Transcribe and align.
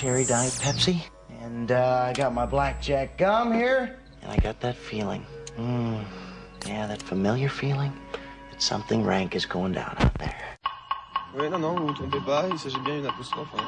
cherry 0.00 0.24
diet 0.24 0.52
Pepsi, 0.52 1.02
and 1.42 1.72
uh, 1.72 2.06
I 2.06 2.12
got 2.12 2.32
my 2.32 2.46
blackjack 2.46 3.18
gum 3.18 3.52
here, 3.52 3.98
and 4.22 4.30
I 4.30 4.36
got 4.36 4.60
that 4.60 4.76
feeling. 4.76 5.26
Mm, 5.56 6.04
yeah, 6.68 6.86
that 6.86 7.02
familiar 7.02 7.48
feeling 7.48 7.92
that 8.52 8.62
something 8.62 9.02
rank 9.02 9.34
is 9.34 9.44
going 9.44 9.72
down 9.72 9.96
out 9.98 10.14
there. 10.18 10.56
Oui, 11.34 11.50
non, 11.50 11.58
non, 11.60 11.74
vous 11.74 11.88
vous 11.88 11.94
trompez 11.94 12.20
pas, 12.24 12.46
il 12.48 12.56
s'agit 12.60 12.78
bien 12.84 12.98
d'une 12.98 13.06
apostrophe. 13.06 13.48
Hein. 13.58 13.64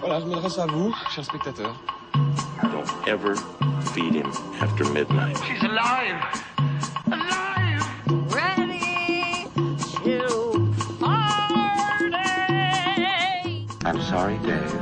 Voilà, 0.00 0.18
je 0.18 0.26
m'adresse 0.26 0.58
à 0.58 0.66
vous, 0.66 0.92
chers 1.14 1.24
spectateurs. 1.24 1.80
Don't 2.62 3.06
ever 3.06 3.36
feed 3.94 4.14
him 4.14 4.32
after 4.60 4.84
midnight. 4.90 5.36
She's 5.44 5.62
alive! 5.62 6.18
Alive! 7.06 7.86
Ready 8.34 9.46
to 10.02 10.74
party. 10.98 11.62
I'm 13.84 14.02
sorry, 14.02 14.38
Dave. 14.38 14.81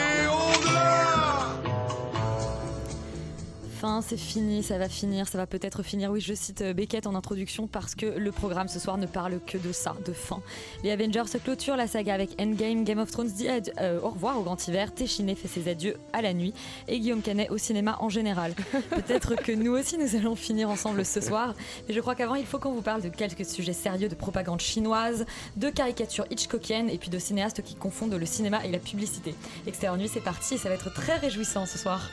Fin, 3.81 4.03
c'est 4.03 4.15
fini, 4.15 4.61
ça 4.61 4.77
va 4.77 4.87
finir, 4.87 5.27
ça 5.27 5.39
va 5.39 5.47
peut-être 5.47 5.81
finir. 5.81 6.11
Oui, 6.11 6.21
je 6.21 6.35
cite 6.35 6.61
euh, 6.61 6.71
Beckett 6.71 7.07
en 7.07 7.15
introduction 7.15 7.65
parce 7.65 7.95
que 7.95 8.05
le 8.05 8.31
programme 8.31 8.67
ce 8.67 8.79
soir 8.79 8.95
ne 8.99 9.07
parle 9.07 9.39
que 9.47 9.57
de 9.57 9.71
ça, 9.71 9.95
de 10.05 10.13
fin. 10.13 10.39
Les 10.83 10.91
Avengers 10.91 11.25
se 11.25 11.39
clôturent 11.39 11.77
la 11.77 11.87
saga 11.87 12.13
avec 12.13 12.39
Endgame, 12.39 12.83
Game 12.83 12.99
of 12.99 13.09
Thrones 13.09 13.29
dit 13.29 13.47
euh, 13.49 13.99
au 14.03 14.09
revoir 14.09 14.37
au 14.37 14.43
grand 14.43 14.67
hiver, 14.67 14.93
Téchiné 14.93 15.33
fait 15.33 15.47
ses 15.47 15.67
adieux 15.67 15.97
à 16.13 16.21
la 16.21 16.35
nuit 16.35 16.53
et 16.87 16.99
Guillaume 16.99 17.23
Canet 17.23 17.49
au 17.49 17.57
cinéma 17.57 17.97
en 18.01 18.09
général. 18.09 18.53
Peut-être 18.91 19.33
que 19.33 19.51
nous 19.51 19.71
aussi 19.71 19.97
nous 19.97 20.15
allons 20.15 20.35
finir 20.35 20.69
ensemble 20.69 21.03
ce 21.03 21.19
soir, 21.19 21.55
mais 21.87 21.95
je 21.95 22.01
crois 22.01 22.13
qu'avant 22.13 22.35
il 22.35 22.45
faut 22.45 22.59
qu'on 22.59 22.73
vous 22.73 22.83
parle 22.83 23.01
de 23.01 23.09
quelques 23.09 23.45
sujets 23.47 23.73
sérieux 23.73 24.09
de 24.09 24.15
propagande 24.15 24.61
chinoise, 24.61 25.25
de 25.55 25.71
caricatures 25.71 26.27
hitchcockiennes 26.29 26.91
et 26.91 26.99
puis 26.99 27.09
de 27.09 27.17
cinéastes 27.17 27.63
qui 27.63 27.73
confondent 27.73 28.13
le 28.13 28.27
cinéma 28.27 28.63
et 28.63 28.71
la 28.71 28.77
publicité. 28.77 29.33
Extérieur 29.65 29.97
Nuit, 29.97 30.07
c'est 30.13 30.19
parti 30.19 30.53
et 30.53 30.57
ça 30.59 30.69
va 30.69 30.75
être 30.75 30.93
très 30.93 31.17
réjouissant 31.17 31.65
ce 31.65 31.79
soir. 31.79 32.11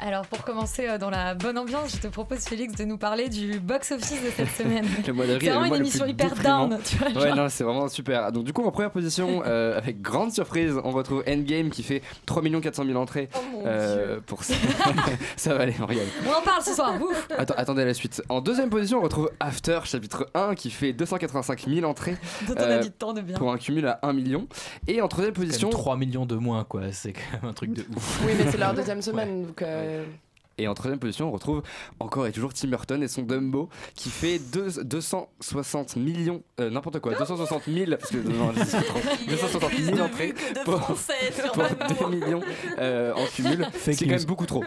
Alors 0.00 0.26
pour 0.26 0.44
commencer 0.44 0.86
euh, 0.88 0.96
dans 0.98 1.10
la 1.10 1.34
bonne 1.34 1.58
ambiance, 1.58 1.92
je 1.96 2.00
te 2.00 2.06
propose 2.06 2.40
Félix 2.40 2.74
de 2.74 2.84
nous 2.84 2.98
parler 2.98 3.28
du 3.28 3.58
box-office 3.58 4.22
de 4.22 4.30
cette 4.30 4.50
semaine. 4.50 4.86
Le 5.06 5.12
mois 5.12 5.26
d'avril 5.26 5.48
C'est 5.48 5.54
vraiment 5.56 5.74
une 5.74 5.80
émission 5.80 6.06
hyper 6.06 6.28
déprimant. 6.30 6.68
down, 6.68 6.78
tu 6.84 6.96
vois. 6.96 7.08
Ouais, 7.08 7.28
genre. 7.28 7.36
non, 7.36 7.48
c'est 7.48 7.64
vraiment 7.64 7.88
super. 7.88 8.30
Donc, 8.30 8.44
du 8.44 8.52
coup, 8.52 8.64
en 8.64 8.70
première 8.70 8.92
position, 8.92 9.42
euh, 9.46 9.76
avec 9.76 10.00
grande 10.00 10.32
surprise, 10.32 10.74
on 10.84 10.92
retrouve 10.92 11.24
Endgame 11.28 11.70
qui 11.70 11.82
fait 11.82 12.02
3 12.26 12.42
400 12.62 12.84
000 12.84 12.96
entrées. 12.96 13.28
Oh 13.34 13.38
mon 13.52 13.62
euh, 13.66 14.14
dieu. 14.14 14.22
pour 14.26 14.44
ça. 14.44 14.54
ça 15.36 15.54
va 15.54 15.62
aller, 15.62 15.74
on 15.80 15.86
regarde. 15.86 16.06
On 16.26 16.30
en 16.38 16.42
parle 16.42 16.62
ce 16.62 16.74
soir, 16.74 16.94
ouf 17.00 17.28
Attends, 17.36 17.54
attendez 17.56 17.84
la 17.84 17.94
suite. 17.94 18.22
En 18.28 18.40
deuxième 18.40 18.70
position, 18.70 18.98
on 18.98 19.02
retrouve 19.02 19.30
After, 19.40 19.80
chapitre 19.84 20.28
1, 20.34 20.54
qui 20.54 20.70
fait 20.70 20.92
285 20.92 21.66
000 21.68 21.84
entrées 21.88 22.16
Dont 22.46 22.54
on 22.56 22.62
a 22.62 22.78
dit 22.78 22.92
tant 22.92 23.12
de 23.12 23.20
bien. 23.20 23.36
pour 23.36 23.50
un 23.52 23.58
cumul 23.58 23.86
à 23.86 23.98
1 24.02 24.12
million. 24.12 24.46
Et 24.86 25.00
en 25.02 25.08
troisième 25.08 25.34
Quand 25.34 25.40
même 25.40 25.48
position, 25.48 25.70
3 25.70 25.96
millions 25.96 26.26
de 26.26 26.36
moins, 26.36 26.62
quoi. 26.62 26.92
C'est 26.92 27.12
quand 27.12 27.40
même 27.42 27.50
un 27.50 27.52
truc 27.52 27.72
de 27.72 27.84
ouf. 27.96 28.20
Oui, 28.24 28.32
mais 28.38 28.50
c'est 28.50 28.58
leur 28.58 28.74
deuxième 28.74 29.02
semaine, 29.02 29.46
donc. 29.46 29.62
euh, 29.62 29.87
Um, 29.88 30.20
Et 30.58 30.66
en 30.68 30.74
troisième 30.74 30.98
position, 30.98 31.28
on 31.28 31.32
retrouve 31.32 31.62
encore 32.00 32.26
et 32.26 32.32
toujours 32.32 32.52
Tim 32.52 32.68
Burton 32.68 33.02
et 33.02 33.08
son 33.08 33.22
Dumbo 33.22 33.68
qui 33.94 34.10
fait 34.10 34.38
deux- 34.38 34.82
260 34.84 35.96
millions, 35.96 36.42
euh, 36.60 36.70
n'importe 36.70 36.98
quoi, 37.00 37.14
260 37.14 37.62
000, 37.68 37.90
parce 37.92 38.10
que 38.10 38.16
non, 38.18 38.52
je 38.54 38.64
sais 38.64 38.76
pas 38.78 38.82
trop, 38.82 38.98
260 39.28 39.72
000 39.78 39.98
entrées 40.00 40.34
pour, 40.64 40.80
pour 40.80 42.08
2 42.10 42.16
millions 42.16 42.40
euh, 42.78 43.12
en 43.14 43.24
cumul. 43.26 43.66
C'est 43.78 43.94
quand 43.96 44.06
même 44.06 44.24
beaucoup 44.24 44.46
trop. 44.46 44.64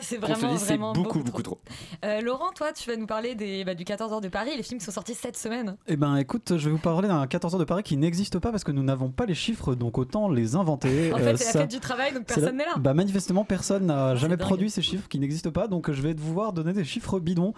C'est 0.00 0.18
On 0.22 0.26
se 0.26 0.32
vraiment, 0.32 0.52
dit, 0.54 0.58
c'est 0.58 0.66
vraiment 0.68 0.92
beaucoup, 0.92 1.22
beaucoup 1.22 1.42
trop. 1.42 1.58
Euh, 2.04 2.20
Laurent, 2.20 2.50
toi, 2.54 2.72
tu 2.72 2.88
vas 2.88 2.96
nous 2.96 3.06
parler 3.06 3.34
des, 3.34 3.64
bah, 3.64 3.74
du 3.74 3.84
14 3.84 4.12
heures 4.12 4.20
de 4.20 4.28
Paris, 4.28 4.50
les 4.56 4.62
films 4.62 4.78
qui 4.78 4.84
sont 4.86 4.92
sortis 4.92 5.14
cette 5.14 5.36
semaine. 5.36 5.76
Eh 5.86 5.96
ben 5.96 6.16
écoute, 6.16 6.52
je 6.56 6.64
vais 6.66 6.70
vous 6.70 6.78
parler 6.78 7.08
d'un 7.08 7.26
14 7.26 7.54
heures 7.54 7.60
de 7.60 7.64
Paris 7.64 7.82
qui 7.82 7.96
n'existe 7.96 8.38
pas 8.38 8.50
parce 8.50 8.64
que 8.64 8.72
nous 8.72 8.82
n'avons 8.82 9.10
pas 9.10 9.26
les 9.26 9.34
chiffres, 9.34 9.74
donc 9.74 9.98
autant 9.98 10.28
les 10.30 10.56
inventer. 10.56 11.12
En 11.12 11.18
Euh, 11.18 11.22
fait, 11.22 11.36
c'est 11.36 11.44
ça- 11.52 11.58
la 11.58 11.64
fête 11.64 11.70
du 11.70 11.80
travail, 11.80 12.12
donc 12.14 12.24
personne 12.24 12.56
n'est 12.56 12.64
là. 12.64 12.74
Bah 12.78 12.94
manifestement 12.94 13.44
personne 13.44 13.86
n'a 13.86 14.14
jamais 14.16 14.36
dingue. 14.36 14.46
produit 14.46 14.70
ces 14.70 14.82
chiffres 14.82 15.08
qui 15.08 15.17
n'existent 15.20 15.50
pas, 15.50 15.68
donc 15.68 15.90
je 15.90 16.00
vais 16.02 16.14
devoir 16.14 16.52
donner 16.52 16.72
des 16.72 16.84
chiffres 16.84 17.18
bidons. 17.20 17.52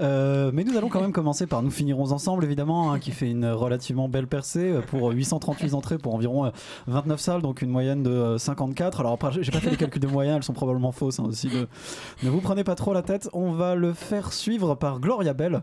Euh, 0.00 0.50
mais 0.52 0.64
nous 0.64 0.76
allons 0.76 0.88
quand 0.88 1.00
même 1.00 1.12
commencer 1.12 1.46
par 1.46 1.62
Nous 1.62 1.70
finirons 1.70 2.12
ensemble 2.12 2.44
évidemment, 2.44 2.92
hein, 2.92 2.98
qui 2.98 3.10
fait 3.10 3.30
une 3.30 3.46
relativement 3.46 4.08
belle 4.08 4.26
percée 4.26 4.72
euh, 4.72 4.80
pour 4.80 5.10
838 5.10 5.74
entrées 5.74 5.98
pour 5.98 6.14
environ 6.14 6.46
euh, 6.46 6.50
29 6.86 7.20
salles, 7.20 7.42
donc 7.42 7.62
une 7.62 7.70
moyenne 7.70 8.02
de 8.02 8.10
euh, 8.10 8.38
54. 8.38 9.00
Alors 9.00 9.12
après, 9.12 9.30
j'ai 9.40 9.52
pas 9.52 9.60
fait 9.60 9.70
les 9.70 9.76
calculs 9.76 10.00
de 10.02 10.06
moyenne, 10.06 10.36
elles 10.36 10.42
sont 10.42 10.52
probablement 10.52 10.92
fausses 10.92 11.20
hein, 11.20 11.24
aussi. 11.28 11.48
Ne, 11.48 11.66
ne 12.22 12.30
vous 12.30 12.40
prenez 12.40 12.64
pas 12.64 12.74
trop 12.74 12.92
la 12.92 13.02
tête. 13.02 13.28
On 13.32 13.52
va 13.52 13.74
le 13.74 13.92
faire 13.92 14.32
suivre 14.32 14.74
par 14.74 15.00
Gloria 15.00 15.32
Bell, 15.34 15.60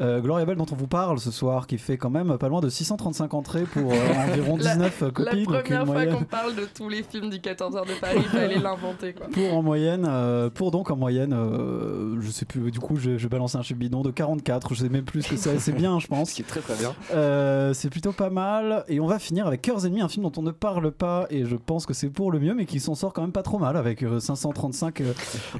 Euh, 0.00 0.20
Gloria 0.20 0.44
Bell 0.44 0.56
dont 0.56 0.66
on 0.72 0.76
vous 0.76 0.86
parle 0.86 1.18
ce 1.18 1.30
soir, 1.30 1.66
qui 1.66 1.78
fait 1.78 1.96
quand 1.96 2.10
même 2.10 2.36
pas 2.38 2.48
loin 2.48 2.60
de 2.60 2.68
635 2.68 3.34
entrées 3.34 3.64
pour 3.64 3.92
euh, 3.92 3.96
environ 4.28 4.56
La- 4.56 4.74
19 4.74 5.00
La 5.00 5.10
copies. 5.10 5.44
donc 5.44 5.54
une 5.54 5.62
première 5.62 5.84
fois 5.84 5.94
moyenne- 5.94 6.14
qu'on 6.18 6.24
parle 6.24 6.54
de 6.54 6.66
tous 6.74 6.88
les 6.88 7.02
films 7.02 7.30
du 7.30 7.40
14 7.40 7.76
heures 7.76 7.84
de 7.86 7.92
Paris, 8.00 8.16
il 8.18 8.22
fallait 8.24 8.58
l'inventer, 8.62 9.12
quoi. 9.14 9.26
pour 9.28 9.54
en 9.54 9.62
moyenne, 9.62 10.06
euh, 10.08 10.50
pour 10.50 10.70
donc 10.70 10.90
en 10.94 10.96
moyenne, 10.96 11.32
euh, 11.32 12.16
je 12.20 12.30
sais 12.30 12.44
plus, 12.44 12.70
du 12.70 12.80
coup 12.80 12.96
je, 12.96 13.18
je 13.18 13.22
vais 13.24 13.28
balancer 13.28 13.56
un 13.56 13.62
chiffre 13.62 13.78
bidon 13.78 14.02
de 14.02 14.10
44, 14.10 14.74
je 14.74 14.82
sais 14.82 14.88
même 14.88 15.04
plus 15.04 15.22
ce 15.22 15.28
que 15.30 15.36
c'est, 15.36 15.58
c'est 15.58 15.72
bien 15.72 15.98
je 15.98 16.06
pense. 16.06 16.30
Ce 16.34 16.34
qui 16.34 16.42
est 16.42 16.46
très 16.46 16.60
très 16.60 16.74
bien. 16.76 16.94
Euh, 17.12 17.74
c'est 17.74 17.90
plutôt 17.90 18.12
pas 18.12 18.30
mal. 18.30 18.84
Et 18.88 18.98
on 19.00 19.06
va 19.06 19.18
finir 19.18 19.46
avec 19.46 19.62
Cœurs 19.62 19.84
ennemis, 19.86 20.00
un 20.00 20.08
film 20.08 20.24
dont 20.24 20.32
on 20.36 20.42
ne 20.42 20.50
parle 20.50 20.90
pas 20.90 21.26
et 21.30 21.44
je 21.44 21.56
pense 21.56 21.86
que 21.86 21.92
c'est 21.94 22.08
pour 22.08 22.32
le 22.32 22.40
mieux, 22.40 22.54
mais 22.54 22.66
qui 22.66 22.80
s'en 22.80 22.94
sort 22.94 23.12
quand 23.12 23.22
même 23.22 23.32
pas 23.32 23.42
trop 23.42 23.58
mal 23.58 23.76
avec 23.76 24.02
euh, 24.02 24.20
535 24.20 25.00
euh, 25.00 25.12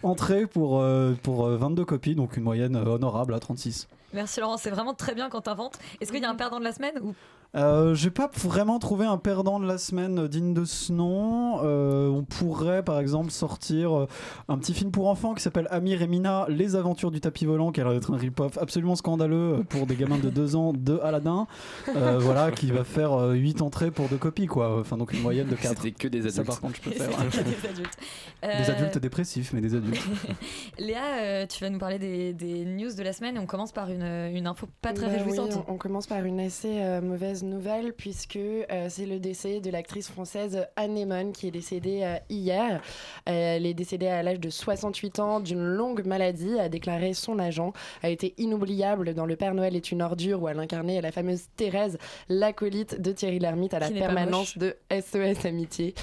entrées 0.02 0.46
pour, 0.46 0.80
euh, 0.80 1.14
pour 1.22 1.46
euh, 1.46 1.56
22 1.56 1.84
copies, 1.84 2.14
donc 2.14 2.36
une 2.36 2.44
moyenne 2.44 2.76
honorable 2.76 3.34
à 3.34 3.40
36. 3.40 3.88
Merci 4.12 4.40
Laurent, 4.40 4.56
c'est 4.56 4.70
vraiment 4.70 4.94
très 4.94 5.14
bien 5.14 5.28
quand 5.28 5.42
t'inventes. 5.42 5.78
Est-ce 6.00 6.12
qu'il 6.12 6.22
y 6.22 6.24
a 6.24 6.30
un 6.30 6.36
perdant 6.36 6.60
de 6.60 6.64
la 6.64 6.72
semaine 6.72 6.94
ou 7.02 7.14
Euh, 7.56 7.94
J'ai 7.94 8.10
pas 8.10 8.30
vraiment 8.36 8.78
trouvé 8.78 9.06
un 9.06 9.16
perdant 9.18 9.60
de 9.60 9.66
la 9.66 9.78
semaine 9.78 10.26
digne 10.28 10.54
de 10.54 10.64
ce 10.64 10.92
nom. 10.92 11.60
Euh, 11.62 12.08
on 12.08 12.24
pourrait 12.24 12.82
par 12.82 12.98
exemple 12.98 13.30
sortir 13.30 13.96
euh, 13.96 14.08
un 14.48 14.58
petit 14.58 14.74
film 14.74 14.90
pour 14.90 15.08
enfants 15.08 15.34
qui 15.34 15.42
s'appelle 15.42 15.68
Amir 15.70 16.02
et 16.02 16.06
Mina, 16.08 16.46
Les 16.48 16.74
aventures 16.76 17.10
du 17.10 17.20
tapis 17.20 17.44
volant, 17.44 17.70
qui 17.72 17.80
a 17.80 17.84
l'air 17.84 17.92
d'être 17.92 18.12
un 18.12 18.16
rip-off 18.16 18.58
absolument 18.58 18.96
scandaleux 18.96 19.62
pour 19.68 19.86
des 19.86 19.94
gamins 19.94 20.18
de 20.18 20.30
2 20.30 20.56
ans 20.56 20.72
de 20.72 20.98
Aladdin. 21.02 21.46
Euh, 21.94 22.18
voilà, 22.18 22.50
qui 22.50 22.70
va 22.72 22.82
faire 22.82 23.16
8 23.30 23.62
entrées 23.62 23.90
pour 23.92 24.08
deux 24.08 24.16
copies, 24.18 24.46
quoi. 24.46 24.80
Enfin, 24.80 24.96
donc 24.96 25.12
une 25.12 25.22
moyenne 25.22 25.46
de 25.48 25.54
4. 25.54 25.76
C'était 25.76 25.90
que 25.92 26.08
des 26.08 26.22
Ça, 26.22 26.28
adultes. 26.40 26.46
par 26.46 26.60
contre, 26.60 26.76
je 26.76 26.80
peux 26.82 26.90
faire. 26.90 27.08
des 27.08 27.68
adultes 27.68 27.98
Des 28.42 28.70
adultes 28.70 28.98
dépressifs, 28.98 29.52
mais 29.52 29.60
des 29.60 29.74
adultes. 29.76 30.02
Léa, 30.78 30.98
euh, 31.22 31.46
tu 31.46 31.62
vas 31.62 31.70
nous 31.70 31.78
parler 31.78 31.98
des, 32.00 32.32
des 32.32 32.64
news 32.64 32.92
de 32.92 33.02
la 33.02 33.12
semaine 33.12 33.36
et 33.36 33.38
on 33.38 33.46
commence 33.46 33.70
par 33.72 33.90
une, 33.90 34.02
une 34.02 34.46
info 34.48 34.66
pas 34.82 34.92
très 34.92 35.06
Bah 35.06 35.12
oui, 35.14 35.18
réjouissante. 35.22 35.64
on, 35.68 35.74
on 35.74 35.76
commence 35.76 36.06
par 36.08 36.24
une 36.24 36.40
assez 36.40 36.80
euh, 36.80 37.00
mauvaise 37.00 37.43
nouvelle 37.48 37.92
puisque 37.92 38.36
euh, 38.36 38.86
c'est 38.88 39.06
le 39.06 39.18
décès 39.18 39.60
de 39.60 39.70
l'actrice 39.70 40.08
française 40.08 40.66
Anne 40.76 40.94
Lemon 40.94 41.32
qui 41.32 41.48
est 41.48 41.50
décédée 41.50 42.00
euh, 42.02 42.16
hier. 42.28 42.80
Euh, 43.28 43.56
elle 43.56 43.66
est 43.66 43.74
décédée 43.74 44.06
à 44.06 44.22
l'âge 44.22 44.40
de 44.40 44.50
68 44.50 45.18
ans 45.20 45.40
d'une 45.40 45.62
longue 45.62 46.04
maladie, 46.04 46.58
a 46.58 46.68
déclaré 46.68 47.14
son 47.14 47.38
agent. 47.38 47.72
A 48.02 48.10
été 48.10 48.34
inoubliable 48.38 49.14
dans 49.14 49.26
Le 49.26 49.36
Père 49.36 49.54
Noël 49.54 49.76
est 49.76 49.92
une 49.92 50.02
ordure 50.02 50.42
où 50.42 50.48
elle 50.48 50.58
incarnait 50.58 51.00
la 51.00 51.12
fameuse 51.12 51.44
Thérèse, 51.56 51.98
l'acolyte 52.28 53.00
de 53.00 53.12
Thierry 53.12 53.38
Lhermitte 53.38 53.74
à 53.74 53.78
la 53.78 53.90
permanence 53.90 54.58
de 54.58 54.76
SOS 54.90 55.44
Amitié. 55.44 55.94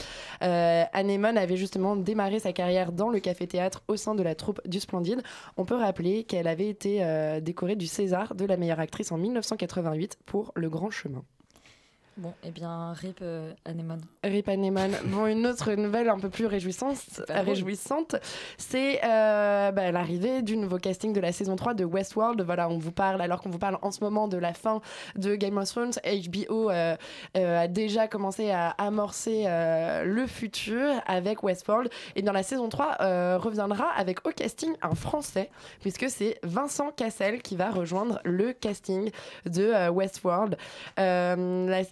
Euh, 0.44 0.84
Anne 0.94 1.08
Lemon 1.08 1.35
avait 1.35 1.58
justement 1.58 1.96
démarré 1.96 2.40
sa 2.40 2.53
carrière 2.53 2.91
dans 2.91 3.09
le 3.09 3.19
café-théâtre 3.19 3.84
au 3.88 3.96
sein 3.96 4.16
de 4.16 4.23
la 4.23 4.35
troupe 4.35 4.62
du 4.68 4.79
Splendide. 4.79 5.22
On 5.58 5.66
peut 5.66 5.75
rappeler 5.75 6.23
qu'elle 6.23 6.47
avait 6.47 6.69
été 6.69 7.02
décorée 7.41 7.75
du 7.75 7.88
César 7.88 8.35
de 8.35 8.46
la 8.46 8.58
meilleure 8.58 8.79
actrice 8.79 9.12
en 9.12 9.18
1988 9.18 10.18
pour 10.25 10.52
Le 10.56 10.69
Grand 10.69 10.90
Chemin. 10.90 11.23
Bon, 12.17 12.34
eh 12.43 12.52
bien, 12.52 12.91
RIP 12.91 13.19
euh. 13.22 13.53
Rip 14.23 14.49
Anemone. 14.49 14.91
Bon, 15.05 15.25
une 15.28 15.47
autre 15.47 15.72
nouvelle 15.73 16.09
un 16.09 16.19
peu 16.19 16.29
plus 16.29 16.46
réjouissante, 16.46 16.97
c'est 18.58 18.99
euh, 19.03 19.72
bah, 19.72 19.91
l'arrivée 19.91 20.41
du 20.41 20.58
nouveau 20.58 20.78
casting 20.78 21.13
de 21.13 21.22
la 21.22 21.31
saison 21.31 21.55
3 21.55 21.73
de 21.73 21.85
Westworld. 21.85 22.41
Voilà, 22.41 22.67
on 22.69 22.78
vous 22.78 22.91
parle, 22.91 23.22
alors 23.22 23.41
qu'on 23.41 23.49
vous 23.49 23.58
parle 23.59 23.78
en 23.81 23.91
ce 23.91 24.03
moment 24.03 24.28
de 24.28 24.37
la 24.37 24.53
fin 24.53 24.81
de 25.16 25.35
Game 25.35 25.58
of 25.58 25.69
Thrones, 25.69 25.93
HBO 26.03 26.69
euh, 26.69 26.96
euh, 27.37 27.61
a 27.61 27.67
déjà 27.67 28.09
commencé 28.09 28.52
à 28.52 28.69
amorcer 28.72 29.46
euh, 29.47 30.03
le 30.03 30.28
futur 30.28 31.02
avec 31.07 31.43
Westworld. 31.43 31.90
Et 32.16 32.22
dans 32.22 32.34
la 32.34 32.43
saison 32.43 32.67
3, 32.67 32.97
euh, 32.99 33.37
reviendra 33.37 33.87
avec 33.96 34.28
au 34.28 34.31
casting 34.31 34.73
un 34.81 34.96
Français, 34.96 35.49
puisque 35.79 36.09
c'est 36.09 36.40
Vincent 36.43 36.91
Cassel 36.91 37.41
qui 37.41 37.55
va 37.55 37.72
rejoindre 37.72 38.19
le 38.25 38.52
casting 38.52 39.11
de 39.46 39.90
Westworld. 39.90 40.57
La, 40.97 41.35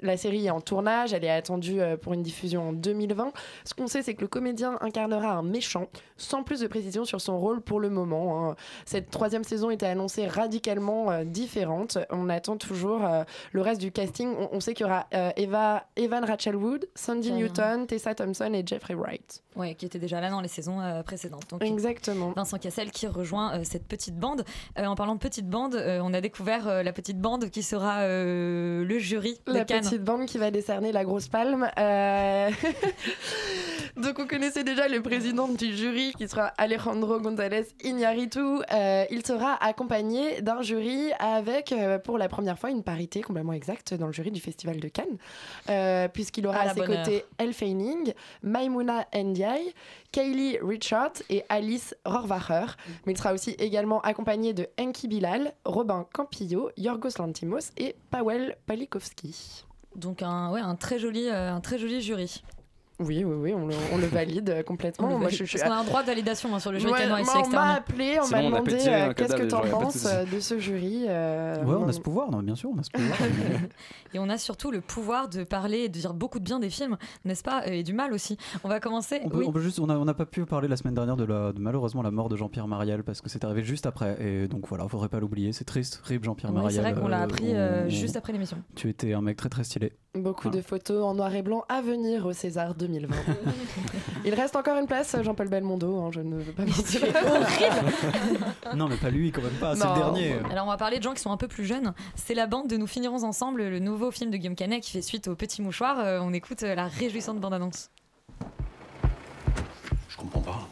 la 0.02 0.18
série 0.20 0.46
est 0.46 0.52
en 0.52 0.62
tournage, 0.62 1.14
elle 1.14 1.24
est 1.26 1.30
attendue 1.32 1.82
euh, 1.82 1.98
pour 1.98 2.14
une 2.14 2.22
diffusion 2.22 2.70
en 2.70 2.74
2020. 2.74 3.32
Ce 3.66 3.74
qu'on 3.74 3.88
sait, 3.88 4.04
c'est 4.04 4.14
que 4.14 4.22
le 4.22 4.28
comédien 4.28 4.78
incarnera 4.82 5.32
un 5.32 5.42
méchant, 5.42 5.88
sans 6.18 6.44
plus 6.44 6.60
de 6.60 6.68
précision 6.68 7.06
sur 7.06 7.20
son 7.22 7.40
rôle 7.40 7.62
pour 7.62 7.80
le 7.80 7.90
moment. 7.90 8.52
hein. 8.52 8.56
Cette 8.86 9.10
troisième 9.10 9.44
saison 9.44 9.72
était 9.72 9.88
annoncée 9.88 10.28
radicalement 10.28 11.10
euh, 11.12 11.24
différente. 11.24 11.98
On 12.12 12.30
attend 12.30 12.58
toujours 12.58 13.04
euh, 13.06 13.24
le 13.54 13.62
reste 13.62 13.82
du 13.82 13.92
casting. 13.92 14.30
On, 14.38 14.50
on 14.54 14.60
sait 14.60 14.74
qu'il 14.76 14.86
y 14.86 14.90
aura 14.90 15.08
euh, 15.16 15.32
Eva, 15.38 15.86
Evan 15.96 16.24
Rachel 16.24 16.56
Wood, 16.56 16.88
Sandy. 16.96 17.32
Newton, 17.32 17.88
Tessa 17.88 18.14
Thompson 18.14 18.52
et 18.54 18.64
Jeffrey 18.66 18.94
Wright. 18.94 19.42
Ouais, 19.56 19.74
qui 19.76 19.86
était 19.86 20.00
déjà 20.00 20.22
là 20.22 20.30
dans 20.30 20.42
les 20.42 20.48
saisons 20.48 20.78
précédentes. 21.06 21.50
Donc, 21.50 21.64
Exactement. 21.64 22.32
Vincent 22.36 22.58
Cassel 22.58 22.92
qui 22.92 23.08
rejoint 23.08 23.64
cette 23.64 23.88
petite 23.88 24.16
bande. 24.18 24.44
En 24.78 24.96
parlant 24.96 25.16
de 25.16 25.20
petite 25.20 25.48
bande, 25.50 25.76
on 25.76 26.14
a 26.14 26.22
découvert 26.22 26.84
la 26.84 26.94
petite 26.94 27.20
bande 27.20 27.50
qui 27.50 27.62
sera 27.64 28.06
le 28.08 28.98
jury 29.00 29.40
de 29.48 29.54
La 29.54 29.66
Cannes. 29.66 29.84
Bande 30.04 30.26
qui 30.26 30.38
va 30.38 30.52
décerner 30.52 30.92
la 30.92 31.04
grosse 31.04 31.28
palme. 31.28 31.70
Euh, 31.78 32.50
Donc 33.96 34.18
on 34.20 34.28
connaissait 34.28 34.64
déjà 34.64 34.88
le 34.88 35.02
président 35.02 35.48
du 35.48 35.76
jury 35.76 36.14
qui 36.18 36.28
sera 36.28 36.48
Alejandro 36.58 37.20
González 37.20 37.66
Iñárritu. 37.84 38.40
Euh, 38.40 39.04
il 39.10 39.26
sera 39.26 39.56
accompagné 39.64 40.42
d'un 40.42 40.62
jury 40.62 41.12
avec 41.20 41.72
euh, 41.72 42.00
pour 42.00 42.18
la 42.18 42.30
première 42.30 42.58
fois 42.58 42.70
une 42.70 42.84
parité 42.84 43.22
complètement 43.22 43.54
exacte 43.54 43.94
dans 43.94 44.08
le 44.08 44.14
jury 44.14 44.32
du 44.32 44.40
Festival 44.40 44.80
de 44.80 44.88
Cannes, 44.88 45.18
Euh, 45.70 46.08
puisqu'il 46.08 46.48
aura 46.48 46.62
À 46.62 46.74
ses 46.74 46.82
côtés 46.82 47.26
Elle 47.38 47.54
Feining, 47.54 48.14
Maimouna 48.44 49.06
Ndiaye, 49.14 49.74
Kaylee 50.12 50.60
Richard 50.62 51.14
et 51.30 51.44
Alice 51.50 51.96
Rohrwacher. 52.06 52.66
Mais 53.06 53.14
il 53.14 53.18
sera 53.18 53.34
aussi 53.34 53.52
également 53.60 54.02
accompagné 54.02 54.54
de 54.54 54.68
Enki 54.80 55.08
Bilal, 55.08 55.54
Robin 55.66 56.06
Campillo, 56.14 56.72
Yorgos 56.78 57.18
Lantimos 57.20 57.72
et 57.78 57.96
Pawel 58.12 58.58
Palikowski. 58.66 59.66
Donc 59.96 60.22
un, 60.22 60.52
ouais, 60.52 60.62
un, 60.62 60.76
très 60.76 61.00
joli, 61.00 61.28
euh, 61.28 61.54
un 61.54 61.62
très 61.62 61.78
joli 61.78 62.02
jury. 62.02 62.42
Oui, 63.00 63.24
oui, 63.24 63.36
oui, 63.36 63.54
on 63.54 63.66
le, 63.68 63.74
on 63.94 63.98
le 63.98 64.08
valide 64.08 64.50
euh, 64.50 64.64
complètement. 64.64 65.08
On 65.08 65.12
le 65.12 65.16
Moi, 65.18 65.26
valide. 65.26 65.40
je, 65.40 65.46
je- 65.46 65.58
Parce 65.58 65.64
qu'on 65.70 65.76
a 65.76 65.80
un 65.80 65.84
droit 65.86 66.02
de 66.02 66.08
validation 66.08 66.54
hein, 66.54 66.60
sur 66.60 66.72
le 66.72 66.80
jury 66.80 66.92
Ouais, 66.92 67.08
moi, 67.08 67.20
on 67.46 67.50
m'a 67.50 67.74
appelé, 67.76 68.18
on 68.22 68.28
m'a 68.28 68.42
demandé 68.44 68.74
euh, 68.88 69.14
qu'est-ce 69.14 69.36
que 69.36 69.44
pas 69.50 69.62
de 69.66 69.70
penses 69.70 70.06
euh, 70.06 70.26
de 70.26 70.40
ce 70.40 70.60
jury. 70.60 71.06
euh, 71.08 71.64
Ouais, 71.64 71.76
on 71.80 71.88
a 71.88 71.94
ce 71.94 72.00
pouvoir, 72.02 72.30
non, 72.30 72.44
bien 72.44 72.56
sûr, 72.56 72.70
on 72.76 72.78
a 72.80 72.84
ce 72.84 72.90
pouvoir. 72.92 73.18
Et 74.14 74.18
on 74.20 74.28
a 74.28 74.38
surtout 74.40 74.72
le 74.72 74.82
pouvoir 74.82 75.30
de 75.30 75.44
parler 75.44 75.82
et 75.82 75.88
de 75.88 75.94
dire 75.94 76.16
beaucoup 76.16 76.40
de 76.40 76.44
bien 76.44 76.60
des 76.60 76.72
films, 76.72 76.98
n'est-ce 77.26 77.44
pas 77.44 77.68
Et 77.68 77.84
du 77.84 77.94
mal 77.94 78.12
aussi. 78.12 78.38
On 78.64 78.68
va 78.68 78.80
commencer. 78.80 79.22
On 79.24 79.30
peut, 79.30 79.38
oui. 79.38 79.46
on 79.48 79.52
peut 79.52 79.60
juste, 79.62 79.80
on 79.80 79.86
n'a 79.86 80.00
on 80.00 80.06
pas 80.14 80.26
pu 80.26 80.46
parler 80.46 80.68
la 80.68 80.78
semaine 80.78 80.96
dernière 80.96 81.16
de, 81.16 81.26
la, 81.26 81.52
de 81.54 81.60
malheureusement 81.60 82.02
la 82.02 82.10
mort 82.10 82.28
de 82.28 82.36
Jean-Pierre 82.36 82.68
Mariel 82.68 83.04
parce 83.04 83.22
que 83.22 83.30
c'est 83.30 83.44
arrivé 83.46 83.62
juste 83.62 83.86
après 83.86 84.18
et 84.20 84.48
donc 84.48 84.68
voilà, 84.68 84.88
faudrait 84.88 85.10
pas 85.10 85.20
l'oublier, 85.20 85.54
c'est 85.54 85.64
triste, 85.64 86.02
rip 86.06 86.24
Jean-Pierre 86.24 86.50
Ouais, 86.52 86.58
Mariel. 86.62 86.74
c'est 86.84 86.92
vrai 86.92 87.00
qu'on 87.00 87.08
l'a 87.08 87.22
appris 87.22 87.54
euh, 87.56 87.88
juste 87.88 88.16
après 88.16 88.34
l'émission. 88.34 88.58
Tu 88.76 88.90
étais 88.90 89.14
un 89.14 89.22
mec 89.22 89.38
très 89.38 89.50
très 89.50 89.64
stylé. 89.64 89.94
Beaucoup 90.16 90.50
de 90.50 90.62
photos 90.62 91.04
en 91.04 91.14
noir 91.14 91.36
et 91.36 91.44
blanc 91.44 91.64
à 91.70 91.82
venir 91.84 92.26
au 92.26 92.34
César 92.34 92.74
2020. 92.92 93.16
Il 94.26 94.34
reste 94.34 94.56
encore 94.56 94.78
une 94.78 94.88
place, 94.88 95.16
Jean-Paul 95.22 95.48
Belmondo, 95.48 96.00
hein, 96.00 96.10
je 96.12 96.22
ne 96.22 96.38
veux 96.38 96.52
pas 96.52 96.66
mentir. 96.66 97.02
non 98.76 98.88
mais 98.88 98.98
pas 98.98 99.10
lui 99.10 99.32
quand 99.32 99.42
même 99.42 99.52
pas, 99.54 99.76
c'est 99.76 99.88
le 99.88 99.96
dernier. 99.96 100.36
Alors 100.52 100.66
on 100.66 100.70
va 100.70 100.78
parler 100.78 100.98
de 100.98 101.04
gens 101.04 101.14
qui 101.14 101.22
sont 101.22 101.32
un 101.32 101.38
peu 101.38 101.48
plus 101.48 101.66
jeunes. 101.66 101.94
C'est 102.16 102.34
la 102.34 102.48
bande 102.48 102.68
de 102.68 102.78
Nous 102.78 102.88
finirons 102.88 103.24
ensemble, 103.24 103.64
le 103.64 103.80
nouveau 103.80 104.12
film 104.12 104.32
de 104.32 104.38
Guillaume 104.38 104.56
Canet 104.56 104.82
qui 104.82 104.92
fait 104.92 105.02
suite 105.02 105.28
au 105.28 105.36
Petit 105.36 105.62
Mouchoir. 105.62 106.00
Euh, 106.00 106.20
on 106.22 106.34
écoute 106.34 106.64
euh, 106.64 106.76
la 106.76 106.88
réjouissante 106.88 107.40
bande-annonce. 107.40 107.90
Je 110.10 110.18
comprends 110.18 110.42
pas. 110.42 110.68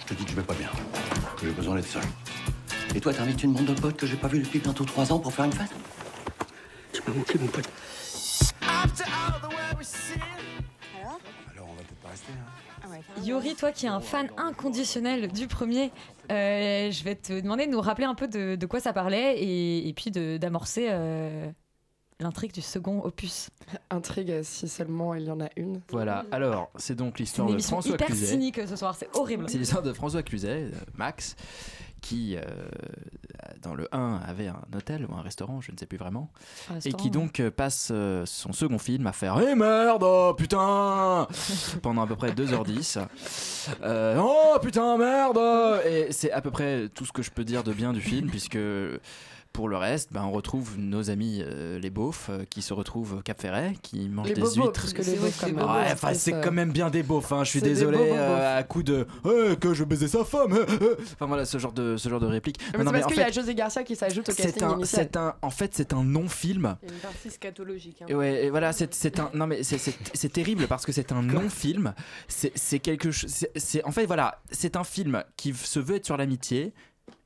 Je 0.00 0.06
te 0.06 0.14
dis 0.14 0.24
que 0.24 0.30
je 0.30 0.36
vais 0.36 0.42
pas 0.42 0.54
bien, 0.54 0.70
que 1.36 1.46
j'ai 1.46 1.52
besoin 1.52 1.74
d'être 1.74 1.86
seul. 1.86 2.02
Et 2.94 3.00
toi, 3.00 3.12
t'invites 3.12 3.42
une 3.42 3.52
bande 3.52 3.66
de 3.66 3.74
potes 3.74 3.96
que 3.96 4.06
j'ai 4.06 4.16
pas 4.16 4.28
vu 4.28 4.40
depuis 4.40 4.58
bientôt 4.58 4.84
trois 4.84 5.12
ans 5.12 5.18
pour 5.18 5.32
faire 5.32 5.44
une 5.44 5.52
fête? 5.52 5.70
Tu 6.92 7.02
m'as 7.06 7.14
manqué, 7.14 7.38
mon 7.38 7.46
pote. 7.46 7.68
Alors, 11.52 11.68
on 11.70 11.74
va 11.74 11.82
peut-être 11.82 12.00
pas 12.02 12.08
rester, 12.08 12.32
hein. 12.32 13.22
Yuri, 13.24 13.54
toi 13.54 13.70
qui 13.72 13.86
es 13.86 13.88
un 13.88 14.00
fan 14.00 14.28
inconditionnel 14.36 15.30
du 15.30 15.46
premier, 15.46 15.90
euh, 16.30 16.90
je 16.90 17.04
vais 17.04 17.14
te 17.16 17.40
demander 17.40 17.66
de 17.66 17.72
nous 17.72 17.80
rappeler 17.80 18.06
un 18.06 18.14
peu 18.14 18.28
de, 18.28 18.56
de 18.56 18.66
quoi 18.66 18.80
ça 18.80 18.92
parlait 18.92 19.38
et, 19.38 19.88
et 19.88 19.92
puis 19.92 20.10
de- 20.10 20.36
d'amorcer 20.38 20.86
euh, 20.88 21.50
l'intrigue 22.18 22.52
du 22.52 22.62
second 22.62 23.00
opus. 23.04 23.50
Intrigue, 23.90 24.42
si 24.42 24.68
seulement 24.68 25.14
il 25.14 25.24
y 25.24 25.30
en 25.30 25.40
a 25.40 25.48
une. 25.56 25.80
Voilà, 25.90 26.24
alors 26.32 26.70
c'est 26.76 26.94
donc 26.94 27.18
l'histoire 27.18 27.48
de 27.48 27.58
François 27.58 27.94
hyper 27.94 28.06
Cluzet. 28.06 28.26
cynique 28.26 28.60
ce 28.66 28.76
soir, 28.76 28.94
c'est 28.96 29.08
horrible. 29.14 29.44
C'est 29.48 29.58
l'histoire 29.58 29.82
de 29.82 29.92
François 29.92 30.22
Cluzet, 30.22 30.62
euh, 30.64 30.70
Max, 30.94 31.36
qui 32.00 32.36
euh, 32.36 32.42
dans 33.62 33.74
le 33.74 33.88
1 33.92 34.20
avait 34.26 34.48
un 34.48 34.62
hôtel 34.74 35.06
ou 35.08 35.14
un 35.14 35.22
restaurant, 35.22 35.60
je 35.60 35.72
ne 35.72 35.76
sais 35.76 35.86
plus 35.86 35.98
vraiment, 35.98 36.30
et 36.84 36.92
qui 36.92 37.10
donc 37.10 37.40
euh, 37.40 37.50
passe 37.50 37.90
euh, 37.92 38.24
son 38.26 38.52
second 38.52 38.78
film 38.78 39.06
à 39.06 39.12
faire 39.12 39.38
Eh 39.40 39.54
merde, 39.54 40.02
oh, 40.04 40.34
putain 40.36 41.26
pendant 41.82 42.02
à 42.02 42.06
peu 42.06 42.16
près 42.16 42.30
2h10. 42.30 43.06
Euh, 43.82 44.20
oh 44.20 44.58
putain, 44.60 44.96
merde 44.96 45.38
Et 45.86 46.08
c'est 46.10 46.30
à 46.30 46.40
peu 46.40 46.50
près 46.50 46.88
tout 46.88 47.04
ce 47.04 47.12
que 47.12 47.22
je 47.22 47.30
peux 47.30 47.44
dire 47.44 47.64
de 47.64 47.72
bien 47.72 47.92
du 47.92 48.00
film, 48.00 48.28
puisque. 48.28 48.58
Pour 49.58 49.68
le 49.68 49.76
reste, 49.76 50.12
ben, 50.12 50.22
on 50.22 50.30
retrouve 50.30 50.78
nos 50.78 51.10
amis 51.10 51.42
euh, 51.42 51.80
les 51.80 51.90
beaufs 51.90 52.28
euh, 52.30 52.44
qui 52.48 52.62
se 52.62 52.72
retrouvent 52.72 53.14
au 53.14 53.22
Cap 53.22 53.40
Ferret, 53.40 53.72
qui 53.82 54.08
mangent 54.08 54.28
Les 54.28 54.34
des 54.34 54.40
bobos, 54.42 54.54
huîtres. 54.66 54.72
parce 54.82 54.92
que 54.92 55.02
les 55.02 55.16
beaufs, 55.16 55.42
euh, 55.42 55.48
Ouais, 55.48 55.92
enfin, 55.92 56.14
c'est 56.14 56.32
euh, 56.32 56.40
quand 56.44 56.52
même 56.52 56.70
bien 56.70 56.90
des 56.90 57.02
beaufs, 57.02 57.32
hein, 57.32 57.42
je 57.42 57.50
suis 57.50 57.60
désolé, 57.60 57.98
bobos 57.98 58.14
euh, 58.14 58.58
à 58.60 58.62
coup 58.62 58.84
de 58.84 59.04
Eh, 59.24 59.56
que 59.56 59.74
je 59.74 59.82
baisais 59.82 60.06
sa 60.06 60.24
femme. 60.24 60.56
eh. 60.56 61.02
Enfin 61.14 61.26
voilà, 61.26 61.44
ce 61.44 61.58
genre 61.58 61.72
de, 61.72 61.96
ce 61.96 62.08
genre 62.08 62.20
de 62.20 62.26
réplique. 62.28 62.60
Mais 62.72 62.84
Non, 62.84 62.84
non, 62.84 62.90
c'est 62.92 63.00
parce 63.00 63.12
qu'il 63.14 63.22
y 63.22 63.26
a 63.26 63.32
José 63.32 63.54
Garcia 63.56 63.82
qui 63.82 63.96
s'ajoute 63.96 64.28
au 64.28 64.32
c'est 64.32 64.44
casting 64.44 64.62
un, 64.62 64.74
initial. 64.76 65.08
un, 65.16 65.34
en 65.42 65.50
fait, 65.50 65.72
c'est 65.74 65.92
un 65.92 66.04
non-film. 66.04 66.76
Il 66.84 66.88
y 66.88 66.92
a 66.92 66.94
une 66.94 67.00
partie 67.00 67.30
scatologique. 67.30 68.02
hein. 68.02 68.06
Et 68.06 68.14
ouais, 68.14 68.44
et 68.44 68.50
voilà, 68.50 68.72
c'est 68.72 68.94
c'est 68.94 69.18
un. 69.18 69.28
Non, 69.34 69.48
mais 69.48 69.64
c'est- 69.64 70.28
terrible 70.32 70.68
parce 70.68 70.86
que 70.86 70.92
c'est 70.92 71.10
un 71.10 71.22
non-film. 71.22 71.94
C'est 72.28 72.78
quelque 72.78 73.10
chose. 73.10 73.44
C'est 73.56 73.82
en 73.82 73.90
fait 73.90 74.06
voilà, 74.06 74.38
c'est 74.52 74.76
un 74.76 74.84
film 74.84 75.24
qui 75.36 75.52
se 75.52 75.80
veut 75.80 75.96
être 75.96 76.06
sur 76.06 76.16
l'amitié. 76.16 76.72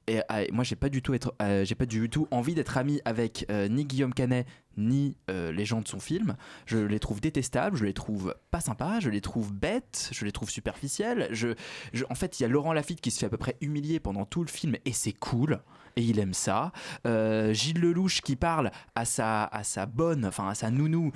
Et 0.09 0.21
moi, 0.53 0.65
j'ai 0.65 0.77
pas 0.77 0.89
du 0.89 1.01
tout 1.03 1.15
être, 1.15 1.35
euh, 1.41 1.65
j'ai 1.65 1.75
pas 1.75 1.87
du 1.87 2.09
tout 2.11 2.27
envie 2.31 2.55
d'être 2.55 2.77
ami 2.77 3.01
avec 3.05 3.47
euh, 3.51 3.69
ni 3.69 3.85
Guillaume 3.85 4.13
Canet 4.15 4.47
ni 4.77 5.17
euh, 5.31 5.53
les 5.53 5.65
gens 5.65 5.81
de 5.81 5.89
son 5.89 6.01
film. 6.01 6.37
Je 6.67 6.79
les 6.79 6.99
trouve 6.99 7.21
détestables, 7.21 7.77
je 7.77 7.85
les 7.85 7.93
trouve 7.93 8.35
pas 8.51 8.61
sympas, 8.61 9.01
je 9.01 9.11
les 9.11 9.21
trouve 9.21 9.53
bêtes, 9.53 10.09
je 10.13 10.25
les 10.25 10.33
trouve 10.33 10.51
superficiels. 10.51 11.29
Je, 11.31 11.49
je- 11.93 12.05
en 12.11 12.15
fait, 12.15 12.41
il 12.41 12.43
y 12.43 12.47
a 12.47 12.49
Laurent 12.49 12.73
Lafitte 12.73 13.01
qui 13.01 13.11
se 13.11 13.21
fait 13.21 13.27
à 13.27 13.31
peu 13.31 13.37
près 13.37 13.57
humilier 13.61 14.01
pendant 14.01 14.25
tout 14.25 14.43
le 14.43 14.49
film 14.49 14.77
et 14.85 14.93
c'est 14.93 15.13
cool. 15.13 15.61
Et 15.97 16.03
il 16.03 16.19
aime 16.19 16.35
ça. 16.35 16.73
Gilles 17.05 17.81
Lelouch 17.81 18.23
qui 18.23 18.35
parle 18.35 18.71
à 18.95 19.05
sa, 19.05 19.45
à 19.45 19.63
sa 19.63 19.85
bonne, 19.87 20.25
enfin 20.25 20.49
à 20.49 20.55
sa 20.55 20.71
nounou, 20.71 21.13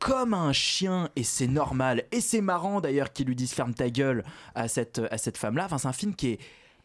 comme 0.00 0.34
un 0.34 0.52
chien 0.52 1.08
et 1.16 1.22
c'est 1.22 1.46
normal 1.46 2.04
et 2.12 2.20
c'est 2.20 2.40
marrant 2.40 2.80
d'ailleurs 2.80 3.12
qu'ils 3.12 3.26
lui 3.26 3.34
disent 3.36 3.52
ferme 3.52 3.74
ta 3.74 3.90
gueule 3.90 4.22
à 4.54 4.68
cette 4.68 5.00
à 5.10 5.18
cette 5.18 5.36
femme 5.36 5.56
là 5.56 5.64
enfin 5.64 5.78
c'est 5.78 5.88
un 5.88 5.92
film 5.92 6.14
qui 6.14 6.28
est 6.28 6.38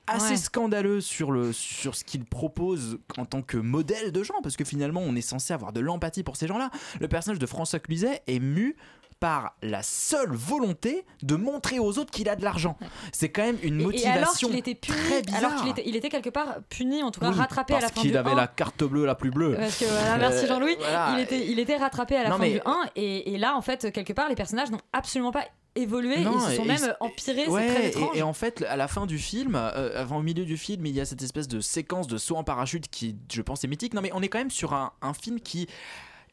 assez 0.07 0.31
Ouais. 0.31 0.37
scandaleux 0.37 0.99
sur 1.01 1.31
le 1.31 1.53
sur 1.53 1.95
ce 1.95 2.03
qu'il 2.03 2.25
propose 2.25 2.99
en 3.17 3.25
tant 3.25 3.41
que 3.41 3.57
modèle 3.57 4.11
de 4.11 4.23
gens 4.23 4.35
parce 4.43 4.57
que 4.57 4.65
finalement 4.65 5.01
on 5.01 5.15
est 5.15 5.21
censé 5.21 5.53
avoir 5.53 5.71
de 5.73 5.79
l'empathie 5.79 6.23
pour 6.23 6.35
ces 6.35 6.47
gens 6.47 6.57
là 6.57 6.69
le 6.99 7.07
personnage 7.07 7.39
de 7.39 7.45
François 7.45 7.79
Cluzet 7.79 8.21
est 8.27 8.39
mu 8.39 8.75
par 9.19 9.55
la 9.61 9.83
seule 9.83 10.31
volonté 10.33 11.05
de 11.21 11.35
montrer 11.37 11.79
aux 11.79 11.97
autres 11.97 12.11
qu'il 12.11 12.27
a 12.27 12.35
de 12.35 12.43
l'argent. 12.43 12.77
C'est 13.13 13.29
quand 13.29 13.43
même 13.43 13.57
une 13.63 13.75
motivation 13.81 14.09
et 14.09 14.17
alors 14.17 14.33
qu'il 14.33 14.55
était 14.57 14.75
puni, 14.75 14.97
très 14.97 15.21
bizarre. 15.21 15.45
alors 15.45 15.61
qu'il 15.61 15.69
était, 15.71 15.83
il 15.87 15.95
était 15.95 16.09
quelque 16.09 16.29
part 16.29 16.55
puni, 16.67 17.01
en 17.03 17.11
tout 17.11 17.21
cas 17.21 17.29
Oui, 17.29 17.37
rattrapé 17.37 17.73
à 17.73 17.77
la 17.77 17.81
parce 17.83 17.93
fin 17.93 18.01
qu'il 18.01 18.11
du 18.11 18.17
avait 18.17 18.31
1. 18.31 18.35
la 18.35 18.47
carte 18.47 18.83
bleue 18.83 19.05
la 19.05 19.15
plus 19.15 19.31
bleue. 19.31 19.55
Parce 19.57 19.77
que 19.79 19.85
voilà, 19.85 20.17
merci 20.17 20.43
Euh, 20.43 20.47
Jean-Louis. 20.49 20.75
voilà. 20.77 21.13
Il, 21.15 21.21
était, 21.21 21.47
il 21.49 21.57
était 21.59 21.77
rattrapé 21.77 22.17
à 22.17 22.23
la 22.23 22.29
Non, 22.31 22.35
fin 22.35 22.41
mais- 22.41 22.51
du 22.55 22.59
1 22.65 22.75
et, 22.97 23.33
et 23.33 23.37
là 23.37 23.55
en 23.55 23.61
fait 23.61 23.93
quelque 23.93 24.11
part 24.11 24.27
les 24.27 24.35
personnages 24.35 24.71
n'ont 24.71 24.81
absolument 24.91 25.31
pas 25.31 25.45
évolué, 25.75 26.19
Non, 26.19 26.33
ils 26.35 26.41
se 26.51 26.55
sont 26.57 26.63
et- 26.63 26.67
même 26.67 26.95
empirés, 26.99 27.47
Ouais, 27.47 27.67
c'est 27.67 27.73
très 27.73 27.83
et- 27.85 27.87
étrange. 27.89 28.17
Et, 28.17 28.21
en 28.21 28.33
fait, 28.33 28.63
à 28.67 28.75
la 28.75 28.87
fin 28.87 29.05
du 29.05 29.17
film, 29.17 29.55
euh, 29.55 29.99
avant 30.01 30.17
au 30.17 30.21
milieu 30.21 30.45
du 30.45 30.57
film, 30.57 30.85
il 30.85 30.93
y 30.95 31.01
a 31.01 31.05
cette 31.05 31.21
espèce 31.21 31.47
de 31.47 31.59
séquence 31.61 32.07
de 32.07 32.17
saut 32.17 32.35
en 32.35 32.43
parachute 32.43 32.87
qui, 32.89 33.15
je 33.31 33.41
pense, 33.41 33.63
est 33.63 33.67
mythique. 33.67 33.93
Non, 33.93 34.01
mais 34.01 34.11
on 34.13 34.21
est 34.21 34.29
quand 34.29 34.37
même 34.39 34.51
sur 34.51 34.73
un, 34.73 34.91
un 35.01 35.13
film 35.13 35.39
qui 35.39 35.67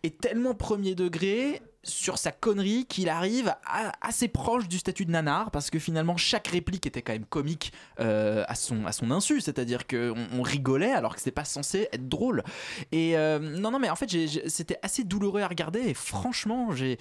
est 0.02 0.18
tellement 0.20 0.54
premier 0.54 0.94
degré 0.94 1.60
sur 1.82 2.18
sa 2.18 2.30
connerie 2.32 2.84
qu'il 2.86 3.08
arrive 3.08 3.54
à- 3.66 3.92
assez 4.06 4.28
proche 4.28 4.68
du 4.68 4.78
statut 4.78 5.06
de 5.06 5.10
nanar 5.10 5.50
parce 5.50 5.70
que 5.70 5.78
finalement 5.78 6.18
chaque 6.18 6.48
réplique 6.48 6.86
était 6.86 7.00
quand 7.00 7.12
même 7.14 7.24
comique 7.24 7.72
euh, 8.00 8.44
à, 8.48 8.54
son, 8.54 8.84
à 8.84 8.92
son 8.92 9.10
insu 9.10 9.40
c'est 9.40 9.58
à 9.58 9.64
dire 9.64 9.86
qu'on 9.86 10.14
on 10.34 10.42
rigolait 10.42 10.92
alors 10.92 11.14
que 11.14 11.20
c'était 11.20 11.30
pas 11.30 11.46
censé 11.46 11.88
être 11.92 12.06
drôle 12.06 12.42
et 12.92 13.16
euh, 13.16 13.38
non 13.38 13.70
non 13.70 13.78
mais 13.78 13.88
en 13.88 13.96
fait 13.96 14.10
c'était 14.48 14.78
assez 14.82 15.04
douloureux 15.04 15.40
à 15.40 15.48
regarder 15.48 15.80
et 15.80 15.94
franchement 15.94 16.70
j'ai 16.74 16.98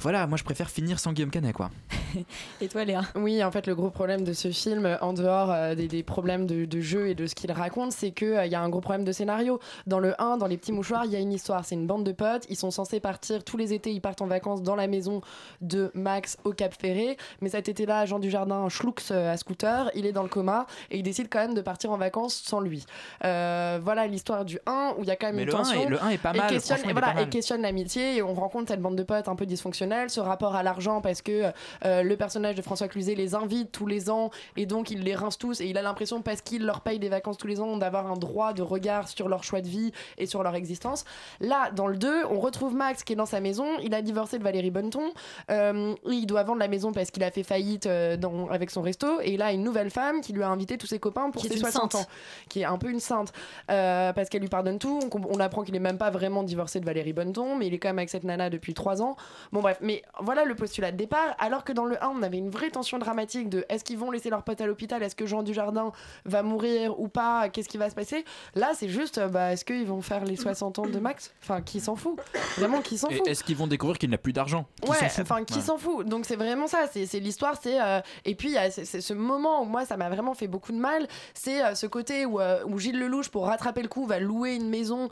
voilà, 0.00 0.26
moi 0.26 0.36
je 0.38 0.44
préfère 0.44 0.70
finir 0.70 0.98
sans 0.98 1.12
Guillaume 1.12 1.30
Canet 1.30 1.52
quoi. 1.54 1.70
Et 2.60 2.66
toi, 2.68 2.84
Léa? 2.84 3.02
Oui, 3.14 3.42
en 3.44 3.50
fait, 3.52 3.66
le 3.68 3.74
gros 3.76 3.90
problème 3.90 4.24
de 4.24 4.32
ce 4.32 4.50
film, 4.50 4.84
euh, 4.84 4.96
en 5.00 5.12
dehors 5.12 5.50
euh, 5.52 5.74
des, 5.76 5.86
des 5.86 6.02
problèmes 6.02 6.44
de, 6.46 6.64
de 6.64 6.80
jeu 6.80 7.08
et 7.08 7.14
de 7.14 7.26
ce 7.28 7.34
qu'il 7.36 7.52
raconte, 7.52 7.92
c'est 7.92 8.10
qu'il 8.10 8.40
il 8.44 8.50
y 8.50 8.54
a 8.56 8.60
un 8.60 8.68
gros 8.68 8.80
problème 8.80 9.04
de 9.04 9.12
scénario. 9.12 9.60
Dans 9.86 10.00
le 10.00 10.20
1, 10.20 10.36
dans 10.38 10.46
Les 10.48 10.56
Petits 10.56 10.72
Mouchoirs, 10.72 11.04
il 11.04 11.12
y 11.12 11.16
a 11.16 11.20
une 11.20 11.32
histoire. 11.32 11.64
C'est 11.64 11.76
une 11.76 11.86
bande 11.86 12.02
de 12.04 12.10
potes. 12.12 12.46
Ils 12.48 12.56
sont 12.56 12.72
censés 12.72 12.98
partir 12.98 13.44
tous 13.44 13.56
les 13.56 13.72
étés. 13.72 13.92
Ils 13.92 14.00
partent 14.00 14.22
en 14.22 14.26
vacances 14.26 14.62
dans 14.62 14.74
la 14.74 14.88
maison 14.88 15.20
de 15.60 15.92
Max 15.94 16.36
au 16.44 16.52
Cap 16.52 16.74
Ferré. 16.80 17.16
Mais 17.42 17.48
cet 17.50 17.68
été-là, 17.68 18.06
Jean 18.06 18.18
Dujardin 18.18 18.68
schlouks 18.68 19.02
euh, 19.12 19.32
à 19.32 19.36
scooter. 19.36 19.90
Il 19.94 20.04
est 20.06 20.12
dans 20.12 20.24
le 20.24 20.28
coma 20.28 20.66
et 20.90 20.98
il 20.98 21.02
décide 21.04 21.28
quand 21.30 21.38
même 21.40 21.54
de 21.54 21.60
partir 21.60 21.92
en 21.92 21.96
vacances 21.96 22.34
sans 22.34 22.58
lui. 22.60 22.86
Euh, 23.24 23.78
voilà 23.82 24.06
l'histoire 24.08 24.44
du 24.44 24.58
1 24.66 24.94
où 24.98 25.02
il 25.04 25.06
y 25.08 25.10
a 25.12 25.16
quand 25.16 25.28
même 25.28 25.36
Mais 25.36 25.42
une 25.42 25.48
le 25.48 25.54
1 25.54 25.58
tension. 25.58 25.82
est- 25.82 25.88
le 25.88 26.02
1 26.02 26.08
est 26.08 26.18
pas 26.18 26.32
Et 26.34 26.38
mal, 26.38 26.50
questionne, 26.50 26.78
et 26.84 26.88
est 26.88 26.92
voilà, 26.92 27.12
pas 27.12 27.22
et 27.22 27.28
questionne 27.28 27.62
l'amitié 27.62 28.16
et 28.16 28.22
on 28.22 28.34
rencontre 28.34 28.68
cette 28.68 28.80
bande 28.82 28.96
de 28.96 29.02
potes 29.04 29.28
un 29.28 29.36
peu 29.36 29.46
dysfonctionnelle, 29.46 29.89
ce 30.08 30.20
rapport 30.20 30.54
à 30.54 30.62
l'argent 30.62 31.00
parce 31.00 31.22
que 31.22 31.50
euh, 31.84 32.02
le 32.02 32.16
personnage 32.16 32.54
de 32.54 32.62
François 32.62 32.88
Cluzet 32.88 33.14
les 33.14 33.34
invite 33.34 33.72
tous 33.72 33.86
les 33.86 34.10
ans 34.10 34.30
et 34.56 34.66
donc 34.66 34.90
il 34.90 35.02
les 35.02 35.14
rince 35.14 35.38
tous 35.38 35.60
et 35.60 35.66
il 35.66 35.76
a 35.78 35.82
l'impression 35.82 36.22
parce 36.22 36.40
qu'il 36.42 36.64
leur 36.64 36.80
paye 36.80 36.98
des 36.98 37.08
vacances 37.08 37.36
tous 37.38 37.46
les 37.46 37.60
ans 37.60 37.76
d'avoir 37.76 38.10
un 38.10 38.16
droit 38.16 38.52
de 38.52 38.62
regard 38.62 39.08
sur 39.08 39.28
leur 39.28 39.44
choix 39.44 39.60
de 39.60 39.68
vie 39.68 39.92
et 40.18 40.26
sur 40.26 40.42
leur 40.42 40.54
existence. 40.54 41.04
Là, 41.40 41.70
dans 41.70 41.86
le 41.86 41.96
2, 41.96 42.24
on 42.30 42.38
retrouve 42.40 42.74
Max 42.74 43.02
qui 43.04 43.12
est 43.12 43.16
dans 43.16 43.26
sa 43.26 43.40
maison, 43.40 43.66
il 43.82 43.94
a 43.94 44.02
divorcé 44.02 44.38
de 44.38 44.44
Valérie 44.44 44.70
Bonneton, 44.70 45.10
euh, 45.50 45.94
il 46.08 46.26
doit 46.26 46.42
vendre 46.42 46.58
la 46.60 46.68
maison 46.68 46.92
parce 46.92 47.10
qu'il 47.10 47.22
a 47.24 47.30
fait 47.30 47.42
faillite 47.42 47.86
euh, 47.86 48.16
dans- 48.16 48.48
avec 48.48 48.70
son 48.70 48.82
resto 48.82 49.20
et 49.22 49.32
il 49.32 49.42
a 49.42 49.52
une 49.52 49.62
nouvelle 49.62 49.90
femme 49.90 50.20
qui 50.20 50.32
lui 50.32 50.42
a 50.42 50.48
invité 50.48 50.78
tous 50.78 50.86
ses 50.86 50.98
copains 50.98 51.30
pour 51.30 51.42
Qui 51.42 51.48
ses 51.48 51.54
une 51.54 51.60
60 51.60 51.92
sainte. 51.92 52.02
ans, 52.02 52.06
qui 52.48 52.60
est 52.60 52.64
un 52.64 52.78
peu 52.78 52.90
une 52.90 53.00
sainte 53.00 53.32
euh, 53.70 54.12
parce 54.12 54.28
qu'elle 54.28 54.42
lui 54.42 54.48
pardonne 54.48 54.78
tout. 54.78 55.00
On 55.30 55.40
apprend 55.40 55.62
qu'il 55.62 55.74
est 55.74 55.78
même 55.80 55.98
pas 55.98 56.10
vraiment 56.10 56.42
divorcé 56.42 56.80
de 56.80 56.84
Valérie 56.84 57.12
Bonneton, 57.12 57.56
mais 57.56 57.66
il 57.66 57.74
est 57.74 57.78
quand 57.78 57.88
même 57.88 57.98
avec 57.98 58.10
cette 58.10 58.24
nana 58.24 58.50
depuis 58.50 58.74
3 58.74 59.02
ans. 59.02 59.16
Bon 59.52 59.60
bref, 59.60 59.78
mais 59.82 60.02
voilà 60.20 60.44
le 60.44 60.54
postulat 60.54 60.92
de 60.92 60.96
départ. 60.96 61.34
Alors 61.38 61.64
que 61.64 61.72
dans 61.72 61.84
le 61.84 62.02
1, 62.02 62.08
on 62.08 62.22
avait 62.22 62.38
une 62.38 62.50
vraie 62.50 62.70
tension 62.70 62.98
dramatique 62.98 63.48
de 63.48 63.64
est-ce 63.68 63.84
qu'ils 63.84 63.98
vont 63.98 64.10
laisser 64.10 64.30
leur 64.30 64.42
pote 64.42 64.60
à 64.60 64.66
l'hôpital, 64.66 65.02
est-ce 65.02 65.14
que 65.16 65.26
Jean 65.26 65.42
Dujardin 65.42 65.92
va 66.24 66.42
mourir 66.42 66.98
ou 67.00 67.08
pas, 67.08 67.48
qu'est-ce 67.48 67.68
qui 67.68 67.78
va 67.78 67.90
se 67.90 67.94
passer? 67.94 68.24
Là, 68.54 68.70
c'est 68.74 68.88
juste, 68.88 69.18
euh, 69.18 69.28
bah, 69.28 69.52
est-ce 69.52 69.64
qu'ils 69.64 69.86
vont 69.86 70.00
faire 70.02 70.24
les 70.24 70.36
60 70.36 70.78
ans 70.78 70.86
de 70.86 70.98
Max? 70.98 71.32
Enfin, 71.42 71.60
qui 71.62 71.80
s'en 71.80 71.96
fout 71.96 72.18
Vraiment, 72.58 72.80
qui 72.80 72.98
s'en 72.98 73.08
fout 73.08 73.26
est-ce 73.26 73.44
qu'ils 73.44 73.56
vont 73.56 73.66
découvrir 73.66 73.98
qu'il 73.98 74.10
n'a 74.10 74.18
plus 74.18 74.32
d'argent? 74.32 74.66
Ouais, 74.88 74.96
enfin, 75.20 75.44
qui 75.44 75.60
s'en 75.60 75.78
fout 75.78 76.06
Donc, 76.06 76.24
c'est 76.26 76.36
vraiment 76.36 76.66
ça. 76.66 76.86
C'est 76.92 77.20
l'histoire. 77.20 77.54
c'est 77.60 77.80
euh, 77.80 78.00
Et 78.24 78.34
puis, 78.34 78.56
c'est- 78.70 79.00
ce 79.00 79.14
moment 79.14 79.62
où 79.62 79.64
moi, 79.64 79.84
ça 79.84 79.96
m'a 79.96 80.08
vraiment 80.08 80.34
fait 80.34 80.46
beaucoup 80.48 80.72
de 80.72 80.78
mal. 80.78 81.06
C'est 81.34 81.64
euh, 81.64 81.74
ce 81.74 81.86
côté 81.86 82.26
où, 82.26 82.40
euh, 82.40 82.62
où 82.66 82.78
Gilles 82.78 82.98
Lelouch, 82.98 83.28
pour 83.30 83.46
rattraper 83.46 83.82
le 83.82 83.88
coup, 83.88 84.06
va 84.06 84.18
louer 84.18 84.54
une 84.54 84.68
maison 84.68 85.08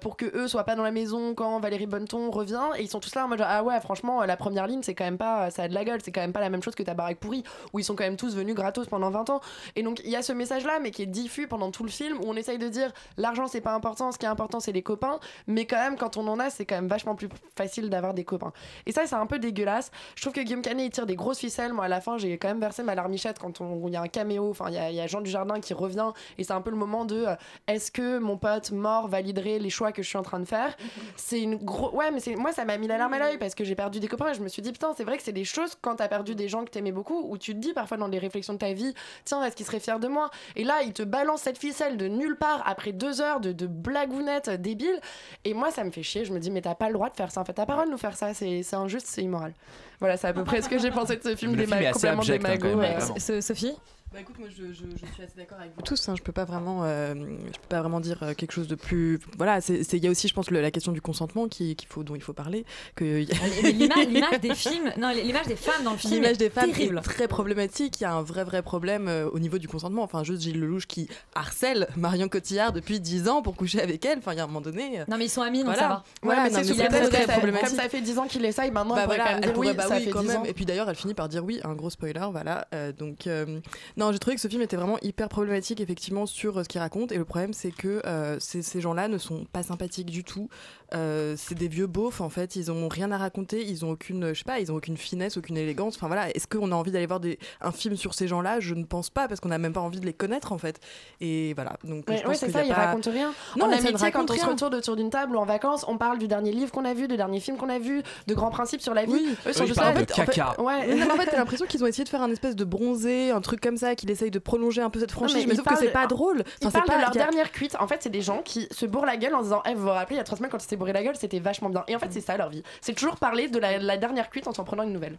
pour 0.00 0.16
que 0.16 0.26
eux 0.36 0.48
soient 0.48 0.64
pas 0.64 0.74
dans 0.74 0.82
la 0.82 0.90
maison 0.90 1.34
quand 1.34 1.58
Valérie 1.60 1.86
Bonneton 1.86 2.30
revient. 2.30 2.60
Et 2.76 2.82
ils 2.82 2.88
sont 2.88 3.00
tous 3.00 3.14
là 3.14 3.24
en 3.24 3.28
mode 3.28 3.42
ah 3.44 3.62
ouais, 3.62 3.80
franchement, 3.80 3.91
la 4.26 4.36
première 4.36 4.66
ligne, 4.66 4.82
c'est 4.82 4.94
quand 4.94 5.04
même 5.04 5.18
pas. 5.18 5.50
Ça 5.50 5.64
a 5.64 5.68
de 5.68 5.74
la 5.74 5.84
gueule. 5.84 6.00
C'est 6.02 6.12
quand 6.12 6.20
même 6.20 6.32
pas 6.32 6.40
la 6.40 6.50
même 6.50 6.62
chose 6.62 6.74
que 6.74 6.82
ta 6.82 6.94
baraque 6.94 7.18
pourrie, 7.18 7.42
où 7.72 7.78
ils 7.78 7.84
sont 7.84 7.94
quand 7.94 8.04
même 8.04 8.16
tous 8.16 8.34
venus 8.34 8.54
gratos 8.54 8.86
pendant 8.86 9.10
20 9.10 9.30
ans. 9.30 9.40
Et 9.76 9.82
donc, 9.82 10.00
il 10.04 10.10
y 10.10 10.16
a 10.16 10.22
ce 10.22 10.32
message-là, 10.32 10.78
mais 10.80 10.90
qui 10.90 11.02
est 11.02 11.06
diffus 11.06 11.46
pendant 11.46 11.70
tout 11.70 11.84
le 11.84 11.90
film, 11.90 12.18
où 12.18 12.24
on 12.26 12.36
essaye 12.36 12.58
de 12.58 12.68
dire 12.68 12.92
l'argent, 13.16 13.46
c'est 13.46 13.60
pas 13.60 13.74
important. 13.74 14.12
Ce 14.12 14.18
qui 14.18 14.26
est 14.26 14.28
important, 14.28 14.60
c'est 14.60 14.72
les 14.72 14.82
copains. 14.82 15.18
Mais 15.46 15.66
quand 15.66 15.78
même, 15.78 15.96
quand 15.96 16.16
on 16.16 16.26
en 16.28 16.38
a, 16.38 16.50
c'est 16.50 16.64
quand 16.64 16.76
même 16.76 16.88
vachement 16.88 17.14
plus 17.14 17.28
facile 17.56 17.90
d'avoir 17.90 18.14
des 18.14 18.24
copains. 18.24 18.52
Et 18.86 18.92
ça, 18.92 19.06
c'est 19.06 19.14
un 19.14 19.26
peu 19.26 19.38
dégueulasse. 19.38 19.90
Je 20.14 20.22
trouve 20.22 20.34
que 20.34 20.40
Guillaume 20.40 20.62
Canet, 20.62 20.86
il 20.86 20.90
tire 20.90 21.06
des 21.06 21.16
grosses 21.16 21.38
ficelles. 21.38 21.72
Moi, 21.72 21.84
à 21.84 21.88
la 21.88 22.00
fin, 22.00 22.18
j'ai 22.18 22.38
quand 22.38 22.48
même 22.48 22.60
versé 22.60 22.82
ma 22.82 22.94
larmichette 22.94 23.38
quand 23.38 23.60
il 23.60 23.92
y 23.92 23.96
a 23.96 24.02
un 24.02 24.08
caméo. 24.08 24.50
Enfin, 24.50 24.66
il 24.68 24.74
y 24.74 24.78
a, 24.78 24.90
il 24.90 24.96
y 24.96 25.00
a 25.00 25.06
Jean 25.06 25.20
Dujardin 25.20 25.60
qui 25.60 25.74
revient. 25.74 26.10
Et 26.38 26.44
c'est 26.44 26.52
un 26.52 26.60
peu 26.60 26.70
le 26.70 26.76
moment 26.76 27.04
de 27.04 27.24
euh, 27.26 27.34
est-ce 27.66 27.90
que 27.90 28.18
mon 28.18 28.36
pote 28.36 28.72
mort 28.72 29.08
validerait 29.08 29.58
les 29.58 29.70
choix 29.70 29.92
que 29.92 30.02
je 30.02 30.08
suis 30.08 30.18
en 30.18 30.22
train 30.22 30.40
de 30.40 30.44
faire? 30.44 30.76
C'est 31.16 31.40
une 31.40 31.56
gros. 31.56 31.94
Ouais, 31.94 32.10
mais 32.10 32.20
c'est 32.20 32.36
moi, 32.36 32.52
ça 32.52 32.64
m'a 32.64 32.76
mis 32.78 32.86
la 32.86 32.98
larme 32.98 33.14
à 33.14 33.18
l'œil 33.18 33.38
parce 33.38 33.54
que 33.54 33.64
j'ai 33.64 33.74
perdu 33.82 33.98
des 34.00 34.06
copains 34.08 34.30
et 34.30 34.34
je 34.34 34.40
me 34.40 34.48
suis 34.48 34.62
dit, 34.62 34.70
putain, 34.70 34.92
c'est 34.96 35.02
vrai 35.04 35.16
que 35.16 35.22
c'est 35.24 35.32
des 35.32 35.44
choses 35.44 35.72
quand 35.82 35.96
t'as 35.96 36.06
perdu 36.06 36.34
des 36.36 36.48
gens 36.48 36.64
que 36.64 36.70
t'aimais 36.70 36.92
beaucoup 36.92 37.26
où 37.28 37.36
tu 37.36 37.52
te 37.52 37.58
dis 37.58 37.72
parfois 37.72 37.96
dans 37.96 38.06
les 38.06 38.18
réflexions 38.18 38.54
de 38.54 38.58
ta 38.58 38.72
vie, 38.72 38.94
tiens, 39.24 39.42
est-ce 39.44 39.56
qu'il 39.56 39.66
serait 39.66 39.80
fier 39.80 39.98
de 39.98 40.06
moi? 40.06 40.30
Et 40.54 40.62
là, 40.62 40.82
il 40.84 40.92
te 40.92 41.02
balance 41.02 41.42
cette 41.42 41.58
ficelle 41.58 41.96
de 41.96 42.06
nulle 42.06 42.36
part 42.36 42.62
après 42.64 42.92
deux 42.92 43.20
heures 43.20 43.40
de, 43.40 43.50
de 43.50 43.66
blagounettes 43.66 44.50
débiles. 44.50 45.00
Et 45.44 45.52
moi, 45.54 45.70
ça 45.72 45.82
me 45.82 45.90
fait 45.90 46.02
chier. 46.04 46.24
Je 46.24 46.32
me 46.32 46.38
dis, 46.38 46.50
mais 46.50 46.60
t'as 46.62 46.74
pas 46.76 46.86
le 46.86 46.94
droit 46.94 47.10
de 47.10 47.16
faire 47.16 47.32
ça. 47.32 47.40
En 47.40 47.44
fait, 47.44 47.54
t'as 47.54 47.66
pas 47.66 47.72
le 47.72 47.76
droit 47.78 47.86
de 47.86 47.90
nous 47.90 47.98
faire 47.98 48.16
ça. 48.16 48.32
C'est 48.34 48.62
c'est 48.62 48.76
injuste, 48.76 49.06
c'est 49.08 49.22
immoral. 49.22 49.52
Voilà, 49.98 50.16
c'est 50.16 50.28
à 50.28 50.32
peu 50.32 50.44
près 50.44 50.62
ce 50.62 50.68
que 50.68 50.78
j'ai 50.78 50.90
pensé 50.90 51.16
de 51.16 51.22
ce 51.22 51.34
film 51.36 51.52
Le 51.52 51.58
des 51.58 51.66
film 51.66 51.78
est 51.82 51.86
assez 51.86 52.08
complètement 52.08 52.20
abject, 52.20 52.44
hein, 52.44 52.48
quand 52.60 52.68
démago. 52.68 52.80
même, 52.80 53.00
euh. 53.30 53.40
Sophie? 53.40 53.74
Bah 54.12 54.20
écoute, 54.20 54.38
moi 54.38 54.48
je, 54.50 54.64
je- 54.74 54.84
je 54.90 55.06
suis 55.14 55.22
assez 55.22 55.36
d'accord 55.38 55.58
avec 55.58 55.72
vous 55.74 55.80
tous. 55.82 56.08
hein. 56.08 56.14
Je 56.18 56.22
peux 56.22 56.32
pas 56.32 56.44
vraiment, 56.44 56.80
euh, 56.84 57.14
je 57.14 57.58
peux 57.58 57.68
pas 57.70 57.80
vraiment 57.80 57.98
dire 58.00 58.22
euh, 58.22 58.34
quelque 58.34 58.52
chose 58.52 58.68
de 58.68 58.74
plus. 58.74 59.18
Voilà, 59.38 59.58
il 59.68 60.04
y 60.04 60.06
a 60.06 60.10
aussi, 60.10 60.28
je 60.28 60.34
pense, 60.34 60.50
le- 60.50 60.60
la 60.60 60.70
question 60.70 60.92
du 60.92 61.00
consentement 61.00 61.48
qui, 61.48 61.76
qu'il 61.76 61.88
faut, 61.88 62.04
dont 62.04 62.14
il 62.14 62.20
faut 62.20 62.34
parler. 62.34 62.66
Que 62.94 63.24
l'image 63.62 64.40
des 64.40 64.54
films, 64.54 64.92
non, 64.98 65.10
l'image 65.12 65.46
des 65.46 65.56
femmes 65.56 65.82
dans 65.84 65.92
le 65.92 65.96
film, 65.96 66.12
L'image 66.14 66.36
des 66.36 66.50
femmes 66.50 66.70
terrible. 66.72 66.98
est 66.98 67.02
très 67.02 67.26
problématique. 67.28 68.00
Il 68.00 68.02
y 68.02 68.06
a 68.06 68.12
un 68.12 68.22
vrai, 68.22 68.44
vrai 68.44 68.62
problème 68.62 69.08
euh, 69.08 69.30
au 69.30 69.38
niveau 69.38 69.56
du 69.58 69.66
consentement. 69.68 70.02
Enfin, 70.02 70.24
juste 70.24 70.42
Gilles 70.42 70.60
Lelouch 70.60 70.86
qui 70.86 71.08
harcèle 71.34 71.88
Marion 71.96 72.28
Cotillard 72.28 72.72
depuis 72.72 73.00
10 73.00 73.28
ans 73.28 73.40
pour 73.42 73.56
coucher 73.56 73.80
avec 73.80 74.04
elle. 74.04 74.18
Enfin, 74.18 74.32
il 74.32 74.36
y 74.36 74.40
a 74.40 74.44
un 74.44 74.46
moment 74.46 74.60
donné. 74.60 75.00
euh, 75.00 75.04
Non, 75.08 75.16
mais 75.16 75.24
ils 75.26 75.30
sont 75.30 75.42
amis, 75.42 75.58
donc 75.64 75.68
voilà. 75.72 75.80
ça 75.82 75.88
va. 75.88 76.04
Voilà, 76.22 76.42
Ouais, 76.44 76.50
mais 76.50 76.64
c'est 76.64 76.74
très, 76.74 77.08
très 77.08 77.26
problématique. 77.32 77.68
Comme 77.70 77.78
ça 77.78 77.88
fait 77.88 78.00
10 78.02 78.18
ans 78.18 78.26
qu'il 78.26 78.44
essaye, 78.44 78.70
maintenant, 78.70 78.94
bah 78.94 79.02
il 79.02 79.04
pourrait 79.04 79.16
voilà, 79.16 79.24
quand 79.24 79.34
même 79.36 79.44
elle 79.44 79.50
dire 79.52 79.58
oui, 79.58 79.66
pourrait, 79.68 79.74
bah 79.74 79.88
ça 79.88 79.96
oui, 79.96 80.04
fait 80.04 80.10
quand 80.10 80.20
10 80.20 80.28
même. 80.28 80.36
ans. 80.40 80.44
Et 80.44 80.52
puis 80.52 80.66
d'ailleurs, 80.66 80.90
elle 80.90 80.96
finit 80.96 81.14
par 81.14 81.28
dire 81.30 81.44
oui, 81.44 81.60
un 81.64 81.72
gros 81.74 81.88
spoiler, 81.88 82.26
voilà. 82.30 82.66
Euh, 82.74 82.92
donc, 82.92 83.26
euh, 83.26 83.60
non, 84.02 84.10
j'ai 84.10 84.18
trouvé 84.18 84.34
que 84.34 84.42
ce 84.42 84.48
film 84.48 84.62
était 84.62 84.74
vraiment 84.74 84.98
hyper 85.00 85.28
problématique, 85.28 85.80
effectivement, 85.80 86.26
sur 86.26 86.58
euh, 86.58 86.64
ce 86.64 86.68
qu'il 86.68 86.80
raconte. 86.80 87.12
Et 87.12 87.18
le 87.18 87.24
problème, 87.24 87.52
c'est 87.52 87.70
que 87.70 88.02
euh, 88.04 88.36
ces, 88.40 88.60
ces 88.60 88.80
gens-là 88.80 89.06
ne 89.06 89.16
sont 89.16 89.44
pas 89.52 89.62
sympathiques 89.62 90.10
du 90.10 90.24
tout. 90.24 90.48
Euh, 90.94 91.34
c'est 91.36 91.54
des 91.54 91.68
vieux 91.68 91.86
beaufs, 91.86 92.20
en 92.20 92.28
fait. 92.28 92.56
Ils 92.56 92.70
ont 92.70 92.88
rien 92.88 93.10
à 93.12 93.18
raconter. 93.18 93.62
Ils 93.64 93.84
ont 93.84 93.90
aucune, 93.90 94.28
je 94.34 94.38
sais 94.38 94.44
pas, 94.44 94.60
ils 94.60 94.70
ont 94.72 94.76
aucune 94.76 94.96
finesse, 94.96 95.36
aucune 95.36 95.56
élégance. 95.56 95.96
Enfin 95.96 96.06
voilà. 96.06 96.30
Est-ce 96.34 96.46
qu'on 96.46 96.70
a 96.72 96.74
envie 96.74 96.90
d'aller 96.92 97.06
voir 97.06 97.20
des, 97.20 97.38
un 97.60 97.72
film 97.72 97.96
sur 97.96 98.14
ces 98.14 98.28
gens-là? 98.28 98.60
Je 98.60 98.74
ne 98.74 98.84
pense 98.84 99.10
pas, 99.10 99.28
parce 99.28 99.40
qu'on 99.40 99.48
n'a 99.48 99.58
même 99.58 99.72
pas 99.72 99.80
envie 99.80 100.00
de 100.00 100.06
les 100.06 100.12
connaître, 100.12 100.52
en 100.52 100.58
fait. 100.58 100.80
Et 101.20 101.54
voilà. 101.54 101.72
Donc, 101.84 102.08
Ouais, 102.08 102.16
je 102.18 102.22
pense 102.22 102.42
ouais, 102.42 102.50
ça, 102.50 102.58
y 102.60 102.62
a 102.62 102.64
il 102.64 102.74
pas- 102.74 102.86
raconte 102.86 103.06
rien. 103.06 103.32
Non, 103.56 103.66
en 103.66 103.72
amitié, 103.72 104.10
quand 104.10 104.30
on 104.30 104.34
se 104.34 104.44
retourne 104.46 104.74
autour 104.74 104.96
d'une 104.96 105.10
table 105.10 105.36
ou 105.36 105.38
en 105.38 105.44
vacances, 105.46 105.84
on 105.88 105.96
parle 105.98 106.18
du 106.18 106.28
dernier 106.28 106.52
livre 106.52 106.70
qu'on 106.72 106.84
a 106.84 106.94
vu, 106.94 107.08
du 107.08 107.16
dernier 107.16 107.40
film 107.40 107.56
qu'on 107.56 107.68
a 107.68 107.78
vu, 107.78 108.02
de 108.26 108.34
grands 108.34 108.50
principes 108.50 108.80
sur 108.82 108.94
la 108.94 109.04
vie. 109.04 109.12
Oui. 109.12 109.34
Eux 109.46 109.52
sont 109.52 109.64
ils 109.64 109.68
juste 109.68 109.78
parlent 109.80 109.94
là. 109.94 110.00
de 110.02 110.12
caca. 110.12 110.54
Ouais. 110.60 110.86
Oui, 110.88 110.94
mais 110.98 111.10
en 111.10 111.16
fait, 111.16 111.26
t'as 111.26 111.36
l'impression 111.38 111.66
qu'ils 111.66 111.82
ont 111.84 111.86
essayé 111.86 112.04
de 112.04 112.08
faire 112.08 112.22
un 112.22 112.30
espèce 112.30 112.56
de 112.56 112.64
bronzé, 112.64 113.30
un 113.30 113.40
truc 113.40 113.60
comme 113.60 113.76
ça, 113.76 113.94
qu'il 113.94 114.10
essaye 114.10 114.30
de 114.30 114.38
prolonger 114.38 114.82
un 114.82 114.90
peu 114.90 115.00
cette 115.00 115.12
franchise, 115.12 115.36
mais 115.36 115.46
mais, 115.46 115.54
ils 115.54 115.56
sauf 115.56 115.66
que 115.66 115.76
c'est 115.78 115.88
pas 115.92 116.06
drôle. 116.06 116.38
Ils 116.60 116.68
parlent 116.70 116.72
c'est 116.72 116.90
pas 116.92 116.96
de 116.96 117.00
leur 117.02 117.10
dernière 117.10 117.50
cuite. 117.52 117.76
En 117.80 117.86
fait, 117.86 117.98
c'est 118.02 118.10
des 118.10 118.20
gens 118.22 118.42
qui 118.44 118.68
se 118.70 118.86
bourrent 118.86 119.06
la 119.06 119.16
gueule 119.16 119.34
en 119.34 119.42
disant 119.42 119.62
Eh, 119.68 119.74
vous 119.74 119.82
vous 119.82 119.88
rappelez, 119.88 120.16
il 120.16 120.18
y 120.18 120.20
a 120.20 120.24
trois 120.24 120.36
semaines, 120.36 120.50
quand 120.50 120.58
t'es 120.66 120.76
bourré 120.82 120.92
la 120.92 121.02
gueule, 121.04 121.16
c'était 121.16 121.38
vachement 121.38 121.70
bien. 121.70 121.84
Et 121.86 121.94
en 121.94 121.98
fait, 122.00 122.12
c'est 122.12 122.20
ça 122.20 122.36
leur 122.36 122.50
vie. 122.50 122.64
C'est 122.80 122.94
toujours 122.94 123.16
parler 123.16 123.48
de 123.48 123.58
la, 123.58 123.78
la 123.78 123.96
dernière 123.96 124.30
cuite 124.30 124.48
en 124.48 124.52
s'en 124.52 124.64
prenant 124.64 124.82
une 124.82 124.92
nouvelle. 124.92 125.16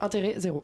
Intérêt 0.00 0.34
zéro. 0.36 0.62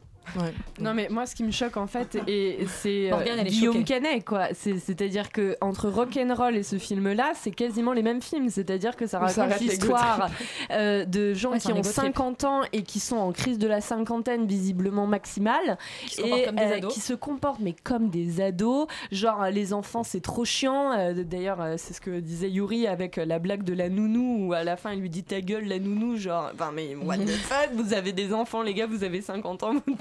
Non 0.79 0.93
mais 0.93 1.07
moi 1.09 1.25
ce 1.25 1.35
qui 1.35 1.43
me 1.43 1.51
choque 1.51 1.75
en 1.77 1.87
fait 1.87 2.17
et 2.27 2.59
c'est 2.67 3.11
euh, 3.11 3.43
Guillaume 3.43 3.73
choquée. 3.75 3.83
Canet 4.01 4.23
quoi. 4.25 4.47
C'est- 4.53 4.77
C'est-à-dire 4.79 5.29
que 5.31 5.57
entre 5.61 5.89
Rock'n'Roll 5.89 6.55
et 6.55 6.63
ce 6.63 6.77
film 6.77 7.11
là, 7.11 7.31
c'est 7.35 7.51
quasiment 7.51 7.91
les 7.93 8.01
mêmes 8.01 8.21
films. 8.21 8.49
C'est-à-dire 8.49 8.95
que 8.95 9.07
ça 9.07 9.19
raconte 9.19 9.59
l'histoire 9.59 10.29
euh, 10.71 11.03
de 11.05 11.33
gens 11.33 11.51
Ouais, 11.51 11.59
qui 11.59 11.67
ont 11.67 11.75
ego 11.75 11.81
trip. 11.83 11.93
50 11.93 12.43
ans 12.45 12.61
et 12.71 12.83
qui 12.83 12.99
sont 12.99 13.17
en 13.17 13.31
crise 13.33 13.57
de 13.57 13.67
la 13.67 13.81
cinquantaine 13.81 14.45
visiblement 14.47 15.05
maximale 15.07 15.77
Qui 16.07 16.15
se 16.15 16.21
et 16.21 16.23
comportent 16.29 16.45
comme 16.45 16.55
des 16.55 16.61
euh, 16.63 16.77
ados. 16.77 16.93
qui 16.93 16.99
se 17.01 17.13
comportent 17.13 17.59
mais 17.59 17.75
comme 17.83 18.09
des 18.09 18.41
ados. 18.41 18.87
Genre 19.11 19.45
les 19.51 19.73
enfants 19.73 20.03
c'est 20.03 20.21
trop 20.21 20.45
chiant. 20.45 20.91
Euh, 20.93 21.23
D'ailleurs 21.23 21.61
euh, 21.61 21.75
c'est 21.77 21.93
ce 21.93 21.99
que 22.01 22.19
disait 22.19 22.49
Yuri 22.49 22.87
avec 22.87 23.17
euh, 23.17 23.25
la 23.25 23.39
blague 23.39 23.63
de 23.63 23.73
la 23.73 23.89
nounou 23.89 24.47
où 24.47 24.53
à 24.53 24.63
la 24.63 24.77
fin 24.77 24.93
il 24.93 25.01
lui 25.01 25.09
dit 25.09 25.23
ta 25.23 25.41
gueule 25.41 25.65
la 25.65 25.79
nounou 25.79 26.15
genre 26.15 26.51
enfin 26.53 26.71
mais 26.73 26.95
what 26.95 27.17
the 27.17 27.27
fuck 27.29 27.69
vous 27.73 27.93
avez 27.93 28.13
des 28.13 28.33
enfants 28.33 28.61
les 28.61 28.73
gars 28.73 28.87
vous 28.87 29.03
avez 29.03 29.21
50 29.21 29.63
ans 29.63 29.73
vous- 29.85 29.95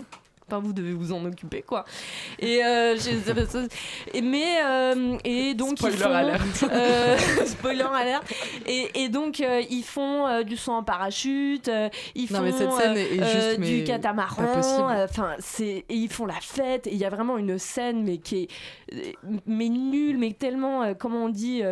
Enfin, 0.50 0.60
vous 0.60 0.72
devez 0.72 0.92
vous 0.92 1.12
en 1.12 1.24
occuper 1.24 1.62
quoi. 1.62 1.84
Et 2.38 2.64
euh, 2.64 2.96
et 4.12 4.20
mais 4.22 4.58
euh, 4.64 5.16
et 5.24 5.54
donc 5.54 5.78
Spoiler 5.78 5.96
ils 5.96 6.02
font 6.02 6.10
alert. 6.14 6.64
euh, 6.70 7.16
spoiler 7.46 7.82
alert. 7.94 8.22
Et, 8.66 8.90
et 9.04 9.08
donc 9.08 9.40
euh, 9.40 9.62
ils 9.70 9.84
font 9.84 10.26
euh, 10.26 10.42
du 10.42 10.56
saut 10.56 10.72
en 10.72 10.82
parachute 10.82 11.68
euh, 11.68 11.88
ils 12.14 12.28
font 12.28 12.38
Non, 12.38 12.42
mais 12.42 12.52
cette 12.52 12.72
scène 12.72 12.96
euh, 12.96 13.14
est 13.14 13.22
euh, 13.22 13.48
juste, 13.50 13.60
du 13.60 13.78
mais 13.78 13.84
catamaran 13.84 14.42
pas 14.42 14.94
euh, 15.00 15.06
enfin 15.08 15.34
c'est 15.38 15.84
et 15.88 15.94
ils 15.94 16.10
font 16.10 16.26
la 16.26 16.40
fête 16.40 16.86
et 16.86 16.92
il 16.92 16.98
y 16.98 17.04
a 17.04 17.10
vraiment 17.10 17.38
une 17.38 17.58
scène 17.58 18.02
mais 18.02 18.18
qui 18.18 18.48
est 18.92 19.16
mais 19.46 19.68
nulle 19.68 20.18
mais 20.18 20.32
tellement 20.32 20.82
euh, 20.82 20.94
comment 20.98 21.24
on 21.24 21.28
dit 21.28 21.62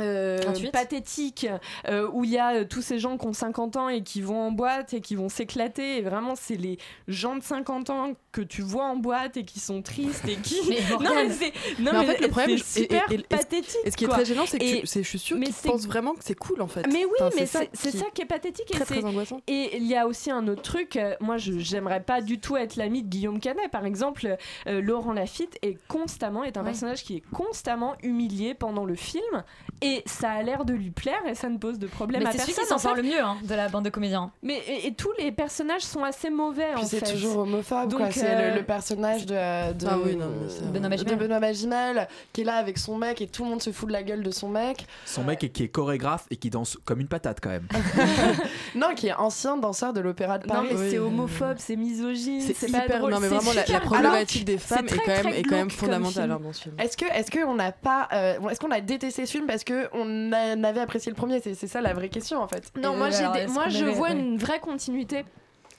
euh, 0.00 0.38
pathétique 0.72 1.46
euh, 1.88 2.08
où 2.12 2.24
il 2.24 2.30
y 2.30 2.38
a 2.38 2.54
euh, 2.56 2.64
tous 2.64 2.82
ces 2.82 2.98
gens 2.98 3.16
qui 3.18 3.26
ont 3.26 3.32
50 3.32 3.76
ans 3.76 3.88
et 3.88 4.02
qui 4.02 4.20
vont 4.20 4.40
en 4.40 4.52
boîte 4.52 4.94
et 4.94 5.00
qui 5.00 5.14
vont 5.14 5.28
s'éclater 5.28 5.98
et 5.98 6.02
vraiment 6.02 6.34
c'est 6.36 6.56
les 6.56 6.78
gens 7.08 7.36
de 7.36 7.42
50 7.42 7.90
ans 7.90 8.12
que 8.32 8.40
tu 8.40 8.62
vois 8.62 8.84
en 8.84 8.96
boîte 8.96 9.36
et 9.36 9.44
qui 9.44 9.60
sont 9.60 9.82
tristes 9.82 10.26
et 10.28 10.36
qui 10.36 10.56
Mais 10.68 10.78
non 11.04 11.14
mais 11.14 11.30
c'est 11.30 11.52
non 11.80 11.90
Mais 11.92 11.98
en 11.98 12.00
mais 12.00 12.06
fait, 12.06 12.20
le 12.20 12.28
problème, 12.28 12.50
et- 12.50 12.58
super 12.58 13.04
et- 13.10 13.14
et- 13.14 13.18
pathétique 13.22 13.76
Et 13.84 13.90
ce 13.90 13.96
qui 13.96 14.04
est 14.04 14.08
très 14.08 14.24
gênant, 14.24 14.44
c'est 14.46 14.58
que 14.58 14.86
je 14.86 15.00
suis 15.02 15.18
sûre 15.18 15.36
mais 15.38 15.46
qu'ils 15.46 15.70
pensent 15.70 15.86
vraiment 15.86 16.14
que 16.14 16.24
c'est 16.24 16.34
cool 16.38 16.62
en 16.62 16.68
fait. 16.68 16.86
mais 16.86 17.04
oui, 17.04 17.12
Enfin, 17.20 17.30
mais 17.36 17.46
c'est 17.46 17.90
ça 17.90 18.04
qui 18.14 18.22
est 18.22 18.26
pathétique 18.26 18.66
très, 18.70 18.82
et 18.98 19.00
très. 19.02 19.36
Et 19.46 19.76
il 19.76 19.86
y 19.86 19.96
a 19.96 20.06
aussi 20.06 20.30
un 20.30 20.46
autre 20.48 20.62
truc. 20.62 20.98
moi, 21.20 21.36
je 21.38 21.58
j'aimerais 21.58 22.00
pas 22.02 22.20
du 22.20 22.38
tout 22.40 22.56
être 22.56 22.76
l'ami 22.76 23.02
de 23.02 23.08
Guillaume 23.08 23.40
Canet, 23.40 23.70
par 23.70 23.84
exemple. 23.86 24.36
Laurent 24.66 25.12
Lafitte 25.12 25.56
est 25.62 25.78
constamment 25.88 26.44
est 26.44 26.56
un 26.56 26.60
Ouais. 26.60 26.66
personnage 26.66 27.02
qui 27.04 27.16
est 27.16 27.22
constamment 27.32 27.94
humilié 28.02 28.54
pendant 28.54 28.84
le 28.84 28.94
film 28.94 29.44
et 29.80 29.87
ça 30.06 30.30
a 30.30 30.42
l'air 30.42 30.64
de 30.64 30.72
lui 30.72 30.90
plaire 30.90 31.20
et 31.26 31.34
ça 31.34 31.48
ne 31.48 31.58
pose 31.58 31.78
de 31.78 31.86
problème 31.86 32.22
Mais 32.22 32.28
à 32.28 32.32
c'est 32.32 32.38
celui 32.38 32.54
personne. 32.54 32.64
qui 32.64 32.68
s'en 32.82 32.88
en 32.90 32.94
sort 32.94 32.96
le 32.96 33.02
mieux 33.02 33.20
hein, 33.22 33.36
de 33.42 33.54
la 33.54 33.68
bande 33.68 33.84
de 33.84 33.90
comédiens. 33.90 34.30
Mais 34.42 34.58
et, 34.68 34.86
et 34.88 34.94
tous 34.94 35.12
les 35.18 35.32
personnages 35.32 35.82
sont 35.82 36.04
assez 36.04 36.30
mauvais 36.30 36.72
Puis 36.74 36.82
en 36.84 36.86
c'est 36.86 37.04
fait. 37.04 37.12
toujours 37.12 37.38
homophobe, 37.38 37.88
Donc, 37.90 38.00
quoi. 38.00 38.10
C'est 38.10 38.26
euh, 38.30 38.50
le, 38.52 38.56
le 38.58 38.64
personnage 38.64 39.26
de, 39.26 39.72
de, 39.72 39.86
Ah 39.88 39.96
oui, 40.04 40.16
non, 40.16 40.26
c'est- 40.48 40.64
Benoît 40.72 40.80
de 40.80 40.88
Magimel. 40.88 41.16
Benoît 41.18 41.40
Magimel, 41.40 42.08
qui 42.32 42.40
est 42.42 42.44
là 42.44 42.54
avec 42.56 42.78
son 42.78 42.96
mec 42.96 43.20
et 43.20 43.26
tout 43.26 43.44
le 43.44 43.50
monde 43.50 43.62
se 43.62 43.70
fout 43.70 43.88
de 43.88 43.92
la 43.92 44.02
gueule 44.02 44.22
de 44.22 44.30
son 44.30 44.48
mec. 44.48 44.86
Son 45.04 45.24
mec 45.24 45.42
est- 45.44 45.48
qui 45.50 45.64
est 45.64 45.68
chorégraphe 45.68 46.26
et 46.30 46.36
qui 46.36 46.50
danse 46.50 46.78
comme 46.84 47.00
une 47.00 47.08
patate 47.08 47.38
quand 47.42 47.50
même. 47.50 47.66
Non, 48.74 48.94
qui 48.94 49.08
est 49.08 49.14
ancien 49.14 49.56
danseur 49.56 49.92
de 49.92 50.00
l'Opéra 50.00 50.38
de 50.38 50.46
Non 50.46 50.54
Paris. 50.54 50.68
mais 50.72 50.90
c'est 50.90 50.98
homophobe, 50.98 51.56
c'est 51.58 51.76
misogyne, 51.76 52.40
C'est 52.40 52.54
c'est 52.54 52.70
pas 52.70 52.84
hyper- 52.84 52.98
drôle. 52.98 53.12
non, 53.12 53.20
mais 53.20 53.28
c'est 53.28 53.34
vraiment, 53.36 53.52
la- 53.68 53.80
problématique 53.80 54.44
des 54.44 54.58
femmes 54.58 54.86
C'est 54.88 54.94
est 54.94 54.98
très, 54.98 55.16
quand 55.22 55.24
même- 55.28 55.34
est 55.38 55.42
quand 55.42 55.56
même 55.56 55.70
fondamentale, 55.70 56.24
film. 56.24 56.32
hein, 56.32 56.40
dans 56.42 56.52
ce 56.52 56.62
film. 56.62 56.74
Est-ce 56.78 56.96
que 56.96 57.04
est-ce 57.06 57.30
qu'on 57.30 57.54
n'a 57.54 57.72
pas 57.72 58.08
euh, 58.12 58.48
est-ce 58.50 58.60
qu'on 58.60 58.70
a 58.70 58.80
détesté 58.80 59.26
ce 59.26 59.30
film 59.32 59.46
parce 59.46 59.64
que 59.64 59.77
on 59.92 60.32
a- 60.32 60.56
on 60.56 60.64
avait 60.64 60.80
apprécié 60.80 61.10
le 61.10 61.16
premier 61.16 61.40
c'est 61.40 61.54
ça 61.54 61.80
la 61.80 61.92
vraie 61.94 62.08
question 62.08 62.40
en 62.40 62.48
fait. 62.48 62.72
Non, 62.76 62.94
Et 62.94 62.96
moi, 62.96 63.06
alors, 63.06 63.32
des- 63.32 63.46
moi 63.46 63.64
qu'on 63.64 63.70
je 63.70 63.84
avait- 63.84 63.92
vois 63.92 64.08
ouais. 64.08 64.14
une 64.18 64.36
vraie 64.38 64.60
continuité 64.60 65.24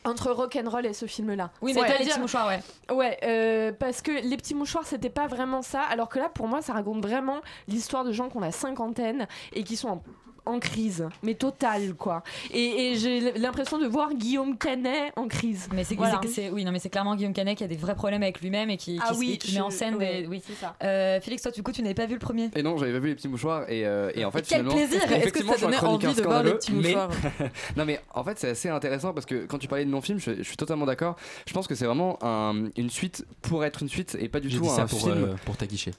entre 0.06 0.32
Rock'n'Roll 0.32 0.86
et 0.86 0.94
ce 0.94 1.06
film-là. 1.06 1.52
Oui, 1.62 1.74
mais 1.74 1.82
toi, 1.82 1.98
les 2.00 2.06
petits 2.06 2.20
mouchoirs, 2.20 2.48
ouais. 2.48 2.60
Ouais, 2.96 3.18
euh, 3.24 3.72
parce 3.78 4.02
que 4.02 4.12
les 4.12 4.38
petits 4.38 4.56
mouchoirs, 4.56 4.86
c'était 4.86 5.10
pas 5.10 5.28
vraiment 5.28 5.62
ça. 5.62 5.82
Alors 5.82 6.08
que 6.10 6.20
là, 6.20 6.30
pour 6.30 6.48
moi, 6.48 6.62
ça 6.62 6.72
raconte 6.74 7.02
vraiment 7.06 7.40
l'histoire 7.68 8.06
de 8.06 8.12
gens 8.14 8.30
qui 8.30 8.38
ont 8.38 8.42
la 8.42 8.52
cinquantaine 8.54 9.28
et 9.54 9.64
qui 9.64 9.76
sont 9.76 9.90
en, 9.90 10.04
en 10.50 10.60
crise, 10.60 11.08
mais 11.24 11.34
totale, 11.36 11.94
quoi. 11.96 12.24
Et, 12.52 12.92
et 12.92 12.96
j'ai 12.96 13.32
l'impression 13.40 13.78
de 13.80 13.88
voir 13.88 14.14
Guillaume 14.14 14.58
Canet 14.58 15.14
en 15.16 15.28
crise. 15.28 15.68
Mais 15.74 15.84
c'est 15.84 15.96
Voilà. 15.96 16.20
c'est- 16.24 16.30
c'est- 16.30 16.50
oui, 16.50 16.66
non, 16.66 16.72
mais 16.72 16.80
c'est 16.80 16.90
clairement 16.90 17.16
Guillaume 17.16 17.34
Canet 17.34 17.58
qui 17.58 17.64
a 17.64 17.68
des 17.68 17.76
vrais 17.78 17.96
problèmes 17.96 18.24
avec 18.24 18.42
lui-même 18.42 18.70
et 18.70 18.78
qui, 18.78 19.00
Ah 19.04 19.12
qui, 19.14 19.20
oui, 19.20 19.38
qui 19.38 19.54
met 19.56 19.62
en 19.62 19.70
scène 19.70 19.98
des. 19.98 20.26
Oui. 20.28 20.42
c'est 20.46 20.54
ça. 20.54 20.76
Euh, 20.84 21.20
Félix, 21.22 21.44
toi, 21.44 21.52
du 21.52 21.64
coup, 21.64 21.72
tu 21.72 21.82
n'avais 21.82 21.94
pas 21.96 22.06
vu 22.06 22.14
le 22.14 22.20
premier? 22.20 22.50
Et 22.56 22.64
non, 22.64 22.78
j'avais 22.78 22.94
pas 22.94 23.00
vu 23.00 23.10
les 23.10 23.16
petits 23.16 23.28
mouchoirs 23.28 23.70
et, 23.70 23.86
euh, 23.86 24.12
et 24.16 24.26
en 24.26 24.32
fait 24.32 24.40
Et 24.40 24.44
quel 24.48 24.66
plaisir 24.66 25.02
Est-ce 25.02 25.06
que 25.08 25.14
effectivement, 25.16 25.54
ça 25.54 25.66
donnait 25.66 25.80
envie 25.84 26.14
de 26.14 26.22
voir 26.22 26.44
les 26.44 26.54
petits 26.54 26.72
mais 26.74 26.78
mouchoirs? 26.90 27.10
non 27.78 27.86
mais 27.86 28.00
en 28.14 28.24
fait 28.24 28.40
c'est 28.40 28.50
assez 28.50 28.70
intéressant 28.70 29.14
parce 29.14 29.26
que 29.26 29.46
quand 29.46 29.58
tu 29.58 29.68
parlais 29.68 29.86
de 29.86 29.90
non-film, 29.90 30.20
je, 30.20 30.32
je 30.38 30.44
suis 30.44 30.58
totalement 30.58 30.86
d'accord. 30.86 31.16
Je 31.48 31.54
pense 31.54 31.68
que 31.68 31.76
c'est 31.76 31.86
vraiment 31.86 32.18
un- 32.24 32.66
une 32.78 32.90
suite 32.90 33.26
pour 33.42 33.64
être 33.66 33.82
une 33.82 33.90
suite 33.90 34.18
et 34.20 34.30
pas 34.30 34.40
du 34.40 34.50
tout 34.50 34.66
un 34.70 34.76
ça 34.76 34.86
pour, 34.86 35.00
film. 35.00 35.12
euh, 35.24 35.36
pour 35.46 35.58
t'aguicher. 35.58 35.92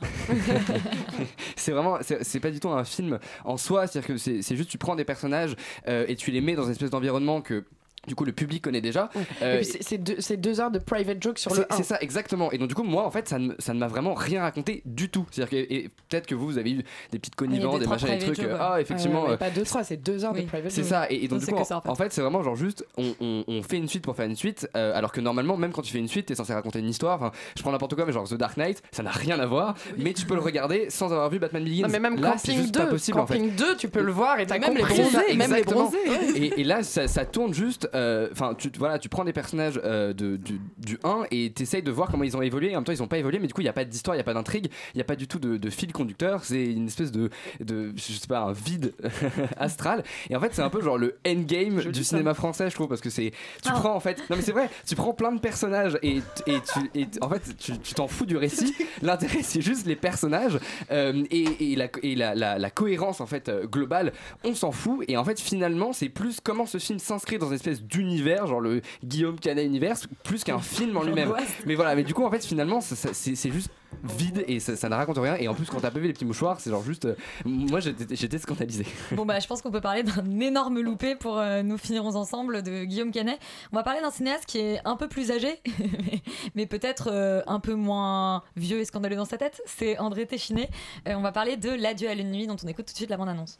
c'est 1.56 1.72
vraiment 1.72 1.98
c'est 2.02 2.40
pas 2.40 2.50
du 2.50 2.60
tout 2.60 2.68
un 2.68 2.84
film 2.84 3.18
en 3.44 3.56
soi 3.56 3.86
c'est 3.86 3.98
à 3.98 4.02
dire 4.02 4.08
que 4.08 4.18
c'est 4.18 4.56
juste 4.56 4.68
tu 4.68 4.76
prends 4.76 4.94
des 4.94 5.04
personnages 5.04 5.56
euh, 5.88 6.04
et 6.08 6.16
tu 6.16 6.30
les 6.30 6.40
mets 6.40 6.54
dans 6.54 6.64
une 6.64 6.72
espèce 6.72 6.90
d'environnement 6.90 7.40
que 7.40 7.64
du 8.06 8.14
coup 8.14 8.24
le 8.24 8.32
public 8.32 8.62
connaît 8.62 8.80
déjà 8.80 9.10
Euh, 9.42 9.54
Et 9.54 9.56
puis 9.58 9.64
c'est- 9.66 9.82
c'est 9.82 9.98
deux, 9.98 10.16
c'est 10.18 10.36
deux 10.36 10.60
heures 10.60 10.70
de 10.70 10.78
private 10.78 11.22
joke 11.22 11.38
sur 11.38 11.50
le 11.54 11.56
c'est 11.68 11.72
1. 11.72 11.76
c'est 11.76 11.82
ça 11.82 11.98
exactement 12.00 12.50
et 12.52 12.58
donc 12.58 12.68
du 12.68 12.74
coup 12.74 12.82
moi 12.82 13.04
en 13.06 13.10
fait 13.10 13.28
ça 13.28 13.38
ne, 13.38 13.52
ça 13.58 13.74
ne 13.74 13.78
m'a 13.78 13.88
vraiment 13.88 14.14
rien 14.14 14.42
raconté 14.42 14.82
du 14.84 15.08
tout 15.08 15.26
c'est 15.30 15.42
à 15.42 15.46
dire 15.46 15.66
que 15.66 15.88
peut-être 16.08 16.26
que 16.26 16.34
vous 16.34 16.46
vous 16.46 16.58
avez 16.58 16.70
eu 16.72 16.84
des 17.12 17.18
petites 17.18 17.34
connivences 17.34 17.74
deux, 17.74 17.80
des 17.80 17.86
machins 17.86 18.08
des 18.08 18.16
private 18.16 18.34
trucs 18.34 18.36
jokes, 18.46 18.54
euh, 18.54 18.58
ouais. 18.58 18.66
ah 18.74 18.80
effectivement 18.80 19.24
Ouais, 19.24 19.32
euh, 19.32 19.36
pas 19.36 19.50
deux 19.50 19.62
trois, 19.64 19.82
c'est 19.84 19.96
deux 19.96 20.24
heures 20.24 20.32
de 20.34 20.42
private 20.42 20.70
c'est 20.70 20.82
joke. 20.82 20.90
ça, 20.90 21.10
et, 21.10 21.24
et 21.24 21.28
donc 21.28 21.40
du 21.40 21.44
c'est 21.46 21.52
coup, 21.52 21.64
ça, 21.64 21.82
en, 21.84 21.90
en 21.90 21.94
fait, 21.94 22.12
c'est 22.12 22.20
vraiment 22.20 22.42
genre 22.42 22.56
juste, 22.56 22.84
on, 22.96 23.14
on- 23.20 23.44
on 23.48 23.62
fait 23.62 23.76
une 23.78 23.88
suite 23.88 24.04
pour 24.04 24.14
faire 24.16 24.26
une 24.26 24.36
suite, 24.36 24.68
euh, 24.76 24.92
alors 24.94 25.12
que 25.12 25.20
normalement, 25.20 25.56
même 25.56 25.72
quand 25.72 25.82
tu 25.82 25.92
fais 25.92 25.98
une 25.98 26.08
suite, 26.08 26.26
t'es 26.26 26.34
censé 26.34 26.52
raconter 26.52 26.78
une 26.78 26.88
histoire. 26.88 27.16
Enfin, 27.16 27.32
je 27.56 27.62
prends 27.62 27.72
n'importe 27.72 27.94
quoi, 27.94 28.04
mais 28.06 28.12
genre 28.12 28.28
The 28.28 28.34
Dark 28.34 28.56
Knight, 28.56 28.82
ça 28.92 29.02
n'a 29.02 29.10
rien 29.10 29.38
à 29.40 29.46
voir, 29.46 29.74
mais 29.98 30.12
tu 30.12 30.26
peux 30.26 30.34
le 30.34 30.40
regarder 30.40 30.90
sans 30.90 31.06
avoir 31.12 31.28
vu 31.30 31.38
Batman 31.38 31.64
Begins. 31.64 31.82
Non, 31.82 31.88
mais 31.90 31.98
même 32.00 32.20
Là, 32.20 32.34
c'est 32.38 32.48
Camping 32.48 32.62
juste 32.62 32.74
2, 32.74 32.80
pas 32.80 32.86
possible 32.86 33.18
en 33.20 33.26
fait. 33.26 33.34
Camping 33.38 33.54
2, 33.56 33.76
tu 33.76 33.88
peux 33.88 34.02
le 34.02 34.12
voir 34.12 34.38
et 34.40 34.46
t'as 34.46 34.58
Même 34.58 34.74
les 34.76 34.82
bronzés, 34.82 35.02
même 35.34 35.50
les 35.52 35.58
Exactement. 35.58 35.90
bronzés. 35.90 36.60
Et, 36.60 36.64
là, 36.64 36.82
ça 36.82 37.24
tourne 37.24 37.52
juste. 37.54 37.88
Euh, 37.96 38.28
Enfin, 38.32 38.54
tu, 38.56 38.70
voilà, 38.78 38.98
tu 38.98 39.08
prends 39.08 39.24
des 39.24 39.32
personnages 39.32 39.80
euh, 39.84 40.12
de, 40.12 40.36
du, 40.36 40.60
du 40.78 40.98
1 41.02 41.24
et 41.30 41.50
t'essayes 41.52 41.82
de 41.82 41.90
voir 41.90 42.08
comment 42.10 42.22
ils 42.24 42.36
ont 42.36 42.42
évolué. 42.42 42.70
En 42.74 42.78
même 42.78 42.84
temps, 42.84 42.92
ils 42.92 43.02
ont 43.02 43.08
pas 43.08 43.18
évolué, 43.18 43.38
mais 43.40 43.46
du 43.48 43.54
coup, 43.54 43.60
il 43.62 43.64
n'y 43.64 43.70
a 43.70 43.72
pas 43.72 43.84
d'histoire, 43.84 44.14
il 44.14 44.18
n'y 44.18 44.22
a 44.22 44.24
pas 44.24 44.34
d'intrigue, 44.34 44.66
il 44.94 44.98
n'y 44.98 45.00
a 45.02 45.04
pas 45.04 45.16
du 45.16 45.26
tout 45.26 45.38
de, 45.38 45.56
de 45.56 45.70
fil 45.70 45.92
conducteur. 45.92 46.44
C'est 46.44 46.64
une 46.66 46.86
espèce 46.86 47.10
de, 47.12 47.30
de, 47.60 47.92
je 47.96 48.12
sais 48.12 48.26
pas, 48.28 48.40
un 48.40 48.52
vide 48.52 48.92
astral. 49.56 50.04
Et 50.30 50.36
en 50.36 50.40
fait, 50.40 50.54
c'est 50.54 50.62
un 50.62 50.70
peu 50.70 50.82
genre 50.82 50.98
le 50.98 51.18
endgame 51.26 51.80
du 51.92 52.04
cinéma 52.04 52.34
français, 52.34 52.70
je 52.70 52.74
trouve, 52.74 52.88
parce 52.88 53.00
que 53.00 53.10
c'est. 53.10 53.30
Tu 53.62 53.68
Ah. 53.68 53.72
prends 53.78 53.94
en 53.94 54.00
fait. 54.00 54.18
Non, 54.30 54.36
mais 54.36 54.42
c'est 54.42 54.52
vrai, 54.52 54.68
tu 54.86 54.94
prends 54.94 55.12
plein 55.14 55.32
de 55.32 55.40
personnages 55.40 55.98
et, 56.02 56.18
et 56.46 56.56
tu. 56.60 56.90
Et 56.94 57.06
en 57.20 57.28
fait, 57.28 57.56
tu 57.58 57.94
t'en 57.94 58.08
fous 58.08 58.26
du 58.26 58.36
récit. 58.36 58.74
L'intérêt, 59.02 59.42
c'est 59.42 59.60
juste 59.60 59.86
les 59.86 59.96
personnages 59.96 60.58
euh, 60.90 61.24
et, 61.30 61.72
et 61.72 61.76
la, 61.76 61.88
et 62.02 62.14
la, 62.14 62.34
la- 62.34 62.58
la 62.58 62.70
cohérence 62.70 63.20
en 63.20 63.26
fait 63.26 63.50
globale. 63.70 64.12
On 64.44 64.54
s'en 64.54 64.72
fout. 64.72 65.04
Et 65.08 65.16
en 65.16 65.24
fait, 65.24 65.40
finalement, 65.40 65.92
c'est 65.92 66.08
plus 66.08 66.40
comment 66.40 66.66
ce 66.66 66.78
film 66.78 66.98
s'inscrit 66.98 67.38
dans 67.38 67.48
une 67.48 67.54
espèce 67.54 67.82
d'univers, 67.88 68.46
genre 68.46 68.60
le 68.60 68.80
Guillaume 69.04 69.38
Canet 69.38 69.66
universe, 69.66 70.06
plus 70.24 70.44
qu'un 70.44 70.58
film 70.58 70.96
en 70.96 71.02
lui-même. 71.02 71.32
Mais 71.66 71.74
voilà, 71.74 71.94
mais 71.94 72.04
du 72.04 72.14
coup, 72.14 72.24
en 72.24 72.30
fait, 72.30 72.44
finalement, 72.44 72.80
c'est 72.80 73.14
c'est 73.14 73.50
juste 73.50 73.70
vide 74.04 74.44
et 74.46 74.60
ça, 74.60 74.76
ça 74.76 74.88
ne 74.88 74.94
raconte 74.94 75.18
rien. 75.18 75.36
Et 75.36 75.48
en 75.48 75.54
plus, 75.54 75.66
quand 75.66 75.80
t'as 75.80 75.90
pas 75.90 75.98
vu 75.98 76.06
les 76.06 76.12
petits 76.12 76.24
mouchoirs, 76.24 76.60
c'est 76.60 76.70
genre 76.70 76.82
juste. 76.84 77.06
euh, 77.06 77.14
moi, 77.44 77.80
j'étais 77.80 78.14
j'étais 78.14 78.38
scandalisé. 78.38 78.84
Bon 79.12 79.24
bah 79.24 79.38
je 79.40 79.46
pense 79.46 79.62
qu'on 79.62 79.70
peut 79.70 79.80
parler 79.80 80.02
d'un 80.02 80.40
énorme 80.40 80.80
loupé 80.80 81.14
pour 81.16 81.38
euh, 81.38 81.62
nous 81.62 81.78
finirons 81.78 82.14
ensemble 82.16 82.62
de 82.62 82.84
Guillaume 82.84 83.10
Canet. 83.10 83.38
On 83.72 83.76
va 83.76 83.82
parler 83.82 84.00
d'un 84.00 84.10
cinéaste 84.10 84.44
qui 84.46 84.58
est 84.58 84.80
un 84.84 84.96
peu 84.96 85.08
plus 85.08 85.30
âgé, 85.30 85.60
mais, 85.78 86.22
mais 86.54 86.66
peut-être 86.66 87.08
euh, 87.10 87.42
un 87.46 87.60
peu 87.60 87.74
moins 87.74 88.42
vieux 88.56 88.80
et 88.80 88.84
scandaleux 88.84 89.16
dans 89.16 89.24
sa 89.24 89.38
tête. 89.38 89.62
C'est 89.66 89.98
André 89.98 90.26
Téchiné. 90.26 90.68
Euh, 91.08 91.14
on 91.14 91.22
va 91.22 91.32
parler 91.32 91.56
de 91.56 91.70
L'adieu 91.70 92.08
à 92.08 92.14
la 92.14 92.22
nuit 92.22 92.46
dont 92.46 92.56
on 92.62 92.68
écoute 92.68 92.86
tout 92.86 92.92
de 92.92 92.96
suite 92.98 93.10
la 93.10 93.16
bande-annonce. 93.16 93.58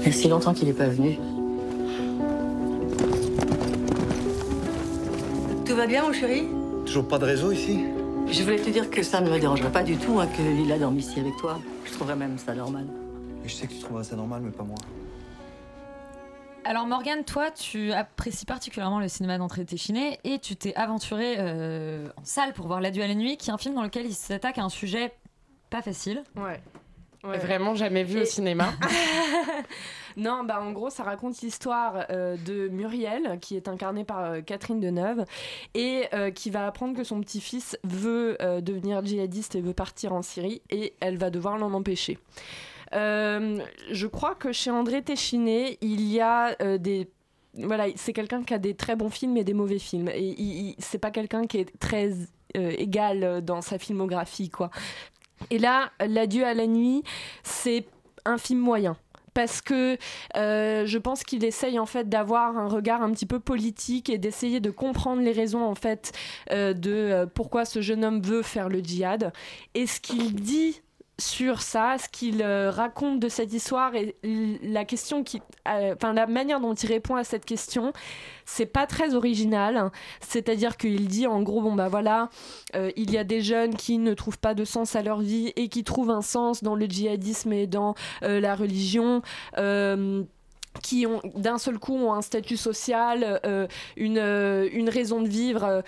Il 0.00 0.06
y 0.06 0.08
a 0.08 0.12
si 0.12 0.28
longtemps 0.28 0.54
qu'il 0.54 0.68
n'est 0.68 0.74
pas 0.74 0.88
venu. 0.88 1.18
Tout 5.70 5.76
va 5.76 5.86
bien, 5.86 6.02
mon 6.02 6.12
chéri 6.12 6.48
Toujours 6.84 7.06
pas 7.06 7.16
de 7.16 7.26
réseau 7.26 7.52
ici 7.52 7.84
Je 8.26 8.42
voulais 8.42 8.56
te 8.56 8.70
dire 8.70 8.90
que 8.90 9.04
ça 9.04 9.20
ne 9.20 9.30
me 9.30 9.38
dérangerait 9.38 9.70
pas 9.70 9.84
du 9.84 9.96
tout 9.96 10.18
hein, 10.18 10.26
que 10.26 10.42
Lila 10.42 10.80
dorme 10.80 10.98
ici 10.98 11.20
avec 11.20 11.36
toi. 11.36 11.60
Je 11.84 11.92
trouverais 11.92 12.16
même 12.16 12.38
ça 12.38 12.56
normal. 12.56 12.88
Et 13.44 13.48
je 13.48 13.54
sais 13.54 13.68
que 13.68 13.74
tu 13.74 13.78
trouveras 13.78 14.02
ça 14.02 14.16
normal, 14.16 14.42
mais 14.42 14.50
pas 14.50 14.64
moi. 14.64 14.74
Alors 16.64 16.88
Morgane, 16.88 17.22
toi 17.22 17.52
tu 17.52 17.92
apprécies 17.92 18.46
particulièrement 18.46 18.98
le 18.98 19.06
cinéma 19.06 19.38
d'André 19.38 19.64
Téchiné 19.64 20.18
et 20.24 20.40
tu 20.40 20.56
t'es 20.56 20.74
aventuré 20.74 21.36
euh, 21.38 22.08
en 22.16 22.24
salle 22.24 22.52
pour 22.52 22.66
voir 22.66 22.80
L'adieu 22.80 23.04
à 23.04 23.06
la 23.06 23.14
nuit 23.14 23.36
qui 23.36 23.50
est 23.50 23.52
un 23.52 23.58
film 23.58 23.76
dans 23.76 23.84
lequel 23.84 24.06
il 24.06 24.14
s'attaque 24.14 24.58
à 24.58 24.64
un 24.64 24.70
sujet 24.70 25.12
pas 25.70 25.82
facile. 25.82 26.24
Ouais. 26.34 26.60
Vraiment 27.22 27.74
jamais 27.74 28.02
vu 28.02 28.22
au 28.22 28.24
cinéma. 28.24 28.72
non, 30.16 30.42
bah 30.44 30.60
en 30.62 30.72
gros, 30.72 30.88
ça 30.88 31.02
raconte 31.02 31.40
l'histoire 31.42 32.06
euh, 32.10 32.36
de 32.46 32.68
Muriel, 32.68 33.38
qui 33.40 33.56
est 33.56 33.68
incarnée 33.68 34.04
par 34.04 34.20
euh, 34.20 34.40
Catherine 34.40 34.80
Deneuve, 34.80 35.24
et 35.74 36.04
euh, 36.14 36.30
qui 36.30 36.50
va 36.50 36.66
apprendre 36.66 36.96
que 36.96 37.04
son 37.04 37.20
petit-fils 37.20 37.78
veut 37.84 38.38
devenir 38.62 39.04
djihadiste 39.04 39.54
et 39.54 39.60
veut 39.60 39.74
partir 39.74 40.12
en 40.12 40.22
Syrie, 40.22 40.62
et 40.70 40.94
elle 41.00 41.18
va 41.18 41.30
devoir 41.30 41.58
l'en 41.58 41.72
empêcher. 41.74 42.18
Je 42.92 44.06
crois 44.06 44.34
que 44.34 44.52
chez 44.52 44.70
André 44.70 45.02
Téchiné, 45.02 45.78
il 45.80 46.02
y 46.02 46.20
a 46.20 46.56
des 46.78 47.08
voilà, 47.54 47.86
c'est 47.96 48.12
quelqu'un 48.12 48.44
qui 48.44 48.54
a 48.54 48.58
des 48.58 48.74
très 48.74 48.94
bons 48.94 49.10
films 49.10 49.36
et 49.36 49.42
des 49.42 49.54
mauvais 49.54 49.80
films. 49.80 50.08
Et 50.14 50.76
c'est 50.78 50.98
pas 50.98 51.10
quelqu'un 51.10 51.46
qui 51.46 51.58
est 51.58 51.78
très 51.80 52.12
euh, 52.56 52.72
égal 52.78 53.44
dans 53.44 53.60
sa 53.60 53.78
filmographie, 53.78 54.50
quoi. 54.50 54.70
Et 55.48 55.58
là, 55.58 55.90
L'adieu 56.06 56.44
à 56.44 56.54
la 56.54 56.66
nuit, 56.66 57.02
c'est 57.42 57.86
un 58.24 58.38
film 58.38 58.60
moyen. 58.60 58.96
Parce 59.32 59.62
que 59.62 59.96
euh, 60.36 60.86
je 60.86 60.98
pense 60.98 61.22
qu'il 61.22 61.44
essaye 61.44 61.78
en 61.78 61.86
fait 61.86 62.08
d'avoir 62.08 62.58
un 62.58 62.68
regard 62.68 63.00
un 63.02 63.12
petit 63.12 63.26
peu 63.26 63.38
politique 63.38 64.10
et 64.10 64.18
d'essayer 64.18 64.60
de 64.60 64.70
comprendre 64.70 65.22
les 65.22 65.32
raisons 65.32 65.64
en 65.64 65.76
fait 65.76 66.12
euh, 66.50 66.72
de 66.72 66.90
euh, 66.92 67.26
pourquoi 67.26 67.64
ce 67.64 67.80
jeune 67.80 68.04
homme 68.04 68.20
veut 68.20 68.42
faire 68.42 68.68
le 68.68 68.80
djihad. 68.80 69.32
Et 69.74 69.86
ce 69.86 70.00
qu'il 70.00 70.34
dit 70.34 70.82
sur 71.20 71.62
ça, 71.62 71.96
ce 71.98 72.08
qu'il 72.08 72.42
euh, 72.42 72.70
raconte 72.70 73.20
de 73.20 73.28
cette 73.28 73.52
histoire 73.52 73.94
et 73.94 74.16
la 74.62 74.84
question 74.84 75.22
qui, 75.22 75.40
euh, 75.68 75.94
enfin 75.94 76.12
la 76.12 76.26
manière 76.26 76.60
dont 76.60 76.74
il 76.74 76.88
répond 76.88 77.14
à 77.14 77.24
cette 77.24 77.44
question, 77.44 77.92
c'est 78.44 78.66
pas 78.66 78.86
très 78.86 79.14
original. 79.14 79.90
C'est-à-dire 80.20 80.76
qu'il 80.76 81.06
dit 81.06 81.26
en 81.26 81.42
gros 81.42 81.60
bon 81.60 81.74
bah 81.74 81.88
voilà, 81.88 82.30
euh, 82.74 82.90
il 82.96 83.10
y 83.10 83.18
a 83.18 83.24
des 83.24 83.42
jeunes 83.42 83.76
qui 83.76 83.98
ne 83.98 84.14
trouvent 84.14 84.38
pas 84.38 84.54
de 84.54 84.64
sens 84.64 84.96
à 84.96 85.02
leur 85.02 85.20
vie 85.20 85.52
et 85.56 85.68
qui 85.68 85.84
trouvent 85.84 86.10
un 86.10 86.22
sens 86.22 86.62
dans 86.62 86.74
le 86.74 86.86
djihadisme 86.86 87.52
et 87.52 87.66
dans 87.66 87.94
la 88.22 88.54
religion. 88.54 89.22
Qui 90.82 91.06
ont 91.06 91.20
d'un 91.34 91.58
seul 91.58 91.78
coup 91.78 91.96
ont 91.96 92.12
un 92.12 92.22
statut 92.22 92.56
social, 92.56 93.40
euh, 93.44 93.66
une, 93.96 94.18
euh, 94.18 94.68
une 94.72 94.88
raison 94.88 95.20
de 95.20 95.28
vivre 95.28 95.64
euh, 95.64 95.82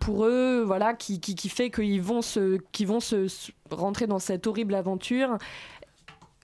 pour 0.00 0.26
eux, 0.26 0.62
voilà, 0.66 0.94
qui, 0.94 1.20
qui, 1.20 1.34
qui 1.34 1.48
fait 1.48 1.70
qu'ils 1.70 2.02
vont, 2.02 2.22
se, 2.22 2.58
qu'ils 2.72 2.88
vont 2.88 3.00
se 3.00 3.26
rentrer 3.70 4.06
dans 4.06 4.18
cette 4.18 4.46
horrible 4.46 4.74
aventure. 4.74 5.38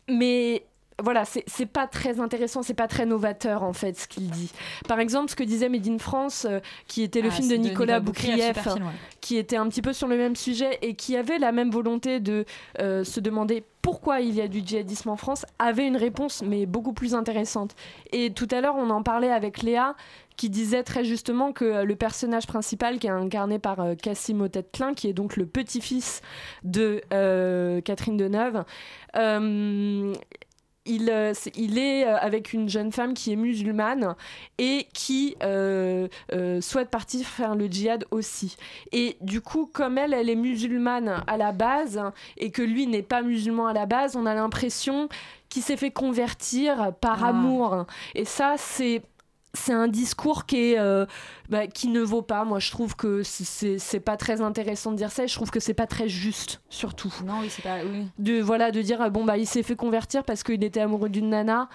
Mais 0.08 0.64
voilà, 1.02 1.24
c'est 1.24 1.66
pas 1.66 1.86
très 1.86 2.20
intéressant, 2.20 2.62
c'est 2.62 2.74
pas 2.74 2.88
très 2.88 3.06
novateur 3.06 3.62
en 3.62 3.72
fait 3.72 3.98
ce 3.98 4.06
qu'il 4.06 4.30
dit. 4.30 4.50
Par 4.88 5.00
exemple, 5.00 5.30
ce 5.30 5.36
que 5.36 5.44
disait 5.44 5.68
Made 5.68 5.88
in 5.88 5.98
France, 5.98 6.46
euh, 6.48 6.60
qui 6.86 7.02
était 7.02 7.20
le 7.20 7.28
Ah, 7.28 7.32
film 7.32 7.48
de 7.48 7.52
de 7.52 7.60
Nicolas 7.60 7.98
Nicolas 7.98 8.00
Boukrieff, 8.00 8.66
ouais. 8.66 8.80
qui 9.20 9.36
était 9.36 9.56
un 9.56 9.68
petit 9.68 9.82
peu 9.82 9.92
sur 9.92 10.08
le 10.08 10.16
même 10.16 10.36
sujet 10.36 10.78
et 10.82 10.94
qui 10.94 11.16
avait 11.16 11.38
la 11.38 11.52
même 11.52 11.70
volonté 11.70 12.20
de 12.20 12.44
euh, 12.80 13.04
se 13.04 13.20
demander 13.20 13.64
pourquoi 13.80 14.20
il 14.20 14.34
y 14.34 14.40
a 14.40 14.46
du 14.46 14.62
djihadisme 14.64 15.08
en 15.08 15.16
France, 15.16 15.44
avait 15.58 15.86
une 15.86 15.96
réponse 15.96 16.42
mais 16.42 16.66
beaucoup 16.66 16.92
plus 16.92 17.14
intéressante. 17.14 17.74
Et 18.12 18.32
tout 18.32 18.46
à 18.52 18.60
l'heure, 18.60 18.76
on 18.76 18.90
en 18.90 19.02
parlait 19.02 19.32
avec 19.32 19.62
Léa 19.62 19.96
qui 20.36 20.50
disait 20.50 20.84
très 20.84 21.04
justement 21.04 21.52
que 21.52 21.64
euh, 21.64 21.84
le 21.84 21.96
personnage 21.96 22.46
principal 22.46 22.98
qui 22.98 23.08
est 23.08 23.10
incarné 23.10 23.58
par 23.58 23.80
euh, 23.80 23.94
Cassim 23.94 24.40
Otet-Klein, 24.40 24.94
qui 24.94 25.08
est 25.08 25.12
donc 25.12 25.36
le 25.36 25.46
petit-fils 25.46 26.22
de 26.62 27.00
Catherine 27.80 28.16
Deneuve, 28.16 28.64
il, 30.84 31.10
euh, 31.10 31.32
il 31.54 31.78
est 31.78 32.06
euh, 32.06 32.16
avec 32.18 32.52
une 32.52 32.68
jeune 32.68 32.90
femme 32.92 33.14
qui 33.14 33.32
est 33.32 33.36
musulmane 33.36 34.14
et 34.58 34.88
qui 34.92 35.36
euh, 35.42 36.08
euh, 36.32 36.60
souhaite 36.60 36.90
partir 36.90 37.26
faire 37.26 37.54
le 37.54 37.66
djihad 37.66 38.04
aussi. 38.10 38.56
Et 38.90 39.16
du 39.20 39.40
coup, 39.40 39.70
comme 39.72 39.96
elle, 39.98 40.12
elle 40.12 40.28
est 40.28 40.34
musulmane 40.34 41.22
à 41.26 41.36
la 41.36 41.52
base 41.52 42.00
et 42.36 42.50
que 42.50 42.62
lui 42.62 42.86
n'est 42.86 43.02
pas 43.02 43.22
musulman 43.22 43.66
à 43.68 43.72
la 43.72 43.86
base, 43.86 44.16
on 44.16 44.26
a 44.26 44.34
l'impression 44.34 45.08
qu'il 45.48 45.62
s'est 45.62 45.76
fait 45.76 45.90
convertir 45.90 46.92
par 47.00 47.24
Ah. 47.24 47.28
amour. 47.28 47.86
Et 48.14 48.24
ça, 48.24 48.54
c'est 48.56 49.02
c'est 49.54 49.72
un 49.72 49.86
discours 49.88 50.46
qui 50.46 50.72
est 50.72 50.78
euh, 50.78 51.04
bah, 51.50 51.66
qui 51.66 51.88
ne 51.88 52.00
vaut 52.00 52.22
pas. 52.22 52.44
Moi 52.44 52.58
je 52.58 52.70
trouve 52.70 52.96
que 52.96 53.22
c'est- 53.22 53.44
c'est 53.44 53.78
c'est 53.78 54.00
pas 54.00 54.16
très 54.16 54.40
intéressant 54.40 54.92
de 54.92 54.96
dire 54.96 55.10
ça 55.12 55.24
et 55.24 55.28
je 55.28 55.34
trouve 55.34 55.50
que 55.50 55.60
c'est 55.60 55.74
pas 55.74 55.86
très 55.86 56.08
juste 56.08 56.62
surtout. 56.70 57.12
Non 57.26 57.40
oui 57.40 57.48
c'est 57.50 57.62
pas 57.62 57.78
oui. 57.84 58.06
de 58.18 58.40
voilà 58.40 58.70
de 58.70 58.80
dire 58.82 59.10
bon 59.10 59.24
bah 59.24 59.36
il 59.36 59.46
s'est 59.46 59.62
fait 59.62 59.76
convertir 59.76 60.24
parce 60.24 60.42
qu'il 60.42 60.64
était 60.64 60.80
amoureux 60.80 61.08
d'une 61.10 61.28
nana. 61.30 61.68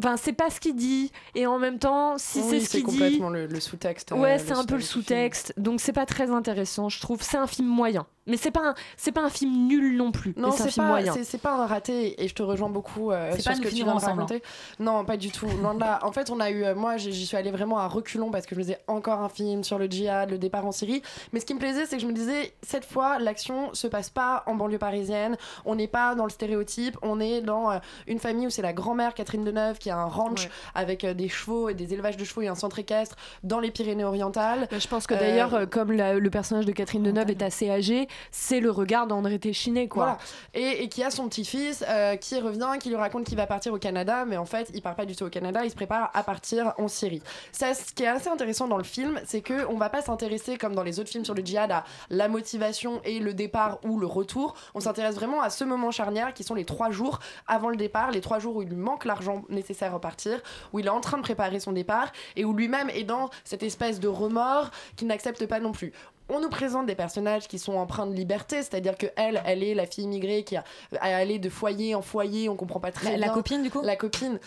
Enfin 0.00 0.16
c'est 0.16 0.32
pas 0.34 0.50
ce 0.50 0.60
qu'il 0.60 0.76
dit. 0.76 1.10
Et 1.34 1.46
en 1.46 1.58
même 1.58 1.78
temps 1.78 2.18
si 2.18 2.38
Oui, 2.40 2.46
c'est 2.50 2.60
ce 2.60 2.70
qu'il 2.70 2.80
dit 2.80 2.84
complètement 2.86 3.30
le, 3.30 3.46
le 3.46 3.58
sous-texte. 3.60 4.12
euh, 4.12 4.16
ouais 4.16 4.36
le 4.38 4.44
c'est 4.44 4.52
un 4.52 4.64
peu 4.64 4.76
le 4.76 4.80
sous-texte. 4.82 5.54
Donc 5.56 5.80
c'est 5.80 5.92
pas 5.94 6.06
très 6.06 6.30
intéressant 6.30 6.88
je 6.88 7.00
trouve. 7.00 7.22
C'est 7.22 7.38
un 7.38 7.46
film 7.46 7.66
moyen 7.68 8.06
mais 8.28 8.36
c'est 8.36 8.50
pas 8.50 8.60
un 8.70 8.74
c'est 8.96 9.12
pas 9.12 9.22
un 9.22 9.28
film 9.30 9.66
nul 9.66 9.96
non 9.96 10.12
plus 10.12 10.34
Non, 10.36 10.52
c'est 10.52 10.74
pas, 10.76 10.82
moyen 10.82 11.12
c'est, 11.12 11.24
c'est 11.24 11.38
pas 11.38 11.54
un 11.54 11.66
raté 11.66 12.22
et 12.22 12.28
je 12.28 12.34
te 12.34 12.42
rejoins 12.42 12.68
beaucoup 12.70 13.10
euh, 13.10 13.34
sur 13.34 13.44
pas 13.44 13.54
ce 13.56 13.60
que 13.60 13.68
tu 13.68 13.74
viens 13.76 13.86
de 13.94 14.00
raconter. 14.00 14.42
Non, 14.78 15.04
pas 15.04 15.16
du 15.16 15.30
tout. 15.30 15.46
De 15.46 15.80
là. 15.80 15.98
En 16.02 16.12
fait, 16.12 16.30
on 16.30 16.38
a 16.40 16.50
eu, 16.50 16.64
euh, 16.64 16.74
moi, 16.74 16.96
j'y 16.96 17.26
suis 17.26 17.36
allée 17.36 17.50
vraiment 17.50 17.78
à 17.78 17.88
reculons 17.88 18.30
parce 18.30 18.46
que 18.46 18.54
je 18.54 18.60
me 18.60 18.64
disais 18.64 18.78
encore 18.86 19.20
un 19.20 19.28
film 19.28 19.64
sur 19.64 19.78
le 19.78 19.86
djihad, 19.86 20.30
le 20.30 20.38
départ 20.38 20.64
en 20.66 20.72
Syrie. 20.72 21.02
Mais 21.32 21.40
ce 21.40 21.46
qui 21.46 21.54
me 21.54 21.58
plaisait, 21.58 21.86
c'est 21.86 21.96
que 21.96 22.02
je 22.02 22.06
me 22.06 22.12
disais, 22.12 22.52
cette 22.62 22.84
fois, 22.84 23.18
l'action 23.18 23.72
se 23.74 23.86
passe 23.86 24.10
pas 24.10 24.42
en 24.46 24.54
banlieue 24.54 24.78
parisienne. 24.78 25.36
On 25.64 25.74
n'est 25.74 25.88
pas 25.88 26.14
dans 26.14 26.24
le 26.24 26.30
stéréotype. 26.30 26.96
On 27.02 27.20
est 27.20 27.40
dans 27.40 27.70
euh, 27.70 27.78
une 28.06 28.18
famille 28.18 28.46
où 28.46 28.50
c'est 28.50 28.62
la 28.62 28.72
grand-mère 28.72 29.14
Catherine 29.14 29.44
Deneuve 29.44 29.78
qui 29.78 29.90
a 29.90 29.96
un 29.96 30.06
ranch 30.06 30.48
avec 30.74 31.04
euh, 31.04 31.14
des 31.14 31.28
chevaux 31.28 31.68
et 31.68 31.74
des 31.74 31.94
élevages 31.94 32.16
de 32.16 32.24
chevaux 32.24 32.42
et 32.42 32.48
un 32.48 32.54
centre 32.54 32.78
équestre 32.78 33.16
dans 33.42 33.60
les 33.60 33.70
Pyrénées-Orientales. 33.70 34.68
je 34.70 34.86
pense 34.86 35.06
que 35.06 35.14
d'ailleurs, 35.14 35.68
comme 35.70 35.92
la- 35.92 36.14
le 36.14 36.30
personnage 36.30 36.66
de 36.66 36.72
Catherine 36.72 37.02
Deneuve 37.02 37.30
est 37.30 37.42
assez 37.42 37.70
âgé, 37.70 38.08
c'est 38.30 38.60
le 38.60 38.70
regard 38.70 39.06
d'André 39.06 39.38
Téchiné, 39.38 39.88
quoi. 39.88 40.18
Et, 40.54 40.88
qui 40.88 41.02
a 41.02 41.10
son 41.10 41.28
petit-fils 41.28 41.84
euh, 41.88 42.16
qui 42.16 42.38
revient, 42.40 42.72
qui 42.80 42.88
lui 42.88 42.96
raconte 42.96 43.24
qu'il 43.24 43.36
va 43.36 43.46
partir 43.46 43.72
au 43.72 43.78
Canada, 43.78 44.24
mais 44.26 44.36
en 44.36 44.46
fait, 44.46 44.70
il 44.74 44.82
part 44.82 44.96
pas 44.96 45.06
du 45.06 45.14
tout 45.14 45.24
au 45.24 45.30
Canada, 45.30 45.64
il 45.64 45.70
se 45.70 45.76
prépare 45.76 46.10
à 46.14 46.22
partir 46.22 46.72
en 46.78 46.88
Syrie. 46.88 47.22
Ce 47.52 47.94
qui 47.94 48.02
est 48.02 48.08
assez 48.08 48.28
intéressant 48.28 48.68
dans 48.68 48.76
le 48.76 48.84
film, 48.84 49.20
c'est 49.24 49.40
que 49.40 49.66
on 49.66 49.76
va 49.76 49.90
pas 49.90 50.02
s'intéresser, 50.02 50.56
comme 50.56 50.74
dans 50.74 50.82
les 50.82 51.00
autres 51.00 51.10
films 51.10 51.24
sur 51.24 51.34
le 51.34 51.44
djihad, 51.44 51.70
à 51.70 51.84
la 52.10 52.28
motivation 52.28 53.00
et 53.04 53.18
le 53.18 53.34
départ 53.34 53.78
ou 53.84 53.98
le 53.98 54.06
retour. 54.06 54.54
On 54.74 54.80
s'intéresse 54.80 55.14
vraiment 55.14 55.42
à 55.42 55.50
ce 55.50 55.64
moment 55.64 55.90
charnière 55.90 56.34
qui 56.34 56.44
sont 56.44 56.54
les 56.54 56.64
trois 56.64 56.90
jours 56.90 57.18
avant 57.46 57.68
le 57.68 57.76
départ, 57.76 58.10
les 58.10 58.20
trois 58.20 58.38
jours 58.38 58.56
où 58.56 58.62
il 58.62 58.68
lui 58.68 58.76
manque 58.76 59.04
l'argent 59.04 59.44
nécessaire 59.48 59.94
à 59.94 60.00
partir, 60.00 60.40
où 60.72 60.78
il 60.78 60.86
est 60.86 60.90
en 60.90 61.00
train 61.00 61.18
de 61.18 61.22
préparer 61.22 61.60
son 61.60 61.72
départ 61.72 62.12
et 62.36 62.44
où 62.44 62.52
lui-même 62.52 62.90
est 62.90 63.04
dans 63.04 63.30
cette 63.44 63.62
espèce 63.62 64.00
de 64.00 64.08
remords 64.08 64.70
qu'il 64.96 65.08
n'accepte 65.08 65.46
pas 65.46 65.60
non 65.60 65.72
plus 65.72 65.92
on 66.28 66.40
nous 66.40 66.48
présente 66.48 66.86
des 66.86 66.94
personnages 66.94 67.48
qui 67.48 67.58
sont 67.58 67.74
empreints 67.76 68.06
de 68.06 68.14
liberté, 68.14 68.56
c'est-à-dire 68.56 68.96
que 68.96 69.06
elle, 69.16 69.42
elle 69.46 69.62
est 69.62 69.74
la 69.74 69.86
fille 69.86 70.04
immigrée 70.04 70.42
qui 70.44 70.56
a 70.56 70.64
allé 71.00 71.38
de 71.38 71.48
foyer 71.48 71.94
en 71.94 72.02
foyer, 72.02 72.48
on 72.48 72.56
comprend 72.56 72.80
pas 72.80 72.92
très 72.92 73.10
La- 73.12 73.16
bien. 73.16 73.26
la 73.26 73.32
copine, 73.32 73.62
du 73.62 73.70
coup 73.70 73.80
La 73.82 73.96
copine, 73.96 74.38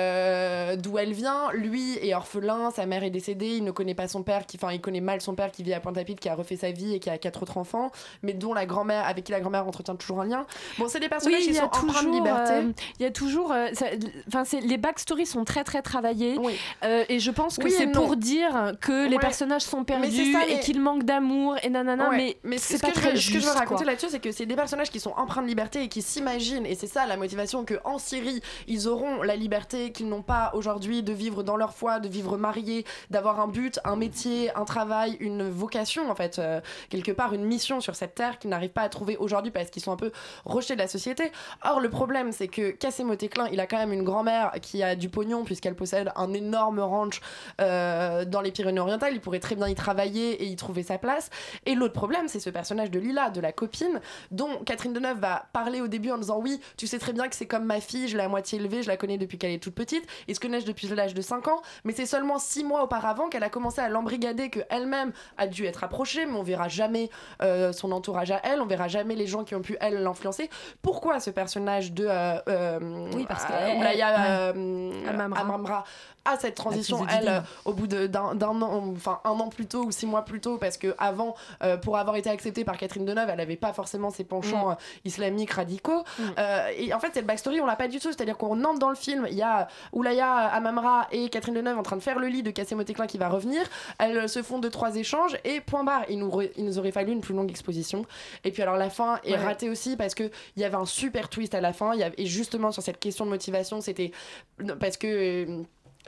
euh, 0.00 0.76
d'où 0.76 0.98
elle 0.98 1.12
vient. 1.12 1.50
Lui 1.52 1.96
est 1.98 2.14
orphelin, 2.14 2.70
sa 2.70 2.86
mère 2.86 3.04
est 3.04 3.10
décédée, 3.10 3.56
il 3.56 3.64
ne 3.64 3.70
connaît 3.70 3.94
pas 3.94 4.08
son 4.08 4.22
père, 4.22 4.46
qui, 4.46 4.56
enfin 4.60 4.72
il 4.72 4.80
connaît 4.80 5.00
mal 5.00 5.20
son 5.20 5.34
père 5.34 5.50
qui 5.52 5.62
vit 5.62 5.72
à 5.74 5.80
Pointe-à-Pitre, 5.80 6.20
qui 6.20 6.28
a 6.28 6.34
refait 6.34 6.56
sa 6.56 6.70
vie 6.70 6.94
et 6.94 7.00
qui 7.00 7.10
a 7.10 7.18
quatre 7.18 7.42
autres 7.42 7.58
enfants, 7.58 7.90
mais 8.22 8.32
dont 8.32 8.54
la 8.54 8.66
grand-mère, 8.66 9.04
avec 9.06 9.24
qui 9.24 9.32
la 9.32 9.40
grand-mère 9.40 9.66
entretient 9.66 9.96
toujours 9.96 10.20
un 10.20 10.26
lien. 10.26 10.46
Bon, 10.78 10.86
c'est 10.88 11.00
des 11.00 11.08
personnages 11.08 11.40
Oui, 11.42 11.48
qui 11.48 11.54
sont 11.54 11.62
a 11.62 11.66
empreints 11.66 11.82
de 11.86 11.92
toujours, 11.92 12.12
liberté. 12.12 12.52
euh, 12.52 12.72
il 12.98 13.02
y 13.02 13.06
a 13.06 13.10
toujours, 13.10 13.52
euh, 13.52 13.68
enfin, 14.28 14.44
les 14.62 14.76
backstories 14.78 15.26
sont 15.26 15.44
très 15.44 15.64
très 15.64 15.82
travaillées, 15.82 16.36
et 17.08 17.18
je 17.20 17.30
pense 17.30 17.56
que 17.58 17.64
Oui 17.64 17.72
et 17.72 17.76
c'est 17.76 17.92
pour 17.92 18.16
dire 18.16 18.72
que 18.80 19.08
les 19.08 19.18
personnages 19.18 19.62
sont 19.62 19.84
perdus 19.84 20.32
ça, 20.32 20.46
et 20.46 20.54
mais- 20.54 20.60
qu'ils 20.60 20.80
manquent 20.80 21.04
d'amour 21.04 21.25
et 21.62 21.68
nanana, 21.70 22.08
Ouais, 22.10 22.36
mais, 22.42 22.58
ce 22.58 22.76
c'est 22.76 22.80
pas 22.80 22.88
que 22.88 22.94
je 22.94 23.00
très 23.00 23.10
veux- 23.10 23.16
juste. 23.16 23.28
Ce 23.28 23.34
que 23.34 23.40
je 23.40 23.46
veux 23.46 23.52
raconter 23.58 23.84
là-dessus, 23.84 24.08
c'est 24.10 24.20
que 24.20 24.32
c'est 24.32 24.46
des 24.46 24.56
personnages 24.56 24.90
qui 24.90 25.00
sont 25.00 25.12
empreints 25.16 25.42
de 25.42 25.46
liberté 25.48 25.82
et 25.82 25.88
qui 25.88 26.02
s'imaginent, 26.02 26.66
et 26.66 26.74
c'est 26.74 26.86
ça 26.86 27.06
la 27.06 27.16
motivation, 27.16 27.64
que 27.64 27.74
en 27.84 27.98
Syrie, 27.98 28.40
ils 28.68 28.88
auront 28.88 29.22
la 29.22 29.36
liberté 29.36 29.92
qu'ils 29.92 30.08
n'ont 30.08 30.22
pas 30.22 30.50
aujourd'hui 30.54 31.02
de 31.02 31.12
vivre 31.12 31.42
dans 31.42 31.56
leur 31.56 31.72
foi, 31.74 31.98
de 32.00 32.08
vivre 32.08 32.36
mariés, 32.36 32.84
d'avoir 33.10 33.40
un 33.40 33.48
but, 33.48 33.78
un 33.84 33.96
métier, 33.96 34.50
un 34.56 34.64
travail, 34.64 35.16
une 35.20 35.48
vocation, 35.48 36.10
en 36.10 36.14
fait, 36.14 36.38
euh, 36.38 36.60
quelque 36.90 37.12
part, 37.12 37.32
une 37.34 37.44
mission 37.44 37.80
sur 37.80 37.94
cette 37.96 38.14
terre 38.14 38.38
qu'ils 38.38 38.50
n'arrivent 38.50 38.70
pas 38.70 38.82
à 38.82 38.88
trouver 38.88 39.16
aujourd'hui 39.16 39.50
parce 39.50 39.70
qu'ils 39.70 39.82
sont 39.82 39.92
un 39.92 39.96
peu 39.96 40.12
rejetés 40.44 40.74
de 40.74 40.80
la 40.80 40.88
société. 40.88 41.32
Or, 41.64 41.80
le 41.80 41.90
problème, 41.90 42.32
c'est 42.32 42.48
que 42.48 42.70
Cassim 42.70 43.10
Otéclin, 43.10 43.48
il 43.52 43.60
a 43.60 43.66
quand 43.66 43.78
même 43.78 43.92
une 43.92 44.02
grand-mère 44.04 44.52
qui 44.62 44.82
a 44.82 44.94
du 44.96 45.08
pognon 45.08 45.44
puisqu'elle 45.44 45.74
possède 45.74 46.12
un 46.16 46.32
énorme 46.32 46.80
ranch 46.80 47.20
euh, 47.60 48.24
dans 48.24 48.40
les 48.40 48.52
Pyrénées-Orientales. 48.52 49.12
Il 49.14 49.20
pourrait 49.20 49.40
très 49.40 49.54
bien 49.54 49.68
y 49.68 49.74
travailler 49.74 50.42
et 50.42 50.46
y 50.46 50.56
trouver 50.56 50.82
sa 50.82 50.98
place. 50.98 51.15
Et 51.66 51.74
l'autre 51.74 51.94
problème, 51.94 52.28
c'est 52.28 52.40
ce 52.40 52.50
personnage 52.50 52.90
de 52.90 52.98
Lila, 52.98 53.30
de 53.30 53.40
la 53.40 53.52
copine, 53.52 54.00
dont 54.30 54.58
Catherine 54.64 54.92
Deneuve 54.92 55.18
va 55.18 55.46
parler 55.52 55.80
au 55.80 55.88
début 55.88 56.10
en 56.10 56.18
disant 56.18 56.38
Oui, 56.38 56.60
tu 56.76 56.86
sais 56.86 56.98
très 56.98 57.12
bien 57.12 57.28
que 57.28 57.34
c'est 57.34 57.46
comme 57.46 57.64
ma 57.64 57.80
fille, 57.80 58.08
je 58.08 58.16
l'ai 58.16 58.22
à 58.22 58.28
moitié 58.28 58.58
élevée, 58.58 58.82
je 58.82 58.88
la 58.88 58.96
connais 58.96 59.18
depuis 59.18 59.38
qu'elle 59.38 59.52
est 59.52 59.62
toute 59.62 59.74
petite, 59.74 60.06
ils 60.28 60.34
se 60.34 60.40
connaissent 60.40 60.64
depuis 60.64 60.88
l'âge 60.88 61.14
de 61.14 61.22
5 61.22 61.48
ans, 61.48 61.60
mais 61.84 61.92
c'est 61.92 62.06
seulement 62.06 62.38
6 62.38 62.64
mois 62.64 62.82
auparavant 62.82 63.28
qu'elle 63.28 63.44
a 63.44 63.50
commencé 63.50 63.80
à 63.80 63.88
l'embrigader, 63.88 64.50
qu'elle-même 64.50 65.12
a 65.36 65.46
dû 65.46 65.64
être 65.64 65.84
approchée, 65.84 66.26
mais 66.26 66.36
on 66.36 66.42
verra 66.42 66.68
jamais 66.68 67.10
euh, 67.42 67.72
son 67.72 67.92
entourage 67.92 68.30
à 68.30 68.40
elle, 68.44 68.60
on 68.60 68.66
verra 68.66 68.88
jamais 68.88 69.14
les 69.14 69.26
gens 69.26 69.44
qui 69.44 69.54
ont 69.54 69.62
pu, 69.62 69.76
elle, 69.80 70.02
l'influencer. 70.02 70.50
Pourquoi 70.82 71.20
ce 71.20 71.30
personnage 71.30 71.92
de 71.92 72.06
euh, 72.08 72.38
euh, 72.48 73.10
Oui, 73.14 73.26
parce 73.28 73.44
que 73.44 73.52
euh, 73.52 73.78
Oulaya 73.78 74.52
euh, 74.54 75.08
Amamra. 75.08 75.40
Amamra 75.40 75.84
a 76.24 76.36
cette 76.36 76.56
transition, 76.56 77.06
elle, 77.08 77.42
au 77.64 77.72
bout 77.72 77.86
d'un 77.86 78.40
an, 78.40 78.92
enfin 78.92 79.20
un 79.24 79.30
an 79.30 79.48
plus 79.48 79.66
tôt 79.66 79.84
ou 79.84 79.92
six 79.92 80.06
mois 80.06 80.24
plus 80.24 80.40
tôt, 80.40 80.58
parce 80.58 80.76
que 80.76 80.94
avant, 81.06 81.34
euh, 81.62 81.76
pour 81.76 81.96
avoir 81.96 82.16
été 82.16 82.28
acceptée 82.30 82.64
par 82.64 82.76
Catherine 82.76 83.04
Deneuve, 83.04 83.28
elle 83.30 83.36
n'avait 83.38 83.56
pas 83.56 83.72
forcément 83.72 84.10
ses 84.10 84.24
penchants 84.24 84.68
Mm. 84.68 84.72
euh, 84.72 84.74
islamiques 85.04 85.52
radicaux. 85.52 86.04
Mm. 86.18 86.22
Euh, 86.38 86.68
et 86.76 86.92
en 86.94 87.00
fait, 87.00 87.10
cette 87.14 87.26
backstory, 87.26 87.60
on 87.60 87.66
l'a 87.66 87.76
pas 87.76 87.88
du 87.88 87.98
tout. 87.98 88.08
C'est-à-dire 88.12 88.36
qu'on 88.36 88.62
entre 88.64 88.78
dans 88.78 88.90
le 88.90 88.96
film, 88.96 89.26
il 89.30 89.36
y 89.36 89.42
a 89.42 89.68
Oulaya 89.92 90.30
Amamra 90.32 91.06
et 91.12 91.28
Catherine 91.28 91.54
Deneuve 91.54 91.78
en 91.78 91.82
train 91.82 91.96
de 91.96 92.02
faire 92.02 92.18
le 92.18 92.26
lit 92.28 92.42
de 92.42 92.50
Kassim 92.50 92.78
Otéclin 92.78 93.06
qui 93.06 93.18
va 93.18 93.28
revenir. 93.28 93.62
Elles 93.98 94.28
se 94.28 94.42
font 94.42 94.58
deux 94.58 94.70
trois 94.70 94.96
échanges 94.96 95.36
et 95.44 95.60
point 95.60 95.84
barre. 95.84 96.04
Il 96.08 96.18
nous, 96.18 96.28
re- 96.30 96.50
il 96.56 96.64
nous 96.64 96.78
aurait 96.78 96.92
fallu 96.92 97.12
une 97.12 97.20
plus 97.20 97.34
longue 97.34 97.50
exposition. 97.50 98.04
Et 98.44 98.50
puis 98.50 98.62
alors 98.62 98.76
la 98.76 98.90
fin 98.90 99.18
est 99.24 99.32
Ouais. 99.32 99.44
ratée 99.44 99.70
aussi 99.70 99.96
parce 99.96 100.14
que 100.14 100.24
il 100.56 100.62
y 100.62 100.64
avait 100.64 100.76
un 100.76 100.86
super 100.86 101.28
twist 101.28 101.54
à 101.54 101.60
la 101.60 101.72
fin. 101.72 101.92
Il 101.94 102.00
y 102.00 102.02
avait, 102.02 102.14
et 102.18 102.26
justement 102.26 102.72
sur 102.72 102.82
cette 102.82 102.98
question 102.98 103.24
de 103.24 103.30
motivation, 103.30 103.80
c'était 103.80 104.10
parce 104.80 104.96
que 104.96 105.46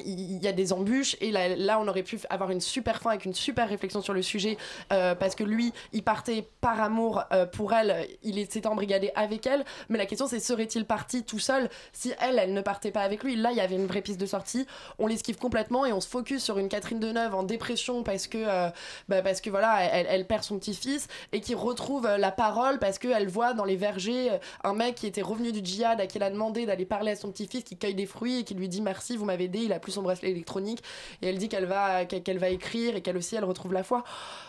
il 0.05 0.43
y 0.43 0.49
a 0.49 0.53
des 0.53 0.73
embûches 0.73 1.17
et 1.21 1.31
là, 1.31 1.49
là, 1.49 1.81
on 1.81 1.89
aurait 1.89 2.03
pu 2.03 2.19
avoir 2.31 2.51
une 2.51 2.61
super 2.61 3.01
fin 3.01 3.11
avec 3.11 3.25
une 3.25 3.35
super 3.35 3.69
réflexion 3.69 4.01
sur 4.01 4.15
le 4.15 4.23
sujet 4.23 4.57
euh, 4.93 5.15
parce 5.15 5.35
que 5.35 5.45
lui 5.45 5.73
il 5.93 6.03
partait 6.03 6.49
par 6.61 6.81
amour 6.81 7.23
euh, 7.33 7.47
pour 7.47 7.73
elle 7.73 8.07
il 8.23 8.37
s'était 8.51 8.67
embrigadé 8.67 9.11
avec 9.15 9.47
elle. 9.47 9.65
Mais 9.89 9.99
la 9.99 10.07
question 10.07 10.27
c'est 10.27 10.41
serait-il 10.41 10.85
parti 10.85 11.25
tout 11.25 11.39
seul 11.39 11.69
si 11.93 12.13
elle 12.21 12.39
elle 12.39 12.53
ne 12.53 12.61
partait 12.61 12.91
pas 12.91 13.03
avec 13.03 13.25
lui? 13.25 13.37
Là 13.37 13.51
il 13.51 13.57
y 13.57 13.61
avait 13.61 13.77
une 13.77 13.87
vraie 13.87 14.03
piste 14.03 14.21
de 14.21 14.27
sortie. 14.27 14.67
On 14.99 15.07
l'esquive 15.07 15.37
complètement 15.37 15.87
et 15.87 15.93
on 15.93 16.01
se 16.01 16.09
focus 16.09 16.43
sur 16.43 16.59
une 16.59 16.69
Catherine 16.69 17.01
Deneuve 17.01 17.35
en 17.35 17.43
dépression 17.43 18.03
parce 18.03 18.27
que 18.27 18.39
euh, 18.39 18.69
bah, 19.09 19.23
parce 19.23 19.41
que 19.41 19.51
voilà 19.51 19.83
elle, 19.83 20.07
elle 20.09 20.27
perd 20.27 20.45
son 20.45 20.59
petit-fils 20.59 21.09
et 21.33 21.41
qui 21.41 21.55
retrouve 21.55 22.09
la 22.19 22.31
parole 22.31 22.79
parce 22.79 22.99
qu'elle 22.99 23.29
voit 23.29 23.55
dans 23.55 23.65
les 23.65 23.77
vergers 23.77 24.31
un 24.65 24.75
mec 24.75 24.97
qui 24.97 25.07
était 25.07 25.23
revenu 25.23 25.53
du 25.53 25.61
djihad 25.65 26.01
à 26.01 26.07
qui 26.07 26.19
elle 26.19 26.25
a 26.25 26.31
demandé 26.31 26.67
d'aller 26.67 26.85
parler 26.85 27.13
à 27.13 27.17
son 27.17 27.31
petit-fils 27.31 27.65
qui 27.65 27.77
cueille 27.77 27.95
des 27.95 28.07
fruits 28.07 28.41
et 28.41 28.45
qui 28.45 28.55
lui 28.55 28.69
dit 28.69 28.81
merci 28.81 29.17
vous 29.17 29.25
m'avez 29.25 29.45
aidé 29.45 29.69
plus 29.89 29.95
son 29.95 30.03
bracelet 30.03 30.31
électronique 30.31 30.83
et 31.23 31.29
elle 31.29 31.39
dit 31.39 31.49
qu'elle 31.49 31.65
va, 31.67 32.05
qu'elle 32.05 32.39
va 32.39 32.49
écrire 32.49 32.95
et 32.97 33.01
qu'elle 33.01 33.17
aussi 33.17 33.37
elle 33.37 33.45
retrouve 33.45 33.73
la 33.73 33.83
foi. 33.83 34.05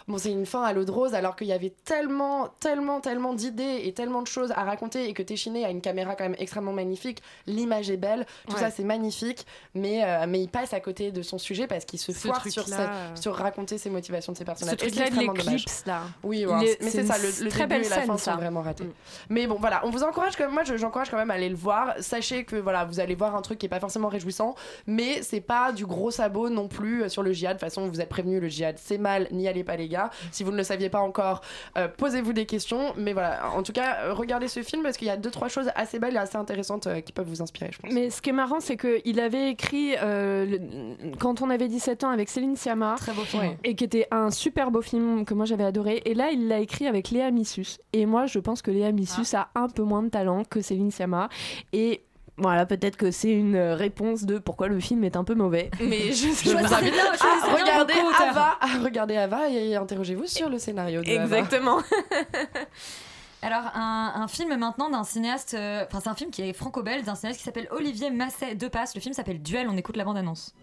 Bon, 0.08 0.18
c'est 0.18 0.32
une 0.32 0.46
fin 0.46 0.64
à 0.64 0.74
l'eau 0.74 0.84
de 0.86 0.92
rose 0.92 1.14
alors 1.14 1.36
qu'il 1.36 1.48
y 1.48 1.54
avait 1.54 1.74
tellement, 1.86 2.50
tellement, 2.60 3.00
tellement 3.00 3.34
d'idées 3.34 3.82
et 3.84 3.94
tellement 3.94 4.22
de 4.22 4.28
choses 4.28 4.52
à 4.52 4.64
raconter 4.64 5.08
et 5.08 5.14
que 5.14 5.24
Téchiné 5.24 5.66
a 5.66 5.70
une 5.70 5.82
caméra 5.82 6.16
quand 6.16 6.24
même 6.26 6.36
extrêmement 6.40 6.74
magnifique. 6.74 7.22
L'image 7.48 7.90
est 7.90 7.98
belle, 7.98 8.26
tout 8.48 8.56
Ouais. 8.56 8.60
ça 8.60 8.72
c'est 8.72 8.84
magnifique, 8.84 9.46
mais, 9.76 10.04
euh, 10.04 10.26
mais 10.28 10.42
il 10.42 10.50
passe 10.50 10.74
à 10.74 10.80
côté 10.80 11.12
de 11.12 11.22
son 11.22 11.38
sujet 11.38 11.68
parce 11.68 11.86
qu'il 11.86 12.00
se 12.00 12.12
foire 12.12 12.42
sur, 12.48 12.64
truc-là, 12.64 12.78
sa- 12.78 12.92
euh. 12.92 13.16
sur 13.16 13.36
raconter 13.36 13.78
ses 13.78 13.90
motivations 13.90 14.34
de 14.34 14.38
ses 14.38 14.46
personnages. 14.46 14.78
Ce 14.80 14.86
truc-là 14.86 15.10
de 15.10 15.16
l'éclipse, 15.20 15.84
là. 15.86 16.02
Oui, 16.24 16.46
ouais, 16.46 16.66
est- 16.66 16.82
mais 16.84 16.90
c'est 16.90 17.06
ça, 17.06 17.18
le, 17.18 17.44
le 17.46 17.50
très 17.50 17.60
début 17.68 17.70
belle 17.70 17.86
et 17.86 17.90
la 17.90 17.96
scène, 17.98 18.08
fin 18.08 18.18
ça. 18.18 18.32
sont 18.34 18.38
vraiment 18.38 18.62
ratés. 18.62 18.84
Mm. 18.86 18.94
Mais 19.30 19.48
bon, 19.48 19.56
voilà, 19.60 19.82
on 19.86 19.90
vous 19.92 20.04
encourage 20.04 20.36
quand 20.36 20.46
même, 20.46 20.54
moi 20.54 20.64
je- 20.64 20.76
j'encourage 20.78 21.10
quand 21.10 21.18
même 21.18 21.32
à 21.32 21.36
aller 21.36 21.50
le 21.50 21.56
voir. 21.56 21.94
Sachez 22.00 22.44
que 22.46 22.56
voilà, 22.56 22.86
vous 22.86 23.00
allez 23.00 23.16
voir 23.16 23.36
un 23.36 23.42
truc 23.42 23.60
qui 23.60 23.66
est 23.68 23.70
pas 23.70 23.80
forcément 23.80 24.08
réjouissant, 24.10 24.56
mais 24.88 25.22
c'est 25.30 25.42
pas 25.42 25.72
du 25.72 25.86
gros 25.86 26.12
sabot 26.12 26.50
non 26.50 26.68
plus 26.68 27.04
euh, 27.04 27.10
sur 27.10 27.24
le 27.24 27.32
djihad. 27.34 27.58
De 27.58 27.60
toute 27.60 27.70
façon, 27.70 27.88
vous 27.88 28.02
êtes 28.02 28.10
prévenus, 28.10 28.42
le 28.42 28.48
djihad 28.50 28.76
c'est 28.80 28.98
mal, 28.98 29.28
n'y 29.32 29.48
allez 29.48 29.64
pas 29.64 29.76
les 29.76 29.88
gars. 29.88 30.10
Si 30.32 30.44
vous 30.44 30.52
ne 30.52 30.58
le 30.58 30.64
saviez 30.64 30.90
pas 30.90 31.00
encore, 31.02 31.42
euh, 31.78 31.88
posez-vous 31.88 32.34
des 32.34 32.46
questions. 32.46 32.94
Mais 32.98 33.14
voilà, 33.14 33.52
en 33.56 33.64
tout 33.64 33.72
cas, 33.74 33.98
euh, 34.04 34.14
regardez 34.14 34.48
ce 34.48 34.62
film 34.64 34.84
parce 34.84 34.98
qu'il 34.98 35.08
y 35.08 35.12
a 35.12 35.18
deux 35.18 35.32
trois 35.32 35.48
choses 35.48 35.70
assez 35.76 36.00
belles 36.00 36.16
et 36.16 36.18
assez 36.18 36.38
intéressantes 36.38 36.88
euh, 36.88 37.02
qui 37.02 37.12
peuvent 37.12 37.28
vous 37.28 37.42
inspirer, 37.42 37.70
je 37.72 37.80
pense. 37.80 37.92
Mais 37.94 38.10
ce 38.10 38.22
qui 38.22 38.30
est 38.30 38.34
marrant, 38.34 38.60
c'est 38.60 38.78
qu'il 38.78 39.20
avait 39.20 39.50
écrit 39.50 39.94
euh, 40.02 40.46
le- 40.46 41.16
quand 41.20 41.42
on 41.42 41.50
avait 41.50 41.68
17 41.68 42.04
ans 42.04 42.10
avec 42.10 42.30
Céline 42.30 42.56
Sciamma. 42.56 42.96
Très 42.98 43.14
beau 43.14 43.22
film. 43.22 43.44
Ouais. 43.44 43.58
Et 43.64 43.76
qui 43.76 43.84
était 43.84 44.08
un 44.12 44.32
super 44.32 44.72
beau 44.72 44.82
film 44.82 45.26
que 45.26 45.34
moi 45.34 45.46
j'avais 45.46 45.64
adoré. 45.66 46.02
Et 46.06 46.14
là, 46.14 46.32
il 46.32 46.48
l'a 46.48 46.60
écrit 46.60 46.88
avec 46.88 47.10
Léa 47.12 47.32
Missus. 47.32 47.78
Et 47.94 48.06
moi, 48.06 48.26
je 48.26 48.40
pense 48.40 48.62
que 48.62 48.72
Léa 48.72 48.92
Missus 48.92 49.36
a 49.36 49.50
un 49.56 49.68
peu 49.68 49.84
moins 49.84 50.04
de 50.04 50.10
talent 50.10 50.44
que 50.44 50.62
Céline 50.62 50.92
Sciamma. 50.92 51.30
Et. 51.74 52.04
Voilà, 52.40 52.66
peut-être 52.66 52.96
que 52.96 53.12
c'est 53.12 53.32
une 53.32 53.56
euh, 53.56 53.76
réponse 53.76 54.24
de 54.24 54.40
pourquoi 54.40 54.70
le 54.70 54.80
film 54.80 55.04
est 55.04 55.18
un 55.18 55.24
peu 55.26 55.36
mauvais. 55.36 55.70
Mais 55.82 56.14
je, 56.14 56.28
Je 56.28 56.52
vous 56.52 56.74
invite 56.74 56.94
à 56.98 57.54
regarder. 57.54 57.94
Ava, 58.18 58.58
à 58.62 58.84
regarder 58.84 59.18
Ava 59.18 59.50
et 59.50 59.76
interrogez-vous 59.76 60.26
sur 60.26 60.50
le 60.50 60.58
scénario 60.58 61.02
de 61.02 61.10
Ava. 61.12 61.24
Exactement. 61.24 61.80
Alors, 63.42 63.72
un, 63.74 64.14
un 64.16 64.28
film 64.28 64.56
maintenant 64.58 64.90
d'un 64.90 65.04
cinéaste, 65.04 65.54
euh, 65.54 65.86
enfin, 65.88 66.00
c'est 66.02 66.10
un 66.10 66.16
film 66.16 66.30
qui 66.30 66.42
est 66.42 66.54
franco-belge, 66.54 67.04
d'un 67.04 67.16
cinéaste 67.16 67.40
qui 67.40 67.46
s'appelle 67.46 67.68
Olivier 67.72 68.10
Masset 68.10 68.56
de 68.56 68.68
Passe. 68.68 68.96
Le 68.96 69.02
film 69.02 69.14
s'appelle 69.14 69.42
Duel, 69.42 69.68
on 69.70 69.78
écoute 69.78 69.96
la 69.96 70.04
bande-annonce. 70.04 70.54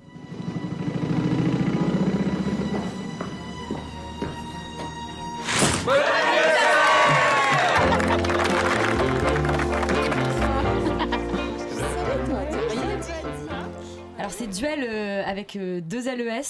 Alors, 14.26 14.36
c'est 14.36 14.48
Duel 14.48 14.80
euh, 14.82 15.22
avec 15.24 15.54
euh, 15.54 15.80
deux 15.80 16.00
LES. 16.02 16.42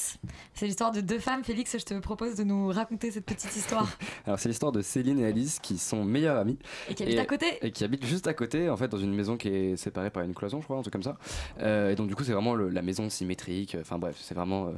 C'est 0.55 0.65
l'histoire 0.65 0.93
de 0.93 1.03
deux 1.03 1.19
femmes. 1.19 1.45
Félix, 1.45 1.77
je 1.79 1.85
te 1.85 1.93
propose 1.99 2.35
de 2.35 2.43
nous 2.43 2.69
raconter 2.69 3.11
cette 3.11 3.27
petite 3.27 3.55
histoire. 3.55 3.87
Alors 4.27 4.39
c'est 4.39 4.49
l'histoire 4.49 4.73
de 4.73 4.81
Céline 4.81 5.19
et 5.21 5.27
Alice 5.27 5.59
qui 5.59 5.77
sont 5.77 6.03
meilleures 6.03 6.39
amies. 6.39 6.59
Et 6.89 6.95
qui 6.95 7.03
habitent 7.03 7.19
à 7.19 7.27
côté. 7.27 7.47
Et 7.61 7.73
qui 7.73 7.85
habitent 7.85 8.07
juste 8.07 8.27
à 8.29 8.33
côté, 8.33 8.71
en 8.71 8.79
fait, 8.79 8.89
dans 8.89 8.97
une 8.97 9.13
maison 9.15 9.37
qui 9.37 9.49
est 9.49 9.77
séparée 9.77 10.09
par 10.09 10.23
une 10.23 10.33
cloison, 10.33 10.61
je 10.63 10.65
crois, 10.65 10.79
un 10.79 10.81
truc 10.81 10.93
comme 10.95 11.03
ça. 11.03 11.19
Euh, 11.61 11.91
et 11.91 11.97
donc 11.97 12.09
du 12.09 12.15
coup 12.15 12.25
c'est 12.25 12.33
vraiment 12.33 12.55
le- 12.55 12.71
la 12.71 12.81
maison 12.81 13.11
symétrique, 13.11 13.77
enfin 13.79 13.99
bref, 13.99 14.17
c'est 14.23 14.35
vraiment... 14.35 14.73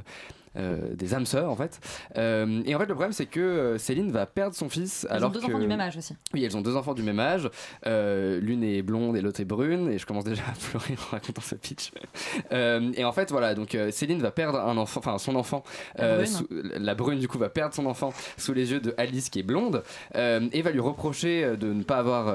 euh, 0.57 0.93
des 0.95 1.13
âmes 1.13 1.25
sœurs 1.25 1.49
en 1.51 1.55
fait. 1.55 1.79
Euh, 2.17 2.61
et 2.65 2.75
en 2.75 2.79
fait 2.79 2.85
le 2.85 2.93
problème 2.93 3.11
c'est 3.13 3.25
que 3.25 3.39
euh, 3.39 3.77
Céline 3.77 4.11
va 4.11 4.25
perdre 4.25 4.55
son 4.55 4.69
fils 4.69 5.05
Ils 5.09 5.13
alors 5.15 5.29
ont 5.29 5.33
deux 5.33 5.39
que... 5.41 5.45
enfants 5.45 5.59
du 5.59 5.67
même 5.67 5.79
âge 5.81 5.97
aussi. 5.97 6.15
Oui, 6.33 6.43
elles 6.43 6.57
ont 6.57 6.61
deux 6.61 6.75
enfants 6.75 6.93
du 6.93 7.03
même 7.03 7.19
âge. 7.19 7.49
Euh, 7.85 8.39
L'une 8.39 8.63
est 8.63 8.81
blonde 8.81 9.15
et 9.17 9.21
l'autre 9.21 9.39
est 9.41 9.45
brune. 9.45 9.89
Et 9.91 9.97
je 9.97 10.05
commence 10.05 10.23
déjà 10.23 10.43
à 10.43 10.53
pleurer 10.69 10.95
en 11.07 11.11
racontant 11.11 11.41
ce 11.41 11.55
pitch. 11.55 11.91
Et 12.51 13.03
en 13.03 13.11
fait, 13.11 13.31
voilà, 13.31 13.53
donc 13.55 13.77
Céline 13.91 14.21
va 14.21 14.31
perdre 14.31 14.59
un 14.59 14.77
enfant, 14.77 14.99
enfin 14.99 15.17
son 15.17 15.35
enfant. 15.35 15.63
La 15.97 16.15
brune. 16.15 16.25
sous- 16.27 16.47
la 16.49 16.95
brune, 16.95 17.19
du 17.19 17.27
coup, 17.27 17.37
va 17.37 17.49
perdre 17.49 17.73
son 17.75 17.85
enfant 17.85 18.13
sous 18.37 18.53
les 18.53 18.71
yeux 18.71 18.79
de 18.79 18.93
Alice 18.97 19.29
qui 19.29 19.39
est 19.39 19.43
blonde. 19.43 19.83
et 20.15 20.61
va 20.61 20.71
lui 20.71 20.79
reprocher 20.79 21.55
de 21.57 21.73
ne 21.73 21.83
pas 21.83 21.97
avoir. 21.97 22.33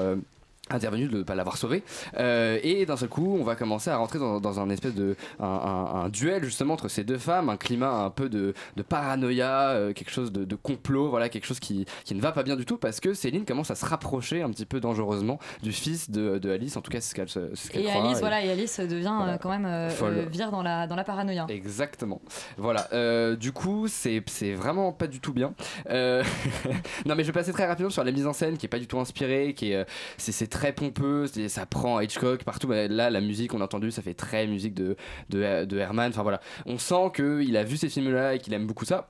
Intervenu 0.69 1.07
de 1.07 1.17
ne 1.17 1.23
pas 1.23 1.35
l'avoir 1.35 1.57
sauvé 1.57 1.83
Euh, 2.17 2.59
et 2.63 2.85
d'un 2.85 2.97
seul 2.97 3.09
coup 3.09 3.37
on 3.39 3.43
va 3.43 3.55
commencer 3.55 3.89
à 3.89 3.97
rentrer 3.97 4.17
dans, 4.19 4.39
dans 4.39 4.59
un 4.59 4.69
espèce 4.69 4.95
de 4.95 5.15
un, 5.39 5.45
un- 5.45 6.01
un 6.05 6.09
duel 6.09 6.43
justement 6.43 6.73
entre 6.73 6.87
ces 6.87 7.03
deux 7.03 7.17
femmes 7.17 7.49
un 7.49 7.57
climat 7.57 7.91
un 7.91 8.09
peu 8.09 8.29
de, 8.29 8.53
de 8.75 8.81
paranoïa 8.83 9.69
euh, 9.71 9.93
quelque 9.93 10.11
chose 10.11 10.31
de, 10.31 10.43
de 10.43 10.55
complot 10.55 11.09
voilà 11.09 11.29
quelque 11.29 11.45
chose 11.45 11.59
qui, 11.59 11.85
qui 12.03 12.15
ne 12.15 12.21
va 12.21 12.31
pas 12.31 12.43
bien 12.43 12.55
du 12.55 12.65
tout 12.65 12.77
parce 12.77 12.99
que 12.99 13.13
Céline 13.13 13.45
commence 13.45 13.69
à 13.71 13.75
se 13.75 13.85
rapprocher 13.85 14.41
un 14.41 14.49
petit 14.49 14.65
peu 14.65 14.79
dangereusement 14.79 15.39
du 15.61 15.71
fils 15.71 16.09
de, 16.09 16.37
de 16.39 16.49
Alice 16.51 16.75
en 16.77 16.81
tout 16.81 16.91
cas 16.91 16.99
c'est 17.01 17.09
ce 17.09 17.15
qu'elle 17.15 17.29
ce 17.29 17.69
qu'elle 17.69 17.81
Et 17.83 17.85
croit, 17.89 18.03
Alice, 18.05 18.19
voilà, 18.19 18.43
et 18.43 18.49
Alice 18.51 18.79
devient 18.79 19.13
Voilà. 19.17 19.33
euh, 19.33 19.37
quand 19.37 19.49
même 19.49 19.65
euh, 19.65 19.89
Folle. 19.89 20.17
euh, 20.17 20.25
vire 20.29 20.49
dans 20.51 20.63
la, 20.63 20.87
dans 20.87 20.95
la 20.95 21.03
paranoïa. 21.03 21.45
Exactement. 21.49 22.21
Voilà. 22.57 22.87
Euh, 22.93 23.35
du 23.35 23.51
coup, 23.51 23.87
c'est 23.87 24.23
c'est 24.27 24.53
vraiment 24.53 24.91
pas 24.91 25.07
du 25.07 25.19
tout 25.19 25.33
bien. 25.33 25.53
Euh, 25.89 26.23
non, 27.05 27.15
mais 27.15 27.23
je 27.23 27.27
vais 27.27 27.33
passer 27.33 27.51
très 27.53 27.65
rapidement 27.65 27.89
sur 27.91 28.03
la 28.03 28.11
mise 28.11 28.25
en 28.27 28.33
scène 28.33 28.57
qui 28.57 28.65
est 28.65 28.69
pas 28.69 28.79
du 28.79 28.87
tout 28.87 28.99
inspirée, 28.99 29.53
qui 29.55 29.71
est 29.71 29.85
c'est 30.17 30.31
très 30.55 30.71
pompeux, 30.71 31.27
ça 31.49 31.65
prend 31.65 31.99
Hitchcock 31.99 32.45
partout. 32.45 32.69
Là, 32.71 33.09
la 33.09 33.21
musique, 33.21 33.53
on 33.53 33.59
a 33.59 33.65
entendu, 33.65 33.91
ça 33.91 34.01
fait 34.01 34.13
très 34.13 34.47
musique 34.47 34.73
de 34.73 34.95
de, 35.29 35.77
Herman. 35.77 36.09
Enfin 36.09 36.23
voilà, 36.23 36.39
on 36.65 36.77
sent 36.77 37.11
que 37.13 37.41
il 37.41 37.57
a 37.57 37.63
vu 37.63 37.75
ces 37.75 37.89
films-là 37.89 38.35
et 38.35 38.39
qu'il 38.39 38.53
aime 38.53 38.65
beaucoup 38.65 38.85
ça. 38.85 39.09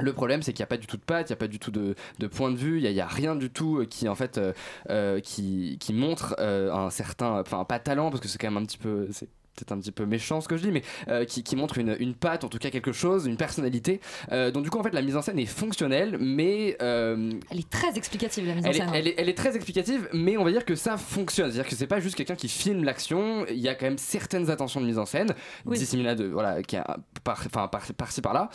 Le 0.00 0.12
problème, 0.12 0.42
c'est 0.42 0.52
qu'il 0.52 0.62
n'y 0.62 0.64
a 0.64 0.68
pas 0.68 0.76
du 0.76 0.86
tout 0.86 0.96
de 0.96 1.02
patte, 1.02 1.30
il 1.30 1.32
n'y 1.32 1.34
a 1.34 1.38
pas 1.38 1.48
du 1.48 1.58
tout 1.58 1.70
de, 1.70 1.94
de 2.18 2.26
point 2.26 2.50
de 2.50 2.56
vue, 2.56 2.80
il 2.80 2.92
n'y 2.92 3.00
a, 3.00 3.06
rien 3.06 3.36
du 3.36 3.50
tout 3.50 3.78
euh, 3.78 3.86
qui 3.86 4.08
en 4.08 4.14
fait 4.14 4.38
euh, 4.38 4.52
euh, 4.90 5.20
qui, 5.20 5.78
qui 5.80 5.92
montre 5.92 6.36
un 6.38 6.90
certain, 6.90 7.40
enfin 7.40 7.64
pas 7.64 7.78
talent 7.80 8.10
parce 8.10 8.20
que 8.20 8.28
c'est 8.28 8.38
quand 8.38 8.50
même 8.50 8.62
un 8.62 8.66
petit 8.66 8.78
peu, 8.78 9.08
peut-être 9.54 9.72
un 9.72 9.78
petit 9.78 9.92
peu 9.92 10.06
méchant 10.06 10.40
ce 10.40 10.48
que 10.48 10.56
je 10.56 10.62
dis, 10.64 10.70
mais 10.72 10.82
euh, 11.08 11.24
qui, 11.24 11.42
qui 11.42 11.56
montre 11.56 11.78
une, 11.78 11.96
une 11.98 12.14
patte, 12.14 12.44
en 12.44 12.48
tout 12.48 12.58
cas 12.58 12.70
quelque 12.70 12.92
chose, 12.92 13.26
une 13.26 13.36
personnalité. 13.36 14.00
Euh, 14.32 14.50
donc 14.50 14.64
du 14.64 14.70
coup, 14.70 14.78
en 14.78 14.82
fait, 14.82 14.92
la 14.92 15.02
mise 15.02 15.16
en 15.16 15.22
scène 15.22 15.38
est 15.38 15.46
fonctionnelle, 15.46 16.16
mais 16.20 16.76
euh, 16.82 17.32
Elle 17.50 17.60
est 17.60 17.70
très 17.70 17.96
explicative, 17.96 18.46
la 18.46 18.54
mise 18.54 18.66
en 18.66 18.70
est, 18.70 18.74
scène. 18.74 18.88
hein. 18.88 18.92
elle, 18.94 19.08
est, 19.08 19.14
elle 19.18 19.28
est 19.28 19.36
très 19.36 19.54
explicative, 19.56 20.08
mais 20.12 20.36
on 20.36 20.44
va 20.44 20.50
dire 20.50 20.64
que 20.64 20.74
ça 20.74 20.96
fonctionne. 20.96 21.50
C'est-à-dire 21.50 21.68
que 21.70 21.76
c'est 21.76 21.86
pas 21.86 22.00
juste 22.00 22.16
quelqu'un 22.16 22.34
qui 22.36 22.48
filme 22.48 22.84
l'action, 22.84 23.46
il 23.48 23.58
y 23.58 23.68
a 23.68 23.74
quand 23.74 23.86
même 23.86 23.98
certaines 23.98 24.50
attentions 24.50 24.80
de 24.80 24.86
mise 24.86 24.98
en 24.98 25.06
scène, 25.06 25.34
Oui. 25.66 25.78
de, 25.78 26.24
voilà, 26.26 26.62
qui 26.62 26.76
a 26.76 26.98
par, 27.22 27.42
enfin, 27.46 27.68
par, 27.68 27.82
par-ci 27.96 28.20
par-là. 28.20 28.50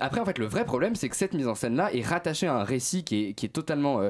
Après, 0.00 0.20
en 0.20 0.24
fait, 0.24 0.38
le 0.38 0.46
vrai 0.46 0.64
problème, 0.64 0.94
c'est 0.94 1.08
que 1.08 1.16
cette 1.16 1.34
mise 1.34 1.48
en 1.48 1.54
scène-là 1.54 1.92
est 1.94 2.02
rattachée 2.04 2.46
à 2.46 2.54
un 2.54 2.64
récit 2.64 3.04
qui 3.04 3.24
est, 3.28 3.32
qui 3.32 3.46
est 3.46 3.50
totalement 3.50 4.00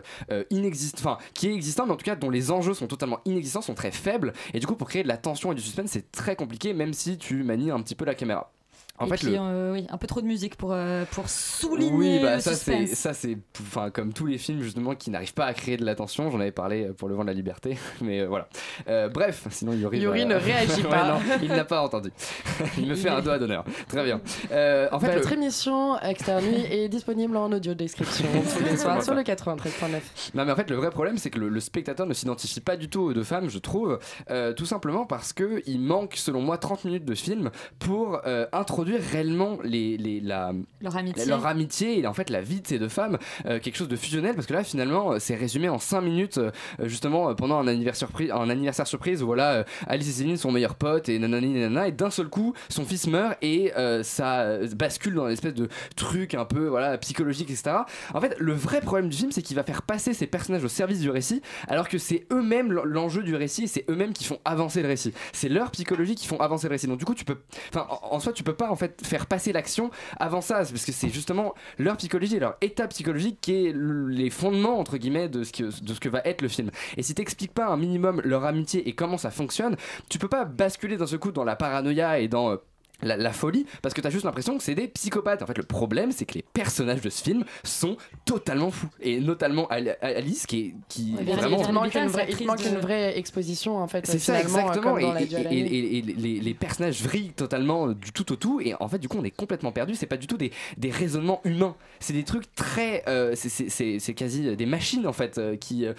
inexistant, 0.50 0.98
enfin, 0.98 1.18
qui 1.34 1.48
est 1.48 1.54
existant, 1.54 1.86
mais 1.86 1.92
en 1.92 1.96
tout 1.96 2.04
cas 2.04 2.16
dont 2.16 2.30
les 2.30 2.50
enjeux 2.50 2.74
sont 2.74 2.86
totalement 2.86 3.20
inexistants, 3.24 3.62
sont 3.62 3.74
très 3.74 3.90
faibles, 3.92 4.32
et 4.54 4.60
du 4.60 4.66
coup, 4.66 4.74
pour 4.74 4.88
créer 4.88 5.02
de 5.02 5.08
la 5.08 5.16
tension 5.16 5.52
et 5.52 5.54
du 5.54 5.62
suspense, 5.62 5.90
c'est 5.90 6.07
très 6.12 6.36
compliqué, 6.36 6.72
même 6.74 6.92
si 6.92 7.18
tu 7.18 7.42
manies 7.42 7.70
un 7.70 7.80
petit 7.80 7.94
peu 7.94 8.04
la 8.04 8.14
caméra. 8.14 8.52
En 9.00 9.06
Et 9.06 9.10
fait, 9.10 9.16
puis, 9.16 9.26
le- 9.30 9.38
euh, 9.40 9.72
oui, 9.72 9.86
un 9.90 9.96
peu 9.96 10.06
trop 10.06 10.20
de 10.20 10.26
musique 10.26 10.56
pour, 10.56 10.72
euh, 10.72 11.04
pour 11.12 11.28
souligner 11.28 11.92
oui, 11.92 12.18
bah 12.22 12.36
le 12.36 12.40
ça 12.40 12.54
c'est 12.54 12.86
ça 12.86 13.14
c'est 13.14 13.38
enfin 13.60 13.90
comme 13.90 14.12
tous 14.12 14.26
les 14.26 14.38
films 14.38 14.60
justement 14.62 14.94
qui 14.94 15.10
n'arrivent 15.10 15.34
pas 15.34 15.46
à 15.46 15.54
créer 15.54 15.76
de 15.76 15.84
l'attention. 15.84 16.30
J'en 16.30 16.40
avais 16.40 16.50
parlé 16.52 16.86
euh, 16.88 16.92
pour 16.92 17.08
le 17.08 17.14
vent 17.14 17.22
de 17.22 17.28
la 17.28 17.32
liberté, 17.34 17.78
mais 18.00 18.20
euh, 18.20 18.26
voilà. 18.28 18.48
Euh, 18.88 19.08
bref, 19.08 19.46
sinon 19.50 19.72
Yuri. 19.72 19.98
Yuri 20.00 20.20
va- 20.22 20.24
ne 20.26 20.34
réagit 20.40 20.82
Ouais, 20.82 20.88
pas. 20.88 21.08
non, 21.12 21.20
il 21.42 21.48
n'a 21.48 21.64
pas 21.64 21.82
entendu. 21.82 22.10
il 22.78 22.86
me 22.88 22.94
fait 22.94 23.08
un 23.08 23.20
doigt 23.20 23.38
d'honneur. 23.38 23.64
Très 23.88 24.04
bien. 24.04 24.20
Euh, 24.50 24.88
en 24.92 24.98
fait, 25.00 25.14
Votre 25.14 25.28
le- 25.30 25.34
émission 25.36 25.98
Externe 26.00 26.44
Nuit 26.44 26.64
est 26.70 26.88
disponible 26.88 27.36
en 27.36 27.50
audio 27.52 27.74
description 27.74 28.26
tous 28.56 28.64
les 28.64 28.76
soirs 28.76 29.02
sur 29.02 29.14
le 29.14 29.22
93.9. 29.22 30.00
Non 30.34 30.44
mais 30.44 30.52
en 30.52 30.56
fait 30.56 30.70
le 30.70 30.76
vrai 30.76 30.90
problème 30.90 31.18
c'est 31.18 31.30
que 31.30 31.38
le, 31.38 31.48
le 31.48 31.60
spectateur 31.60 32.06
ne 32.06 32.14
s'identifie 32.14 32.60
pas 32.60 32.76
du 32.76 32.88
tout 32.88 33.00
aux 33.00 33.12
deux 33.12 33.24
femmes 33.24 33.48
je 33.48 33.58
trouve 33.58 33.98
euh, 34.30 34.52
tout 34.52 34.66
simplement 34.66 35.06
parce 35.06 35.32
que 35.32 35.62
il 35.66 35.80
manque 35.80 36.14
selon 36.16 36.40
moi 36.42 36.58
30 36.58 36.84
minutes 36.84 37.04
de 37.04 37.14
film 37.14 37.50
pour 37.78 38.20
euh, 38.26 38.46
réellement 38.96 39.58
les, 39.64 39.96
les, 39.96 40.20
la, 40.20 40.52
Leur 40.80 40.96
amitié. 40.96 41.24
leur 41.26 41.46
amitié 41.46 41.98
et 42.00 42.06
en 42.06 42.14
fait 42.14 42.30
la 42.30 42.40
vie 42.40 42.60
de 42.60 42.66
ces 42.66 42.78
deux 42.78 42.88
femmes 42.88 43.18
euh, 43.46 43.58
quelque 43.60 43.76
chose 43.76 43.88
de 43.88 43.96
fusionnel 43.96 44.34
parce 44.34 44.46
que 44.46 44.52
là 44.52 44.64
finalement 44.64 45.12
euh, 45.12 45.18
c'est 45.18 45.34
résumé 45.34 45.68
en 45.68 45.78
5 45.78 46.00
minutes 46.00 46.38
euh, 46.38 46.50
justement 46.84 47.34
pendant 47.34 47.58
un 47.58 47.66
anniversaire 47.66 48.08
surprise 48.08 48.30
un 48.30 48.48
anniversaire 48.50 48.86
surprise 48.86 49.22
où 49.22 49.26
voilà 49.26 49.64
Alice 49.86 50.08
et 50.08 50.12
Céline 50.12 50.36
sont 50.36 50.52
meilleurs 50.52 50.74
potes 50.76 51.08
et 51.08 51.18
nanani 51.18 51.52
nanana 51.54 51.88
et 51.88 51.92
d'un 51.92 52.10
seul 52.10 52.28
coup 52.28 52.54
son 52.68 52.84
fils 52.84 53.06
meurt 53.06 53.36
et 53.42 53.72
ça 54.02 54.58
bascule 54.76 55.14
dans 55.14 55.26
une 55.26 55.32
espèce 55.32 55.54
de 55.54 55.68
truc 55.96 56.34
un 56.34 56.44
peu 56.44 56.66
voilà 56.68 56.96
psychologique 56.98 57.50
etc 57.50 57.76
en 58.14 58.20
fait 58.20 58.34
le 58.38 58.52
vrai 58.52 58.80
problème 58.80 59.08
du 59.08 59.16
film 59.16 59.32
c'est 59.32 59.42
qu'il 59.42 59.56
va 59.56 59.62
faire 59.64 59.82
passer 59.82 60.14
ces 60.14 60.26
personnages 60.26 60.64
au 60.64 60.68
service 60.68 61.00
du 61.00 61.10
récit 61.10 61.42
alors 61.68 61.88
que 61.88 61.98
c'est 61.98 62.26
eux-mêmes 62.32 62.72
l'en- 62.72 62.84
l'enjeu 62.84 63.22
du 63.22 63.34
récit 63.34 63.64
et 63.64 63.66
c'est 63.66 63.84
eux-mêmes 63.90 64.12
qui 64.12 64.24
font 64.24 64.38
avancer 64.44 64.82
le 64.82 64.88
récit. 64.88 65.12
C'est 65.32 65.48
leur 65.48 65.70
psychologie 65.70 66.14
qui 66.14 66.26
font 66.26 66.38
avancer 66.40 66.68
le 66.68 66.72
récit. 66.72 66.86
Donc 66.86 66.98
du 66.98 67.04
coup 67.04 67.14
tu 67.14 67.24
peux 67.24 67.38
enfin 67.72 67.86
en, 67.90 68.14
en 68.16 68.20
soi 68.20 68.32
tu 68.32 68.42
peux 68.42 68.54
pas 68.54 68.70
en 68.70 68.76
fait 68.78 69.04
faire 69.06 69.26
passer 69.26 69.52
l'action 69.52 69.90
avant 70.18 70.40
ça. 70.40 70.56
Parce 70.56 70.84
que 70.84 70.92
c'est 70.92 71.10
justement 71.10 71.54
leur 71.78 71.96
psychologie 71.96 72.38
leur 72.38 72.56
état 72.60 72.88
psychologique 72.88 73.38
qui 73.40 73.66
est 73.66 73.74
les 73.74 74.30
fondements 74.30 74.78
entre 74.78 74.96
guillemets 74.96 75.28
de 75.28 75.44
ce 75.44 75.52
que 75.52 75.82
de 75.82 75.94
ce 75.94 76.00
que 76.00 76.08
va 76.08 76.22
être 76.24 76.42
le 76.42 76.48
film. 76.48 76.70
Et 76.96 77.02
si 77.02 77.14
t'expliques 77.14 77.52
pas 77.52 77.66
un 77.66 77.76
minimum 77.76 78.20
leur 78.24 78.44
amitié 78.44 78.88
et 78.88 78.94
comment 78.94 79.18
ça 79.18 79.30
fonctionne 79.30 79.76
tu 80.08 80.18
peux 80.18 80.28
pas 80.28 80.44
basculer 80.44 80.96
d'un 80.96 81.06
seul 81.06 81.18
coup 81.18 81.32
dans 81.32 81.44
la 81.44 81.56
paranoïa 81.56 82.18
et 82.18 82.28
dans 82.28 82.52
euh, 82.52 82.56
la, 83.02 83.16
la 83.16 83.32
folie 83.32 83.66
parce 83.82 83.94
que 83.94 84.00
t'as 84.00 84.10
juste 84.10 84.24
l'impression 84.24 84.56
que 84.58 84.62
c'est 84.64 84.74
des 84.74 84.88
psychopathes. 84.88 85.42
En 85.42 85.46
fait, 85.46 85.56
le 85.58 85.64
problème, 85.64 86.12
c'est 86.12 86.24
que 86.24 86.34
les 86.34 86.44
personnages 86.52 87.00
de 87.00 87.10
ce 87.10 87.22
film 87.22 87.44
sont 87.64 87.96
totalement 88.24 88.70
fous. 88.70 88.88
Et 89.00 89.20
notamment 89.20 89.66
Al- 89.68 89.96
Alice, 90.00 90.46
qui 90.46 90.60
est 90.60 90.74
qui 90.88 91.14
Il 91.20 91.26
vraiment. 91.34 91.62
te 91.62 91.70
manque 91.72 91.94
une 91.94 92.06
vraie- 92.08 92.28
il 92.40 92.46
manque 92.46 92.64
une 92.64 92.78
vraie 92.78 93.18
exposition 93.18 93.76
en 93.78 93.86
fait. 93.88 94.06
C'est 94.06 94.18
ça 94.18 94.40
exactement 94.40 94.80
comme 94.94 94.98
et, 94.98 95.02
dans 95.02 95.12
la 95.12 95.22
et- 95.22 95.26
Dual 95.26 95.42
et- 95.42 95.46
Annie. 95.46 95.60
et- 95.60 95.98
et 95.98 96.02
les, 96.02 96.40
les 96.40 96.54
personnages 96.54 97.02
vrillent 97.02 97.32
totalement 97.32 97.88
du 97.88 98.12
tout 98.12 98.32
au 98.32 98.36
tout 98.36 98.60
et 98.60 98.74
en 98.80 98.88
fait 98.88 98.98
du 98.98 99.08
coup 99.08 99.18
on 99.18 99.24
est 99.24 99.30
complètement 99.30 99.72
perdu 99.72 99.94
c'est 99.94 100.06
pas 100.06 100.16
du 100.16 100.26
tout 100.26 100.36
des, 100.36 100.50
des 100.76 100.90
raisonnements 100.90 101.40
humains 101.44 101.76
c'est 102.00 102.12
des 102.12 102.24
trucs 102.24 102.52
très 102.54 103.02
euh, 103.08 103.32
c'est- 103.34 103.48
c'est 103.48 103.68
c'est- 103.68 103.98
c'est 103.98 104.14
quasi 104.14 104.56
des 104.56 104.66
machines 104.66 105.06
en 105.06 105.12
fait 105.12 105.38
euh, 105.38 105.56
qui 105.56 105.86
euh, 105.86 105.92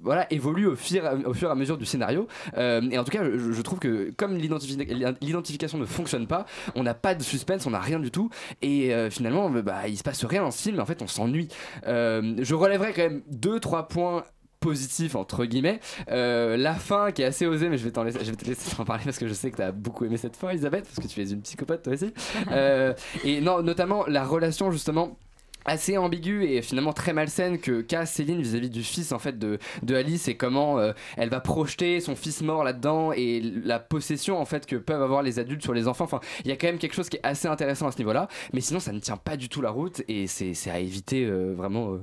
voilà 0.00 0.30
évoluent 0.32 0.66
au 0.68 0.76
fur, 0.76 1.02
au 1.26 1.34
fur 1.34 1.48
et 1.48 1.52
à 1.52 1.54
mesure 1.54 1.78
du 1.78 1.84
scénario 1.86 2.26
Euh, 2.56 2.80
et 2.90 2.98
en 2.98 3.04
tout 3.04 3.10
cas 3.10 3.24
je, 3.24 3.52
je 3.52 3.62
trouve 3.62 3.78
que 3.78 4.12
comme 4.16 4.36
l'identifi- 4.36 4.76
l'identification 5.20 5.78
ne 5.78 5.86
fonctionne 5.86 6.26
pas 6.26 6.33
on 6.74 6.82
n'a 6.82 6.94
pas 6.94 7.14
de 7.14 7.22
suspense 7.22 7.66
on 7.66 7.70
n'a 7.70 7.80
rien 7.80 7.98
du 7.98 8.10
tout. 8.10 8.30
Et 8.62 8.94
euh, 8.94 9.10
finalement 9.10 9.50
bah, 9.50 9.88
il 9.88 9.96
se 9.96 10.02
passe 10.02 10.24
rien 10.24 10.42
dans 10.42 10.50
ce 10.50 10.62
film. 10.62 10.80
En 10.80 10.86
fait 10.86 11.02
on 11.02 11.06
s'ennuie. 11.06 11.48
Euh, 11.86 12.34
je 12.38 12.54
relèverai 12.54 12.92
quand 12.92 13.02
même 13.02 13.22
deux 13.28 13.60
trois 13.60 13.88
points 13.88 14.24
positif 14.64 15.14
entre 15.14 15.44
guillemets. 15.44 15.80
Euh, 16.10 16.56
la 16.56 16.74
fin 16.74 17.12
qui 17.12 17.22
est 17.22 17.26
assez 17.26 17.46
osée 17.46 17.68
mais 17.68 17.76
je 17.76 17.84
vais, 17.84 17.90
t'en 17.90 18.02
laisser, 18.02 18.20
je 18.24 18.30
vais 18.30 18.36
te 18.36 18.46
laisser 18.46 18.74
en 18.80 18.84
parler 18.84 19.04
parce 19.04 19.18
que 19.18 19.28
je 19.28 19.34
sais 19.34 19.50
que 19.50 19.56
tu 19.56 19.62
as 19.62 19.72
beaucoup 19.72 20.06
aimé 20.06 20.16
cette 20.16 20.36
fin 20.36 20.48
Elisabeth 20.48 20.84
parce 20.84 21.06
que 21.06 21.12
tu 21.12 21.20
es 21.20 21.30
une 21.30 21.42
psychopathe 21.42 21.82
toi 21.82 21.92
aussi. 21.92 22.12
Euh, 22.52 22.92
et 23.24 23.40
non 23.40 23.62
notamment 23.62 24.04
la 24.06 24.24
relation 24.24 24.70
justement 24.70 25.16
assez 25.64 25.96
ambiguë 25.98 26.44
et 26.44 26.62
finalement 26.62 26.92
très 26.92 27.12
malsaine 27.12 27.58
que 27.58 27.80
qu'a 27.80 28.06
Céline 28.06 28.40
vis-à-vis 28.42 28.70
du 28.70 28.82
fils 28.82 29.12
en 29.12 29.18
fait 29.18 29.38
de, 29.38 29.58
de 29.82 29.94
Alice 29.94 30.28
et 30.28 30.36
comment 30.36 30.78
euh, 30.78 30.92
elle 31.16 31.28
va 31.30 31.40
projeter 31.40 32.00
son 32.00 32.16
fils 32.16 32.42
mort 32.42 32.64
là-dedans 32.64 33.12
et 33.12 33.40
la 33.40 33.78
possession 33.78 34.38
en 34.40 34.44
fait 34.44 34.66
que 34.66 34.76
peuvent 34.76 35.02
avoir 35.02 35.22
les 35.22 35.38
adultes 35.38 35.62
sur 35.62 35.72
les 35.74 35.88
enfants 35.88 36.04
enfin 36.04 36.20
il 36.44 36.48
y 36.48 36.52
a 36.52 36.56
quand 36.56 36.66
même 36.66 36.78
quelque 36.78 36.94
chose 36.94 37.08
qui 37.08 37.16
est 37.16 37.26
assez 37.26 37.48
intéressant 37.48 37.86
à 37.86 37.92
ce 37.92 37.98
niveau-là 37.98 38.28
mais 38.52 38.60
sinon 38.60 38.80
ça 38.80 38.92
ne 38.92 38.98
tient 39.00 39.16
pas 39.16 39.36
du 39.36 39.48
tout 39.48 39.60
la 39.62 39.70
route 39.70 40.02
et 40.08 40.26
c'est 40.26 40.54
à 40.70 40.78
éviter 40.78 41.24
euh, 41.24 41.54
vraiment 41.56 41.92
euh, 41.94 42.00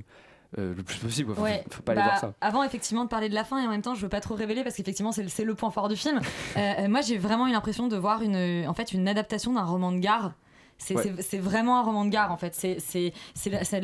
euh, 0.58 0.74
le 0.76 0.82
plus 0.82 0.98
possible. 0.98 1.34
Faut- 1.34 1.42
Ouais. 1.42 1.64
faut, 1.70 1.82
pas 1.82 1.92
aller 1.92 2.02
Bah, 2.02 2.08
voir 2.08 2.18
ça 2.20 2.34
Avant 2.42 2.62
effectivement 2.62 3.04
de 3.04 3.08
parler 3.08 3.28
de 3.30 3.34
la 3.34 3.42
fin 3.44 3.62
et 3.62 3.66
en 3.66 3.70
même 3.70 3.80
temps 3.80 3.94
je 3.94 4.02
veux 4.02 4.08
pas 4.10 4.20
trop 4.20 4.34
révéler 4.34 4.62
parce 4.62 4.76
qu'effectivement 4.76 5.10
c'est 5.12 5.22
le, 5.22 5.28
c'est 5.30 5.44
le 5.44 5.54
point 5.54 5.70
fort 5.70 5.88
du 5.88 5.96
film. 5.96 6.20
Euh, 6.58 6.88
moi 6.88 7.00
j'ai 7.00 7.16
vraiment 7.16 7.46
eu 7.46 7.52
l'impression 7.52 7.88
de 7.88 7.96
voir 7.96 8.20
une, 8.22 8.66
en 8.68 8.74
fait, 8.74 8.92
une 8.92 9.08
adaptation 9.08 9.54
d'un 9.54 9.64
roman 9.64 9.92
de 9.92 9.98
gare. 9.98 10.32
C'est 10.82 10.94
Ouais. 10.96 11.38
vraiment 11.38 11.78
un 11.78 11.82
roman 11.82 12.04
de 12.04 12.10
gare 12.10 12.32
en 12.32 12.36
fait. 12.36 12.54
C'est- 12.54 13.12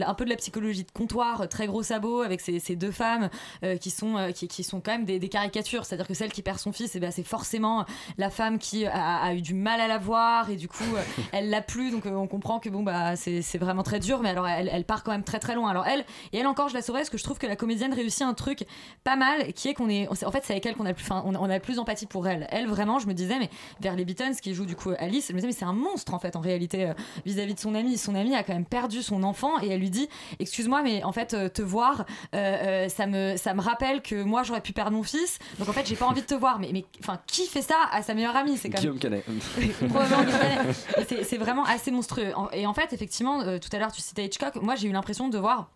un 0.03 0.15
peu 0.15 0.25
de 0.25 0.31
la 0.31 0.37
psychologie 0.37 0.85
de 0.85 0.91
comptoir, 0.91 1.49
très 1.49 1.67
gros 1.67 1.83
sabot 1.83 2.23
avec 2.23 2.41
ces, 2.41 2.59
ces 2.61 2.77
deux 2.77 2.91
femmes 2.91 3.29
euh, 3.65 3.77
qui, 3.77 3.91
sont, 3.91 4.17
euh, 4.17 4.33
qui, 4.33 4.49
qui 4.49 4.63
sont 4.65 4.81
quand 4.81 4.93
même 4.93 5.05
des, 5.05 5.19
des 5.19 5.29
caricatures. 5.29 5.85
C'est-à-dire 5.85 6.07
que 6.07 6.15
celle 6.15 6.33
qui 6.33 6.43
perd 6.43 6.59
son 6.59 6.73
fils, 6.73 6.95
eh 6.95 7.01
ben, 7.01 7.11
c'est 7.11 7.23
forcément 7.25 7.85
la 8.17 8.31
femme 8.31 8.59
qui 8.59 8.87
a, 8.87 9.17
a 9.23 9.35
eu 9.35 9.43
du 9.43 9.55
mal 9.55 9.81
à 9.81 9.89
la 9.89 9.99
voir 9.99 10.51
et 10.51 10.57
du 10.57 10.69
coup 10.69 10.85
euh, 10.95 11.03
elle 11.33 11.51
l'a 11.51 11.63
plus. 11.63 11.91
Donc 11.91 12.05
on 12.07 12.27
comprend 12.27 12.59
que 12.59 12.69
bon, 12.69 12.83
bah, 12.83 13.17
c'est 13.17 13.59
vraiment 13.59 13.83
très 13.83 14.01
dur, 14.01 14.21
mais 14.21 14.31
alors 14.31 14.47
elle, 14.47 14.69
elle 14.73 14.85
part 14.85 15.03
quand 15.05 15.13
même 15.13 15.25
très 15.25 15.39
très 15.39 15.55
loin. 15.55 15.71
Alors 15.71 15.87
elle, 15.87 16.05
et 16.33 16.39
elle 16.39 16.47
encore, 16.47 16.69
je 16.69 16.75
la 16.75 16.83
saurais 16.83 17.01
parce 17.01 17.11
que 17.11 17.19
je 17.19 17.25
trouve 17.25 17.39
que 17.39 17.47
la 17.47 17.57
comédienne 17.57 17.93
réussit 17.95 18.23
un 18.23 18.35
truc 18.35 18.65
pas 19.05 19.17
mal 19.17 19.53
qui 19.53 19.69
est 19.69 19.75
qu'on 19.75 19.89
est. 19.89 20.09
En 20.09 20.31
fait, 20.31 20.43
c'est 20.45 20.53
avec 20.53 20.67
elle 20.67 20.75
qu'on 20.75 20.87
a, 20.87 20.95
plus- 20.95 21.07
on 21.11 21.35
a, 21.35 21.39
on 21.39 21.51
a 21.51 21.55
le 21.55 21.61
plus 21.63 21.77
d'empathie 21.77 22.07
pour 22.07 22.27
elle. 22.29 22.47
Elle, 22.51 22.67
vraiment, 22.67 22.99
je 22.99 23.07
me 23.07 23.15
disais, 23.15 23.39
mais 23.39 23.51
vers 23.81 23.95
les 23.97 24.05
Beatons 24.05 24.35
qui 24.41 24.55
joue 24.55 24.67
du 24.67 24.77
coup 24.77 24.91
Alice, 24.99 25.29
je 25.29 25.33
me 25.33 25.39
disais, 25.39 25.47
mais 25.49 25.53
c'est 25.53 25.65
un 25.65 25.73
monstre 25.73 26.15
en 26.15 26.19
fait 26.19 26.37
en 26.37 26.41
réalité 26.41 26.88
euh, 26.89 26.95
vis-à-vis 27.25 27.55
de 27.55 27.61
son 27.61 27.75
ami. 27.75 27.97
Son 27.99 28.15
ami 28.15 28.35
a 28.35 28.43
quand 28.43 28.53
même 28.53 28.65
perdu 28.65 29.03
son 29.03 29.23
enfant 29.23 29.61
et 29.63 29.69
elle 29.69 29.81
lui 29.81 29.91
dit, 29.91 30.09
excuse-moi, 30.39 30.83
mais 30.83 31.03
en 31.05 31.13
fait, 31.13 31.35
euh, 31.35 31.49
te 31.49 31.63
voir, 31.63 32.05
euh, 32.35 32.89
ça, 32.89 33.07
me, 33.07 33.37
ça 33.37 33.55
me 33.55 33.61
rappelle 33.61 34.03
que 34.03 34.23
moi 34.23 34.43
j'aurais 34.43 34.61
pu 34.61 34.73
perdre 34.73 34.93
mon 34.93 35.03
fils. 35.03 35.39
Donc 35.59 35.69
en 35.69 35.73
fait, 35.73 35.87
j'ai 35.87 35.97
pas 35.97 36.07
envie 36.07 36.23
de 36.23 36.27
te 36.27 36.35
voir. 36.35 36.59
Mais, 36.59 36.71
mais 36.73 36.85
enfin, 37.01 37.19
qui 37.27 37.47
fait 37.47 37.63
ça 37.63 37.77
à 37.93 38.03
sa 38.03 38.15
meilleure 38.15 38.37
amie? 38.37 38.57
C'est 38.57 38.69
Guillaume 38.69 38.99
Canet 38.99 39.25
c'est- 41.09 41.39
vraiment 41.39 41.65
assez 41.65 41.91
monstrueux. 41.91 42.33
Et 42.53 42.67
en 42.67 42.75
fait, 42.75 42.93
effectivement, 42.93 43.43
tout 43.59 43.69
à 43.73 43.79
l'heure, 43.79 43.93
tu 43.93 44.01
citais 44.03 44.25
Hitchcock. 44.25 44.57
Moi, 44.57 44.75
j'ai 44.75 44.89
eu 44.89 44.93
l'impression 44.93 45.29
de 45.29 45.39
voir 45.39 45.71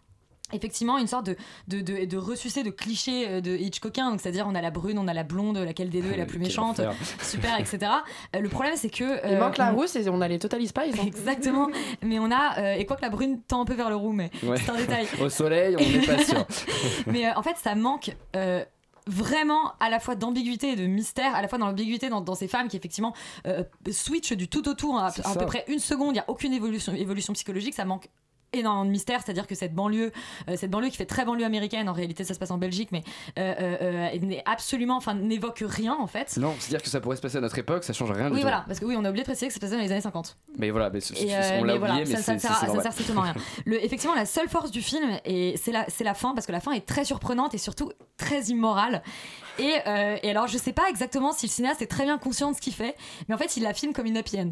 effectivement 0.52 0.98
une 0.98 1.06
sorte 1.06 1.26
de, 1.26 1.36
de, 1.68 1.80
de, 1.80 2.04
de 2.04 2.16
ressucé 2.16 2.62
de 2.62 2.70
clichés 2.70 3.28
euh, 3.28 3.40
de 3.40 3.56
Hitchcockien 3.56 4.10
donc 4.10 4.20
c'est 4.20 4.28
à 4.28 4.32
dire 4.32 4.46
on 4.48 4.54
a 4.54 4.60
la 4.60 4.70
brune 4.70 4.98
on 4.98 5.08
a 5.08 5.14
la 5.14 5.22
blonde 5.24 5.58
laquelle 5.58 5.90
des 5.90 6.02
deux 6.02 6.12
est 6.12 6.16
la 6.16 6.26
plus 6.32 6.38
méchante 6.38 6.80
super 7.22 7.58
etc 7.58 7.90
Euh, 8.36 8.40
le 8.40 8.48
problème 8.48 8.74
c'est 8.76 8.90
que 8.90 9.04
Il 9.26 9.34
euh, 9.34 9.40
manque 9.40 9.58
la 9.58 9.72
on- 9.72 9.76
rousse 9.76 9.96
et 9.96 10.08
on 10.08 10.20
a 10.20 10.28
les 10.28 10.38
Total 10.38 10.64
Spies. 10.66 10.80
hein. 10.98 11.04
exactement 11.06 11.68
mais 12.02 12.18
on 12.18 12.30
a 12.30 12.58
euh, 12.58 12.74
et 12.74 12.86
quoi 12.86 12.96
que 12.96 13.02
la 13.02 13.10
brune 13.10 13.40
tend 13.42 13.62
un 13.62 13.64
peu 13.64 13.74
vers 13.74 13.88
le 13.90 13.96
roux 13.96 14.12
mais 14.12 14.30
Ouais. 14.42 14.56
c'est 14.56 14.70
un 14.70 14.76
détail 14.76 15.06
Au 15.20 15.28
soleil, 15.28 15.76
on 15.78 15.80
n'est 15.80 16.06
pas 16.06 16.18
sûr. 16.24 16.46
mais 17.06 17.26
euh, 17.26 17.30
en 17.36 17.42
fait, 17.42 17.56
ça 17.56 17.74
manque. 17.74 18.14
euh, 18.36 18.64
Vraiment 19.08 19.72
à 19.80 19.90
la 19.90 19.98
fois 19.98 20.14
d'ambiguïté 20.14 20.70
et 20.70 20.76
de 20.76 20.86
mystère, 20.86 21.34
à 21.34 21.42
la 21.42 21.48
fois 21.48 21.58
dans 21.58 21.66
l'ambiguïté 21.66 22.08
dans, 22.08 22.20
dans 22.20 22.36
ces 22.36 22.46
femmes 22.46 22.68
qui 22.68 22.76
effectivement 22.76 23.12
euh, 23.48 23.64
switchent 23.90 24.34
du 24.34 24.46
tout 24.46 24.68
au 24.68 24.74
tout 24.74 24.92
en 24.92 24.98
à, 24.98 25.10
C'est 25.10 25.26
à 25.26 25.34
peu 25.34 25.44
près 25.44 25.64
une 25.66 25.80
seconde, 25.80 26.10
il 26.10 26.12
n'y 26.14 26.18
a 26.20 26.24
aucune 26.30 26.52
évolution, 26.54 26.92
évolution 26.94 27.32
psychologique, 27.32 27.74
ça 27.74 27.84
manque 27.84 28.08
énormément 28.52 28.84
de 28.84 28.90
mystère, 28.90 29.20
c'est-à-dire 29.24 29.46
que 29.46 29.54
cette 29.54 29.74
banlieue, 29.74 30.12
euh, 30.48 30.56
cette 30.56 30.70
banlieue 30.70 30.88
qui 30.88 30.96
fait 30.96 31.06
très 31.06 31.24
banlieue 31.24 31.44
américaine, 31.44 31.88
en 31.88 31.92
réalité 31.92 32.24
ça 32.24 32.34
se 32.34 32.38
passe 32.38 32.50
en 32.50 32.58
Belgique, 32.58 32.90
mais 32.92 33.02
euh, 33.38 33.54
euh, 34.12 34.18
n'est 34.18 34.42
absolument, 34.46 34.96
enfin 34.96 35.14
n'évoque 35.14 35.64
rien 35.66 35.96
en 35.98 36.06
fait. 36.06 36.36
Non, 36.36 36.54
c'est-à-dire 36.58 36.82
que 36.82 36.88
ça 36.88 37.00
pourrait 37.00 37.16
se 37.16 37.22
passer 37.22 37.38
à 37.38 37.40
notre 37.40 37.58
époque, 37.58 37.84
ça 37.84 37.92
change 37.92 38.10
rien 38.12 38.26
du 38.26 38.32
Oui 38.32 38.38
tout. 38.38 38.42
voilà, 38.42 38.64
parce 38.66 38.78
que 38.78 38.84
oui 38.84 38.94
on 38.96 39.04
a 39.04 39.08
oublié 39.08 39.22
de 39.22 39.28
préciser 39.28 39.48
que 39.48 39.52
ça 39.52 39.56
se 39.56 39.60
passait 39.60 39.76
dans 39.76 39.82
les 39.82 39.92
années 39.92 40.00
50. 40.00 40.36
Mais 40.58 40.70
voilà, 40.70 40.90
mais 40.90 41.00
on 41.60 41.64
l'a 41.64 41.76
voilà, 41.76 41.94
oublié, 41.94 42.14
mais 42.14 42.20
ça, 42.20 42.38
ça 42.38 42.38
sert, 42.38 42.56
ça 42.56 42.82
sert 42.82 42.92
strictement 42.92 43.22
rien. 43.22 43.34
Le, 43.64 43.82
effectivement, 43.84 44.14
la 44.14 44.26
seule 44.26 44.48
force 44.48 44.70
du 44.70 44.82
film, 44.82 45.18
et 45.24 45.56
c'est 45.56 45.72
la, 45.72 45.86
c'est 45.88 46.04
la 46.04 46.14
fin, 46.14 46.34
parce 46.34 46.46
que 46.46 46.52
la 46.52 46.60
fin 46.60 46.72
est 46.72 46.86
très 46.86 47.04
surprenante 47.04 47.54
et 47.54 47.58
surtout 47.58 47.92
très 48.16 48.42
immorale. 48.44 49.02
Et, 49.58 49.74
euh, 49.86 50.16
et 50.22 50.30
alors, 50.30 50.46
je 50.46 50.56
sais 50.56 50.72
pas 50.72 50.88
exactement 50.88 51.32
si 51.32 51.46
le 51.46 51.50
cinéaste 51.52 51.82
est 51.82 51.86
très 51.86 52.04
bien 52.04 52.16
conscient 52.18 52.50
de 52.50 52.56
ce 52.56 52.60
qu'il 52.60 52.72
fait, 52.72 52.96
mais 53.28 53.34
en 53.34 53.38
fait, 53.38 53.56
il 53.56 53.62
la 53.62 53.74
filme 53.74 53.92
comme 53.92 54.06
une 54.06 54.16
happy 54.16 54.40
end. 54.40 54.50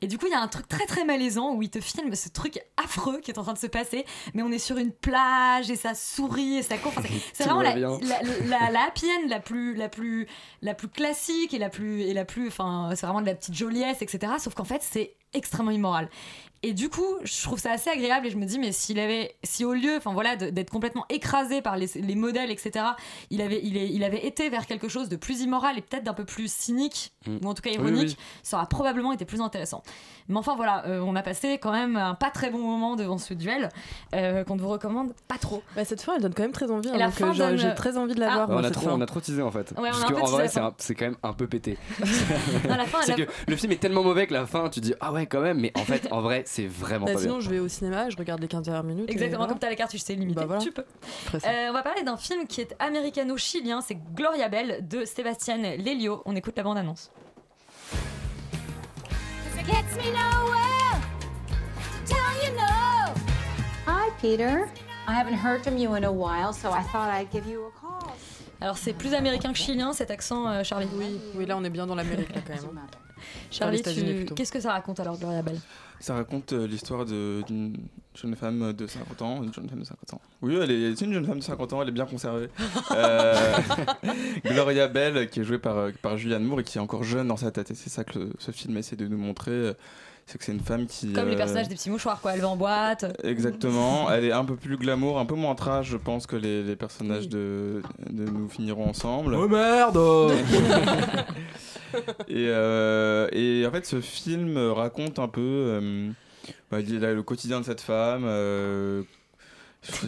Et 0.00 0.06
du 0.06 0.16
coup, 0.18 0.26
il 0.26 0.32
y 0.32 0.34
a 0.34 0.40
un 0.40 0.48
truc 0.48 0.66
très 0.68 0.86
très 0.86 1.04
malaisant 1.04 1.52
où 1.54 1.62
il 1.62 1.70
te 1.70 1.80
filme 1.80 2.14
ce 2.14 2.28
truc 2.30 2.58
affreux 2.82 3.20
qui 3.20 3.30
est 3.30 3.38
en 3.38 3.42
train 3.42 3.52
de 3.52 3.58
se 3.58 3.66
passer, 3.66 4.04
mais 4.34 4.42
on 4.42 4.50
est 4.50 4.58
sur 4.58 4.78
une 4.78 4.92
plage 4.92 5.70
et 5.70 5.76
ça 5.76 5.94
sourit 5.94 6.56
et 6.58 6.62
ça 6.62 6.78
court. 6.78 6.92
Enfin, 6.96 7.08
c'est- 7.34 7.44
vraiment 7.44 7.60
la, 7.62 7.74
la, 8.02 8.22
la, 8.46 8.70
la 8.70 8.82
happy 8.86 9.06
end 9.06 9.28
la 9.28 9.40
plus, 9.40 9.74
la 9.74 9.88
plus, 9.88 10.26
la 10.62 10.74
plus 10.74 10.88
classique 10.88 11.52
et 11.52 11.58
la 11.58 11.68
plus, 11.68 12.00
et 12.02 12.14
la 12.14 12.24
plus, 12.24 12.48
enfin, 12.48 12.90
c'est 12.96 13.04
vraiment 13.06 13.20
de 13.20 13.26
la 13.26 13.34
petite 13.34 13.54
joliesse, 13.54 13.98
etc. 14.00 14.32
Sauf 14.38 14.54
qu'en 14.54 14.64
fait, 14.64 14.82
c'est 14.82 15.14
extrêmement 15.34 15.70
immoral. 15.72 16.08
Et 16.64 16.72
du 16.72 16.88
coup, 16.88 17.06
je 17.22 17.42
trouve 17.42 17.58
ça 17.58 17.70
assez 17.72 17.88
agréable 17.88 18.26
et 18.26 18.30
je 18.30 18.36
me 18.36 18.44
dis, 18.44 18.58
mais 18.58 18.72
s'il 18.72 18.98
avait, 18.98 19.36
si 19.44 19.64
au 19.64 19.74
lieu, 19.74 19.96
enfin 19.96 20.12
voilà, 20.12 20.34
d'être 20.34 20.70
complètement 20.70 21.04
écrasé 21.08 21.62
par 21.62 21.76
les, 21.76 21.86
les 21.94 22.14
modèles, 22.16 22.50
etc., 22.50 22.84
il 23.30 23.40
avait, 23.42 23.60
il, 23.62 23.76
est- 23.76 23.88
il 23.90 24.02
avait 24.02 24.26
été 24.26 24.48
vers 24.50 24.66
quelque 24.66 24.88
chose 24.88 25.08
de 25.08 25.16
plus 25.16 25.40
immoral 25.42 25.78
et 25.78 25.82
peut-être 25.82 26.02
d'un 26.04 26.14
peu 26.14 26.24
plus 26.24 26.52
cynique, 26.52 27.12
Mm. 27.26 27.38
ou 27.44 27.48
en 27.48 27.54
tout 27.54 27.62
cas 27.62 27.70
ironique, 27.70 28.16
oui. 28.16 28.24
ça 28.44 28.56
aurait 28.58 28.68
probablement 28.68 29.12
été 29.12 29.24
plus 29.24 29.40
intéressant. 29.40 29.82
Mais 30.28 30.36
enfin 30.36 30.54
voilà, 30.56 30.86
euh, 30.86 31.00
on 31.00 31.16
a 31.16 31.22
passé 31.22 31.58
quand 31.58 31.72
même 31.72 31.96
un 31.96 32.14
pas 32.14 32.30
très 32.30 32.48
bon 32.50 32.58
moment 32.58 32.96
devant 32.96 33.18
ce 33.18 33.34
duel, 33.34 33.68
euh, 34.14 34.44
qu'on 34.44 34.54
ne 34.56 34.60
vous 34.60 34.68
recommande 34.68 35.12
pas 35.26 35.36
trop. 35.38 35.62
Bah, 35.76 35.84
cette 35.84 36.00
fin, 36.00 36.14
elle 36.16 36.22
donne 36.22 36.32
quand 36.34 36.42
même 36.42 36.52
très 36.52 36.70
envie. 36.70 36.88
Hein, 36.88 36.96
la 36.96 37.06
donc, 37.06 37.14
fin 37.14 37.30
euh, 37.30 37.34
donne- 37.34 37.58
J'ai 37.58 37.74
très 37.74 37.96
envie 37.98 38.14
de 38.14 38.20
la 38.20 38.30
Ah. 38.30 38.34
voir. 38.34 38.48
Ouais, 38.48 38.54
moi, 38.54 38.62
on, 38.62 38.64
a 38.64 38.70
trop, 38.70 38.88
on 38.90 39.00
a 39.00 39.06
trop 39.06 39.20
teasé 39.20 39.42
en 39.42 39.50
fait. 39.50 39.74
Parce 39.74 40.04
teasé 40.06 40.14
vrai, 40.30 40.48
c'est 40.48 40.60
fin. 40.60 40.66
un- 40.66 40.74
c'est 40.78 40.94
quand 40.94 41.06
même 41.06 41.16
un 41.22 41.32
peu 41.32 41.46
pété. 41.48 41.76
Non, 42.68 42.76
la 42.76 42.84
fin, 42.86 42.98
c'est 43.02 43.16
la- 43.16 43.26
que 43.26 43.30
le 43.46 43.56
film 43.56 43.72
est 43.72 43.80
tellement 43.80 44.02
mauvais 44.02 44.26
que 44.26 44.32
la 44.34 44.46
fin, 44.46 44.68
tu 44.70 44.80
dis 44.80 44.94
ah 45.00 45.12
ouais, 45.12 45.26
quand 45.26 45.40
même, 45.40 45.58
mais 45.60 45.72
en 45.76 45.84
fait, 45.84 46.08
en 46.10 46.20
vrai, 46.20 46.44
c'est 46.50 46.66
vraiment 46.66 47.04
Bah, 47.06 47.12
pas 47.12 47.18
sinon, 47.18 47.34
bien. 47.38 47.40
je 47.40 47.50
vais 47.50 47.58
au 47.58 47.68
cinéma, 47.68 48.08
je 48.10 48.16
regarde 48.16 48.40
les 48.40 48.48
15 48.48 48.62
dernières 48.62 48.82
minutes. 48.82 49.10
Exactement, 49.10 49.38
voilà. 49.40 49.52
comme 49.52 49.58
t'as 49.58 49.68
la 49.68 49.76
carte, 49.76 49.90
tu 49.90 49.98
sais 49.98 50.14
limiter, 50.14 50.40
Bah, 50.40 50.46
voilà. 50.46 50.62
tu 50.62 50.72
peux. 50.72 50.84
Euh, 51.34 51.66
on 51.68 51.72
va 51.72 51.82
parler 51.82 52.02
d'un 52.02 52.16
film 52.16 52.46
qui 52.46 52.60
est 52.62 52.74
américano-chilien, 52.78 53.80
c'est 53.82 53.98
Gloria 54.14 54.48
Bell 54.48 54.86
de 54.88 55.04
Sébastien 55.04 55.58
Lelio. 55.58 56.22
On 56.24 56.34
écoute 56.36 56.54
la 56.56 56.62
bande-annonce. 56.62 57.10
Hi, 63.86 64.10
Peter. 64.20 64.64
I 65.06 65.12
haven't 65.14 65.34
heard 65.34 65.62
from 65.62 65.78
you 65.78 65.94
in 65.94 66.04
a 66.04 66.12
while, 66.12 66.52
so 66.52 66.70
I 66.70 66.82
thought 66.82 67.08
I'd 67.10 67.30
give 67.32 67.46
you 67.46 67.64
a 67.66 67.70
call. 67.80 68.10
Alors 68.60 68.76
c'est 68.76 68.92
plus 68.92 69.14
américain 69.14 69.52
que 69.52 69.58
chilien 69.58 69.92
cet 69.92 70.10
accent, 70.10 70.48
euh, 70.48 70.62
Charlie. 70.64 70.88
Oui, 70.94 71.20
oui, 71.36 71.46
là 71.46 71.56
on 71.56 71.64
est 71.64 71.70
bien 71.70 71.86
dans 71.86 71.94
l'Amérique 71.94 72.34
là, 72.34 72.40
quand 72.46 72.54
même. 72.54 72.78
hein. 72.78 72.86
Charlie, 73.50 73.82
tu- 73.82 74.26
qu'est-ce 74.34 74.52
que 74.52 74.60
ça 74.60 74.72
raconte 74.72 75.00
alors 75.00 75.16
Gloria 75.18 75.42
Bell? 75.42 75.58
Ça 76.00 76.14
raconte 76.14 76.52
euh, 76.52 76.66
l'histoire 76.66 77.04
d'une 77.04 77.76
jeune 78.14 78.36
femme 78.36 78.72
de 78.72 78.86
50 78.86 79.22
ans. 79.22 79.42
Une 79.42 79.52
jeune 79.52 79.68
femme 79.68 79.80
de 79.80 79.84
50 79.84 80.14
ans. 80.14 80.20
Oui, 80.42 80.54
elle 80.56 80.70
est, 80.70 80.96
c'est 80.96 81.04
une 81.06 81.12
jeune 81.12 81.26
femme 81.26 81.38
de 81.38 81.44
50 81.44 81.72
ans, 81.72 81.82
elle 81.82 81.88
est 81.88 81.92
bien 81.92 82.06
conservée. 82.06 82.48
Euh, 82.92 83.34
Gloria 84.44 84.88
Bell, 84.88 85.28
qui 85.28 85.40
est 85.40 85.44
jouée 85.44 85.58
par, 85.58 85.76
euh, 85.76 85.90
par 86.02 86.16
Julianne 86.16 86.44
Moore 86.44 86.60
et 86.60 86.64
qui 86.64 86.78
est 86.78 86.80
encore 86.80 87.04
jeune 87.04 87.28
dans 87.28 87.36
sa 87.36 87.50
tête. 87.50 87.70
Et 87.70 87.74
c'est 87.74 87.90
ça 87.90 88.04
que 88.04 88.18
le- 88.18 88.32
ce 88.38 88.50
film 88.50 88.76
essaie 88.76 88.96
de 88.96 89.06
nous 89.06 89.18
montrer. 89.18 89.72
C'est 90.28 90.36
que 90.36 90.44
c'est 90.44 90.52
une 90.52 90.60
femme 90.60 90.86
qui. 90.86 91.14
Comme 91.14 91.28
les 91.28 91.34
euh, 91.34 91.38
personnages 91.38 91.68
des 91.68 91.74
petits 91.74 91.88
mouchoirs, 91.88 92.20
quoi. 92.20 92.34
Elle 92.34 92.42
va 92.42 92.48
en 92.48 92.56
boîte. 92.56 93.06
Exactement, 93.24 94.10
elle 94.12 94.26
est 94.26 94.32
un 94.32 94.44
peu 94.44 94.56
plus 94.56 94.76
glamour, 94.76 95.18
un 95.18 95.24
peu 95.24 95.34
moins 95.34 95.54
trash, 95.54 95.88
je 95.88 95.96
pense, 95.96 96.26
que 96.26 96.36
les, 96.36 96.62
les 96.62 96.76
personnages 96.76 97.30
de, 97.30 97.82
de 98.10 98.24
Nous 98.24 98.50
finirons 98.50 98.90
ensemble. 98.90 99.34
Oh 99.34 99.48
merde 99.48 99.96
et, 102.28 102.48
euh, 102.48 103.26
et 103.32 103.66
en 103.66 103.70
fait, 103.70 103.86
ce 103.86 104.02
film 104.02 104.58
raconte 104.58 105.18
un 105.18 105.28
peu 105.28 105.40
euh, 105.40 106.10
bah, 106.70 106.80
le 106.80 107.22
quotidien 107.22 107.60
de 107.60 107.64
cette 107.64 107.80
femme, 107.80 108.24
euh, 108.26 109.02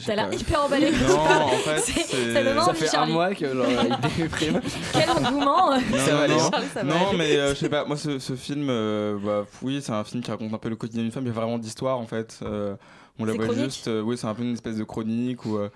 T'as 0.05 0.15
l'air 0.17 0.33
hyper 0.35 0.65
emballé. 0.65 0.91
Non, 0.91 1.17
en 1.21 1.49
fait, 1.49 1.79
ça 1.79 2.43
donne 2.45 2.61
Ça 2.65 2.75
fait 2.75 2.89
un 2.89 2.91
Charlie. 2.91 3.13
mois 3.13 3.35
que 3.35 3.55
genre, 3.55 3.67
il 3.69 4.11
déprime. 4.23 4.61
Quel 4.93 5.11
engouement 5.11 5.71
Non, 5.71 5.81
Ça 5.97 6.11
non, 6.13 6.17
va 6.19 6.23
aller, 6.25 6.35
non. 6.35 6.51
ça 6.51 6.59
va 6.75 6.83
Non, 6.85 7.09
aller. 7.09 7.19
mais 7.19 7.37
euh, 7.37 7.51
je 7.55 7.61
sais 7.61 7.69
pas, 7.69 7.85
moi 7.85 7.97
ce, 7.97 8.19
ce 8.19 8.35
film, 8.35 8.67
euh, 8.69 9.17
bah, 9.25 9.47
oui, 9.63 9.81
c'est 9.81 9.93
un 9.93 10.05
film 10.05 10.23
qui 10.23 10.31
raconte 10.31 10.53
un 10.53 10.59
peu 10.59 10.69
le 10.69 10.77
quotidien 10.77 11.03
d'une 11.03 11.13
femme, 11.13 11.25
il 11.25 11.29
y 11.29 11.31
a 11.31 11.35
vraiment 11.35 11.59
d'histoire 11.59 11.99
en 11.99 12.07
fait. 12.07 12.41
Euh, 12.43 12.75
on 13.19 13.25
la 13.25 13.33
voit 13.33 13.45
chronique 13.47 13.65
juste, 13.65 13.89
euh, 13.89 14.03
oui, 14.03 14.19
c'est 14.19 14.27
un 14.27 14.35
peu 14.35 14.43
une 14.43 14.55
espèce 14.55 14.77
de 14.77 14.85
chronique 14.85 15.45
où 15.47 15.57
euh, 15.57 15.69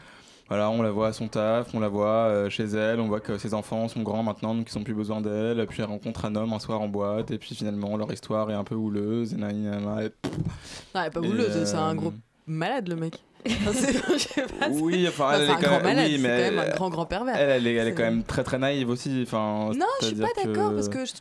voilà, 0.49 0.69
on 0.71 0.83
la 0.83 0.91
voit 0.91 1.09
à 1.09 1.13
son 1.13 1.29
taf, 1.29 1.69
on 1.73 1.81
la 1.81 1.89
voit 1.89 2.07
euh, 2.29 2.51
chez 2.51 2.65
elle, 2.65 3.01
on 3.01 3.07
voit 3.07 3.21
que 3.21 3.39
ses 3.39 3.55
enfants 3.55 3.89
sont 3.89 4.03
grands 4.03 4.23
maintenant 4.23 4.55
donc 4.55 4.69
ils 4.71 4.77
n'ont 4.79 4.85
plus 4.85 4.93
besoin 4.95 5.21
d'elle, 5.23 5.65
puis 5.67 5.81
elle 5.83 5.89
rencontre 5.89 6.25
un 6.27 6.35
homme 6.35 6.53
un 6.53 6.59
soir 6.59 6.81
en 6.83 6.89
boîte, 6.89 7.31
et 7.31 7.39
puis 7.39 7.55
finalement 7.55 7.97
leur 7.97 8.13
histoire 8.13 8.51
est 8.51 8.55
un 8.55 8.65
peu 8.65 8.75
houleuse, 8.75 9.33
et 9.33 9.37
nan, 9.37 9.57
nan, 9.63 9.85
nan, 9.85 9.99
et- 10.01 10.29
Non, 10.95 11.01
elle 11.01 11.07
est 11.07 11.11
pas 11.11 11.21
houleuse, 11.21 11.65
c'est 11.65 11.77
un 11.77 11.95
gros 11.95 12.13
malade 12.47 12.89
le 12.89 12.97
mec. 12.97 13.23
Je 13.47 14.19
sais 14.19 14.43
pas, 14.59 14.69
Oui, 14.71 15.07
enfin, 15.09 15.25
Enfin, 15.27 15.35
elle 15.39 15.43
est 15.45 15.55
quand 15.63 15.83
même, 15.83 15.99
oui, 15.99 16.23
quand 16.23 16.63
un 16.63 16.71
grand 16.75 16.91
grand 16.91 17.07
pervers. 17.07 17.37
Elle, 17.37 17.51
elle 17.51 17.67
est, 17.67 17.75
elle 17.75 17.87
est 17.89 17.91
C'est- 17.91 17.97
quand 17.97 18.03
même 18.05 18.23
très 18.25 18.43
très 18.45 18.59
naïve 18.59 18.89
aussi. 18.89 19.23
Enfin, 19.27 19.71
Non, 19.77 19.87
je 20.01 20.07
suis 20.07 20.15
pas 20.17 20.29
d'accord 20.43 20.71
que- 20.71 20.75
parce 20.75 20.89
que 20.89 21.05
je... 21.05 21.13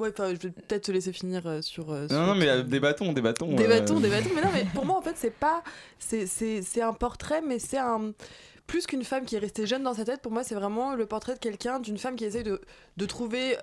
ouais, 0.00 0.12
je 0.16 0.22
vais 0.46 0.50
peut-être 0.50 0.84
te 0.84 0.92
laisser 0.92 1.12
finir 1.12 1.42
euh, 1.46 1.62
sur. 1.62 1.90
euh, 1.92 2.06
sur 2.08 2.16
Non, 2.16 2.26
non, 2.28 2.34
mais 2.36 2.46
ton- 2.46 2.52
euh, 2.52 2.62
des 2.62 2.80
bâtons, 2.80 3.12
des 3.12 3.20
bâtons. 3.20 3.54
Des 3.54 3.64
euh, 3.64 3.68
bâtons, 3.68 4.00
des 4.00 4.08
bâtons. 4.08 4.30
Mais 4.34 4.42
non, 4.42 4.50
mais 4.54 4.66
pour 4.74 4.86
moi, 4.86 4.96
en 4.96 5.02
fait, 5.02 5.14
c'est 5.16 5.34
pas. 5.34 5.62
C'est 5.98 6.82
un 6.82 6.92
portrait, 6.92 7.42
mais 7.46 7.58
c'est 7.58 7.78
un. 7.78 8.12
Plus 8.66 8.86
qu'une 8.86 9.04
femme 9.04 9.24
qui 9.24 9.36
est 9.36 9.40
restée 9.40 9.66
jeune 9.66 9.82
dans 9.84 9.94
sa 9.94 10.04
tête, 10.04 10.20
pour 10.22 10.32
moi, 10.32 10.42
c'est 10.42 10.56
vraiment 10.56 10.94
le 10.94 11.06
portrait 11.06 11.34
de 11.34 11.38
quelqu'un, 11.38 11.78
d'une 11.78 11.98
femme 11.98 12.16
qui 12.16 12.24
essaye 12.24 12.42
de, 12.42 12.60
de 12.96 13.06
trouver 13.06 13.56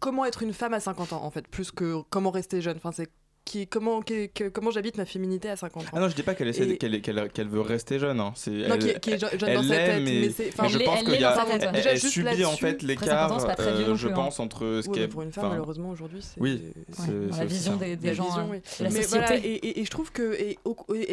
comment 0.00 0.24
être 0.24 0.42
une 0.42 0.52
femme 0.54 0.72
à 0.74 0.80
50 0.80 1.12
ans, 1.12 1.22
en 1.22 1.30
fait, 1.30 1.46
plus 1.46 1.70
que 1.70 2.00
comment 2.08 2.30
rester 2.30 2.60
jeune. 2.62 2.76
Enfin, 2.78 2.92
c'est 2.92 3.10
qui, 3.44 3.66
comment, 3.66 4.02
qui- 4.02 4.28
que- 4.30 4.48
comment 4.48 4.70
j'habite 4.70 4.96
ma 4.96 5.04
féminité 5.04 5.48
à 5.50 5.56
50 5.56 5.82
ans. 5.82 5.86
Ah 5.92 6.00
non, 6.00 6.08
je 6.08 6.14
dis 6.14 6.22
pas 6.22 6.34
qu'elle 6.34 6.48
Et- 6.48 6.78
qu'elle, 6.78 7.00
qu'elle, 7.02 7.28
qu'elle 7.30 7.48
veut 7.48 7.60
rester 7.60 7.98
jeune. 7.98 8.20
Hein. 8.20 8.32
C'est, 8.36 8.50
Non, 8.52 8.74
elle, 8.74 8.78
qui 8.78 8.88
est- 8.90 9.00
qui 9.00 9.10
est 9.10 9.18
jeune- 9.18 9.30
elle 9.32 9.54
dans 9.54 9.62
sa 9.64 9.68
tête, 9.76 10.02
mais, 10.04 10.20
mais 10.20 10.30
c'est- 10.30 10.48
enfin, 10.50 10.62
mais 10.64 10.68
je 10.68 10.78
pense 10.78 11.02
qu'il 11.02 11.20
y 11.20 11.24
a, 11.24 11.46
elle, 11.84 11.98
subit 12.00 12.44
en 12.44 12.56
fait 12.56 12.82
l'écart. 12.82 13.28
50 13.28 13.32
ans, 13.32 13.38
c'est 13.40 13.46
pas 13.46 13.54
très 13.56 13.76
vieux 13.76 13.88
non 13.88 13.94
je 13.96 14.08
hein. 14.08 14.12
pense 14.12 14.38
entre 14.40 14.60
ce 14.82 14.88
Ouais, 14.88 14.92
qui 14.94 15.00
mais 15.00 15.04
est. 15.04 15.08
pour 15.08 15.22
une 15.22 15.32
femme, 15.32 15.48
malheureusement, 15.50 15.90
aujourd'hui, 15.90 16.20
c'est. 16.22 16.40
Oui, 16.40 16.62
c'est- 16.92 17.36
la 17.38 17.44
vision 17.44 17.76
des, 17.76 18.14
gens, 18.14 18.24
vision, 18.26 18.42
euh, 18.42 18.52
oui. 18.52 18.58
de 18.78 18.84
la 18.84 18.90
mais 18.90 19.00
voilà, 19.06 19.36
et, 19.36 19.40
et- 19.40 19.80
et 19.80 19.84
je 19.84 19.90
trouve 19.90 20.12
que 20.12 20.32
et, 20.34 20.58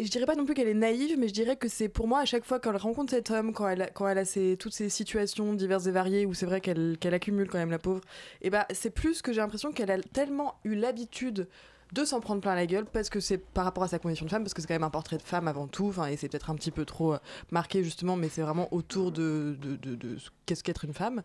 je 0.04 0.10
dirais 0.10 0.26
pas 0.26 0.36
non 0.36 0.46
plus 0.46 0.54
qu'elle 0.54 0.68
est 0.68 0.74
naïve 0.74 1.18
mais 1.18 1.28
je 1.28 1.34
dirais 1.34 1.56
que 1.56 1.68
c'est 1.68 1.90
pour 1.90 2.08
moi 2.08 2.20
à 2.20 2.26
chaque 2.26 2.46
fois 2.46 2.60
quand 2.60 2.70
elle 2.72 2.78
rencontre 2.78 3.10
cet 3.12 3.32
homme 3.32 3.54
quand 3.54 3.68
elle 3.68 3.82
a, 3.84 3.88
quand 3.88 4.08
elle 4.08 4.18
a 4.20 4.26
ces, 4.26 4.56
toutes 4.58 4.74
ces 4.74 4.90
situations 4.90 5.54
diverses 5.54 5.88
et 5.88 5.92
variées 5.92 6.26
où 6.26 6.34
c'est 6.34 6.46
vrai 6.46 6.62
qu'elle 6.62 6.98
qu'elle 7.00 7.14
accumule 7.14 7.48
quand 7.50 7.58
même 7.58 7.72
la 7.72 7.80
pauvre 7.80 8.02
et 8.42 8.50
bah 8.50 8.66
c'est 8.72 8.90
plus 8.92 9.22
que 9.22 9.34
j'ai 9.34 9.42
l'impression 9.42 9.72
qu'elle 9.72 9.92
a 9.92 10.00
tellement 10.00 10.56
eu 10.64 10.76
l'habitude 10.76 11.48
de 11.94 12.06
s'en 12.06 12.20
prendre 12.20 12.42
plein 12.42 12.56
la 12.56 12.66
gueule 12.66 12.86
parce 12.86 13.10
que 13.10 13.20
c'est 13.20 13.38
par 13.38 13.66
rapport 13.66 13.84
à 13.84 13.88
sa 13.88 14.00
condition 14.00 14.26
de 14.26 14.32
femme 14.32 14.44
parce 14.44 14.54
que 14.54 14.62
c'est 14.62 14.68
quand 14.68 14.76
même 14.76 14.84
un 14.84 14.90
portrait 14.90 15.18
de 15.18 15.24
femme 15.24 15.48
avant 15.48 15.68
tout 15.68 15.94
et 16.10 16.18
c'est 16.18 16.30
peut-être 16.30 16.50
un 16.50 16.56
petit 16.56 16.72
peu 16.72 16.86
trop 16.86 17.14
euh, 17.14 17.20
marqué 17.52 17.84
justement 17.84 18.16
mais 18.16 18.30
c'est 18.30 18.42
vraiment 18.42 18.72
autour 18.74 19.12
de, 19.12 19.58
de, 19.60 19.76
de, 19.76 19.96
de 19.96 20.18
ce 20.18 20.30
qu'est-ce 20.46 20.64
qu'être 20.64 20.86
une 20.86 20.94
femme 20.94 21.24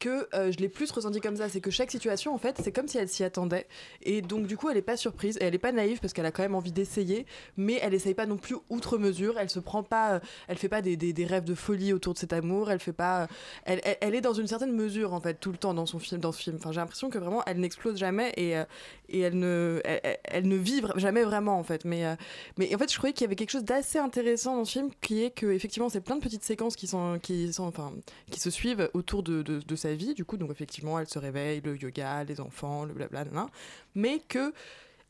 que 0.00 0.26
euh, 0.34 0.50
je 0.50 0.58
l'ai 0.58 0.68
plus 0.68 0.90
ressenti 0.90 1.20
comme 1.20 1.36
ça. 1.36 1.48
C'est 1.48 1.60
que 1.60 1.70
chaque 1.70 1.92
situation, 1.92 2.34
en 2.34 2.38
fait, 2.38 2.58
c'est 2.60 2.72
comme 2.72 2.88
si 2.88 2.98
elle 2.98 3.08
s'y 3.08 3.22
attendait. 3.22 3.68
Et 4.02 4.22
donc, 4.22 4.46
du 4.46 4.56
coup, 4.56 4.68
elle 4.68 4.78
est 4.78 4.82
pas 4.82 4.96
surprise. 4.96 5.38
Elle 5.40 5.54
est 5.54 5.58
pas 5.58 5.70
naïve 5.70 6.00
parce 6.00 6.12
qu'elle 6.12 6.26
a 6.26 6.32
quand 6.32 6.42
même 6.42 6.56
envie 6.56 6.72
d'essayer. 6.72 7.26
Mais 7.56 7.78
elle 7.82 7.94
essaye 7.94 8.14
pas 8.14 8.26
non 8.26 8.38
plus 8.38 8.56
outre 8.70 8.98
mesure. 8.98 9.38
Elle 9.38 9.50
se 9.50 9.60
prend 9.60 9.84
pas. 9.84 10.14
euh, 10.14 10.20
elle 10.48 10.58
fait 10.58 10.68
pas 10.68 10.82
des, 10.82 11.26
rêves 11.26 11.44
de 11.44 11.54
folie 11.54 11.92
autour 11.92 12.14
de 12.14 12.18
cet 12.18 12.32
amour. 12.32 12.70
Elle 12.70 12.80
fait 12.80 12.92
pas. 12.92 13.28
euh, 13.68 13.76
elle, 14.00 14.14
est 14.14 14.20
dans 14.20 14.32
une 14.32 14.46
certaine 14.48 14.72
mesure, 14.72 15.12
en 15.12 15.20
fait, 15.20 15.34
tout 15.34 15.52
le 15.52 15.58
temps 15.58 15.74
dans 15.74 15.86
son 15.86 15.98
film. 15.98 16.20
Dans 16.20 16.32
ce 16.32 16.42
film. 16.42 16.56
Enfin, 16.56 16.72
j'ai 16.72 16.80
l'impression 16.80 17.10
que 17.10 17.18
vraiment, 17.18 17.42
elle 17.46 17.60
n'explose 17.60 17.98
jamais 17.98 18.32
et, 18.36 18.56
euh, 18.56 18.64
et 19.10 19.20
elle, 19.20 19.38
ne, 19.38 19.80
elle, 19.84 20.48
ne 20.48 20.56
vit 20.56 20.82
jamais 20.96 21.22
vraiment, 21.22 21.58
en 21.58 21.62
fait. 21.62 21.84
Mais, 21.84 22.04
mais 22.56 22.74
en 22.74 22.78
fait, 22.78 22.90
je 22.90 22.96
croyais 22.96 23.12
qu'il 23.12 23.22
y 23.24 23.26
avait 23.26 23.36
quelque 23.36 23.50
chose 23.50 23.64
d'assez 23.64 23.98
intéressant 23.98 24.56
dans 24.56 24.64
ce 24.64 24.72
film 24.72 24.90
qui 25.02 25.22
est 25.22 25.30
que, 25.30 25.46
effectivement, 25.46 25.90
c'est 25.90 26.00
plein 26.00 26.16
de 26.16 26.22
petites 26.22 26.44
séquences 26.44 26.74
qui 26.74 26.86
sont. 26.86 27.18
Qui 27.22 27.52
sont 27.52 27.64
enfin, 27.64 27.92
qui 28.30 28.40
se 28.40 28.50
suivent 28.50 28.88
autour 28.94 29.22
de, 29.22 29.42
de, 29.42 29.60
de 29.60 29.76
vie, 29.94 30.14
du 30.14 30.24
coup, 30.24 30.36
donc 30.36 30.50
effectivement, 30.50 30.98
elle 30.98 31.08
se 31.08 31.18
réveille, 31.18 31.60
le 31.64 31.76
yoga, 31.76 32.24
les 32.24 32.40
enfants, 32.40 32.84
le 32.84 32.94
blabla, 32.94 33.24
nanana. 33.24 33.48
mais 33.94 34.20
que 34.20 34.52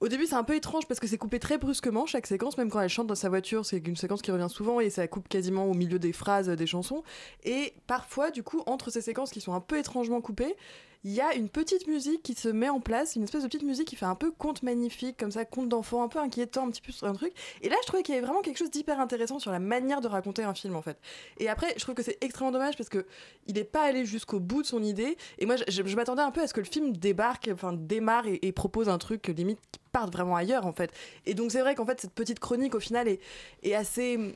au 0.00 0.08
début, 0.08 0.24
c'est 0.24 0.34
un 0.34 0.44
peu 0.44 0.54
étrange 0.54 0.86
parce 0.86 0.98
que 0.98 1.06
c'est 1.06 1.18
coupé 1.18 1.38
très 1.38 1.58
brusquement 1.58 2.06
chaque 2.06 2.26
séquence, 2.26 2.56
même 2.56 2.70
quand 2.70 2.80
elle 2.80 2.88
chante 2.88 3.06
dans 3.06 3.14
sa 3.14 3.28
voiture, 3.28 3.66
c'est 3.66 3.86
une 3.86 3.96
séquence 3.96 4.22
qui 4.22 4.30
revient 4.30 4.48
souvent 4.48 4.80
et 4.80 4.88
ça 4.88 5.06
coupe 5.06 5.28
quasiment 5.28 5.66
au 5.66 5.74
milieu 5.74 5.98
des 5.98 6.14
phrases 6.14 6.48
des 6.48 6.66
chansons. 6.66 7.02
Et 7.44 7.74
parfois, 7.86 8.30
du 8.30 8.42
coup, 8.42 8.62
entre 8.64 8.88
ces 8.90 9.02
séquences 9.02 9.30
qui 9.30 9.42
sont 9.42 9.52
un 9.52 9.60
peu 9.60 9.76
étrangement 9.76 10.22
coupées, 10.22 10.56
il 11.02 11.12
y 11.12 11.20
a 11.20 11.34
une 11.34 11.48
petite 11.48 11.86
musique 11.86 12.22
qui 12.22 12.34
se 12.34 12.48
met 12.48 12.68
en 12.68 12.80
place, 12.80 13.16
une 13.16 13.22
espèce 13.22 13.42
de 13.42 13.48
petite 13.48 13.62
musique 13.62 13.88
qui 13.88 13.96
fait 13.96 14.06
un 14.06 14.14
peu 14.14 14.30
conte 14.30 14.62
magnifique, 14.62 15.16
comme 15.16 15.30
ça, 15.30 15.46
conte 15.46 15.68
d'enfant, 15.68 16.02
un 16.02 16.08
peu 16.08 16.18
inquiétant, 16.18 16.66
un 16.66 16.70
petit 16.70 16.82
peu 16.82 16.92
sur 16.92 17.06
un 17.06 17.14
truc. 17.14 17.32
Et 17.62 17.70
là, 17.70 17.76
je 17.80 17.86
trouvais 17.86 18.02
qu'il 18.02 18.14
y 18.14 18.18
avait 18.18 18.26
vraiment 18.26 18.42
quelque 18.42 18.58
chose 18.58 18.70
d'hyper 18.70 19.00
intéressant 19.00 19.38
sur 19.38 19.50
la 19.50 19.60
manière 19.60 20.02
de 20.02 20.08
raconter 20.08 20.42
un 20.42 20.52
film, 20.52 20.76
en 20.76 20.82
fait. 20.82 20.98
Et 21.38 21.48
après, 21.48 21.72
je 21.76 21.80
trouve 21.80 21.94
que 21.94 22.02
c'est 22.02 22.18
extrêmement 22.20 22.52
dommage 22.52 22.76
parce 22.76 22.90
que 22.90 23.06
il 23.46 23.54
n'est 23.54 23.64
pas 23.64 23.82
allé 23.82 24.04
jusqu'au 24.04 24.40
bout 24.40 24.60
de 24.60 24.66
son 24.66 24.82
idée. 24.82 25.16
Et 25.38 25.46
moi, 25.46 25.56
je, 25.56 25.96
m'attendais 25.96 26.22
un 26.22 26.30
peu 26.30 26.42
à 26.42 26.46
ce 26.46 26.52
que 26.52 26.60
le 26.60 26.66
film 26.66 26.94
débarque, 26.96 27.48
enfin 27.52 27.72
démarre 27.72 28.24
et, 28.26 28.52
propose 28.52 28.88
un 28.90 28.98
truc 28.98 29.28
limite 29.28 29.58
qui 29.72 29.80
parte 29.92 30.12
vraiment 30.12 30.36
ailleurs, 30.36 30.66
en 30.66 30.72
fait. 30.72 30.92
Et 31.24 31.34
donc 31.34 31.50
c'est 31.50 31.60
vrai 31.60 31.74
qu'en 31.74 31.86
fait 31.86 32.00
cette 32.00 32.12
petite 32.12 32.40
chronique 32.40 32.74
au 32.74 32.80
final 32.80 33.08
est 33.08 33.74
assez 33.74 34.34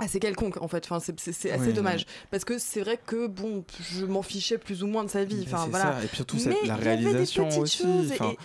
assez 0.00 0.20
quelconque 0.20 0.62
en 0.62 0.68
fait 0.68 0.84
enfin 0.88 1.00
c'est- 1.00 1.50
assez 1.50 1.66
Oui. 1.66 1.72
dommage 1.72 2.06
parce 2.30 2.44
que 2.44 2.58
c'est 2.58 2.80
vrai 2.82 2.98
que 3.04 3.26
bon 3.26 3.64
je 3.92 4.04
m'en 4.04 4.22
fichais 4.22 4.56
plus 4.58 4.82
ou 4.82 4.86
moins 4.86 5.02
de 5.04 5.10
sa 5.10 5.24
vie 5.24 5.44
enfin 5.46 5.66
voilà 5.68 5.98
ça. 5.98 6.04
Et 6.04 6.06
puis 6.06 6.16
surtout 6.16 6.36
Mais 6.46 6.52
la 6.52 6.60
il 6.62 6.66
y 6.66 6.70
avait 6.70 6.82
des 6.96 7.04
réalisation 7.04 7.46
petites 7.48 7.62
aussi. 7.62 7.82
choses 7.82 8.10
et- 8.12 8.14
Enfin, 8.14 8.30
et- 8.30 8.38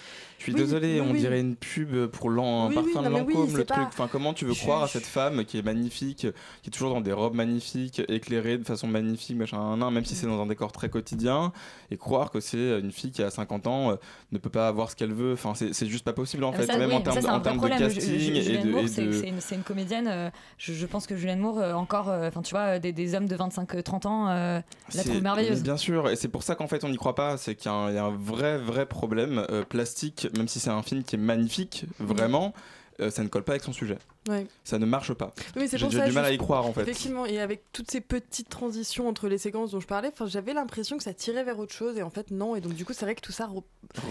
je 0.45 0.51
suis 0.51 0.53
Oui, 0.53 0.59
désolé, 0.59 0.99
oui, 0.99 1.07
on 1.07 1.13
oui. 1.13 1.19
dirait 1.19 1.39
une 1.39 1.55
pub 1.55 2.07
pour 2.07 2.29
l'an, 2.29 2.69
un 2.69 2.73
parfum 2.73 3.01
de 3.01 3.07
Lancôme, 3.07 3.55
le 3.55 3.63
pas- 3.63 3.75
truc. 3.75 3.87
Enfin, 3.87 4.09
comment 4.11 4.33
tu 4.33 4.43
veux 4.43 4.53
Je- 4.53 4.59
croire 4.61 4.83
à 4.83 4.87
cette 4.89 5.05
femme 5.05 5.45
qui 5.45 5.57
est 5.57 5.61
magnifique, 5.61 6.27
qui 6.61 6.67
est 6.67 6.71
toujours 6.71 6.93
dans 6.93 6.99
des 7.01 7.13
robes 7.13 7.35
magnifiques, 7.35 8.01
éclairée 8.09 8.57
de 8.57 8.65
façon 8.65 8.87
magnifique, 8.87 9.37
machin, 9.37 9.77
même 9.89 10.03
si 10.03 10.15
c'est 10.15 10.27
dans 10.27 10.41
un 10.41 10.45
décor 10.45 10.73
très 10.73 10.89
quotidien, 10.89 11.53
et 11.91 11.97
croire 11.97 12.29
que 12.29 12.41
c'est 12.41 12.79
une 12.79 12.91
fille 12.91 13.11
qui 13.11 13.23
a 13.23 13.29
50 13.29 13.67
ans 13.67 13.91
euh, 13.91 13.95
ne 14.33 14.37
peut 14.37 14.49
pas 14.49 14.67
avoir 14.67 14.91
ce 14.91 14.95
qu'elle 14.97 15.13
veut. 15.13 15.33
Enfin, 15.33 15.53
c'est 15.55 15.85
juste 15.87 16.03
pas 16.03 16.11
possible 16.13 16.43
en 16.43 16.51
Ah, 16.51 16.57
fait, 16.57 16.65
ça, 16.65 16.77
même 16.77 16.91
en 16.91 16.99
termes 17.01 17.21
de- 17.21 17.27
en 17.27 17.39
termes 17.39 17.59
casting 17.69 18.33
et 18.35 18.57
de. 18.57 18.87
C'est 18.87 19.05
de- 19.05 19.39
c'est 19.39 19.55
une, 19.55 19.63
comédienne. 19.63 20.07
euh, 20.09 20.29
je, 20.57 20.85
pense 20.85 21.07
que 21.07 21.15
Julianne 21.15 21.39
Moore, 21.39 21.59
euh, 21.59 21.73
encore, 21.73 22.09
euh, 22.09 22.27
enfin, 22.27 22.41
tu 22.41 22.51
vois, 22.53 22.79
des, 22.79 22.91
des 22.91 23.15
hommes 23.15 23.27
de 23.27 23.35
25-30 23.37 24.05
ans, 24.07 24.25
la 24.27 24.63
C'est- 24.89 25.03
trouve 25.05 25.21
merveilleuse. 25.21 25.63
Bien 25.63 25.77
sûr, 25.77 26.09
et 26.09 26.15
c'est 26.17 26.27
pour 26.27 26.43
ça 26.43 26.55
qu'en 26.55 26.67
fait 26.67 26.83
on 26.83 26.89
n'y 26.89 26.97
croit 26.97 27.15
pas, 27.15 27.37
c'est 27.37 27.55
qu'il 27.55 27.71
y, 27.71 27.73
a 27.73 27.77
un- 27.77 27.89
il 27.89 27.95
y 27.95 27.97
a 27.97 28.03
un 28.05 28.15
vrai 28.15 28.57
vrai 28.57 28.85
problème 28.85 29.45
plastique, 29.69 30.27
même 30.37 30.47
si 30.47 30.59
c'est 30.59 30.69
un 30.69 30.83
film 30.83 31.03
qui 31.03 31.15
est 31.15 31.19
magnifique, 31.19 31.85
vraiment, 31.99 32.53
euh, 32.99 33.09
ça 33.09 33.23
ne 33.23 33.27
colle 33.27 33.43
pas 33.43 33.53
avec 33.53 33.63
son 33.63 33.73
sujet. 33.73 33.97
Ouais. 34.29 34.45
Ça 34.63 34.79
ne 34.79 34.85
marche 34.85 35.11
pas. 35.13 35.33
Oui, 35.57 35.67
J'ai 35.69 35.87
du 35.87 36.11
mal 36.13 36.23
à 36.23 36.31
y 36.31 36.37
croire 36.37 36.65
en 36.65 36.71
fait. 36.73 36.83
Effectivement, 36.83 37.25
et 37.25 37.41
avec 37.41 37.63
toutes 37.73 37.91
ces 37.91 37.99
petites 37.99 38.47
transitions 38.49 39.09
entre 39.09 39.27
les 39.27 39.37
séquences 39.37 39.71
dont 39.71 39.79
je 39.81 39.87
parlais, 39.87 40.11
j'avais 40.27 40.53
l'impression 40.53 40.95
que 40.97 41.03
ça 41.03 41.13
tirait 41.13 41.43
vers 41.43 41.59
autre 41.59 41.73
chose, 41.73 41.97
et 41.97 42.03
en 42.03 42.09
fait, 42.09 42.31
non. 42.31 42.55
Et 42.55 42.61
donc, 42.61 42.73
du 42.73 42.85
coup, 42.85 42.93
c'est 42.93 43.03
vrai 43.03 43.15
que 43.15 43.21
tout 43.21 43.31
ça. 43.33 43.47
re- 43.47 43.63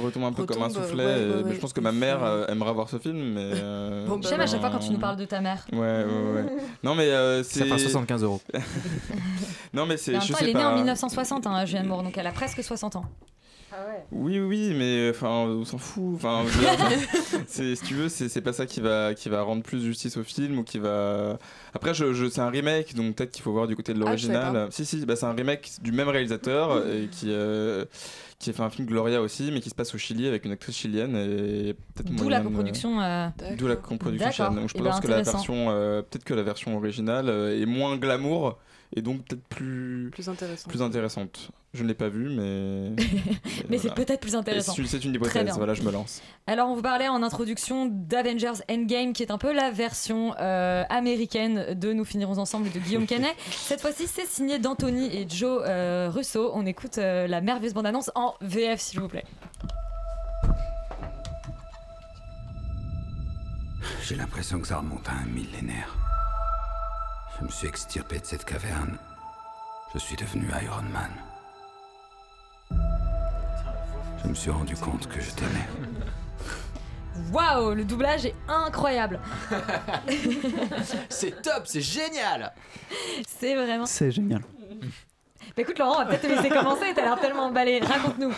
retombe 0.02 0.24
un 0.24 0.32
peu 0.32 0.44
comme 0.44 0.62
un 0.62 0.68
soufflet. 0.68 1.04
ouais, 1.04 1.22
et- 1.22 1.28
ouais, 1.28 1.36
mais 1.36 1.42
ouais. 1.44 1.54
je 1.54 1.60
pense 1.60 1.72
que 1.72 1.80
ma 1.80 1.92
mère 1.92 2.22
euh, 2.24 2.46
aimerait 2.48 2.72
voir 2.74 2.90
ce 2.90 2.98
film, 2.98 3.16
mais. 3.34 3.52
euh, 3.54 4.06
Bon, 4.06 4.18
bah, 4.18 4.28
J'aime 4.28 4.40
à 4.40 4.46
chaque 4.46 4.60
fois 4.60 4.70
quand 4.70 4.80
tu 4.80 4.90
nous 4.90 4.96
euh, 4.96 5.00
parles 5.00 5.16
de 5.16 5.24
ta 5.24 5.40
mère. 5.40 5.64
Ouais, 5.72 5.78
ouais, 5.78 6.04
ouais. 6.34 6.46
non, 6.82 6.94
mais 6.94 7.04
euh, 7.08 7.42
c'est. 7.42 7.60
Ça 7.60 7.76
fait 7.76 7.78
75 7.82 8.24
euros. 8.24 8.42
non, 9.72 9.86
mais 9.86 9.96
c'est. 9.96 10.12
elle 10.12 10.48
est 10.48 10.54
née 10.54 10.60
pas. 10.60 10.72
en 10.72 10.76
1960, 10.76 11.46
hein, 11.46 11.64
Julianne 11.64 11.86
Moore, 11.86 12.02
donc 12.02 12.18
elle 12.18 12.26
a 12.26 12.32
presque 12.32 12.62
60 12.62 12.96
ans. 12.96 13.04
Oui, 14.10 14.38
oui, 14.40 14.74
mais 14.76 15.10
enfin, 15.10 15.28
on 15.28 15.64
s'en 15.64 15.78
fout. 15.78 16.14
Enfin, 16.16 16.44
si 17.46 17.74
tu 17.84 17.94
veux, 17.94 18.08
c'est 18.08 18.40
pas 18.40 18.52
ça 18.52 18.66
qui 18.66 18.80
va, 18.80 19.14
qui 19.14 19.28
va 19.28 19.42
rendre 19.42 19.62
plus 19.62 19.82
justice 19.82 20.16
au 20.16 20.22
film 20.24 20.58
ou 20.58 20.64
qui 20.64 20.78
va. 20.78 21.38
Après, 21.74 21.94
je, 21.94 22.12
je- 22.12 22.28
c'est 22.28 22.40
un 22.40 22.50
remake, 22.50 22.94
donc 22.94 23.14
peut-être 23.16 23.30
qu'il 23.30 23.42
faut 23.42 23.52
voir 23.52 23.66
du 23.66 23.76
côté 23.76 23.94
de 23.94 23.98
Ah, 24.02 24.04
l'original. 24.06 24.52
pas. 24.52 24.66
si, 24.70 24.84
si, 24.84 25.04
bah, 25.06 25.16
c'est 25.16 25.26
un 25.26 25.32
remake 25.32 25.70
du 25.82 25.92
même 25.92 26.08
réalisateur 26.08 26.86
et 26.86 27.08
qui, 27.10 27.26
euh, 27.30 27.84
qui 28.38 28.50
a 28.50 28.52
fait 28.52 28.62
un 28.62 28.70
film 28.70 28.86
Gloria 28.86 29.22
aussi, 29.22 29.50
mais 29.52 29.60
qui 29.60 29.70
se 29.70 29.74
passe 29.74 29.94
au 29.94 29.98
Chili 29.98 30.26
avec 30.26 30.44
une 30.44 30.52
actrice 30.52 30.76
chilienne 30.76 31.16
et 31.16 31.74
peut-être 31.94 32.14
D'où 32.14 32.28
la 32.28 32.40
coproduction. 32.40 33.00
euh, 33.00 33.28
D'où 33.56 33.68
la 33.68 33.76
coproduction 33.76 34.28
D'accord. 34.28 34.46
chilienne. 34.46 34.60
Donc 34.60 34.68
je 34.68 34.74
Eh 34.76 34.82
ben, 34.82 34.90
pense 34.90 35.00
que 35.00 35.08
la 35.08 35.22
version, 35.22 35.66
euh, 35.70 36.02
peut-être 36.02 36.24
que 36.24 36.34
la 36.34 36.42
version 36.42 36.76
originale 36.76 37.28
euh, 37.28 37.60
est 37.60 37.66
moins 37.66 37.96
glamour 37.96 38.58
et 38.94 39.02
donc 39.02 39.24
peut-être 39.24 39.42
plus 39.44 40.10
Plus 40.12 40.28
intéressant. 40.28 40.68
plus 40.68 40.82
intéressante. 40.82 41.50
Je 41.74 41.82
ne 41.82 41.88
l'ai 41.88 41.94
pas 41.94 42.10
vue, 42.10 42.28
mais 42.28 42.90
Mais 43.70 43.78
c'est 43.78 43.94
peut-être 43.94 44.20
plus 44.20 44.36
intéressant. 44.36 44.74
C'est 44.84 45.04
une 45.04 45.14
hypothèse. 45.14 45.54
Voilà, 45.56 45.72
je 45.72 45.82
me 45.82 45.90
lance. 45.90 46.20
Alors, 46.46 46.68
on 46.68 46.74
vous 46.74 46.82
parlait 46.82 47.08
en 47.08 47.22
introduction 47.22 47.86
d'Avengers 47.90 48.60
Endgame, 48.70 49.14
qui 49.14 49.22
est 49.22 49.30
un 49.30 49.38
peu 49.38 49.54
la 49.54 49.70
version 49.70 50.34
euh, 50.38 50.84
américaine 50.90 51.72
de 51.72 51.94
Nous 51.94 52.04
finirons 52.04 52.36
ensemble 52.38 52.70
de 52.72 52.78
Guillaume 52.78 53.06
Canet. 53.06 53.34
Cette 53.50 53.80
fois-ci, 53.80 54.06
c'est 54.06 54.26
signé 54.26 54.58
d'Anthony 54.58 55.06
et 55.16 55.26
Joe 55.26 55.62
euh, 55.66 56.10
Russo. 56.12 56.50
On 56.54 56.66
écoute 56.66 56.98
euh, 56.98 57.26
la 57.26 57.40
merveilleuse 57.40 57.72
bande-annonce 57.72 58.10
en 58.14 58.34
VF, 58.42 58.78
s'il 58.78 59.00
vous 59.00 59.08
plaît. 59.08 59.24
J'ai 64.06 64.16
l'impression 64.16 64.60
que 64.60 64.66
ça 64.68 64.76
remonte 64.78 65.08
à 65.08 65.12
un 65.12 65.26
millénaire. 65.26 65.96
Je 67.42 67.46
me 67.48 67.50
suis 67.50 67.66
extirpé 67.66 68.20
de 68.20 68.24
cette 68.24 68.44
caverne. 68.44 68.96
Je 69.92 69.98
suis 69.98 70.14
devenu 70.14 70.46
Iron 70.62 70.84
Man. 70.92 71.10
Je 74.22 74.28
me 74.28 74.34
suis 74.34 74.50
rendu 74.52 74.76
compte 74.76 75.08
que 75.08 75.20
je 75.20 75.32
t'aimais. 75.32 75.68
Waouh, 77.32 77.74
le 77.74 77.84
doublage 77.84 78.26
est 78.26 78.36
incroyable. 78.46 79.18
C'est 81.08 81.42
top, 81.42 81.64
c'est 81.64 81.80
génial. 81.80 82.52
C'est 83.26 83.56
vraiment. 83.56 83.86
C'est 83.86 84.12
génial. 84.12 84.42
Bah 85.54 85.62
écoute 85.62 85.78
Laurent, 85.78 85.96
on 85.96 85.98
va 85.98 86.06
peut-être 86.06 86.22
te 86.22 86.26
laisser 86.28 86.48
commencer, 86.48 86.86
t'as 86.94 87.02
l'air 87.02 87.20
tellement 87.20 87.46
emballé. 87.46 87.80
Raconte-nous. 87.80 88.32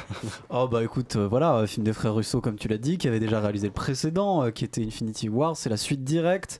Oh 0.48 0.66
bah 0.66 0.82
écoute, 0.82 1.14
euh, 1.14 1.28
voilà, 1.28 1.54
euh, 1.58 1.66
film 1.66 1.84
des 1.84 1.92
frères 1.92 2.14
Russo 2.14 2.40
comme 2.40 2.56
tu 2.56 2.66
l'as 2.66 2.78
dit, 2.78 2.98
qui 2.98 3.06
avait 3.06 3.20
déjà 3.20 3.38
réalisé 3.38 3.68
le 3.68 3.72
précédent, 3.72 4.42
euh, 4.42 4.50
qui 4.50 4.64
était 4.64 4.84
Infinity 4.84 5.28
War, 5.28 5.56
c'est 5.56 5.70
la 5.70 5.76
suite 5.76 6.02
directe. 6.02 6.58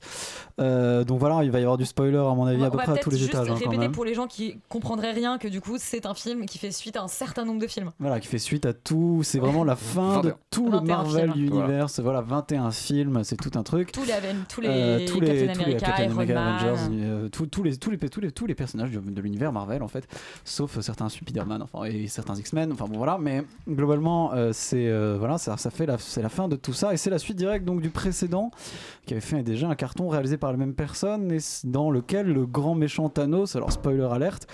Euh, 0.59 1.03
donc 1.03 1.19
voilà, 1.19 1.43
il 1.43 1.51
va 1.51 1.59
y 1.59 1.63
avoir 1.63 1.77
du 1.77 1.85
spoiler 1.85 2.17
à 2.17 2.33
mon 2.33 2.45
avis 2.45 2.61
On 2.61 2.65
à 2.65 2.71
peu 2.71 2.77
près 2.77 2.93
à 2.93 2.97
tous 2.97 3.09
les 3.09 3.17
juste 3.17 3.31
étages 3.31 3.49
hein, 3.49 3.57
quand 3.61 3.77
même. 3.77 3.91
pour 3.91 4.05
les 4.05 4.13
gens 4.13 4.27
qui 4.27 4.57
comprendraient 4.69 5.11
rien 5.11 5.37
que 5.37 5.49
du 5.49 5.59
coup 5.59 5.75
c'est 5.77 6.05
un 6.05 6.13
film 6.13 6.45
qui 6.45 6.57
fait 6.57 6.71
suite 6.71 6.95
à 6.95 7.03
un 7.03 7.07
certain 7.07 7.43
nombre 7.43 7.59
de 7.59 7.67
films. 7.67 7.91
Voilà, 7.99 8.19
qui 8.19 8.27
fait 8.27 8.37
suite 8.37 8.65
à 8.65 8.73
tout, 8.73 9.21
c'est 9.23 9.39
vraiment 9.39 9.63
la 9.63 9.75
fin 9.75 10.21
de 10.21 10.29
21. 10.29 10.37
tout 10.49 10.65
le 10.65 10.77
21 10.77 10.95
Marvel 10.95 11.31
films. 11.33 11.45
Universe, 11.45 11.99
voilà, 11.99 12.21
21 12.21 12.71
films, 12.71 13.23
c'est 13.23 13.35
tout 13.37 13.57
un 13.57 13.63
truc. 13.63 13.91
Tous 13.91 14.05
les, 14.05 14.13
tous 14.47 14.61
les, 14.61 14.67
Euh, 14.69 15.05
tous 15.07 15.19
les, 15.19 15.27
Captain 15.27 15.53
tous 15.53 15.59
les 15.59 15.63
America, 15.63 15.85
Captain 15.87 16.03
Iron 16.03 16.13
America, 16.13 16.33
Man. 16.33 16.63
Avengers, 16.63 17.05
euh, 17.05 17.29
tous, 17.29 17.47
tous 17.47 17.63
les, 17.63 17.77
tous, 17.77 17.91
les, 17.91 17.97
tous, 17.97 18.19
les, 18.21 18.31
tous 18.31 18.45
les 18.45 18.55
personnages 18.55 18.91
de, 18.91 18.99
de 18.99 19.21
l'univers 19.21 19.51
Marvel 19.51 19.83
en 19.83 19.87
fait, 19.87 20.07
sauf 20.45 20.79
certains 20.79 21.09
Spider-Man 21.09 21.61
enfin, 21.61 21.85
et 21.85 22.07
certains 22.07 22.35
X-Men, 22.35 22.71
enfin 22.71 22.85
bon 22.85 22.97
voilà, 22.97 23.17
mais 23.19 23.43
globalement 23.67 24.33
euh, 24.33 24.51
c'est 24.53 24.87
euh, 24.87 25.17
voilà, 25.19 25.37
ça, 25.37 25.57
ça 25.57 25.69
fait 25.69 25.85
la, 25.85 25.97
c'est 25.97 26.21
la 26.21 26.29
fin 26.29 26.47
de 26.47 26.55
tout 26.55 26.73
ça 26.73 26.93
et 26.93 26.97
c'est 26.97 27.09
la 27.09 27.19
suite 27.19 27.37
directe 27.37 27.65
donc 27.65 27.81
du 27.81 27.89
précédent 27.89 28.51
qui 29.05 29.13
avait 29.13 29.21
fait 29.21 29.43
déjà 29.43 29.67
un 29.67 29.75
carton 29.75 30.09
réalisé 30.09 30.37
par 30.37 30.44
la 30.51 30.57
même 30.57 30.73
personne 30.73 31.31
et 31.31 31.37
dans 31.63 31.91
lequel 31.91 32.27
le 32.27 32.45
grand 32.45 32.75
méchant 32.75 33.09
Thanos, 33.09 33.55
alors 33.55 33.71
spoiler 33.71 34.07
alerte, 34.11 34.47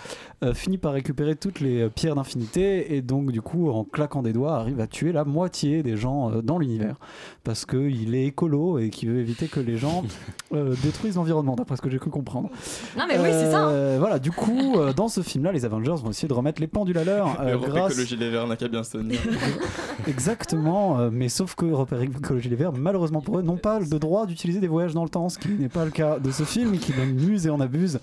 euh, 0.44 0.54
finit 0.54 0.78
par 0.78 0.94
récupérer 0.94 1.36
toutes 1.36 1.60
les 1.60 1.82
euh, 1.82 1.90
pierres 1.90 2.16
d'infinité 2.16 2.96
et 2.96 3.02
donc 3.02 3.32
du 3.32 3.42
coup 3.42 3.70
en 3.70 3.84
claquant 3.84 4.22
des 4.24 4.34
doigts 4.34 4.56
arrive 4.56 4.80
à 4.80 4.88
tuer 4.88 5.12
la 5.12 5.24
moitié 5.24 5.84
des 5.84 5.98
gens 5.98 6.32
euh, 6.32 6.42
dans 6.42 6.58
l'univers 6.58 6.96
parce 7.44 7.66
qu'il 7.66 8.16
est 8.16 8.26
écolo 8.26 8.80
et 8.80 8.90
qu'il 8.90 9.10
veut 9.10 9.20
éviter 9.20 9.48
que 9.48 9.60
les 9.60 9.78
gens 9.78 10.04
euh, 10.54 10.74
détruisent 10.84 11.16
l'environnement 11.16 11.56
d'après 11.56 11.76
ce 11.76 11.82
que 11.82 11.90
j'ai 11.90 12.00
cru 12.00 12.10
comprendre. 12.10 12.50
Non 12.98 13.06
mais 13.08 13.20
oui, 13.20 13.30
c'est 13.32 13.52
ça. 13.52 13.66
hein. 13.68 13.98
Voilà, 14.00 14.20
du 14.20 14.32
coup, 14.32 14.76
euh, 14.78 14.94
dans 14.94 15.08
ce 15.08 15.22
film-là, 15.22 15.52
les 15.52 15.66
Avengers 15.66 15.96
vont 16.04 16.10
essayer 16.10 16.28
de 16.28 16.34
remettre 16.34 16.60
les 16.62 16.68
pendules 16.68 16.98
à 16.98 17.04
l'heure 17.04 17.38
euh, 17.42 17.54
Europe 17.54 17.70
grâce 17.70 17.92
Écologie 17.92 18.18
Les 18.18 18.30
Verts 18.30 18.48
n'a 18.48 18.56
qu'à 18.56 18.68
bien 18.68 18.84
se 18.84 18.98
tenir. 18.98 19.20
Exactement, 20.08 21.00
euh, 21.00 21.10
mais 21.12 21.30
sauf 21.30 21.56
que 21.56 21.66
Repère 21.66 22.02
Écologie 22.02 22.50
Les 22.50 22.56
Verts, 22.56 22.74
malheureusement 22.74 23.22
pour 23.22 23.38
eux, 23.40 23.42
n'ont 23.42 23.58
pas 23.58 23.80
le 23.80 23.86
droit 24.00 24.26
d'utiliser 24.26 24.60
des 24.60 24.68
voyages 24.68 24.94
dans 24.94 25.04
le 25.04 25.10
temps, 25.10 25.30
ce 25.30 25.38
qui 25.38 25.50
n'est 25.50 25.70
pas 25.70 25.81
le 25.86 25.92
cas 25.92 26.20
de 26.20 26.32
ce 26.32 26.44
film, 26.44 26.78
qui 26.78 26.94
en 26.94 27.18
use 27.18 27.48
et 27.48 27.50
en 27.50 27.60
abuse, 27.60 28.00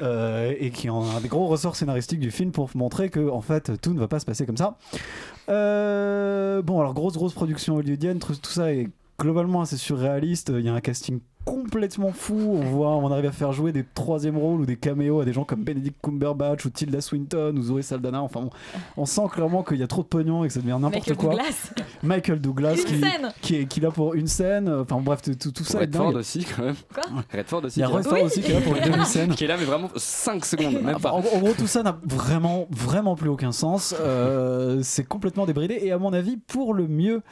euh, 0.00 0.54
et 0.58 0.70
qui 0.70 0.88
a 0.88 0.92
un 0.92 1.20
des 1.20 1.28
gros 1.28 1.46
ressorts 1.46 1.76
scénaristiques 1.76 2.20
du 2.20 2.30
film 2.30 2.52
pour 2.52 2.70
montrer 2.74 3.10
que, 3.10 3.28
en 3.28 3.40
fait, 3.40 3.80
tout 3.80 3.92
ne 3.92 4.00
va 4.00 4.08
pas 4.08 4.20
se 4.20 4.26
passer 4.26 4.46
comme 4.46 4.56
ça. 4.56 4.76
Euh, 5.48 6.62
bon, 6.62 6.80
alors, 6.80 6.94
grosse, 6.94 7.14
grosse 7.14 7.34
production 7.34 7.76
hollywoodienne, 7.76 8.18
tout 8.18 8.34
ça 8.42 8.72
est 8.72 8.88
globalement 9.18 9.60
assez 9.60 9.76
surréaliste, 9.76 10.52
il 10.56 10.64
y 10.64 10.68
a 10.68 10.74
un 10.74 10.80
casting 10.80 11.20
complètement 11.44 12.12
fou. 12.12 12.34
On 12.38 12.60
voit, 12.60 12.90
on 12.96 13.10
arrive 13.10 13.26
à 13.26 13.32
faire 13.32 13.52
jouer 13.52 13.72
des 13.72 13.84
troisième 13.94 14.36
rôles 14.36 14.60
ou 14.60 14.66
des 14.66 14.76
caméos 14.76 15.20
à 15.20 15.24
des 15.24 15.32
gens 15.32 15.44
comme 15.44 15.64
Benedict 15.64 15.96
Cumberbatch 16.02 16.64
ou 16.64 16.70
Tilda 16.70 17.00
Swinton 17.00 17.54
ou 17.56 17.62
Zoé 17.62 17.82
Saldana. 17.82 18.22
Enfin, 18.22 18.42
bon, 18.42 18.50
on 18.96 19.06
sent 19.06 19.22
clairement 19.32 19.62
qu'il 19.62 19.78
y 19.78 19.82
a 19.82 19.86
trop 19.86 20.02
de 20.02 20.06
pognon 20.08 20.44
et 20.44 20.48
que 20.48 20.52
ça 20.54 20.60
devient 20.60 20.78
n'importe 20.80 20.94
Michael 21.08 21.16
quoi. 21.16 21.30
Douglas. 21.30 21.72
Michael 22.02 22.40
Douglas 22.40 22.74
Une 22.76 22.84
qui, 22.84 22.98
scène. 23.00 23.32
qui 23.40 23.56
est 23.56 23.66
qui 23.66 23.80
est 23.80 23.82
là 23.82 23.90
pour 23.90 24.14
une 24.14 24.26
scène. 24.26 24.68
Enfin 24.68 25.00
bref, 25.00 25.22
tout, 25.22 25.34
tout- 25.34 25.52
tout 25.52 25.64
ça 25.64 25.78
Redford 25.80 26.14
aussi, 26.14 26.44
quand 26.44 26.62
même. 26.64 26.76
Quoi 26.94 27.02
Redford 27.32 27.64
aussi. 27.64 27.80
Il 27.80 27.82
y 27.82 27.84
a 27.84 27.88
qui 27.88 27.92
est 27.92 27.94
là. 27.94 27.98
Redford 28.02 28.22
aussi 28.24 28.40
qui 28.42 28.50
est 28.50 28.54
là 28.54 28.60
pour 28.60 28.76
une 28.76 28.84
demi-scène. 28.92 29.34
Qui 29.34 29.44
est 29.44 29.48
là, 29.48 29.56
mais 29.58 29.64
vraiment 29.64 29.88
5 29.96 30.44
secondes, 30.44 30.74
même 30.82 30.96
Enfin, 30.96 31.10
pas. 31.10 31.12
en, 31.12 31.18
en 31.18 31.38
gros, 31.40 31.52
tout 31.56 31.66
ça 31.66 31.82
n'a 31.82 31.98
vraiment, 32.04 32.66
vraiment 32.70 33.16
plus 33.16 33.28
aucun 33.28 33.52
sens. 33.52 33.94
Euh, 34.00 34.80
c'est 34.82 35.04
complètement 35.04 35.46
débridé 35.46 35.78
et 35.82 35.92
à 35.92 35.98
mon 35.98 36.12
avis 36.12 36.36
pour 36.36 36.74
le 36.74 36.86
mieux. 36.88 37.22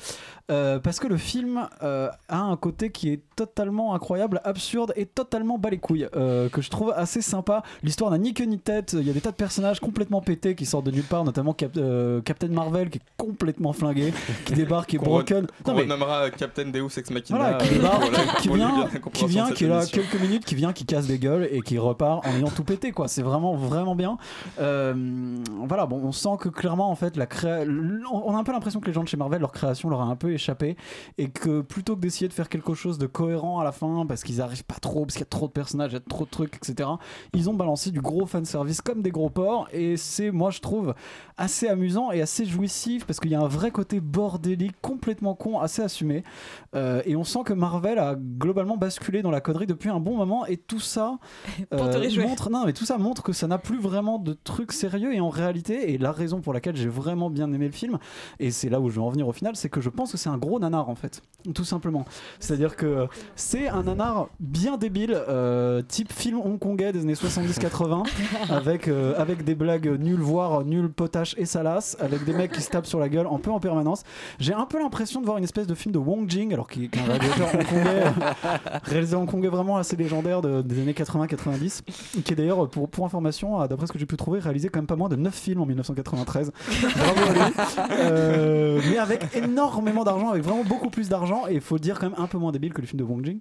Euh, 0.51 0.79
parce 0.79 0.99
que 0.99 1.07
le 1.07 1.19
film 1.19 1.69
euh, 1.83 2.09
a 2.31 2.39
un 2.41 2.57
côté 2.57 2.91
qui 2.91 3.11
est 3.11 3.21
totalement 3.37 3.93
incroyable, 3.99 4.41
absurde 4.45 4.93
et 4.97 5.07
totalement 5.07 5.59
bas 5.59 5.71
les 5.71 5.79
couilles, 5.79 6.09
euh, 6.17 6.49
que 6.49 6.63
je 6.63 6.71
trouve 6.71 6.93
assez 6.97 7.21
sympa. 7.21 7.63
L'histoire 7.83 8.11
n'a 8.13 8.19
ni 8.19 8.33
queue 8.33 8.45
ni 8.45 8.59
tête. 8.59 8.95
Il 8.99 9.07
y 9.07 9.11
a 9.11 9.13
des 9.13 9.21
tas 9.21 9.33
de 9.33 9.37
personnages 9.37 9.81
complètement 9.81 10.21
pétés 10.21 10.55
qui 10.55 10.65
sortent 10.67 10.87
de 10.87 10.91
nulle 10.93 11.03
part, 11.05 11.25
notamment 11.25 11.53
Cap- 11.53 11.77
euh, 11.77 12.21
Captain 12.23 12.49
Marvel 12.49 12.91
qui 12.91 12.99
est 12.99 13.03
complètement 13.17 13.73
flingué, 13.73 14.13
qui 14.45 14.53
débarque, 14.55 14.91
qui 14.91 14.97
est 14.97 14.99
broken. 15.05 15.47
Qu'on 15.65 15.75
mais- 15.75 15.83
renommera 15.83 16.31
Captain 16.31 16.67
Deus 16.71 16.97
Ex 16.97 17.11
Machina. 17.11 17.39
voilà, 17.39 17.59
qui, 17.59 17.69
euh, 17.69 17.73
débarque, 17.75 17.99
voilà, 18.09 18.33
qui 18.41 18.49
vient, 18.49 18.89
qui, 19.13 19.27
vient 19.27 19.51
qui 19.53 19.65
est 19.65 19.69
là 19.69 19.85
quelques 19.85 20.21
minutes, 20.21 20.45
qui 20.45 20.55
vient, 20.55 20.73
qui 20.73 20.85
casse 20.87 21.07
des 21.09 21.19
gueules 21.19 21.49
et 21.51 21.61
qui 21.61 21.77
repart 21.79 22.25
en 22.27 22.31
ayant 22.37 22.49
tout 22.51 22.65
pété, 22.65 22.93
quoi. 22.93 23.09
C'est 23.09 23.23
vraiment, 23.23 23.57
vraiment 23.57 23.97
bien. 23.97 24.17
Euh, 24.61 24.95
voilà, 25.67 25.87
bon, 25.87 26.01
on 26.05 26.13
sent 26.13 26.37
que 26.41 26.49
clairement, 26.49 26.91
en 26.91 26.95
fait, 26.95 27.17
la 27.17 27.27
créa... 27.27 27.65
on 28.13 28.35
a 28.35 28.39
un 28.39 28.45
peu 28.45 28.53
l'impression 28.53 28.81
que 28.81 28.87
les 28.87 28.93
gens 28.93 29.03
de 29.03 29.09
chez 29.09 29.17
Marvel, 29.17 29.41
leur 29.41 29.53
création 29.53 29.89
leur 29.91 30.01
a 30.01 30.05
un 30.05 30.17
peu 30.17 30.33
échappé 30.33 30.77
et 31.19 31.29
que 31.29 31.61
plutôt 31.63 31.97
que 31.97 32.01
d'essayer 32.01 32.29
de 32.29 32.33
faire 32.33 32.49
quelque 32.49 32.75
chose 32.75 32.99
de 32.99 33.07
cohérent 33.07 33.59
à 33.61 33.65
la 33.65 33.73
fin, 33.73 33.88
parce 34.07 34.23
qu'ils 34.23 34.41
arrivent 34.41 34.65
pas 34.65 34.79
trop, 34.81 35.05
parce 35.05 35.15
qu'il 35.15 35.23
y 35.23 35.25
a 35.25 35.27
trop 35.27 35.47
de 35.47 35.53
personnages, 35.53 35.93
il 35.93 35.95
y 35.95 35.99
a 35.99 36.01
trop 36.01 36.25
de 36.25 36.31
trucs, 36.31 36.57
etc., 36.57 36.89
ils 37.35 37.49
ont 37.51 37.55
balancé 37.55 37.91
du 37.91 38.01
gros 38.01 38.27
fanservice 38.27 38.81
comme 38.81 39.03
des 39.03 39.11
gros 39.11 39.31
porcs 39.31 39.69
et 39.73 39.97
c'est, 39.97 40.31
moi, 40.31 40.51
je 40.51 40.61
trouve, 40.61 40.95
assez 41.37 41.69
amusant 41.69 42.11
et 42.11 42.21
assez 42.21 42.45
jouissif 42.45 43.07
parce 43.07 43.21
qu'il 43.21 43.31
y 43.31 43.35
a 43.35 43.41
un 43.41 43.49
vrai 43.49 43.71
côté 43.71 44.01
bordélique, 44.01 44.77
complètement 44.81 45.35
con, 45.35 45.61
assez 45.61 45.83
assumé. 45.83 46.25
Euh, 46.75 47.03
et 47.05 47.17
on 47.17 47.25
sent 47.25 47.41
que 47.45 47.53
Marvel 47.53 47.99
a 47.99 48.15
globalement 48.15 48.77
basculé 48.77 49.23
dans 49.23 49.31
la 49.31 49.41
connerie 49.41 49.67
depuis 49.67 49.89
un 49.89 50.01
bon 50.01 50.17
moment 50.17 50.47
et 50.47 50.57
tout 50.57 50.81
ça 50.81 51.19
réjouir. 51.71 52.29
montre 52.29 52.51
non 52.51 52.65
mais 52.67 52.73
tout 52.73 52.85
ça 52.85 52.99
montre 52.99 53.23
que 53.23 53.33
ça 53.33 53.47
n'a 53.47 53.59
plus 53.59 53.79
vraiment 53.79 54.19
de 54.19 54.33
trucs 54.33 54.73
sérieux 54.73 55.15
et 55.15 55.21
en 55.21 55.29
réalité 55.29 55.93
et 55.93 55.99
la 55.99 56.13
raison 56.13 56.41
pour 56.41 56.53
laquelle 56.53 56.77
j'ai 56.77 56.89
vraiment 56.89 57.31
bien 57.31 57.53
aimé 57.53 57.67
le 57.67 57.73
film 57.73 57.99
et 58.39 58.51
c'est 58.51 58.69
là 58.69 58.81
où 58.81 58.91
je 58.91 58.97
vais 58.97 59.07
en 59.07 59.11
venir 59.11 59.27
au 59.29 59.33
final 59.33 59.57
c'est 59.57 59.69
que 59.69 59.81
je 59.81 59.89
pense 59.89 60.13
que 60.13 60.19
c'est 60.19 60.29
un 60.29 60.39
gros 60.39 60.59
nanar 60.59 60.89
en 60.89 60.95
fait 60.95 61.23
tout 61.55 61.65
simplement 61.65 62.05
c'est 62.39 62.55
à 62.55 62.57
dire 62.57 62.77
que 62.77 63.07
c'est 63.35 63.69
un 63.69 63.78
nanar 63.83 64.29
bien 64.41 64.77
débile 64.77 65.17
euh, 65.29 65.83
type 65.83 66.13
film 66.13 66.39
hongkongais 66.41 66.93
des 66.93 67.01
années 67.01 67.15
70-80 67.15 68.05
avec, 68.51 68.89
euh, 68.89 69.15
avec 69.19 69.45
des 69.45 69.55
blagues 69.55 69.89
nulles 69.99 70.21
voire 70.21 70.65
nulles 70.65 70.91
potaches 70.91 71.35
et 71.39 71.45
salaces 71.47 71.97
avec 72.01 72.25
des 72.25 72.33
mecs 72.33 72.53
qui 72.53 72.61
se 72.63 72.71
tapent 72.71 72.87
sur 72.87 72.99
la 72.99 73.09
gueule 73.09 73.27
un 73.33 73.39
peu 73.39 73.51
en 73.51 73.61
permanence. 73.61 74.03
J'ai 74.39 74.55
un 74.55 74.67
peu 74.67 74.79
l'impression 74.79 75.21
de 75.21 75.27
voir 75.27 75.39
une 75.39 75.45
espèce 75.45 75.67
de 75.67 75.75
film 75.75 75.93
de 75.93 75.99
Wong 75.99 76.29
Jing 76.29 76.53
alors 76.53 76.67
qu'il 76.69 76.85
est 76.85 76.99
un 76.99 77.05
réalisateur 77.05 77.49
hongkongais 77.55 78.03
réalisé 78.85 79.17
en 79.17 79.23
hongkongais 79.23 79.49
vraiment 79.49 79.77
assez 79.77 79.97
légendaire 79.97 80.41
de- 80.43 80.63
des 80.63 80.81
années 80.83 80.93
80-90 80.93 81.83
qui 82.25 82.33
est 82.33 82.37
d'ailleurs 82.37 82.69
pour, 82.69 82.89
pour 82.89 83.05
information 83.05 83.61
euh, 83.61 83.67
d'après 83.69 83.87
ce 83.87 83.93
que 83.93 83.99
j'ai 83.99 84.07
pu 84.07 84.17
trouver 84.17 84.39
réalisé 84.41 84.69
quand 84.69 84.79
même 84.81 84.87
pas 84.87 84.97
moins 84.97 85.09
de 85.09 85.17
9 85.17 85.35
films 85.35 85.61
en 85.63 85.67
1993 85.67 86.53
bravo 86.97 87.21
à 87.31 87.33
lui. 87.33 87.55
Euh, 88.01 88.81
mais 88.91 88.99
avec 88.99 89.25
énormément 89.35 90.05
d'argent 90.05 90.31
avec 90.31 90.43
vraiment 90.43 90.65
beaucoup 90.65 90.91
plus 90.91 91.09
d'argent 91.09 91.45
et 91.49 91.55
il 91.55 91.61
faut 91.61 91.75
le 91.77 91.81
dire 91.81 91.99
quand 91.99 92.11
même 92.11 92.19
un 92.19 92.27
peu 92.27 92.39
moins 92.39 92.53
débile 92.53 92.73
que 92.73 92.81
le 92.81 92.87
film 92.87 92.99
de 92.99 93.05
Wong 93.05 93.25
Jing 93.25 93.39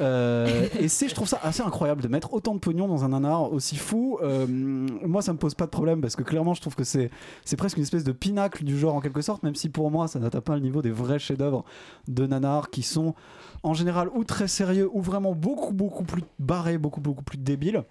et 0.00 0.88
c'est 0.88 1.08
je 1.08 1.14
trouve 1.14 1.28
ça 1.28 1.40
assez 1.42 1.62
incroyable 1.62 2.02
de 2.02 2.08
mettre 2.08 2.32
autant 2.32 2.54
de 2.54 2.60
pognon 2.60 2.88
dans 2.88 3.04
un 3.04 3.08
nanar 3.08 3.52
aussi 3.52 3.76
fou 3.76 4.18
Euh, 4.22 4.46
moi 4.48 5.22
ça 5.22 5.32
me 5.32 5.38
pose 5.38 5.54
pas 5.54 5.66
de 5.66 5.70
problème 5.70 6.00
parce 6.00 6.16
que 6.16 6.22
clairement 6.22 6.54
je 6.54 6.60
trouve 6.60 6.74
que 6.74 6.84
c'est 6.84 7.10
c'est 7.44 7.56
presque 7.56 7.76
une 7.76 7.82
espèce 7.82 8.04
de 8.04 8.12
pinacle 8.12 8.64
du 8.64 8.78
genre 8.78 8.94
en 8.94 9.00
quelque 9.00 9.22
sorte 9.22 9.42
même 9.42 9.54
si 9.54 9.68
pour 9.68 9.90
moi 9.90 10.08
ça 10.08 10.18
n'atteint 10.18 10.40
pas 10.40 10.54
le 10.54 10.60
niveau 10.60 10.82
des 10.82 10.90
vrais 10.90 11.18
chefs-d'œuvre 11.18 11.64
de 12.08 12.26
nanar 12.26 12.70
qui 12.70 12.82
sont 12.82 13.14
en 13.62 13.74
général 13.74 14.08
ou 14.14 14.24
très 14.24 14.48
sérieux 14.48 14.88
ou 14.92 15.00
vraiment 15.00 15.34
beaucoup 15.34 15.72
beaucoup 15.72 16.04
plus 16.04 16.22
barrés 16.38 16.78
beaucoup 16.78 17.00
beaucoup 17.00 17.24
plus 17.24 17.38
débiles 17.38 17.84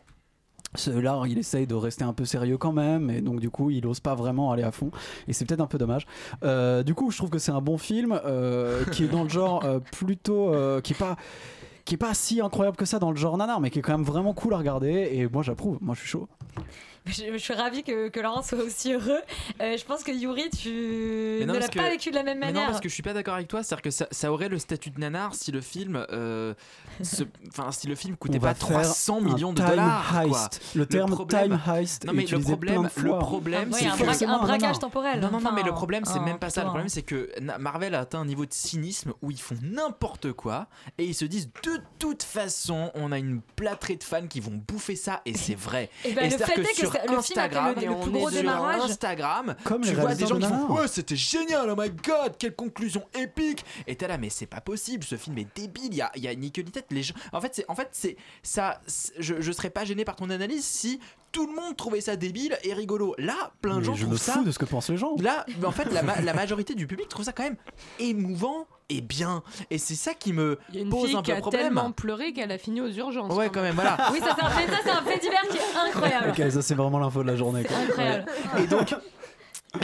Là, 0.85 1.23
il 1.27 1.37
essaye 1.39 1.65
de 1.65 1.73
rester 1.73 2.03
un 2.03 2.13
peu 2.13 2.25
sérieux 2.25 2.57
quand 2.57 2.73
même, 2.73 3.09
et 3.09 3.21
donc 3.21 3.39
du 3.39 3.49
coup, 3.49 3.71
il 3.71 3.87
ose 3.87 3.99
pas 3.99 4.15
vraiment 4.15 4.51
aller 4.51 4.63
à 4.63 4.71
fond, 4.71 4.91
et 5.27 5.33
c'est 5.33 5.45
peut-être 5.45 5.61
un 5.61 5.67
peu 5.67 5.77
dommage. 5.77 6.05
Euh, 6.43 6.83
du 6.83 6.93
coup, 6.93 7.09
je 7.09 7.17
trouve 7.17 7.29
que 7.29 7.39
c'est 7.39 7.53
un 7.53 7.61
bon 7.61 7.77
film 7.77 8.19
euh, 8.25 8.83
qui 8.91 9.05
est 9.05 9.07
dans 9.07 9.23
le 9.23 9.29
genre 9.29 9.63
euh, 9.63 9.79
plutôt, 9.79 10.53
euh, 10.53 10.81
qui 10.81 10.93
est 10.93 10.97
pas, 10.97 11.15
qui 11.87 11.93
est 11.93 11.97
pas 11.97 12.13
si 12.13 12.41
incroyable 12.41 12.75
que 12.75 12.83
ça 12.83 12.99
dans 12.99 13.11
le 13.11 13.15
genre 13.15 13.37
nanar, 13.37 13.61
mais 13.61 13.69
qui 13.69 13.79
est 13.79 13.81
quand 13.81 13.93
même 13.93 14.05
vraiment 14.05 14.33
cool 14.33 14.53
à 14.53 14.57
regarder, 14.57 15.09
et 15.13 15.25
moi 15.29 15.41
j'approuve, 15.41 15.77
moi 15.79 15.95
je 15.95 16.01
suis 16.01 16.09
chaud. 16.09 16.27
Je, 17.11 17.31
je 17.33 17.37
suis 17.37 17.53
ravie 17.53 17.83
que, 17.83 18.09
que 18.09 18.19
Laurent 18.19 18.41
soit 18.41 18.59
aussi 18.59 18.93
heureux. 18.93 19.21
Euh, 19.61 19.77
je 19.77 19.85
pense 19.85 20.03
que 20.03 20.11
Yuri, 20.11 20.49
tu 20.49 21.45
non, 21.45 21.53
ne 21.53 21.59
l'as 21.59 21.67
que- 21.67 21.77
pas 21.79 21.89
vécu 21.89 22.09
de 22.09 22.15
la 22.15 22.23
même 22.23 22.39
Mais 22.39 22.47
manière. 22.47 22.63
non, 22.63 22.67
parce 22.69 22.81
que 22.81 22.89
je 22.89 22.93
suis 22.93 23.03
pas 23.03 23.13
d'accord 23.13 23.35
avec 23.35 23.47
toi. 23.47 23.63
C'est-à-dire 23.63 23.81
que 23.83 23.91
ça, 23.91 24.07
ça 24.11 24.31
aurait 24.31 24.49
le 24.49 24.59
statut 24.59 24.89
de 24.91 24.99
nanar 24.99 25.33
si 25.35 25.51
le 25.51 25.61
film, 25.61 26.05
euh, 26.11 26.53
se- 27.01 27.23
si 27.71 27.87
le 27.87 27.95
film 27.95 28.15
coûtait 28.17 28.37
On 28.37 28.41
pas 28.41 28.53
faire 28.53 28.67
300 28.83 29.17
un 29.17 29.21
millions 29.21 29.53
de 29.53 29.57
time 29.61 29.69
dollars. 29.69 30.23
quoi. 30.27 30.49
Le 30.75 30.85
terme 30.85 31.27
time 31.27 31.59
heist 31.67 32.05
Non 32.05 32.13
est 32.13 32.15
mais 32.15 32.25
le 32.25 32.39
problème, 32.39 32.89
le 32.97 33.09
problème, 33.19 33.69
Ah 33.71 33.73
ouais, 33.75 33.79
c'est 33.81 33.87
un 33.87 33.97
que- 33.97 34.03
bra- 34.25 34.35
un 34.35 34.39
braquage 34.39 34.79
temporel. 34.79 35.19
Non, 35.19 35.31
non, 35.31 35.39
non, 35.41 35.51
mais 35.53 35.63
le 35.63 35.71
problème, 35.71 36.03
c'est 36.05 36.19
un- 36.19 36.23
même 36.25 36.39
pas 36.39 36.49
ça. 36.49 36.61
Le 36.61 36.67
problème, 36.67 36.89
c'est 36.89 37.03
que 37.03 37.29
Marvel 37.59 37.95
a 37.95 38.01
atteint 38.01 38.19
un 38.19 38.25
niveau 38.25 38.45
de 38.45 38.53
cynisme 38.53 39.13
où 39.21 39.31
ils 39.31 39.39
font 39.41 39.55
n'importe 39.61 40.33
quoi 40.33 40.67
et 40.97 41.05
ils 41.05 41.15
se 41.15 41.25
disent 41.25 41.49
de 41.63 41.79
toute 41.99 42.23
façon, 42.23 42.91
on 42.95 43.11
a 43.11 43.17
une 43.17 43.41
plâtrée 43.55 43.95
de 43.95 44.03
fans 44.03 44.27
qui 44.27 44.39
vont 44.39 44.61
bouffer 44.67 44.95
ça 44.95 45.21
et 45.25 45.35
c'est 45.37 45.55
vrai. 45.55 45.89
Eh 46.05 46.13
ben, 46.13 46.25
le 46.25 46.31
c'est-à-dire 46.31 46.47
fait 46.55 46.61
est 46.61 46.73
que 46.73 46.75
sur 46.75 46.96
ça- 46.97 47.03
le 47.03 47.07
film 47.07 47.17
a 47.19 47.21
fait 47.21 47.39
Instagram, 47.39 47.75
le- 47.75 47.81
le 47.81 47.87
plus 47.87 47.91
on 48.11 48.15
est 48.15 48.19
gros 48.19 48.29
sur 48.29 48.39
démarrage. 48.41 48.81
Instagram, 48.91 49.55
Comme 49.63 49.81
tu 49.81 49.93
vois 49.93 50.15
des 50.15 50.25
gens 50.27 50.37
qui 50.39 50.45
font 50.47 50.73
ouais, 50.75 50.87
c'était 50.87 51.15
génial, 51.15 51.69
oh 51.69 51.75
my 51.77 51.89
god, 51.89 52.33
quelle 52.37 52.55
conclusion 52.55 53.03
épique. 53.19 53.65
Et 53.87 53.95
t'es 53.95 54.07
là, 54.07 54.17
mais 54.17 54.29
c'est 54.29 54.45
pas 54.45 54.61
possible, 54.61 55.03
ce 55.03 55.15
film 55.15 55.37
est 55.37 55.47
débile, 55.55 55.85
il 55.91 55.95
y 55.95 56.01
a, 56.01 56.11
il 56.15 56.23
y 56.23 56.27
a 56.27 56.35
ni 56.35 56.51
queue 56.51 56.61
ni 56.63 56.71
tête. 56.71 56.87
Les 56.91 57.03
gens, 57.03 57.13
en 57.33 57.41
fait, 57.41 57.53
c'est, 57.55 57.65
en 57.69 57.75
fait, 57.75 57.89
c'est 57.91 58.17
ça. 58.43 58.81
c'est- 58.87 59.13
Je, 59.19 59.41
je 59.41 59.51
serais 59.51 59.69
pas 59.69 59.85
gêné 59.85 60.05
par 60.05 60.15
ton 60.15 60.29
analyse 60.29 60.65
si 60.65 60.99
tout 61.31 61.45
le 61.47 61.53
monde 61.53 61.75
trouvait 61.77 62.01
ça 62.01 62.15
débile 62.15 62.57
et 62.63 62.73
rigolo. 62.73 63.13
Là, 63.17 63.51
plein 63.61 63.75
de 63.75 63.79
Mais 63.79 63.85
gens 63.85 63.93
je 63.95 64.01
trouvent 64.01 64.13
me 64.13 64.17
ça. 64.17 64.33
fous 64.33 64.43
de 64.43 64.51
ce 64.51 64.59
que 64.59 64.65
pensent 64.65 64.89
les 64.89 64.97
gens. 64.97 65.15
Là, 65.19 65.45
en 65.65 65.71
fait, 65.71 65.91
la, 65.91 66.01
ma- 66.03 66.19
la 66.21 66.33
majorité 66.35 66.73
du 66.75 66.87
public 66.87 67.07
trouve 67.09 67.25
ça 67.25 67.31
quand 67.33 67.43
même 67.43 67.57
émouvant 67.99 68.67
et 68.89 69.01
bien. 69.01 69.43
Et 69.69 69.77
c'est 69.77 69.95
ça 69.95 70.13
qui 70.13 70.31
me 70.33 70.57
Il 70.69 70.75
y 70.75 70.77
a 70.79 70.81
une 70.81 70.89
pose 70.89 71.07
fille 71.07 71.15
un 71.17 71.21
qui 71.21 71.31
peu 71.31 71.37
a 71.37 71.41
problème. 71.41 71.63
tellement 71.63 71.91
pleuré 71.91 72.33
qu'elle 72.33 72.51
a 72.51 72.57
fini 72.57 72.79
aux 72.81 72.87
urgences. 72.89 73.33
Ouais, 73.35 73.49
quand 73.49 73.61
même, 73.61 73.75
voilà. 73.75 73.97
Oui, 74.11 74.19
ça 74.19 74.35
c'est 74.37 74.43
un 74.43 74.49
fait, 74.49 74.89
un 74.89 75.17
divers 75.19 75.41
qui 75.49 75.57
est 75.57 75.87
incroyable. 75.89 76.29
Ok, 76.29 76.51
ça 76.51 76.61
c'est 76.61 76.75
vraiment 76.75 76.99
l'info 76.99 77.21
de 77.23 77.27
la 77.27 77.35
journée. 77.35 77.63
quoi. 77.63 77.75
Incroyable. 77.77 78.25
Et 78.59 78.67
donc, 78.67 78.95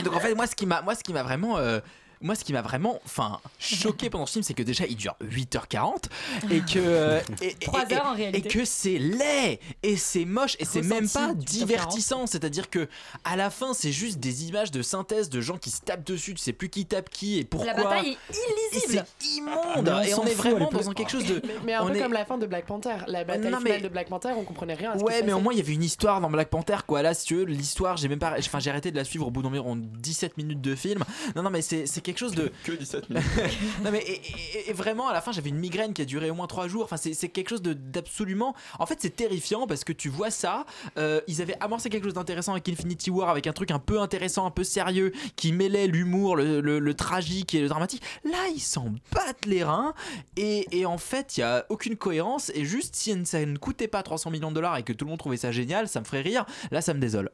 donc 0.02 0.14
en 0.16 0.20
fait, 0.20 0.34
moi, 0.34 0.46
ce 0.46 0.54
qui 0.56 0.66
m'a, 0.66 0.80
moi, 0.82 0.94
ce 0.94 1.02
qui 1.04 1.12
m'a 1.12 1.22
vraiment. 1.22 1.58
euh, 1.58 1.80
moi, 2.20 2.34
ce 2.34 2.44
qui 2.44 2.52
m'a 2.52 2.62
vraiment 2.62 3.00
enfin, 3.04 3.40
choqué 3.58 4.10
pendant 4.10 4.26
ce 4.26 4.32
film, 4.34 4.42
c'est 4.42 4.54
que 4.54 4.62
déjà 4.62 4.84
il 4.86 4.96
dure 4.96 5.14
8h40 5.22 6.04
et 6.50 6.60
que. 6.60 6.78
euh, 6.78 7.20
et, 7.42 7.48
et- 7.48 7.54
Trois 7.60 7.84
et- 7.88 7.94
heures, 7.94 8.06
en 8.06 8.14
et 8.14 8.16
réalité. 8.16 8.48
que 8.48 8.64
c'est 8.64 8.98
laid 8.98 9.60
et 9.82 9.96
c'est 9.96 10.24
moche 10.24 10.56
et 10.58 10.64
c'est 10.64 10.82
même 10.82 11.08
pas 11.08 11.32
divertissant. 11.34 12.26
C'est-à-dire 12.26 12.70
que 12.70 12.88
à 13.24 13.36
la 13.36 13.50
fin, 13.50 13.74
c'est 13.74 13.92
juste 13.92 14.18
des 14.18 14.44
images 14.48 14.70
de 14.70 14.82
synthèse 14.82 15.28
de 15.30 15.40
gens 15.40 15.58
qui 15.58 15.70
se 15.70 15.80
tapent 15.80 16.04
dessus, 16.04 16.34
tu 16.34 16.42
sais 16.42 16.52
plus 16.52 16.68
qui 16.68 16.86
tape 16.86 17.08
qui 17.10 17.38
et 17.38 17.44
pourquoi. 17.44 17.72
La 17.72 17.82
bataille 17.82 18.08
est 18.30 18.34
Et 18.34 18.74
illisible. 18.74 19.04
c'est 19.18 19.28
immonde 19.36 19.88
on 19.88 20.02
et 20.02 20.14
on 20.14 20.24
est 20.26 20.34
vraiment 20.34 20.70
dans 20.70 20.92
quelque 20.92 21.10
chose 21.10 21.26
de. 21.26 21.40
Mais, 21.44 21.54
mais 21.64 21.74
un 21.74 21.82
on 21.84 21.88
peu 21.88 21.96
est- 21.96 22.00
comme 22.00 22.12
la 22.12 22.24
fin 22.24 22.38
de 22.38 22.46
Black 22.46 22.66
Panther. 22.66 22.96
La 23.06 23.24
bataille 23.24 23.50
Non, 23.50 23.58
finale 23.58 23.74
mais- 23.76 23.80
de 23.80 23.88
Black 23.88 24.08
Panther, 24.08 24.30
on 24.36 24.44
comprenait 24.44 24.74
rien 24.74 24.92
à 24.92 24.98
ce 24.98 25.04
Ouais, 25.04 25.22
mais 25.22 25.32
au 25.32 25.40
moins 25.40 25.52
il 25.52 25.58
y 25.58 25.62
avait 25.62 25.72
une 25.72 25.82
histoire 25.82 26.20
dans 26.20 26.30
Black 26.30 26.48
Panther 26.48 26.78
quoi. 26.86 27.02
Là, 27.02 27.14
si 27.14 27.26
tu 27.26 27.34
veux, 27.36 27.44
l'histoire, 27.44 27.96
j'ai 27.96 28.08
même 28.08 28.18
pas. 28.18 28.34
Enfin, 28.38 28.58
j'ai 28.60 28.70
arrêté 28.70 28.90
de 28.90 28.96
la 28.96 29.04
suivre 29.04 29.26
au 29.26 29.30
bout 29.30 29.42
d'environ 29.42 29.76
17 29.76 30.36
minutes 30.36 30.60
de 30.60 30.74
film. 30.74 31.02
Non, 31.36 31.42
non, 31.42 31.50
mais 31.50 31.62
c'est 31.62 31.86
quelque 32.04 32.18
chose 32.18 32.34
de. 32.34 32.52
Que 32.62 32.72
17 32.72 33.10
minutes. 33.10 33.26
non, 33.84 33.90
mais 33.90 33.98
et, 33.98 34.20
et- 34.66 34.70
et 34.70 34.72
vraiment, 34.72 35.08
à 35.08 35.12
la 35.12 35.20
fin, 35.20 35.32
j'avais 35.32 35.48
une 35.50 35.58
migraine 35.58 35.92
qui 35.92 36.02
a 36.02 36.04
duré 36.04 36.30
au 36.30 36.34
moins 36.34 36.46
3 36.46 36.68
jours. 36.68 36.84
Enfin, 36.84 36.96
c'est 36.96 37.14
c'est 37.14 37.28
quelque 37.28 37.48
chose 37.48 37.62
de- 37.62 37.72
d'absolument. 37.72 38.54
En 38.78 38.86
fait, 38.86 38.98
c'est 39.00 39.16
terrifiant 39.16 39.66
parce 39.66 39.82
que 39.84 39.92
tu 39.92 40.08
vois 40.08 40.30
ça. 40.30 40.66
euh, 40.98 41.20
ils 41.26 41.42
avaient 41.42 41.56
amorcé 41.60 41.90
quelque 41.90 42.04
chose 42.04 42.14
d'intéressant 42.14 42.52
avec 42.52 42.68
Infinity 42.68 43.10
War, 43.10 43.28
avec 43.30 43.46
un 43.46 43.52
truc 43.52 43.70
un 43.70 43.78
peu 43.78 44.00
intéressant, 44.00 44.46
un 44.46 44.50
peu 44.50 44.62
sérieux, 44.64 45.12
qui 45.36 45.52
mêlait 45.52 45.86
l'humour, 45.86 46.36
le, 46.36 46.60
le- 46.60 46.78
le 46.78 46.94
tragique 46.94 47.54
et 47.54 47.60
le 47.60 47.68
dramatique. 47.68 48.02
Là, 48.24 48.46
ils 48.54 48.60
s'en 48.60 48.90
battent 49.12 49.46
les 49.46 49.64
reins. 49.64 49.94
Et, 50.36 50.66
et 50.78 50.86
en 50.86 50.98
fait, 50.98 51.36
il 51.36 51.40
y 51.40 51.42
a 51.42 51.64
aucune 51.70 51.96
cohérence. 51.96 52.50
Et 52.54 52.64
juste, 52.64 52.94
si 52.94 53.14
ça 53.24 53.44
ne 53.44 53.56
coûtait 53.56 53.88
pas 53.88 54.02
300 54.02 54.30
millions 54.30 54.50
de 54.50 54.54
dollars 54.54 54.76
et 54.76 54.82
que 54.82 54.92
tout 54.92 55.04
le 55.04 55.10
monde 55.10 55.18
trouvait 55.18 55.36
ça 55.36 55.50
génial, 55.52 55.88
ça 55.88 56.00
me 56.00 56.04
ferait 56.04 56.20
rire. 56.20 56.44
Là, 56.70 56.80
ça 56.80 56.92
me 56.94 57.00
désole. 57.00 57.30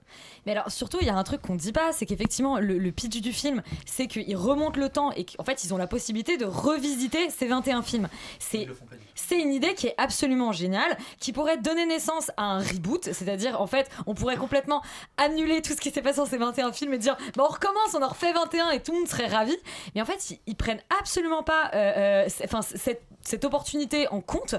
Mais 0.47 0.53
alors 0.53 0.71
surtout, 0.71 0.99
il 1.01 1.07
y 1.07 1.11
a 1.11 1.17
un 1.17 1.25
truc 1.25 1.43
qu'on 1.43 1.57
dit 1.57 1.73
pas, 1.73 1.93
c'est 1.93 2.07
qu'effectivement 2.07 2.59
le, 2.59 2.79
le 2.79 2.93
pitch 2.93 3.21
du 3.21 3.33
film, 3.33 3.63
c'est 3.87 4.07
qu'ils 4.07 4.37
le 4.69 4.89
temps 4.89 5.13
et 5.13 5.25
qu'en 5.25 5.45
fait 5.45 5.65
ils 5.65 5.73
ont 5.73 5.77
la 5.77 5.87
possibilité 5.87 6.37
de 6.37 6.45
revisiter 6.45 7.31
ces 7.31 7.47
21 7.47 7.83
films. 7.83 8.09
C'est 8.39 8.69
c'est 9.15 9.41
une 9.41 9.53
idée 9.53 9.75
qui 9.75 9.87
est 9.87 9.95
absolument 9.99 10.53
géniale, 10.53 10.97
qui 11.19 11.33
pourrait 11.33 11.59
donner 11.59 11.87
naissance 11.87 12.31
à 12.37 12.45
un 12.45 12.59
reboot, 12.59 13.05
c'est-à-dire 13.05 13.61
en 13.61 13.67
fait 13.67 13.89
on 14.07 14.15
pourrait 14.15 14.37
complètement 14.37 14.83
annuler 15.17 15.63
tout 15.63 15.73
ce 15.73 15.81
qui 15.81 15.91
s'est 15.91 16.03
passé 16.03 16.19
dans 16.19 16.27
ces 16.27 16.39
21 16.39 16.73
films 16.73 16.95
et 16.95 16.99
dire 16.99 17.17
bah, 17.37 17.45
on 17.49 17.53
recommence, 17.53 17.95
on 17.95 18.03
en 18.03 18.09
refait 18.09 18.33
21 18.33 18.71
et 18.71 18.83
tout 18.83 18.93
le 18.93 18.99
monde 18.99 19.09
serait 19.09 19.27
ravi. 19.27 19.57
Mais 19.95 20.03
en 20.03 20.07
fait 20.07 20.31
ils, 20.31 20.41
ils 20.47 20.57
prennent 20.57 20.83
absolument 21.01 21.43
pas 21.43 21.71
euh, 21.75 22.25
euh, 22.27 22.29
enfin, 22.45 22.63
cette, 22.63 23.03
cette 23.23 23.45
opportunité 23.45 24.09
en 24.09 24.21
compte 24.21 24.55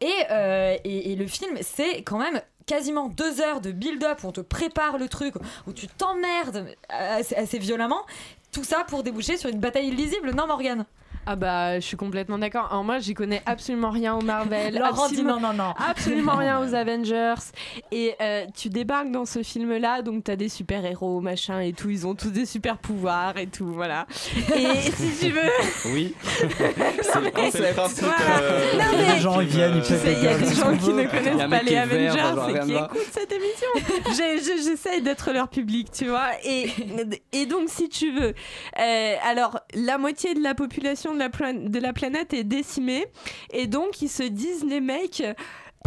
et, 0.00 0.12
euh, 0.30 0.76
et, 0.84 1.12
et 1.12 1.16
le 1.16 1.26
film 1.26 1.58
c'est 1.62 2.02
quand 2.02 2.18
même 2.18 2.40
quasiment 2.66 3.08
deux 3.08 3.40
heures 3.40 3.60
de 3.60 3.72
build-up 3.72 4.22
où 4.22 4.28
on 4.28 4.32
te 4.32 4.40
prépare 4.40 4.98
le 4.98 5.08
truc, 5.08 5.34
où 5.66 5.72
tu 5.72 5.88
t'emmerdes 5.88 6.66
assez, 6.88 7.34
assez 7.34 7.58
violemment. 7.58 8.02
Tout 8.52 8.64
ça 8.64 8.84
pour 8.86 9.02
déboucher 9.02 9.38
sur 9.38 9.48
une 9.48 9.60
bataille 9.60 9.88
illisible, 9.88 10.32
non 10.32 10.46
Morgane 10.46 10.84
Ah 11.26 11.36
bah 11.36 11.78
je 11.78 11.84
suis 11.86 11.96
complètement 11.96 12.38
d'accord. 12.38 12.66
Alors 12.70 12.82
moi 12.84 12.98
j'y 12.98 13.14
connais 13.14 13.42
absolument 13.46 13.90
rien 13.90 14.14
au 14.16 14.22
Marvel. 14.22 14.74
Laurent 14.76 15.08
dit 15.08 15.22
non, 15.22 15.38
non, 15.40 15.52
non. 15.52 15.72
Absolument 15.88 16.36
rien 16.36 16.60
aux 16.64 16.74
Avengers. 16.74 17.34
Et 17.92 18.14
euh, 18.20 18.44
tu 18.54 18.68
débarques 18.70 19.10
dans 19.12 19.24
ce 19.24 19.42
film 19.42 19.76
là, 19.76 20.02
donc 20.02 20.24
t'as 20.24 20.36
des 20.36 20.48
super 20.48 20.84
héros, 20.84 21.20
machin 21.20 21.60
et 21.60 21.72
tout. 21.72 21.90
Ils 21.90 22.06
ont 22.06 22.14
tous 22.14 22.30
des 22.30 22.44
super 22.46 22.78
pouvoirs 22.78 23.36
et 23.38 23.46
tout, 23.46 23.66
voilà. 23.72 24.06
Et 24.56 24.80
si 24.96 25.26
tu 25.26 25.30
veux. 25.32 25.92
Oui. 25.92 26.14
Non, 27.14 27.20
mais- 27.36 27.50
C'est 27.50 27.68
le 27.68 27.74
principe. 27.74 28.04
Voilà. 28.04 28.40
euh, 28.40 28.72
Non, 28.74 28.98
Les 28.98 29.06
mais- 29.06 29.18
gens 29.20 29.40
ils 29.40 29.46
viennent, 29.48 29.76
ils 29.76 29.94
les 30.06 30.12
il 30.12 30.22
y 30.24 30.28
a 30.28 30.38
des 30.38 30.54
gens 30.54 30.76
qui 30.76 30.92
ne 30.92 31.04
connaissent 31.06 31.48
pas 31.50 31.62
les 31.62 31.74
vert, 31.74 32.26
Avengers 32.26 32.56
et 32.56 32.64
qui 32.64 32.72
écoutent 32.74 33.12
cette 33.12 33.32
émission. 33.32 33.68
J'essaye 34.64 35.02
d'être 35.02 35.32
leur 35.32 35.48
public, 35.48 35.90
tu 35.92 36.06
vois. 36.06 36.28
Et, 36.44 36.70
et 37.32 37.46
donc, 37.46 37.68
si 37.68 37.88
tu 37.88 38.12
veux, 38.12 38.34
euh, 38.80 39.14
alors 39.28 39.60
la 39.74 39.98
moitié 39.98 40.34
de 40.34 40.42
la 40.42 40.54
population 40.54 41.11
de 41.14 41.78
la, 41.78 41.92
planète 41.92 42.32
est 42.34 42.44
décimée. 42.44 43.06
Et 43.52 43.66
donc, 43.66 44.02
ils 44.02 44.08
se 44.08 44.22
disent, 44.22 44.64
les 44.64 44.80
mecs. 44.80 45.22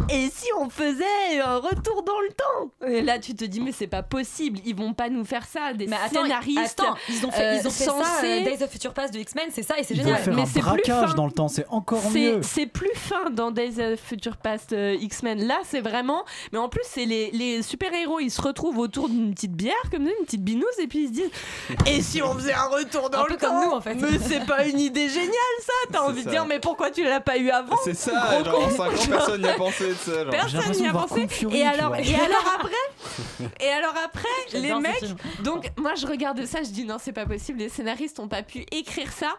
Et 0.09 0.29
si 0.33 0.47
on 0.59 0.69
faisait 0.69 1.39
un 1.43 1.57
retour 1.57 2.03
dans 2.03 2.19
le 2.19 2.29
temps? 2.29 2.87
Et 2.87 3.01
là, 3.01 3.17
tu 3.19 3.33
te 3.35 3.43
dis, 3.45 3.59
mais 3.59 3.71
c'est 3.71 3.87
pas 3.87 4.03
possible, 4.03 4.59
ils 4.65 4.75
vont 4.75 4.93
pas 4.93 5.09
nous 5.09 5.25
faire 5.25 5.45
ça. 5.45 5.73
Des 5.73 5.87
Mais 5.87 5.95
attends, 5.95 6.21
scénaristes. 6.23 6.79
attends, 6.79 6.95
ils 7.09 7.25
ont 7.25 7.31
fait, 7.31 7.43
euh, 7.43 7.53
ils 7.61 7.67
ont 7.67 7.71
fait 7.71 7.83
ça, 7.85 7.93
euh, 8.23 8.43
Days 8.43 8.63
of 8.63 8.69
Future 8.69 8.93
Past 8.93 9.13
de 9.13 9.19
X-Men, 9.19 9.45
c'est 9.51 9.63
ça 9.63 9.77
et 9.79 9.83
c'est 9.83 9.93
Ils 9.95 9.97
génial. 10.03 10.17
faire 10.21 10.33
mais 10.35 10.41
un 10.43 10.45
c'est 10.45 10.59
plus 10.59 10.61
braquage 10.61 11.09
fin. 11.09 11.15
dans 11.15 11.25
le 11.25 11.31
temps, 11.31 11.47
c'est 11.47 11.65
encore 11.69 12.01
C'est- 12.11 12.19
mieux. 12.35 12.41
C'est 12.43 12.65
plus 12.67 12.91
fin 12.95 13.29
dans 13.31 13.51
Days 13.51 13.79
of 13.93 13.99
Future 13.99 14.37
Past 14.37 14.73
euh, 14.73 14.95
X-Men. 14.99 15.45
Là, 15.47 15.59
c'est 15.63 15.81
vraiment. 15.81 16.23
Mais 16.51 16.59
en 16.59 16.69
plus, 16.69 16.83
c'est 16.85 17.05
les, 17.05 17.31
les 17.31 17.61
super-héros, 17.63 18.19
ils 18.19 18.29
se 18.31 18.41
retrouvent 18.41 18.77
autour 18.77 19.09
d'une 19.09 19.33
petite 19.33 19.53
bière, 19.53 19.73
comme 19.91 20.05
ça, 20.05 20.11
une 20.19 20.25
petite 20.25 20.43
binouse, 20.43 20.65
et 20.79 20.87
puis 20.87 21.03
ils 21.03 21.07
se 21.07 21.13
disent 21.13 21.31
Et 21.87 22.01
si 22.01 22.21
on 22.21 22.33
faisait 22.35 22.53
un 22.53 22.65
retour 22.67 23.09
dans 23.09 23.19
Un 23.19 23.23
le 23.23 23.27
peu 23.29 23.37
comme 23.37 23.49
temps 23.61 23.65
nous, 23.69 23.71
en 23.71 23.81
fait. 23.81 23.95
Mais 23.95 24.19
c'est 24.19 24.45
pas 24.45 24.65
une 24.67 24.79
idée 24.79 25.09
géniale, 25.09 25.31
ça 25.61 25.71
T'as 25.91 26.01
envie 26.01 26.21
ça. 26.21 26.25
de 26.25 26.31
dire 26.31 26.45
Mais 26.45 26.59
pourquoi 26.59 26.91
tu 26.91 27.03
l'as 27.03 27.21
pas 27.21 27.37
eu 27.37 27.49
avant? 27.49 27.75
C'est 27.83 27.95
ça, 27.95 28.11
gros 28.43 28.45
genre 28.45 28.61
en 28.63 28.69
con 28.69 28.75
5 28.77 28.83
ans, 28.83 29.09
personne 29.09 29.41
n'y 29.41 29.49
a 29.49 29.53
pensé 29.53 29.84
Personne 30.31 30.81
n'y 30.81 30.87
a 30.87 30.91
pensé. 30.91 31.27
Fury, 31.27 31.59
et 31.59 31.63
alors, 31.63 31.95
et 31.95 32.15
alors 32.15 32.53
après, 32.55 33.55
et 33.59 33.69
alors 33.69 33.95
après, 34.03 34.27
les 34.53 34.73
mecs. 34.75 35.43
Donc 35.43 35.71
moi 35.77 35.95
je 35.95 36.07
regarde 36.07 36.45
ça, 36.45 36.63
je 36.63 36.69
dis 36.69 36.85
non 36.85 36.97
c'est 36.99 37.13
pas 37.13 37.25
possible, 37.25 37.59
les 37.59 37.69
scénaristes 37.69 38.19
ont 38.19 38.27
pas 38.27 38.43
pu 38.43 38.65
écrire 38.71 39.11
ça. 39.11 39.33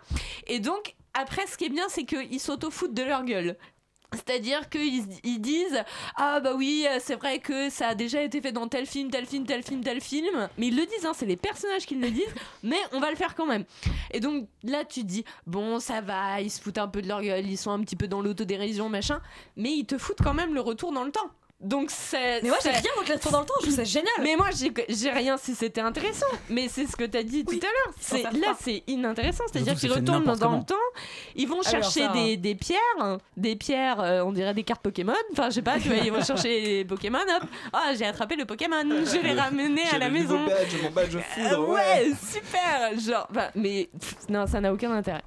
Et 0.46 0.60
donc 0.60 0.94
après 1.14 1.46
ce 1.46 1.56
qui 1.56 1.64
est 1.64 1.70
bien 1.70 1.86
c'est 1.88 2.04
qu'ils 2.04 2.40
s'auto-foutent 2.40 2.94
de 2.94 3.02
leur 3.02 3.24
gueule. 3.24 3.56
C'est-à-dire 4.12 4.68
qu'ils 4.68 5.04
ils 5.24 5.40
disent 5.40 5.82
Ah 6.16 6.40
bah 6.40 6.52
oui, 6.56 6.86
euh, 6.88 6.98
c'est 7.00 7.16
vrai 7.16 7.38
que 7.38 7.70
ça 7.70 7.88
a 7.88 7.94
déjà 7.94 8.22
été 8.22 8.40
fait 8.40 8.52
dans 8.52 8.68
tel 8.68 8.86
film, 8.86 9.10
tel 9.10 9.26
film, 9.26 9.46
tel 9.46 9.62
film, 9.62 9.82
tel 9.82 10.00
film. 10.00 10.48
Mais 10.58 10.68
ils 10.68 10.76
le 10.76 10.86
disent, 10.86 11.04
hein, 11.04 11.12
c'est 11.14 11.26
les 11.26 11.36
personnages 11.36 11.86
qui 11.86 11.96
le 11.96 12.10
disent, 12.10 12.34
mais 12.62 12.78
on 12.92 13.00
va 13.00 13.10
le 13.10 13.16
faire 13.16 13.34
quand 13.34 13.46
même. 13.46 13.64
Et 14.12 14.20
donc 14.20 14.48
là, 14.62 14.84
tu 14.84 15.02
te 15.02 15.06
dis 15.06 15.24
Bon, 15.46 15.80
ça 15.80 16.00
va, 16.00 16.40
ils 16.40 16.50
se 16.50 16.60
foutent 16.60 16.78
un 16.78 16.88
peu 16.88 17.02
de 17.02 17.08
leur 17.08 17.22
gueule, 17.22 17.46
ils 17.46 17.58
sont 17.58 17.70
un 17.70 17.80
petit 17.80 17.96
peu 17.96 18.08
dans 18.08 18.20
l'autodérision, 18.20 18.88
machin, 18.88 19.20
mais 19.56 19.72
ils 19.72 19.86
te 19.86 19.98
foutent 19.98 20.22
quand 20.22 20.34
même 20.34 20.54
le 20.54 20.60
retour 20.60 20.92
dans 20.92 21.04
le 21.04 21.10
temps. 21.12 21.30
Donc 21.60 21.90
c'est. 21.90 22.42
Mais 22.42 22.48
moi 22.50 22.58
j'ai 22.62 22.68
rien 22.70 22.90
contre 22.96 23.08
les 23.08 23.14
retours 23.14 23.32
dans 23.32 23.40
le 23.40 23.46
temps, 23.46 23.54
je 23.60 23.66
trouve 23.66 23.76
ça 23.76 23.84
génial. 23.84 24.12
mais 24.22 24.36
moi, 24.36 24.48
j'ai 24.88 25.10
rien 25.10 25.36
si 25.38 25.54
c'était 25.54 25.80
intéressant. 25.80 26.26
Mais 26.50 26.68
c'est 26.68 26.86
ce 26.86 26.94
que 26.96 27.04
tu 27.04 27.16
as 27.16 27.22
dit 27.22 27.44
tout 27.46 27.54
à 27.54 27.64
l'heure. 27.66 27.94
C'est 27.98 28.22
Là, 28.24 28.54
c'est 28.60 28.82
inintéressant. 28.86 29.44
C'est-à-dire 29.50 29.74
qu'ils 29.74 29.90
retournent 29.90 30.24
dans 30.24 30.36
comment. 30.36 30.58
le 30.58 30.64
temps. 30.64 30.74
Ils 31.34 31.48
vont 31.48 31.60
Alors 31.60 31.70
chercher 31.70 32.00
ça, 32.06 32.12
des, 32.12 32.34
hein. 32.34 32.36
des 32.38 32.54
pierres. 32.54 32.78
hein. 33.00 33.18
Des 33.38 33.56
pierres, 33.56 34.00
euh, 34.00 34.20
on 34.22 34.32
dirait 34.32 34.52
des 34.52 34.64
cartes 34.64 34.82
Pokémon. 34.82 35.14
Enfin, 35.32 35.48
je 35.48 35.54
sais 35.54 35.62
pas, 35.62 35.78
tu 35.80 35.88
vois, 35.88 35.96
ils 35.96 36.12
vont 36.12 36.22
chercher 36.24 36.60
les 36.60 36.84
Pokémon. 36.84 37.18
Hop. 37.40 37.48
Ah, 37.72 37.92
j'ai 37.98 38.04
attrapé 38.04 38.36
le 38.36 38.44
Pokémon. 38.44 38.82
Je 38.84 39.22
l'ai 39.22 39.32
ramené 39.32 39.82
à 39.90 39.98
la 39.98 40.10
maison. 40.10 40.44
badge, 40.46 40.82
mon 40.82 40.90
badge 40.90 41.16
Euh, 41.16 41.20
foudre, 41.20 41.68
ouais. 41.70 41.74
ouais, 41.74 42.12
super. 42.30 42.98
Genre, 43.00 43.26
bah, 43.32 43.50
mais 43.54 43.88
pff, 43.98 44.28
non, 44.28 44.46
ça 44.46 44.60
n'a 44.60 44.72
aucun 44.74 44.92
intérêt. 44.92 45.22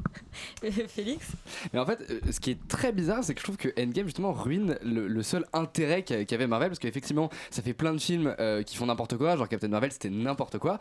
Félix? 0.88 1.26
Mais 1.74 1.80
en 1.80 1.86
fait, 1.86 2.00
euh, 2.10 2.20
ce 2.32 2.40
qui 2.40 2.52
est 2.52 2.68
très 2.68 2.92
bizarre, 2.92 3.24
c'est 3.24 3.34
que 3.34 3.40
je 3.40 3.44
trouve 3.46 3.58
que 3.58 3.70
Endgame 3.82 4.06
justement 4.06 4.32
ruine 4.32 4.78
le, 4.84 5.08
le 5.08 5.24
seul 5.24 5.46
intérêt 5.54 6.04
qu'a- 6.04 6.19
qu'avait 6.26 6.48
Marvel, 6.48 6.70
parce 6.70 6.80
qu'effectivement, 6.80 7.30
ça 7.52 7.62
fait 7.62 7.74
plein 7.74 7.94
de 7.94 8.00
films 8.00 8.36
euh, 8.40 8.64
qui 8.64 8.76
font 8.78 8.86
n'importe 8.86 9.18
quoi, 9.18 9.36
genre 9.38 9.48
Captain 9.48 9.68
Marvel, 9.68 9.92
c'était 9.92 10.10
n'importe 10.10 10.58
quoi. 10.58 10.80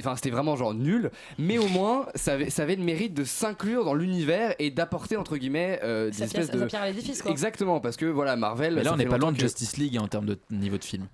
Enfin, 0.00 0.14
c'était 0.16 0.30
vraiment 0.30 0.56
genre 0.56 0.74
nul, 0.74 1.10
mais 1.38 1.58
au 1.58 1.68
moins, 1.68 2.06
ça 2.14 2.34
avait, 2.34 2.50
ça 2.50 2.62
avait 2.62 2.76
le 2.76 2.82
mérite 2.84 3.14
de 3.14 3.24
s'inclure 3.24 3.84
dans 3.84 3.94
l'univers 3.94 4.54
et 4.58 4.70
d'apporter 4.70 5.16
entre 5.16 5.36
guillemets 5.36 5.80
euh, 5.82 6.06
des 6.10 6.16
Ça 6.18 6.24
espèces 6.24 6.50
de. 6.50 6.58
ça 6.60 6.66
pierre 6.66 6.82
à 6.82 6.88
l'édifice 6.88 7.22
quoi. 7.22 7.30
Exactement, 7.30 7.80
parce 7.80 7.96
que 7.96 8.06
voilà, 8.06 8.36
Marvel. 8.36 8.74
Mais 8.76 8.82
là, 8.82 8.92
on 8.92 8.96
n'est 8.96 9.06
pas 9.06 9.18
loin 9.18 9.32
de 9.32 9.36
que- 9.36 9.42
Justice 9.42 9.76
League 9.76 9.98
en 9.98 10.08
termes 10.08 10.26
de 10.26 10.38
niveau 10.50 10.78
de 10.78 10.84
film. 10.84 11.06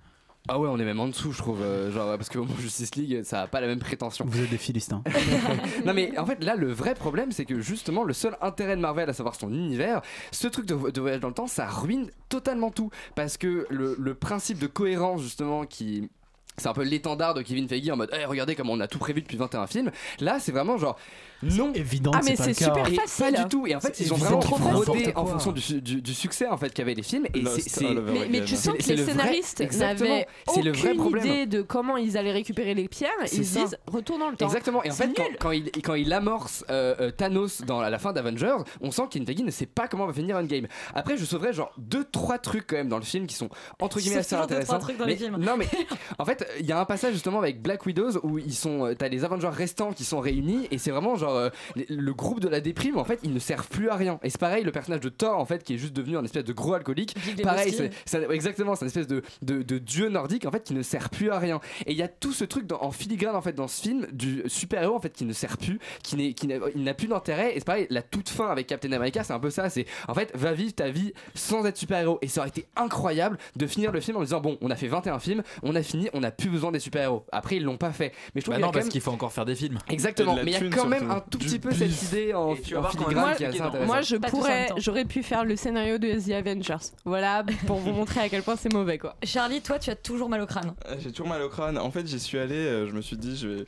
Ah 0.47 0.59
ouais, 0.59 0.69
on 0.69 0.77
est 0.77 0.85
même 0.85 0.99
en 0.99 1.07
dessous, 1.07 1.31
je 1.31 1.39
trouve. 1.39 1.61
euh, 1.61 1.91
genre, 1.91 2.15
parce 2.17 2.29
que 2.29 2.37
au 2.37 2.45
moins, 2.45 2.55
Justice 2.59 2.93
League, 2.95 3.23
ça 3.23 3.41
a 3.43 3.47
pas 3.47 3.61
la 3.61 3.67
même 3.67 3.79
prétention. 3.79 4.25
Vous 4.27 4.41
êtes 4.43 4.49
des 4.49 4.57
philistins. 4.59 5.01
non 5.85 5.93
mais 5.93 6.17
en 6.17 6.25
fait 6.25 6.43
là 6.43 6.55
le 6.55 6.71
vrai 6.71 6.93
problème 6.93 7.31
c'est 7.31 7.45
que 7.45 7.59
justement 7.59 8.03
le 8.03 8.13
seul 8.13 8.37
intérêt 8.41 8.75
de 8.75 8.81
Marvel 8.81 9.09
à 9.09 9.13
savoir 9.13 9.35
son 9.35 9.49
univers 9.49 10.01
ce 10.31 10.47
truc 10.47 10.65
de, 10.65 10.91
de 10.91 11.01
voyage 11.01 11.19
dans 11.19 11.27
le 11.29 11.33
temps 11.33 11.47
ça 11.47 11.67
ruine 11.67 12.09
totalement 12.29 12.69
tout 12.71 12.89
parce 13.15 13.37
que 13.37 13.65
le, 13.69 13.95
le 13.99 14.13
principe 14.13 14.59
de 14.59 14.67
cohérence 14.67 15.21
justement 15.21 15.65
qui 15.65 16.09
c'est 16.57 16.67
un 16.69 16.73
peu 16.73 16.83
l'étendard 16.83 17.33
de 17.33 17.41
Kevin 17.41 17.67
Feige 17.67 17.89
en 17.89 17.97
mode 17.97 18.09
Eh, 18.17 18.23
regardez 18.25 18.55
comme 18.55 18.69
on 18.69 18.79
a 18.79 18.87
tout 18.87 18.97
prévu 18.99 19.21
depuis 19.21 19.35
21 19.35 19.67
films. 19.67 19.91
Là, 20.21 20.39
c'est 20.39 20.53
vraiment 20.53 20.77
genre 20.77 20.97
non 21.43 21.71
évident 21.73 22.11
Ah, 22.13 22.21
mais 22.23 22.35
c'est 22.35 22.53
super 22.53 22.87
Et 22.89 22.95
facile. 22.95 23.25
Pas 23.25 23.43
du 23.43 23.49
tout. 23.49 23.67
Et 23.67 23.75
en 23.75 23.79
fait, 23.79 23.95
C'est 23.95 24.05
ils 24.05 24.13
ont 24.13 24.17
vraiment 24.17 24.39
brodé 24.39 25.11
en 25.15 25.25
fonction 25.25 25.51
du, 25.51 25.61
su- 25.61 25.81
du- 25.81 26.01
du 26.01 26.13
succès 26.13 26.47
en 26.47 26.57
fait 26.57 26.73
qu'avaient 26.73 26.93
les 26.93 27.03
films. 27.03 27.25
Et 27.33 27.43
c'est- 27.59 27.83
Mais, 27.83 28.27
mais 28.29 28.43
tu 28.45 28.55
sens 28.55 28.75
que 28.77 28.83
les 28.89 28.95
le 28.97 29.05
scénaristes 29.05 29.59
n'avaient 29.77 30.27
C'est 30.53 30.61
le 30.61 30.71
vrai 30.71 30.91
aucune 30.97 31.17
idée 31.19 31.45
de 31.45 31.61
comment 31.61 31.97
ils 31.97 32.17
allaient 32.17 32.31
récupérer 32.31 32.73
les 32.73 32.87
pierres. 32.87 33.09
C'est 33.25 33.37
Ils 33.37 33.45
se 33.45 33.59
disent 33.59 33.77
retourne 33.87 34.19
dans 34.19 34.29
le 34.29 34.35
temps. 34.35 34.45
Exactement. 34.45 34.83
Et 34.83 34.91
en 34.91 34.93
fait, 34.93 35.09
quand, 35.39 35.51
il, 35.51 35.71
quand 35.83 35.93
il 35.95 36.11
amorce 36.13 36.63
euh, 36.69 36.95
euh, 36.99 37.11
Thanos 37.11 37.61
dans 37.63 37.81
la, 37.81 37.89
la 37.89 37.99
fin 37.99 38.13
d'Avengers, 38.13 38.55
on 38.81 38.91
sent 38.91 39.03
qu'Kevin 39.09 39.25
Feige 39.25 39.41
ne 39.43 39.51
sait 39.51 39.65
pas 39.65 39.87
comment 39.87 40.05
va 40.05 40.13
finir 40.13 40.37
Endgame. 40.37 40.67
Après, 40.93 41.17
je 41.17 41.25
sauverais 41.25 41.53
genre 41.53 41.71
deux, 41.77 42.03
trois 42.05 42.37
trucs 42.39 42.67
quand 42.67 42.75
même 42.77 42.89
dans 42.89 42.97
le 42.97 43.03
film 43.03 43.27
qui 43.27 43.35
sont 43.35 43.49
entre 43.79 43.99
guillemets 43.99 44.17
assez 44.17 44.35
intéressants. 44.35 44.79
trucs 44.79 44.97
dans 44.97 45.05
Mais- 45.05 45.11
les 45.11 45.17
films. 45.17 45.37
Non, 45.37 45.57
mais 45.57 45.67
en 46.19 46.25
fait, 46.25 46.47
il 46.59 46.65
y 46.65 46.71
a 46.71 46.79
un 46.79 46.85
passage 46.85 47.13
justement 47.13 47.39
avec 47.39 47.61
Black 47.61 47.85
Widows 47.85 48.19
où 48.23 48.37
ils 48.39 48.53
sont, 48.53 48.85
euh, 48.85 48.93
t'as 48.95 49.07
les 49.07 49.23
Avengers 49.23 49.49
restants 49.51 49.91
qui 49.93 50.03
sont 50.03 50.19
réunis 50.19 50.67
et 50.71 50.77
c'est 50.77 50.91
vraiment 50.91 51.15
genre 51.25 51.35
euh, 51.35 51.49
le 51.89 52.13
groupe 52.13 52.39
de 52.39 52.47
la 52.47 52.61
déprime. 52.61 52.97
En 52.97 53.03
fait, 53.05 53.19
ils 53.23 53.33
ne 53.33 53.39
servent 53.39 53.67
plus 53.67 53.89
à 53.89 53.95
rien. 53.95 54.19
Et 54.23 54.29
c'est 54.29 54.39
pareil, 54.39 54.63
le 54.63 54.71
personnage 54.71 55.01
de 55.01 55.09
Thor 55.09 55.37
en 55.37 55.45
fait 55.45 55.63
qui 55.63 55.73
est 55.75 55.77
juste 55.77 55.93
devenu 55.93 56.17
un 56.17 56.23
espèce 56.23 56.43
de 56.43 56.53
gros 56.53 56.73
alcoolique. 56.73 57.15
Big 57.25 57.41
Pareil, 57.43 57.71
Lebowski. 57.71 57.93
c'est 58.05 58.21
c'est- 58.21 58.31
exactement, 58.31 58.75
c'est 58.75 58.85
une 58.85 58.87
espèce 58.87 59.07
de, 59.07 59.21
de, 59.41 59.61
de 59.61 59.77
dieu 59.77 60.09
nordique 60.09 60.45
en 60.45 60.51
fait 60.51 60.63
qui 60.63 60.73
ne 60.73 60.81
sert 60.81 61.09
plus 61.09 61.29
à 61.29 61.39
rien. 61.39 61.59
Et 61.85 61.91
il 61.91 61.97
y 61.97 62.03
a 62.03 62.07
tout 62.07 62.31
ce 62.33 62.45
truc 62.45 62.65
dans- 62.67 62.81
en 62.81 62.91
filigrane 62.91 63.35
en 63.35 63.41
fait 63.41 63.53
dans 63.53 63.67
ce 63.67 63.81
film 63.81 64.07
du 64.11 64.43
super-héros 64.47 64.95
en 64.95 64.99
fait 64.99 65.11
qui 65.13 65.25
ne 65.25 65.33
sert 65.33 65.57
plus, 65.57 65.79
qui 66.03 66.15
n'est 66.15 66.33
qui 66.33 66.47
n'a 66.47 66.55
il 66.75 66.83
n'a 66.83 66.93
plus 66.93 67.07
d'intérêt. 67.07 67.51
Et 67.55 67.59
c'est 67.59 67.65
pareil, 67.65 67.87
la 67.89 68.01
toute 68.01 68.29
fin 68.29 68.47
avec 68.49 68.67
Captain 68.67 68.91
America, 68.91 69.23
c'est 69.23 69.33
un 69.33 69.39
peu 69.39 69.49
ça. 69.49 69.69
C'est 69.69 69.85
en 70.07 70.13
fait 70.13 70.31
va 70.35 70.53
vivre 70.53 70.73
ta 70.73 70.89
vie 70.89 71.13
sans 71.33 71.65
être 71.65 71.77
super-héros. 71.77 72.19
Et 72.21 72.27
ça 72.27 72.41
aurait 72.41 72.49
été 72.49 72.65
incroyable 72.75 73.37
de 73.55 73.67
finir 73.67 73.91
le 73.91 73.99
film 74.01 74.17
en 74.17 74.21
disant 74.21 74.39
bon, 74.41 74.57
on 74.61 74.69
a 74.71 74.75
fait 74.75 74.87
21 74.87 75.19
films, 75.19 75.43
on 75.63 75.75
a 75.75 75.83
fini, 75.83 76.09
on 76.13 76.19
n'a 76.21 76.31
plus 76.31 76.49
besoin 76.49 76.71
des 76.71 76.79
super-héros. 76.79 77.25
Après 77.31 77.57
ils 77.57 77.63
l'ont 77.63 77.77
pas 77.77 77.91
fait. 77.91 78.13
Mais 78.33 78.41
je 78.41 78.45
trouve 78.45 78.53
Bah 78.53 78.57
qu'il 78.57 78.65
non, 78.65 78.71
parce 78.71 78.85
même 78.85 78.91
qu'il 78.91 79.01
faut 79.01 79.11
encore 79.11 79.31
faire 79.33 79.45
des 79.45 79.55
films. 79.55 79.77
Exactement, 79.89 80.35
de 80.35 80.41
mais 80.41 80.51
il 80.51 80.53
y 80.53 80.67
a 80.67 80.69
quand 80.69 80.87
même. 80.87 81.09
Un 81.15 81.19
tout 81.21 81.37
petit 81.37 81.59
peu 81.59 81.71
cette 81.71 82.01
idée 82.03 82.33
en, 82.33 82.55
tu 82.55 82.73
vas 82.73 82.81
en 82.81 82.89
filigrane 82.89 83.15
même 83.29 83.35
qui 83.35 83.43
est 83.43 83.47
assez 83.47 83.57
Moi, 83.59 83.67
intéressante. 83.67 83.87
Moi, 83.87 84.01
je 84.01 84.15
pourrais, 84.17 84.67
j'aurais 84.77 85.05
pu 85.05 85.23
faire 85.23 85.43
le 85.45 85.55
scénario 85.55 85.97
de 85.97 86.07
The 86.19 86.31
Avengers. 86.31 86.91
Voilà, 87.05 87.43
pour 87.67 87.77
vous 87.77 87.91
montrer 87.91 88.21
à 88.21 88.29
quel 88.29 88.43
point 88.43 88.55
c'est 88.55 88.71
mauvais, 88.71 88.97
quoi. 88.97 89.15
Charlie, 89.23 89.61
toi, 89.61 89.79
tu 89.79 89.89
as 89.89 89.95
toujours 89.95 90.29
mal 90.29 90.41
au 90.41 90.45
crâne. 90.45 90.73
Euh, 90.87 90.95
J'ai 90.99 91.11
toujours 91.11 91.27
mal 91.27 91.41
au 91.41 91.49
crâne. 91.49 91.77
En 91.77 91.91
fait, 91.91 92.05
j'y 92.07 92.19
suis 92.19 92.37
allé, 92.37 92.55
euh, 92.55 92.87
je 92.87 92.93
me 92.93 93.01
suis 93.01 93.17
dit, 93.17 93.37
je 93.37 93.47
vais. 93.47 93.65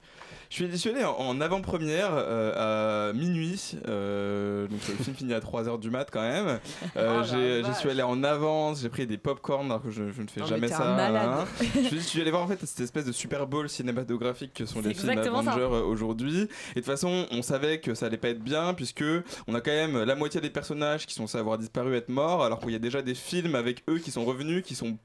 Je 0.49 0.65
suis, 0.75 0.89
allé 0.89 1.03
en, 1.03 1.41
avant-première 1.41 2.09
euh, 2.13 3.09
à 3.09 3.13
minuit. 3.13 3.73
euh, 3.87 4.67
donc 4.67 4.79
le 4.87 5.03
film 5.03 5.15
finit 5.15 5.33
à 5.33 5.39
3h 5.39 5.79
du 5.79 5.89
mat 5.89 6.07
quand 6.11 6.21
même. 6.21 6.59
Euh, 6.95 7.17
Oh 7.17 7.19
la 7.19 7.23
j'ai- 7.23 7.63
J'y 7.63 7.73
suis 7.75 7.89
allé 7.89 8.01
en 8.01 8.23
avance, 8.23 8.81
j'ai 8.81 8.89
pris 8.89 9.05
des 9.05 9.17
pop-corn 9.17 9.65
alors 9.67 9.83
que 9.83 9.91
je, 9.91 10.11
je 10.11 10.21
ne 10.21 10.27
fais 10.27 10.39
Non, 10.41 10.45
jamais 10.47 10.67
ça. 10.67 10.95
hein. 11.41 11.45
je, 11.59 11.65
suis- 11.87 11.97
je 11.99 12.03
suis 12.03 12.21
allé 12.21 12.31
voir 12.31 12.43
en 12.43 12.47
fait 12.47 12.59
cette 12.65 12.79
espèce 12.79 13.05
de 13.05 13.11
Super 13.11 13.45
Bowl 13.45 13.67
cinématographique 13.69 14.53
que 14.53 14.65
sont 14.65 14.81
les 14.81 14.93
films. 14.93 15.17
Avengers 15.17 15.59
euh, 15.61 15.83
aujourd'hui. 15.83 16.41
Et 16.41 16.45
de 16.45 16.47
toute 16.75 16.85
façon, 16.85 17.25
on 17.31 17.41
savait 17.41 17.79
que 17.79 17.93
ça 17.93 18.05
allait 18.07 18.17
pas 18.17 18.29
être 18.29 18.41
bien 18.43 18.73
puisque 18.73 19.03
on 19.47 19.53
a 19.55 19.61
quand 19.61 19.71
même 19.71 20.03
la 20.03 20.15
moitié 20.15 20.41
des 20.41 20.49
personnages 20.49 21.05
qui 21.05 21.13
sont 21.13 21.27
censés 21.27 21.37
avoir 21.39 21.57
disparu, 21.57 21.95
être 21.95 22.09
morts, 22.09 22.43
alors 22.43 22.59
qu'il 22.59 22.71
y 22.71 22.75
a 22.75 22.79
déjà 22.79 23.01
des 23.01 23.15
films 23.15 23.55
avec 23.55 23.83
eux 23.89 23.97
qui 23.99 24.11
sont 24.11 24.25
revenus, 24.25 24.63
qui 24.63 24.75
sont 24.75 24.97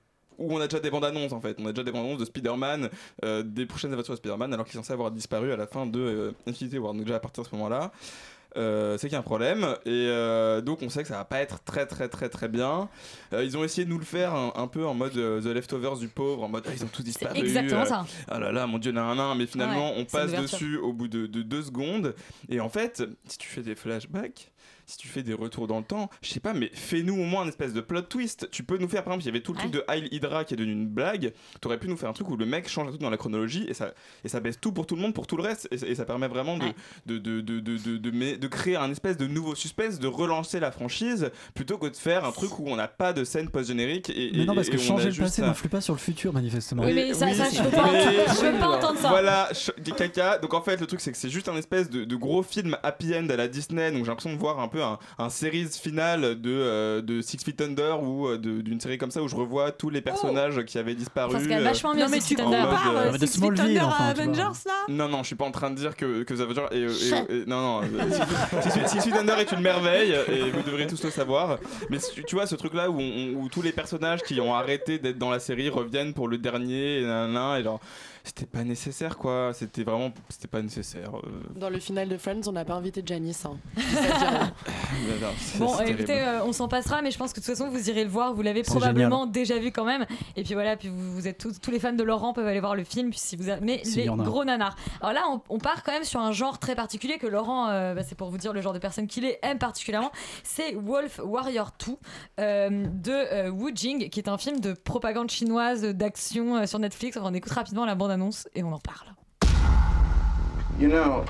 où 0.43 0.53
on 0.53 0.61
a 0.61 0.67
déjà 0.67 0.81
des 0.81 0.91
bandes 0.91 1.05
annonces 1.05 1.33
en 1.33 1.41
fait. 1.41 1.57
On 1.61 1.67
a 1.67 1.73
déjà 1.73 1.85
des 1.85 1.93
bandes 1.93 2.07
annonces 2.07 2.19
de 2.21 2.25
Spider-Man, 2.27 2.91
euh, 3.25 3.43
des 3.43 3.67
prochaines 3.67 3.93
aventures 3.93 4.15
de 4.15 4.19
Spider-Man, 4.19 4.53
alors 4.53 4.67
qu'il 4.67 4.75
est 4.75 4.83
censé 4.83 4.93
avoir 4.93 5.11
disparu 5.11 5.53
à 5.53 5.57
la 5.57 5.67
fin 5.67 5.87
de 5.87 6.01
euh, 6.01 6.33
Infinity 6.49 6.79
War. 6.79 6.93
Donc 6.95 7.05
déjà 7.05 7.17
à 7.17 7.21
partir 7.21 7.43
de 7.45 7.49
ce 7.49 7.55
moment-là. 7.55 7.93
euh, 8.59 8.99
c'est 8.99 9.07
qu'il 9.09 9.15
y 9.15 9.17
a 9.17 9.21
un 9.21 9.23
problème 9.23 9.63
et 9.87 9.91
euh, 10.11 10.61
donc 10.61 10.83
on 10.83 10.91
sait 10.91 11.01
que 11.03 11.09
ça 11.09 11.17
va 11.17 11.25
pas 11.25 11.41
être 11.41 11.65
très 11.65 11.87
très 11.87 12.09
très 12.11 12.29
très 12.29 12.49
bien. 12.49 12.91
Euh, 13.33 13.43
ils 13.45 13.57
ont 13.57 13.65
essayé 13.65 13.87
de 13.87 13.91
nous 13.91 13.99
le 13.99 14.05
faire 14.05 14.35
un, 14.35 14.53
un 14.57 14.67
peu 14.67 14.85
en 14.85 14.93
mode 14.93 15.13
The 15.15 15.47
Leftovers 15.47 15.97
du 15.97 16.09
pauvre, 16.09 16.43
en 16.43 16.49
mode 16.51 16.65
ah, 16.67 16.73
ils 16.75 16.85
ont 16.85 16.89
tous 16.93 17.03
disparu. 17.03 17.39
exactement 17.39 17.87
ça. 17.87 18.05
Ah 18.29 18.39
là 18.39 18.53
là, 18.53 18.67
mon 18.67 18.77
dieu, 18.77 18.93
nan, 18.93 19.17
nan, 19.17 19.39
mais 19.39 19.47
finalement 19.47 19.93
Ouais, 19.93 20.01
on 20.01 20.05
passe 20.05 20.33
dessus 20.33 20.77
au 20.77 20.93
bout 20.93 21.09
de, 21.09 21.27
de 21.27 21.41
deux 21.41 21.63
secondes 21.63 22.15
et 22.51 22.61
en 22.61 22.69
fait 22.69 23.03
si 23.27 23.39
tu 23.39 23.49
fais 23.49 23.63
des 23.63 23.75
flashbacks 23.75 24.52
si 24.87 24.97
tu 24.99 25.09
fais 25.09 25.23
des 25.23 25.33
retours 25.35 25.67
dans 25.67 25.79
le 25.79 25.85
temps, 25.85 26.11
je 26.23 26.31
sais 26.31 26.41
pas, 26.41 26.53
mais 26.53 26.71
fais-nous 26.75 27.15
au 27.15 27.25
moins 27.25 27.43
un 27.43 27.49
espèce 27.49 27.73
de 27.73 27.81
plot 27.81 28.03
twist. 28.03 28.49
Tu 28.51 28.63
peux 28.65 28.79
nous 28.79 28.89
faire, 28.89 29.05
par 29.05 29.13
exemple, 29.15 29.25
il 29.25 29.27
y 29.27 29.31
avait 29.31 29.41
tout 29.43 29.53
le 29.53 29.59
truc 29.59 29.71
de 29.71 29.85
Heil 29.89 30.09
Hydra 30.11 30.45
qui 30.45 30.55
est 30.55 30.57
devenu 30.57 30.73
une 30.73 30.89
blague. 30.89 31.33
T'aurais 31.61 31.79
pu 31.79 31.89
nous 31.89 31.97
faire 31.97 32.09
un 32.09 32.13
truc 32.13 32.29
où 32.29 32.37
le 32.37 32.47
mec 32.47 32.69
change 32.69 32.87
un 32.87 32.91
truc 32.91 33.01
dans 33.01 33.11
la 33.11 33.17
chronologie 33.17 33.65
et 33.69 33.75
ça, 33.75 33.93
et 34.25 34.29
ça 34.29 34.41
baisse 34.41 34.61
tout 34.61 34.73
pour 34.73 34.87
tout 34.87 34.97
le 34.97 35.03
monde, 35.03 35.15
pour 35.15 35.27
tout 35.27 35.37
le 35.37 35.43
reste. 35.43 35.69
Et, 35.71 35.79
ça- 35.79 35.87
et 35.87 35.95
ça 35.95 36.05
permet 36.05 36.29
vraiment 36.29 36.59
de, 36.59 36.67
de, 37.07 37.19
de, 37.19 37.41
de, 37.41 37.61
de, 37.61 37.77
de, 37.79 37.97
de, 37.97 38.11
mais- 38.11 38.37
de 38.37 38.47
créer 38.49 38.77
un 38.77 38.91
espèce 38.91 39.17
de 39.17 39.27
nouveau 39.27 39.55
suspense, 39.55 39.99
de 39.99 40.07
relancer 40.09 40.61
la 40.61 40.71
franchise, 40.73 41.31
plutôt 41.55 41.79
que 41.79 41.87
de 41.87 41.97
faire 41.97 42.25
un 42.25 42.33
truc 42.33 42.59
où 42.59 42.65
on 42.69 42.77
n'a 42.77 42.89
pas 42.89 43.13
de 43.13 43.25
scène 43.25 43.49
post-générique. 43.49 44.11
Et, 44.11 44.33
Mais 44.35 44.45
non, 44.45 44.55
parce 44.55 44.69
et 44.69 44.73
que 44.73 44.79
changer 44.79 45.11
le 45.11 45.17
passé 45.17 45.43
un- 45.43 45.47
n'influe 45.47 45.69
pas 45.69 45.81
sur 45.81 45.95
le 45.95 45.99
futur, 46.01 46.33
manifestement. 46.33 46.83
Oui, 46.85 46.93
mais 46.95 47.15
ça- 47.15 47.33
ça, 47.35 47.45
je 47.51 47.63
peux 47.63 47.71
pas 47.71 47.89
je 47.93 48.59
pas 48.61 48.69
entendre 48.69 48.99
ça. 48.99 49.09
Voilà, 49.11 49.49
des 49.79 49.93
caca. 49.93 50.39
Donc 50.39 50.55
en 50.55 50.63
fait, 50.63 50.81
le 50.81 50.87
truc, 50.87 51.01
c'est 51.01 51.13
que 51.13 51.19
c'est 51.19 51.29
juste 51.31 51.49
un 51.49 51.57
espèce 51.57 51.89
de, 51.91 52.05
de 52.05 52.17
gros 52.17 52.43
film 52.43 52.77
happy 52.83 53.15
end 53.15 53.29
à 53.31 53.37
la 53.37 53.49
Disney. 53.49 53.91
Donc 53.93 54.01
j'ai 54.05 54.09
l'impression 54.11 54.33
de 54.33 54.39
voir 54.39 54.59
un 54.61 54.69
peu 54.73 54.83
un, 54.83 54.99
un 55.19 55.31
series 55.31 55.67
finale 55.67 56.41
de, 56.41 56.51
euh, 56.51 57.03
de 57.03 57.21
Six 57.21 57.39
Feet 57.45 57.61
Under 57.61 58.03
ou 58.03 58.27
euh, 58.29 58.39
d'une 58.39 58.81
série 58.81 58.99
comme 58.99 59.11
ça 59.11 59.23
où 59.23 59.29
je 59.29 59.37
revois 59.37 59.71
tous 59.73 59.91
les 59.91 60.01
personnages 60.01 60.65
qui 60.65 60.79
avaient 60.79 60.95
disparu. 60.95 61.33
Quand 61.35 61.41
même 61.41 61.61
euh, 61.61 61.65
vachement 61.65 61.95
mieux 61.95 62.01
Non, 62.01 62.07
mais 62.11 62.21
Six 62.21 62.35
tu 62.35 62.37
Feet 62.37 62.45
Under. 62.47 62.67
mode, 62.67 62.79
euh, 62.97 63.13
euh, 63.13 63.27
Six 63.27 63.41
Feet 63.41 63.61
Under 63.61 63.87
enfin, 63.89 64.05
à. 64.05 64.09
Avengers, 64.09 64.59
là? 64.67 64.73
Non, 64.89 65.09
non, 65.09 65.19
je 65.23 65.27
suis 65.29 65.37
pas 65.37 65.45
en 65.45 65.51
train 65.51 65.71
de 65.71 65.77
dire 65.77 65.95
que, 65.97 66.23
que 66.23 66.35
The 66.35 66.41
Avengers. 66.41 66.67
Et, 66.73 66.79
et- 66.81 67.43
et- 67.43 67.47
non, 67.47 67.61
non. 67.61 67.83
euh, 67.83 68.61
Six 68.63 68.71
Feet- 68.71 68.89
Six 68.89 69.01
Feet 69.03 69.15
Under 69.17 69.39
est 69.39 69.53
une 69.53 69.61
merveille 69.61 70.13
et 70.13 70.51
vous 70.51 70.63
devriez 70.63 70.87
tous 70.87 71.03
le 71.05 71.11
savoir. 71.11 71.59
Mais 71.91 71.99
tu, 71.99 72.25
tu 72.25 72.35
vois, 72.35 72.47
ce 72.47 72.55
truc-là 72.55 72.91
où, 72.91 72.99
on- 73.01 73.35
où 73.37 73.49
tous 73.49 73.63
les 73.63 73.73
personnages 73.73 74.23
qui 74.23 74.41
ont 74.41 74.55
arrêté 74.55 74.99
d'être 74.99 75.19
dans 75.19 75.31
la 75.31 75.39
série 75.41 75.69
reviennent 75.69 76.15
pour 76.15 76.29
le 76.29 76.39
dernier, 76.39 77.01
et, 77.01 77.03
nanana, 77.03 77.59
et 77.61 77.63
genre. 77.63 77.81
C'était 78.25 78.47
pas 78.47 78.63
nécessaire 78.63 79.19
quoi, 79.19 79.51
c'était 79.53 79.83
vraiment. 79.83 80.13
C'était 80.29 80.47
pas 80.49 80.63
nécessaire. 80.63 81.11
euh. 81.17 81.43
Dans 81.57 81.69
le 81.71 81.81
final 81.81 82.09
de 82.09 82.17
Friends, 82.17 82.43
on 82.47 82.53
n'a 82.53 82.65
pas 82.65 82.75
invité 82.75 83.03
Janice. 83.05 83.45
hein. 83.47 83.57
Mais 83.77 83.83
non, 85.21 85.29
c'est- 85.39 85.59
Bon, 85.59 85.79
écoutez, 85.81 86.21
euh, 86.21 86.45
on 86.45 86.53
s'en 86.53 86.69
passera, 86.69 87.03
mais 87.03 87.11
je 87.11 87.19
pense 87.19 87.33
que 87.33 87.41
de 87.41 87.45
toute 87.45 87.55
façon, 87.57 87.69
vous 87.69 87.91
irez 87.91 88.05
le 88.05 88.11
voir. 88.11 88.33
Vous 88.35 88.43
l'avez 88.43 88.63
probablement 88.63 89.27
déjà 89.27 89.59
vu 89.59 89.73
quand 89.73 89.85
même. 89.85 90.07
Et 90.37 90.45
puis 90.45 90.55
voilà, 90.55 90.77
puis 90.77 90.89
vous, 90.89 91.13
vous 91.15 91.27
êtes 91.29 91.39
tous, 91.39 91.59
tous 91.61 91.71
les 91.73 91.81
fans 91.81 91.93
de 91.93 92.03
Laurent 92.05 92.33
peuvent 92.33 92.47
aller 92.47 92.61
voir 92.61 92.77
le 92.77 92.85
film. 92.85 93.11
Puis 93.11 93.19
si 93.19 93.37
vous 93.37 93.49
avez- 93.49 93.61
mais 93.65 93.81
S'il 93.85 94.03
les 94.03 94.09
a. 94.09 94.13
gros 94.15 94.45
nanars. 94.45 94.77
Alors 95.01 95.13
là, 95.13 95.23
on, 95.29 95.41
on 95.49 95.59
part 95.59 95.83
quand 95.83 95.93
même 95.93 96.05
sur 96.05 96.21
un 96.21 96.31
genre 96.33 96.59
très 96.59 96.75
particulier 96.77 97.19
que 97.19 97.27
Laurent, 97.27 97.69
euh, 97.71 97.95
bah, 97.95 98.03
c'est 98.05 98.15
pour 98.15 98.31
vous 98.31 98.39
dire 98.39 98.53
le 98.53 98.61
genre 98.61 98.73
de 98.73 98.79
personne 98.79 99.07
qu'il 99.09 99.25
est, 99.25 99.41
aime 99.43 99.59
particulièrement. 99.59 100.13
C'est 100.45 100.75
Wolf 100.75 101.21
Warrior 101.25 101.73
2 101.87 101.93
euh, 102.41 102.87
de 102.87 103.11
euh, 103.11 103.51
Wu 103.51 103.73
Jing, 103.75 104.09
qui 104.11 104.21
est 104.21 104.29
un 104.29 104.39
film 104.39 104.61
de 104.61 104.73
propagande 104.75 105.31
chinoise 105.31 105.83
d'action 105.83 106.57
euh, 106.59 106.67
sur 106.67 106.79
Netflix. 106.79 107.19
On 107.21 107.35
écoute 107.35 107.53
rapidement 107.53 107.85
la 107.85 107.95
bande-annonce 108.13 108.49
et 108.55 108.63
on 108.63 108.73
en 108.73 108.79
parle. 108.79 109.09
You 110.81 110.89
know, 110.89 111.25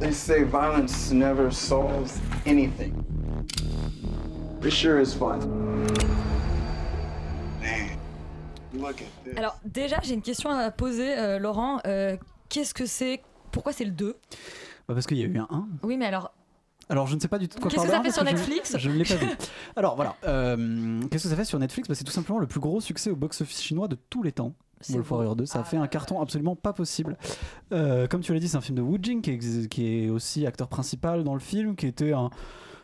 they 0.00 0.12
say 0.12 0.44
violence 0.44 1.10
never 1.12 1.50
solves 1.50 2.18
anything. 2.46 2.94
It 4.64 4.70
sure 4.72 5.00
is 5.00 5.14
fun. 5.14 5.38
Man, 7.60 7.98
look 8.74 9.00
at 9.02 9.24
this. 9.24 9.36
Alors 9.36 9.58
déjà, 9.64 9.98
j'ai 10.02 10.14
une 10.14 10.22
question 10.22 10.50
à 10.50 10.70
poser, 10.70 11.16
euh, 11.18 11.38
Laurent. 11.38 11.80
Euh, 11.86 12.16
Qu'est-ce 12.48 12.74
que 12.74 12.84
c'est? 12.86 13.22
Pourquoi 13.50 13.72
c'est 13.72 13.84
le 13.84 13.90
2 13.92 14.12
Bah, 14.88 14.94
parce 14.94 15.06
qu'il 15.06 15.16
y 15.18 15.22
a 15.22 15.26
eu 15.26 15.38
un 15.38 15.46
1. 15.50 15.66
Oui, 15.82 15.96
mais 15.96 16.06
alors, 16.06 16.32
Alors, 16.88 17.06
je 17.06 17.14
ne 17.14 17.20
sais 17.20 17.28
pas 17.28 17.38
du 17.38 17.48
tout 17.48 17.56
de 17.56 17.62
quoi 17.62 17.70
Qu'est-ce 17.70 17.84
que 17.84 17.90
ça 17.90 18.02
fait 18.02 18.10
sur 18.12 18.24
Netflix? 18.24 18.76
Je 18.78 18.88
ne 18.90 18.94
l'ai 18.94 19.04
pas 19.04 19.14
vu. 19.14 19.26
Alors, 19.76 19.96
voilà. 19.96 20.16
euh, 20.24 21.00
Qu'est-ce 21.10 21.24
que 21.24 21.28
ça 21.30 21.36
fait 21.36 21.44
sur 21.46 21.58
Netflix? 21.58 21.88
Bah, 21.88 21.94
C'est 21.94 22.04
tout 22.04 22.12
simplement 22.12 22.38
le 22.38 22.46
plus 22.46 22.60
gros 22.60 22.80
succès 22.80 23.10
au 23.10 23.16
box-office 23.16 23.62
chinois 23.62 23.88
de 23.88 23.96
tous 24.10 24.22
les 24.22 24.32
temps. 24.32 24.52
Wolf 24.90 25.08
beau. 25.08 25.14
Warrior 25.16 25.36
2, 25.36 25.46
ça 25.46 25.60
a 25.60 25.64
fait 25.64 25.76
un 25.76 25.86
carton 25.86 26.20
absolument 26.20 26.56
pas 26.56 26.72
possible. 26.72 27.16
Euh, 27.72 28.06
comme 28.06 28.20
tu 28.20 28.32
l'as 28.32 28.40
dit, 28.40 28.48
c'est 28.48 28.56
un 28.56 28.62
film 28.62 28.76
de 28.76 28.82
Wu 28.82 28.98
Jing 29.02 29.20
qui 29.20 29.30
est, 29.32 29.68
qui 29.68 30.04
est 30.04 30.10
aussi 30.10 30.46
acteur 30.46 30.68
principal 30.68 31.24
dans 31.24 31.34
le 31.34 31.40
film, 31.40 31.76
qui 31.76 31.86
était 31.86 32.12
un, 32.12 32.30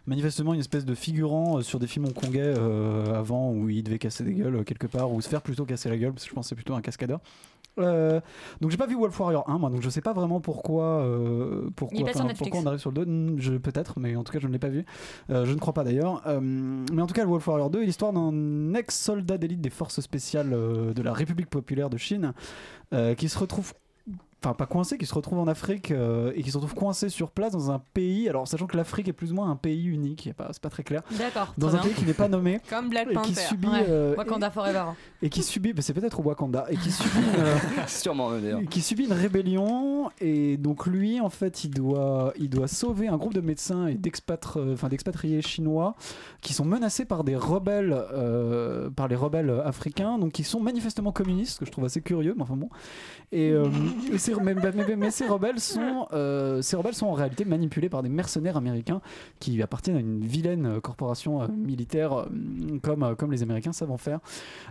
manifestement 0.08 0.54
une 0.54 0.60
espèce 0.60 0.84
de 0.84 0.94
figurant 0.94 1.58
euh, 1.58 1.62
sur 1.62 1.78
des 1.78 1.86
films 1.86 2.06
hongkongais 2.06 2.40
euh, 2.42 3.14
avant 3.14 3.52
où 3.52 3.68
il 3.68 3.82
devait 3.82 3.98
casser 3.98 4.24
des 4.24 4.32
gueules 4.32 4.64
quelque 4.64 4.86
part 4.86 5.12
ou 5.12 5.20
se 5.20 5.28
faire 5.28 5.42
plutôt 5.42 5.64
casser 5.64 5.88
la 5.90 5.98
gueule 5.98 6.12
parce 6.12 6.24
que 6.24 6.30
je 6.30 6.34
pense 6.34 6.46
que 6.46 6.48
c'est 6.50 6.54
plutôt 6.54 6.74
un 6.74 6.80
cascadeur. 6.80 7.20
Euh, 7.78 8.20
donc 8.60 8.70
j'ai 8.70 8.76
pas 8.76 8.86
vu 8.86 8.96
Wolf 8.96 9.18
Warrior 9.18 9.48
1 9.48 9.58
moi 9.58 9.70
donc 9.70 9.82
je 9.82 9.90
sais 9.90 10.00
pas 10.00 10.12
vraiment 10.12 10.40
pourquoi 10.40 10.84
euh, 10.84 11.70
pourquoi, 11.76 11.98
pourquoi 12.36 12.60
on 12.60 12.66
arrive 12.66 12.80
sur 12.80 12.90
le 12.90 13.04
2 13.04 13.08
Hmm, 13.08 13.36
je 13.38 13.54
peut-être 13.54 14.00
mais 14.00 14.16
en 14.16 14.24
tout 14.24 14.32
cas 14.32 14.38
je 14.38 14.46
ne 14.46 14.52
l'ai 14.52 14.58
pas 14.58 14.68
vu. 14.68 14.84
Euh, 15.30 15.44
je 15.46 15.52
ne 15.52 15.58
crois 15.58 15.72
pas 15.72 15.84
d'ailleurs. 15.84 16.22
Mais 16.28 17.02
en 17.02 17.06
tout 17.06 17.14
cas 17.14 17.22
le 17.22 17.30
Wolf 17.30 17.46
Warrior 17.46 17.70
2 17.70 17.82
est 17.82 17.86
l'histoire 17.86 18.12
d'un 18.12 18.74
ex-soldat 18.74 19.38
d'élite 19.38 19.60
des 19.60 19.70
forces 19.70 20.00
spéciales 20.00 20.50
de 20.50 21.02
la 21.02 21.12
République 21.12 21.50
populaire 21.50 21.90
de 21.90 21.96
Chine 21.96 22.32
qui 23.16 23.28
se 23.28 23.38
retrouve 23.38 23.72
enfin 24.42 24.54
pas 24.54 24.66
coincés, 24.66 24.98
qui 24.98 25.06
se 25.06 25.14
retrouvent 25.14 25.40
en 25.40 25.48
Afrique 25.48 25.90
euh, 25.90 26.32
et 26.36 26.42
qui 26.42 26.50
se 26.50 26.56
retrouvent 26.56 26.74
coincés 26.74 27.08
sur 27.08 27.30
place 27.30 27.52
dans 27.52 27.70
un 27.70 27.80
pays. 27.94 28.28
Alors 28.28 28.46
sachant 28.46 28.66
que 28.66 28.76
l'Afrique 28.76 29.08
est 29.08 29.12
plus 29.12 29.32
ou 29.32 29.34
moins 29.34 29.50
un 29.50 29.56
pays 29.56 29.86
unique, 29.86 30.30
c'est 30.52 30.60
pas 30.62 30.70
très 30.70 30.82
clair. 30.84 31.02
D'accord. 31.18 31.52
Dans 31.58 31.68
un 31.68 31.72
bien. 31.72 31.80
pays 31.82 31.92
qui 31.94 32.04
n'est 32.04 32.12
pas 32.14 32.28
nommé. 32.28 32.60
Comme 32.70 32.88
Black 32.88 33.06
et 33.06 33.10
qui 33.10 33.14
Panther. 33.14 33.40
subit 33.48 33.68
Ouais, 33.68 33.86
euh, 33.88 34.14
Wakanda 34.16 34.50
Forever. 34.50 34.84
et 35.22 35.28
qui 35.28 35.42
subit, 35.42 35.72
bah, 35.72 35.82
c'est 35.82 35.92
peut-être 35.94 36.20
Wakanda, 36.24 36.66
et 36.70 36.76
qui 36.76 36.90
subit 36.92 37.18
une, 37.18 37.40
euh, 37.44 37.56
Sûrement 37.86 38.30
d'ailleurs. 38.30 38.60
qui 38.70 38.80
subit 38.80 39.04
une 39.06 39.12
rébellion 39.12 40.10
et 40.20 40.56
donc 40.56 40.86
lui 40.86 41.20
en 41.20 41.30
fait 41.30 41.64
il 41.64 41.70
doit 41.70 42.32
il 42.38 42.48
doit 42.48 42.68
sauver 42.68 43.08
un 43.08 43.16
groupe 43.16 43.34
de 43.34 43.40
médecins 43.40 43.86
et 43.88 43.94
d'expatriés 43.94 45.42
chinois 45.42 45.94
qui 46.40 46.52
sont 46.54 46.64
menacés 46.64 47.04
par 47.04 47.24
des 47.24 47.36
rebelles 47.36 47.92
euh, 48.12 48.90
par 48.90 49.08
les 49.08 49.16
rebelles 49.16 49.50
africains 49.64 50.18
donc 50.18 50.32
qui 50.32 50.44
sont 50.44 50.60
manifestement 50.60 51.12
communistes 51.12 51.54
ce 51.54 51.58
que 51.60 51.66
je 51.66 51.70
trouve 51.72 51.84
assez 51.84 52.00
curieux 52.00 52.34
mais 52.36 52.42
enfin 52.42 52.56
bon 52.56 52.68
et, 53.32 53.50
euh, 53.50 53.68
et 54.12 54.18
ces, 54.34 54.40
mais, 54.42 54.54
mais- 54.54 54.72
mais- 54.86 54.96
mais 54.96 55.10
ces 55.10 55.26
rebelles 55.26 55.60
sont 55.60 56.06
euh, 56.12 56.62
ces 56.62 56.76
rebelles 56.76 56.94
sont 56.94 57.06
en 57.06 57.12
réalité 57.12 57.44
manipulés 57.44 57.88
par 57.88 58.02
des 58.02 58.08
mercenaires 58.08 58.56
américains 58.56 59.00
qui 59.40 59.60
appartiennent 59.62 59.96
à 59.96 60.00
une 60.00 60.24
vilaine 60.24 60.66
euh, 60.66 60.80
corporation 60.80 61.42
euh, 61.42 61.46
militaire 61.48 62.26
comme 62.82 63.02
euh, 63.02 63.14
comme 63.14 63.32
les 63.32 63.42
Américains 63.42 63.72
savent 63.72 63.90
en 63.90 63.98
faire 63.98 64.20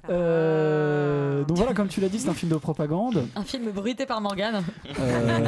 Euh, 0.10 1.44
donc 1.44 1.58
voilà 1.58 1.74
comme 1.74 1.88
tu 1.88 2.02
l'as 2.02 2.10
dit 2.10 2.20
c'est 2.20 2.30
un 2.30 2.34
film 2.34 2.52
de 2.52 2.58
propagande 2.58 3.26
Un 3.36 3.44
film 3.44 3.72
bruité 3.72 4.06
par 4.06 4.22
Morgane. 4.22 4.64
euh, 5.00 5.46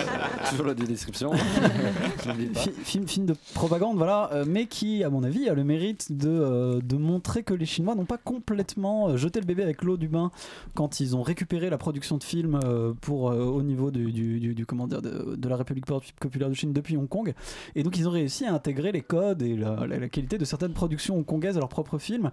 Toujours 0.50 0.66
la 0.66 0.74
description. 0.74 1.32
Fi- 2.54 2.70
film, 2.84 3.06
film 3.06 3.26
de 3.26 3.34
propagande, 3.54 3.96
voilà, 3.96 4.30
mais 4.46 4.66
qui, 4.66 5.04
à 5.04 5.10
mon 5.10 5.22
avis, 5.22 5.48
a 5.48 5.54
le 5.54 5.64
mérite 5.64 6.16
de, 6.16 6.80
de 6.82 6.96
montrer 6.96 7.42
que 7.42 7.54
les 7.54 7.66
Chinois 7.66 7.94
n'ont 7.94 8.04
pas 8.04 8.18
complètement 8.18 9.16
jeté 9.16 9.40
le 9.40 9.46
bébé 9.46 9.62
avec 9.62 9.82
l'eau 9.82 9.96
du 9.96 10.08
bain 10.08 10.30
quand 10.74 11.00
ils 11.00 11.14
ont 11.16 11.22
récupéré 11.22 11.70
la 11.70 11.78
production 11.78 12.16
de 12.18 12.24
films 12.24 12.58
pour, 13.00 13.30
au 13.50 13.62
niveau 13.62 13.90
du, 13.90 14.10
du, 14.12 14.40
du- 14.40 14.54
du- 14.54 14.66
comment 14.66 14.86
dire, 14.86 15.02
de, 15.02 15.34
de 15.36 15.48
la 15.48 15.56
République 15.56 15.86
populaire 16.20 16.48
de 16.48 16.54
Chine 16.54 16.72
depuis 16.72 16.96
Hong 16.96 17.08
Kong. 17.08 17.34
Et 17.74 17.82
donc, 17.82 17.96
ils 17.98 18.06
ont 18.08 18.10
réussi 18.12 18.44
à 18.46 18.54
intégrer 18.54 18.92
les 18.92 19.02
codes 19.02 19.42
et 19.42 19.56
la, 19.56 19.86
la- 19.86 19.98
la 19.98 20.08
qualité 20.08 20.38
de 20.38 20.44
certaines 20.44 20.72
productions 20.72 21.16
hongkongaises 21.16 21.56
à 21.56 21.60
leurs 21.60 21.68
propres 21.68 21.98
films. 21.98 22.30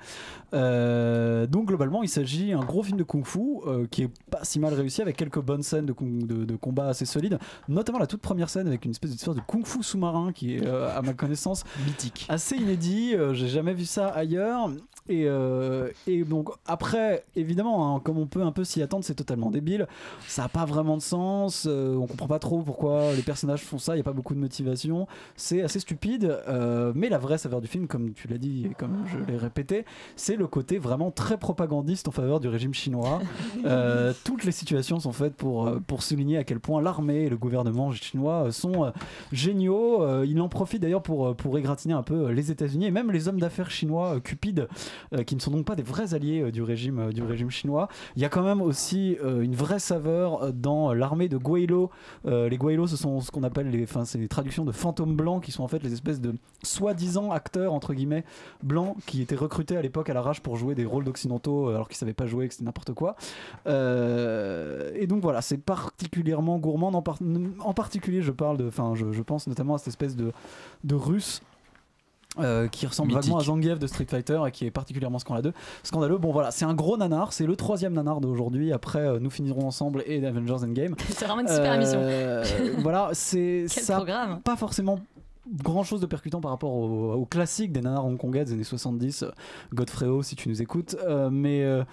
Euh, 0.53 1.47
donc, 1.47 1.67
globalement, 1.67 2.03
il 2.03 2.09
s'agit 2.09 2.51
d'un 2.51 2.59
gros 2.59 2.83
film 2.83 2.97
de 2.97 3.03
kung-fu 3.03 3.39
euh, 3.65 3.85
qui 3.89 4.03
est 4.03 4.09
pas 4.29 4.39
si 4.43 4.59
mal 4.59 4.73
réussi 4.73 5.01
avec 5.01 5.17
quelques 5.17 5.41
bonnes 5.41 5.63
scènes 5.63 5.85
de, 5.85 5.93
kung- 5.93 6.25
de, 6.25 6.45
de 6.45 6.55
combat 6.55 6.87
assez 6.87 7.05
solides, 7.05 7.37
notamment 7.67 7.99
la 7.99 8.07
toute 8.07 8.21
première 8.21 8.49
scène 8.49 8.67
avec 8.67 8.85
une 8.85 8.91
espèce 8.91 9.15
de, 9.15 9.33
de 9.33 9.41
kung-fu 9.41 9.83
sous-marin 9.83 10.31
qui 10.31 10.55
est, 10.55 10.65
euh, 10.65 10.95
à 10.95 11.01
ma 11.01 11.13
connaissance, 11.13 11.63
mythique. 11.85 12.25
Assez 12.29 12.55
inédit. 12.55 13.13
J'ai 13.33 13.47
jamais 13.47 13.73
vu 13.73 13.85
ça 13.85 14.07
ailleurs. 14.07 14.71
Et, 15.09 15.23
euh, 15.25 15.89
et 16.05 16.23
donc 16.25 16.49
après, 16.65 17.23
évidemment, 17.35 17.95
hein, 17.95 18.01
comme 18.03 18.17
on 18.17 18.27
peut 18.27 18.41
un 18.41 18.51
peu 18.51 18.65
s'y 18.65 18.81
attendre, 18.81 19.05
c'est 19.05 19.15
totalement 19.15 19.49
débile. 19.49 19.87
Ça 20.27 20.41
n'a 20.43 20.49
pas 20.49 20.65
vraiment 20.65 20.97
de 20.97 21.01
sens. 21.07 21.65
euh, 21.67 21.95
on 21.95 22.07
comprend 22.07 22.27
pas 22.27 22.39
trop 22.39 22.61
pourquoi 22.61 23.13
les 23.15 23.21
personnages 23.21 23.61
font 23.61 23.77
ça. 23.79 23.95
Il 23.95 23.97
y 23.97 24.01
a 24.01 24.03
pas 24.03 24.13
beaucoup 24.13 24.33
de 24.35 24.39
motivation. 24.39 25.07
C'est 25.35 25.61
assez 25.61 25.79
stupide. 25.79 26.37
euh, 26.47 26.91
mais 26.95 27.09
la 27.09 27.17
vraie 27.17 27.37
saveur 27.37 27.61
du 27.61 27.67
film, 27.67 27.87
comme 27.87 28.13
tu 28.13 28.27
l'as 28.27 28.37
dit 28.37 28.67
et 28.69 28.73
comme 28.73 29.05
je 29.07 29.17
l'ai 29.31 29.37
répété, 29.37 29.85
c'est 30.15 30.35
le 30.35 30.47
côté 30.47 30.77
vraiment 30.77 31.11
très 31.11 31.37
propagandiste 31.37 32.07
en 32.07 32.11
faveur 32.11 32.39
du 32.39 32.47
régime 32.47 32.73
chinois. 32.73 33.21
Euh, 33.65 34.13
toutes 34.23 34.43
les 34.45 34.51
situations 34.51 34.99
sont 34.99 35.11
faites 35.11 35.35
pour, 35.35 35.67
euh, 35.67 35.79
pour 35.85 36.01
souligner 36.03 36.37
à 36.37 36.43
quel 36.43 36.59
point 36.59 36.81
l'armée 36.81 37.23
et 37.23 37.29
le 37.29 37.37
gouvernement 37.37 37.91
chinois 37.91 38.51
sont 38.51 38.91
géniaux. 39.31 40.23
Il 40.23 40.39
en 40.41 40.47
profite 40.47 40.81
d'ailleurs 40.81 41.01
pour, 41.01 41.35
pour 41.35 41.57
égratigner 41.57 41.93
un 41.93 42.03
peu 42.03 42.31
les 42.31 42.51
États-Unis 42.51 42.85
et 42.85 42.91
même 42.91 43.11
les 43.11 43.27
hommes 43.27 43.39
d'affaires 43.39 43.71
chinois 43.71 44.19
cupides, 44.21 44.67
qui 45.25 45.35
ne 45.35 45.41
sont 45.41 45.51
donc 45.51 45.65
pas 45.65 45.75
des 45.75 45.83
vrais 45.83 46.13
alliés 46.13 46.51
du, 46.51 46.61
régime, 46.61 47.11
du 47.11 47.23
régime 47.23 47.49
chinois. 47.49 47.87
Il 48.15 48.21
y 48.21 48.25
a 48.25 48.29
quand 48.29 48.43
même 48.43 48.61
aussi 48.61 49.17
une 49.21 49.55
vraie 49.55 49.79
saveur 49.79 50.53
dans 50.53 50.93
l'armée 50.97 51.29
de 51.29 51.37
Guaylo. 51.37 51.89
Euh, 52.25 52.49
les 52.49 52.57
Guaylo, 52.57 52.87
ce 52.87 52.97
sont 52.97 53.21
ce 53.21 53.31
qu'on 53.31 53.43
appelle 53.43 53.69
les, 53.69 53.85
c'est 54.05 54.27
traductions 54.27 54.65
de 54.65 54.71
fantômes 54.71 55.15
blancs, 55.15 55.43
qui 55.43 55.51
sont 55.51 55.63
en 55.63 55.67
fait 55.67 55.81
les 55.83 55.93
espèces 55.93 56.19
de 56.19 56.35
soi-disant 56.63 57.31
acteurs 57.31 57.73
entre 57.73 57.93
guillemets 57.93 58.23
blancs 58.63 58.95
qui 59.05 59.21
étaient 59.21 59.35
recrutés 59.35 59.77
à 59.77 59.81
l'époque 59.81 60.09
à 60.09 60.13
l'arrache 60.13 60.41
pour 60.41 60.55
jouer 60.57 60.75
des 60.75 60.85
rôles 60.85 61.03
d'occidentaux 61.03 61.69
euh, 61.69 61.75
alors 61.75 61.87
qu'ils 61.87 61.97
savaient 61.97 62.13
pas 62.13 62.25
jouer, 62.25 62.47
que 62.47 62.53
c'était 62.53 62.65
n'importe 62.65 62.93
quoi. 62.93 63.15
Euh, 63.67 64.91
et 64.95 65.07
donc 65.07 65.21
voilà, 65.21 65.41
c'est 65.41 65.57
particulièrement 65.57 66.57
gourmand. 66.57 66.89
En, 66.89 67.01
par- 67.01 67.19
en 67.59 67.73
particulier, 67.73 68.21
je 68.21 68.31
parle 68.31 68.57
de, 68.57 68.67
enfin, 68.67 68.93
je, 68.95 69.11
je 69.11 69.21
pense 69.21 69.47
notamment 69.47 69.75
à 69.75 69.77
cette 69.77 69.89
espèce 69.89 70.15
de, 70.15 70.31
de 70.83 70.95
russe. 70.95 71.41
Euh, 72.39 72.67
qui 72.67 72.85
ressemble 72.87 73.09
Mythique. 73.09 73.25
vaguement 73.25 73.39
à 73.39 73.43
Zangief 73.43 73.79
de 73.79 73.87
Street 73.87 74.07
Fighter 74.09 74.39
et 74.47 74.51
qui 74.51 74.65
est 74.65 74.71
particulièrement 74.71 75.19
scandaleux. 75.19 75.53
Scandaleux, 75.83 76.17
bon 76.17 76.31
voilà, 76.31 76.51
c'est 76.51 76.65
un 76.65 76.73
gros 76.73 76.97
nanar, 76.97 77.33
c'est 77.33 77.45
le 77.45 77.55
troisième 77.55 77.93
nanar 77.93 78.21
d'aujourd'hui. 78.21 78.71
Après, 78.73 78.99
euh, 78.99 79.19
nous 79.19 79.29
finirons 79.29 79.67
ensemble 79.67 80.03
et 80.05 80.25
Avengers 80.25 80.63
Endgame. 80.63 80.95
C'est 81.09 81.25
vraiment 81.25 81.41
une 81.41 81.47
super 81.47 81.73
émission. 81.73 81.99
Euh, 82.01 82.43
voilà, 82.79 83.09
c'est 83.13 83.67
ça. 83.67 83.95
programme. 83.95 84.41
Pas 84.41 84.55
forcément 84.55 84.99
grand 85.51 85.83
chose 85.83 86.01
de 86.01 86.05
percutant 86.05 86.41
par 86.41 86.51
rapport 86.51 86.73
au, 86.73 87.13
au 87.13 87.25
classique 87.25 87.71
des 87.71 87.81
nanars 87.81 88.05
hongkongais 88.05 88.45
des 88.45 88.53
années 88.53 88.63
70, 88.63 89.23
euh, 89.23 89.29
Godfrey 89.73 90.07
Ho 90.07 90.21
si 90.23 90.35
tu 90.35 90.49
nous 90.49 90.61
écoutes, 90.61 90.95
euh, 91.05 91.29
mais, 91.31 91.63
euh, 91.63 91.83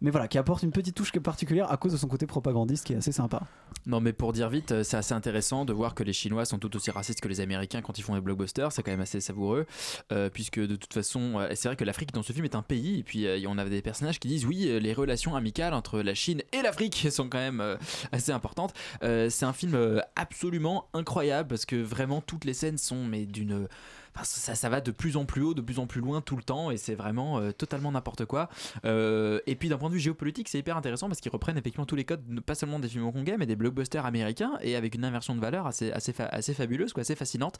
mais 0.00 0.10
voilà, 0.10 0.28
qui 0.28 0.38
apporte 0.38 0.62
une 0.62 0.72
petite 0.72 0.94
touche 0.94 1.12
particulière 1.12 1.70
à 1.70 1.76
cause 1.76 1.92
de 1.92 1.96
son 1.96 2.08
côté 2.08 2.26
propagandiste 2.26 2.86
qui 2.86 2.92
est 2.92 2.96
assez 2.96 3.12
sympa. 3.12 3.42
Non, 3.86 4.00
mais 4.00 4.12
pour 4.12 4.32
dire 4.32 4.48
vite, 4.48 4.72
euh, 4.72 4.82
c'est 4.82 4.96
assez 4.96 5.14
intéressant 5.14 5.64
de 5.64 5.72
voir 5.72 5.94
que 5.94 6.02
les 6.02 6.12
Chinois 6.12 6.44
sont 6.44 6.58
tout 6.58 6.74
aussi 6.76 6.90
racistes 6.90 7.20
que 7.20 7.28
les 7.28 7.40
Américains 7.40 7.82
quand 7.82 7.98
ils 7.98 8.02
font 8.02 8.14
des 8.14 8.20
blockbusters. 8.20 8.72
C'est 8.72 8.82
quand 8.82 8.90
même 8.90 9.00
assez 9.00 9.20
savoureux, 9.20 9.66
euh, 10.12 10.28
puisque 10.30 10.60
de 10.60 10.76
toute 10.76 10.92
façon, 10.92 11.38
euh, 11.38 11.48
c'est 11.54 11.68
vrai 11.68 11.76
que 11.76 11.84
l'Afrique 11.84 12.12
dans 12.12 12.22
ce 12.22 12.32
film 12.32 12.44
est 12.44 12.54
un 12.54 12.62
pays, 12.62 13.00
et 13.00 13.02
puis 13.02 13.26
on 13.46 13.58
avait 13.58 13.70
des 13.70 13.82
personnages 13.82 14.18
qui 14.20 14.28
disent 14.28 14.46
oui, 14.46 14.78
les 14.80 14.92
relations 14.92 15.34
amicales 15.34 15.74
entre 15.74 16.00
la 16.00 16.14
Chine 16.14 16.42
et 16.52 16.62
l'Afrique 16.62 17.08
sont 17.10 17.28
quand 17.28 17.38
même 17.38 17.78
assez 18.12 18.32
importantes. 18.32 18.74
C'est 19.02 19.44
un 19.44 19.52
film 19.52 20.02
absolument 20.16 20.88
incroyable 20.94 21.48
parce 21.48 21.64
que 21.64 21.76
vraiment 21.76 22.20
toutes 22.20 22.44
les 22.44 22.54
scènes 22.54 22.78
sont 22.78 23.04
mais 23.04 23.26
d'une 23.26 23.68
Enfin, 24.14 24.24
ça, 24.24 24.54
ça 24.54 24.68
va 24.68 24.80
de 24.80 24.90
plus 24.90 25.16
en 25.16 25.24
plus 25.24 25.42
haut, 25.42 25.54
de 25.54 25.60
plus 25.60 25.78
en 25.78 25.86
plus 25.86 26.00
loin 26.00 26.20
tout 26.20 26.36
le 26.36 26.42
temps, 26.42 26.70
et 26.70 26.76
c'est 26.76 26.94
vraiment 26.96 27.38
euh, 27.38 27.52
totalement 27.52 27.92
n'importe 27.92 28.24
quoi. 28.24 28.48
Euh, 28.84 29.38
et 29.46 29.54
puis 29.54 29.68
d'un 29.68 29.78
point 29.78 29.88
de 29.88 29.94
vue 29.94 30.00
géopolitique, 30.00 30.48
c'est 30.48 30.58
hyper 30.58 30.76
intéressant 30.76 31.08
parce 31.08 31.20
qu'ils 31.20 31.30
reprennent 31.30 31.56
effectivement 31.58 31.86
tous 31.86 31.94
les 31.96 32.04
codes, 32.04 32.22
pas 32.44 32.54
seulement 32.54 32.78
des 32.80 32.88
films 32.88 33.04
hongkongais, 33.06 33.36
mais 33.38 33.46
des 33.46 33.56
blockbusters 33.56 34.04
américains, 34.04 34.52
et 34.62 34.74
avec 34.76 34.94
une 34.94 35.04
inversion 35.04 35.34
de 35.34 35.40
valeur 35.40 35.66
assez, 35.66 35.92
assez, 35.92 36.12
fa- 36.12 36.26
assez 36.26 36.54
fabuleuse, 36.54 36.92
quoi, 36.92 37.02
assez 37.02 37.14
fascinante. 37.14 37.56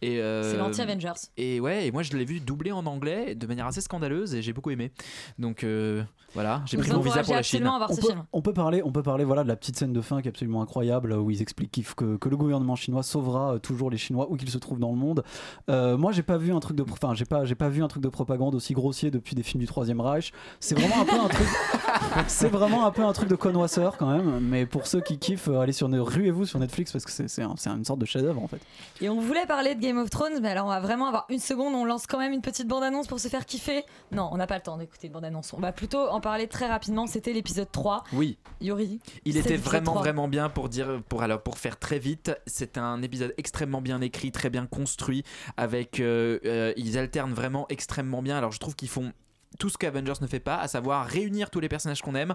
Et, 0.00 0.20
euh, 0.20 0.50
C'est 0.50 0.56
l'anti-Avengers. 0.58 1.12
Et 1.36 1.60
ouais, 1.60 1.86
et 1.86 1.92
moi 1.92 2.02
je 2.02 2.16
l'ai 2.16 2.24
vu 2.24 2.40
doublé 2.40 2.72
en 2.72 2.86
anglais 2.86 3.34
de 3.34 3.46
manière 3.46 3.66
assez 3.66 3.80
scandaleuse, 3.82 4.34
et 4.34 4.42
j'ai 4.42 4.52
beaucoup 4.54 4.70
aimé. 4.70 4.92
Donc 5.38 5.64
euh, 5.64 6.02
voilà, 6.34 6.62
j'ai 6.66 6.76
pris 6.78 6.90
mon 6.90 7.00
visa 7.00 7.22
pour 7.22 7.34
la 7.34 7.42
Chine. 7.42 7.68
on 7.68 7.86
peut, 7.94 8.00
film. 8.00 8.24
on 8.32 8.42
peut 8.42 8.52
parler, 8.54 8.82
on 8.84 8.92
peut 8.92 9.02
parler 9.02 9.24
voilà, 9.24 9.42
de 9.42 9.48
la 9.48 9.56
petite 9.56 9.76
scène 9.76 9.92
de 9.92 10.00
fin 10.00 10.22
qui 10.22 10.28
est 10.28 10.30
absolument 10.30 10.62
incroyable 10.62 11.12
où 11.12 11.30
ils 11.30 11.42
expliquent 11.42 11.70
que, 11.94 12.16
que 12.16 12.28
le 12.28 12.36
gouvernement 12.36 12.76
chinois 12.76 13.02
sauvera 13.02 13.58
toujours 13.60 13.90
les 13.90 13.98
Chinois 13.98 14.30
où 14.30 14.36
qu'ils 14.36 14.50
se 14.50 14.58
trouvent 14.58 14.78
dans 14.80 14.92
le 14.92 14.98
monde. 14.98 15.24
Euh, 15.68 15.89
moi, 15.96 16.12
j'ai 16.12 16.22
pas 16.22 16.36
vu 16.36 16.52
un 16.52 16.60
truc 16.60 16.76
de, 16.76 16.84
enfin, 16.90 17.14
j'ai 17.14 17.24
pas, 17.24 17.44
j'ai 17.44 17.54
pas 17.54 17.68
vu 17.68 17.82
un 17.82 17.88
truc 17.88 18.02
de 18.02 18.08
propagande 18.08 18.54
aussi 18.54 18.72
grossier 18.74 19.10
depuis 19.10 19.34
des 19.34 19.42
films 19.42 19.60
du 19.60 19.66
Troisième 19.66 20.00
Reich. 20.00 20.32
C'est 20.60 20.78
vraiment 20.78 21.02
un 21.02 21.04
peu 21.04 21.18
un 21.20 21.28
truc, 21.28 21.46
c'est 22.28 22.48
vraiment 22.48 22.86
un 22.86 22.90
peu 22.90 23.04
un 23.04 23.12
truc 23.12 23.28
de 23.28 23.36
connoisseur 23.36 23.96
quand 23.96 24.10
même. 24.10 24.40
Mais 24.40 24.66
pour 24.66 24.86
ceux 24.86 25.00
qui 25.00 25.18
kiffent, 25.18 25.48
euh, 25.48 25.60
allez 25.60 25.72
sur 25.72 25.88
ruez-vous 25.90 26.46
sur 26.46 26.58
Netflix 26.58 26.92
parce 26.92 27.04
que 27.04 27.10
c'est, 27.10 27.28
c'est, 27.28 27.42
un- 27.42 27.54
c'est 27.56 27.70
une 27.70 27.84
sorte 27.84 27.98
de 28.00 28.06
chef-d'œuvre 28.06 28.42
en 28.42 28.48
fait. 28.48 28.60
Et 29.00 29.08
on 29.08 29.20
voulait 29.20 29.46
parler 29.46 29.74
de 29.74 29.80
Game 29.80 29.98
of 29.98 30.10
Thrones, 30.10 30.40
mais 30.40 30.48
alors 30.50 30.66
on 30.66 30.70
va 30.70 30.80
vraiment 30.80 31.06
avoir 31.06 31.26
une 31.28 31.38
seconde. 31.38 31.74
On 31.74 31.84
lance 31.84 32.06
quand 32.06 32.18
même 32.18 32.32
une 32.32 32.42
petite 32.42 32.68
bande-annonce 32.68 33.06
pour 33.06 33.20
se 33.20 33.28
faire 33.28 33.46
kiffer. 33.46 33.84
Non, 34.12 34.28
on 34.32 34.36
n'a 34.36 34.46
pas 34.46 34.56
le 34.56 34.62
temps 34.62 34.76
d'écouter 34.76 35.06
une 35.08 35.12
bande-annonce. 35.14 35.52
On 35.54 35.60
va 35.60 35.72
plutôt 35.72 36.08
en 36.08 36.20
parler 36.20 36.46
très 36.48 36.66
rapidement. 36.68 37.06
C'était 37.06 37.32
l'épisode 37.32 37.70
3. 37.70 38.04
Oui. 38.12 38.38
Yuri. 38.60 39.00
Il 39.24 39.36
était 39.36 39.56
vraiment 39.56 39.92
3. 39.92 40.02
vraiment 40.02 40.28
bien 40.28 40.48
pour 40.48 40.68
dire 40.68 41.00
pour 41.08 41.22
alors 41.22 41.42
pour 41.42 41.58
faire 41.58 41.78
très 41.78 41.98
vite. 41.98 42.32
C'est 42.46 42.78
un 42.78 43.02
épisode 43.02 43.34
extrêmement 43.38 43.80
bien 43.80 44.00
écrit, 44.00 44.32
très 44.32 44.50
bien 44.50 44.66
construit. 44.66 45.24
Avec 45.56 45.79
euh, 46.00 46.38
euh, 46.44 46.72
ils 46.76 46.98
alternent 46.98 47.34
vraiment 47.34 47.66
extrêmement 47.68 48.22
bien. 48.22 48.36
Alors 48.36 48.52
je 48.52 48.58
trouve 48.58 48.76
qu'ils 48.76 48.88
font 48.88 49.12
tout 49.58 49.68
ce 49.68 49.78
qu'Avengers 49.78 50.20
ne 50.20 50.26
fait 50.26 50.40
pas, 50.40 50.56
à 50.56 50.68
savoir 50.68 51.06
réunir 51.06 51.50
tous 51.50 51.60
les 51.60 51.68
personnages 51.68 52.02
qu'on 52.02 52.14
aime 52.14 52.34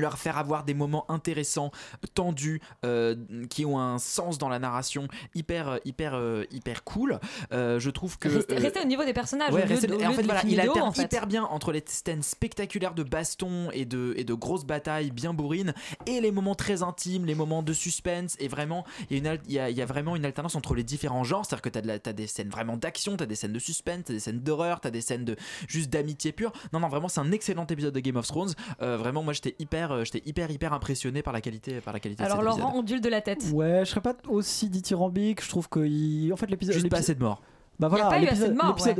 leur 0.00 0.18
faire 0.18 0.38
avoir 0.38 0.64
des 0.64 0.74
moments 0.74 1.04
intéressants, 1.10 1.70
tendus, 2.14 2.60
euh, 2.84 3.14
qui 3.50 3.64
ont 3.64 3.78
un 3.78 3.98
sens 3.98 4.38
dans 4.38 4.48
la 4.48 4.58
narration 4.58 5.08
hyper 5.34 5.68
euh, 5.68 5.78
hyper 5.84 6.14
euh, 6.14 6.44
hyper 6.50 6.84
cool. 6.84 7.18
Euh, 7.52 7.78
je 7.80 7.90
trouve 7.90 8.18
que 8.18 8.28
Restez, 8.28 8.54
euh, 8.54 8.58
restez 8.60 8.80
au 8.80 8.84
niveau 8.86 9.04
des 9.04 9.12
personnages. 9.12 9.52
Ouais, 9.52 9.64
de- 9.64 10.00
et 10.00 10.06
en 10.06 10.12
fait, 10.12 10.22
de 10.22 10.26
voilà, 10.26 10.42
il 10.46 10.60
alterne 10.60 10.88
en 10.88 10.92
fait. 10.92 11.02
hyper 11.04 11.26
bien 11.26 11.44
entre 11.44 11.72
les 11.72 11.82
scènes 11.86 12.22
spectaculaires 12.22 12.94
de 12.94 13.02
baston 13.02 13.70
et 13.72 13.84
de, 13.84 14.14
et 14.16 14.24
de 14.24 14.34
grosses 14.34 14.64
batailles 14.64 15.10
bien 15.10 15.34
bourrines 15.34 15.74
et 16.06 16.20
les 16.20 16.30
moments 16.32 16.54
très 16.54 16.82
intimes, 16.82 17.24
les 17.26 17.34
moments 17.34 17.62
de 17.62 17.72
suspense. 17.72 18.36
Et 18.40 18.48
vraiment, 18.48 18.84
il 19.10 19.12
y 19.12 19.16
a, 19.16 19.18
une 19.18 19.26
al- 19.26 19.40
il 19.46 19.52
y 19.52 19.58
a, 19.58 19.70
il 19.70 19.76
y 19.76 19.82
a 19.82 19.86
vraiment 19.86 20.16
une 20.16 20.24
alternance 20.24 20.54
entre 20.56 20.74
les 20.74 20.84
différents 20.84 21.24
genres. 21.24 21.44
C'est-à-dire 21.46 21.62
que 21.62 21.68
tu 22.00 22.08
as, 22.08 22.12
des 22.12 22.26
scènes 22.26 22.48
vraiment 22.48 22.76
d'action, 22.76 23.16
tu 23.16 23.22
as 23.22 23.26
des 23.26 23.34
scènes 23.36 23.52
de 23.52 23.58
suspense, 23.58 24.04
tu 24.06 24.12
as 24.12 24.14
des 24.14 24.20
scènes 24.20 24.40
d'horreur, 24.40 24.80
tu 24.80 24.88
as 24.88 24.90
des 24.90 25.00
scènes 25.00 25.24
de 25.24 25.36
juste 25.68 25.90
d'amitié 25.90 26.32
pure. 26.32 26.52
Non, 26.72 26.80
non, 26.80 26.88
vraiment, 26.88 27.08
c'est 27.08 27.20
un 27.20 27.32
excellent 27.32 27.66
épisode 27.66 27.94
de 27.94 28.00
Game 28.00 28.16
of 28.16 28.26
Thrones. 28.26 28.52
Vraiment, 28.80 29.22
moi, 29.22 29.32
j'étais 29.32 29.54
hyper, 29.58 29.85
euh, 29.92 30.04
j'étais 30.04 30.22
hyper, 30.26 30.50
hyper 30.50 30.72
impressionné 30.72 31.22
par 31.22 31.32
la 31.32 31.40
qualité, 31.40 31.80
par 31.80 31.92
la 31.94 32.00
qualité 32.00 32.22
Alors 32.22 32.38
de 32.38 32.42
cet 32.42 32.46
Laurent 32.58 32.68
épisode. 32.70 32.78
ondule 32.84 33.00
de 33.00 33.08
la 33.08 33.20
tête. 33.20 33.44
Ouais, 33.52 33.80
je 33.84 33.90
serais 33.90 34.00
pas 34.00 34.14
aussi 34.28 34.68
dithyrambique. 34.68 35.42
Je 35.44 35.48
trouve 35.48 35.68
que 35.68 35.80
il- 35.80 36.32
en 36.32 36.36
fait 36.36 36.50
l'épisode, 36.50 36.74
Juste 36.74 36.88
pas 36.88 36.98
assez 36.98 37.14
de 37.14 37.22
morts. 37.22 37.42
Bah 37.78 37.88
voilà, 37.88 38.08
l'épisode- 38.30 38.56
ouais. 38.70 38.94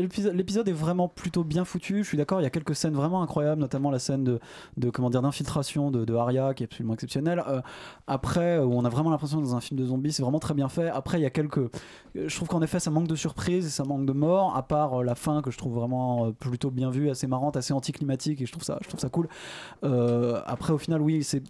est 0.69 0.73
vraiment 0.73 1.09
plutôt 1.09 1.45
bien 1.45 1.65
foutu. 1.65 2.03
Je 2.03 2.09
suis 2.09 2.19
d'accord, 2.19 2.41
il 2.41 2.45
y 2.45 2.47
a 2.47 2.51
quelques 2.51 2.75
scènes 2.75 2.95
vraiment 2.95 3.23
incroyables, 3.23 3.61
notamment 3.61 3.91
la 3.91 3.99
scène 3.99 4.23
de, 4.25 4.39
de 4.77 4.91
comment 4.91 5.09
dire 5.11 5.23
d'infiltration 5.23 5.91
de, 5.91 6.05
de 6.05 6.15
Arya 6.15 6.53
qui 6.55 6.63
est 6.63 6.67
absolument 6.67 6.95
exceptionnelle. 6.95 7.43
Euh, 7.49 7.61
après, 8.07 8.59
où 8.59 8.73
on 8.75 8.85
a 8.85 8.89
vraiment 8.89 9.11
l'impression 9.11 9.41
dans 9.41 9.57
un 9.57 9.61
film 9.61 9.81
de 9.81 9.87
zombies, 9.87 10.13
c'est 10.13 10.23
vraiment 10.23 10.39
très 10.41 10.55
bien 10.55 10.69
fait. 10.69 10.89
Après, 10.89 11.19
il 11.19 11.23
y 11.23 11.27
a 11.27 11.31
quelques, 11.31 11.59
euh, 11.59 11.69
je 12.15 12.35
trouve 12.37 12.49
qu'en 12.49 12.61
effet, 12.63 12.79
ça 12.81 12.91
manque 12.91 13.09
de 13.09 13.17
surprise, 13.17 13.67
et 13.67 13.71
ça 13.71 13.85
manque 13.85 14.05
de 14.07 14.13
morts. 14.13 14.55
À 14.57 14.63
part 14.63 15.01
euh, 15.01 15.05
la 15.05 15.15
fin 15.15 15.41
que 15.43 15.51
je 15.51 15.59
trouve 15.59 15.75
vraiment 15.75 16.27
euh, 16.27 16.31
plutôt 16.33 16.71
bien 16.71 16.91
vue, 16.91 17.09
assez 17.09 17.27
marrante, 17.27 17.57
assez 17.57 17.73
anticlimatique, 17.73 18.41
et 18.43 18.47
je 18.47 18.53
trouve 18.53 18.65
ça, 18.65 18.79
je 18.83 18.89
trouve 18.89 19.01
ça 19.01 19.09
cool. 19.09 19.29
Euh, 19.85 20.41
après, 20.47 20.73
au 20.73 20.79
final, 20.79 21.01
oui, 21.01 21.23
c'est- 21.25 21.43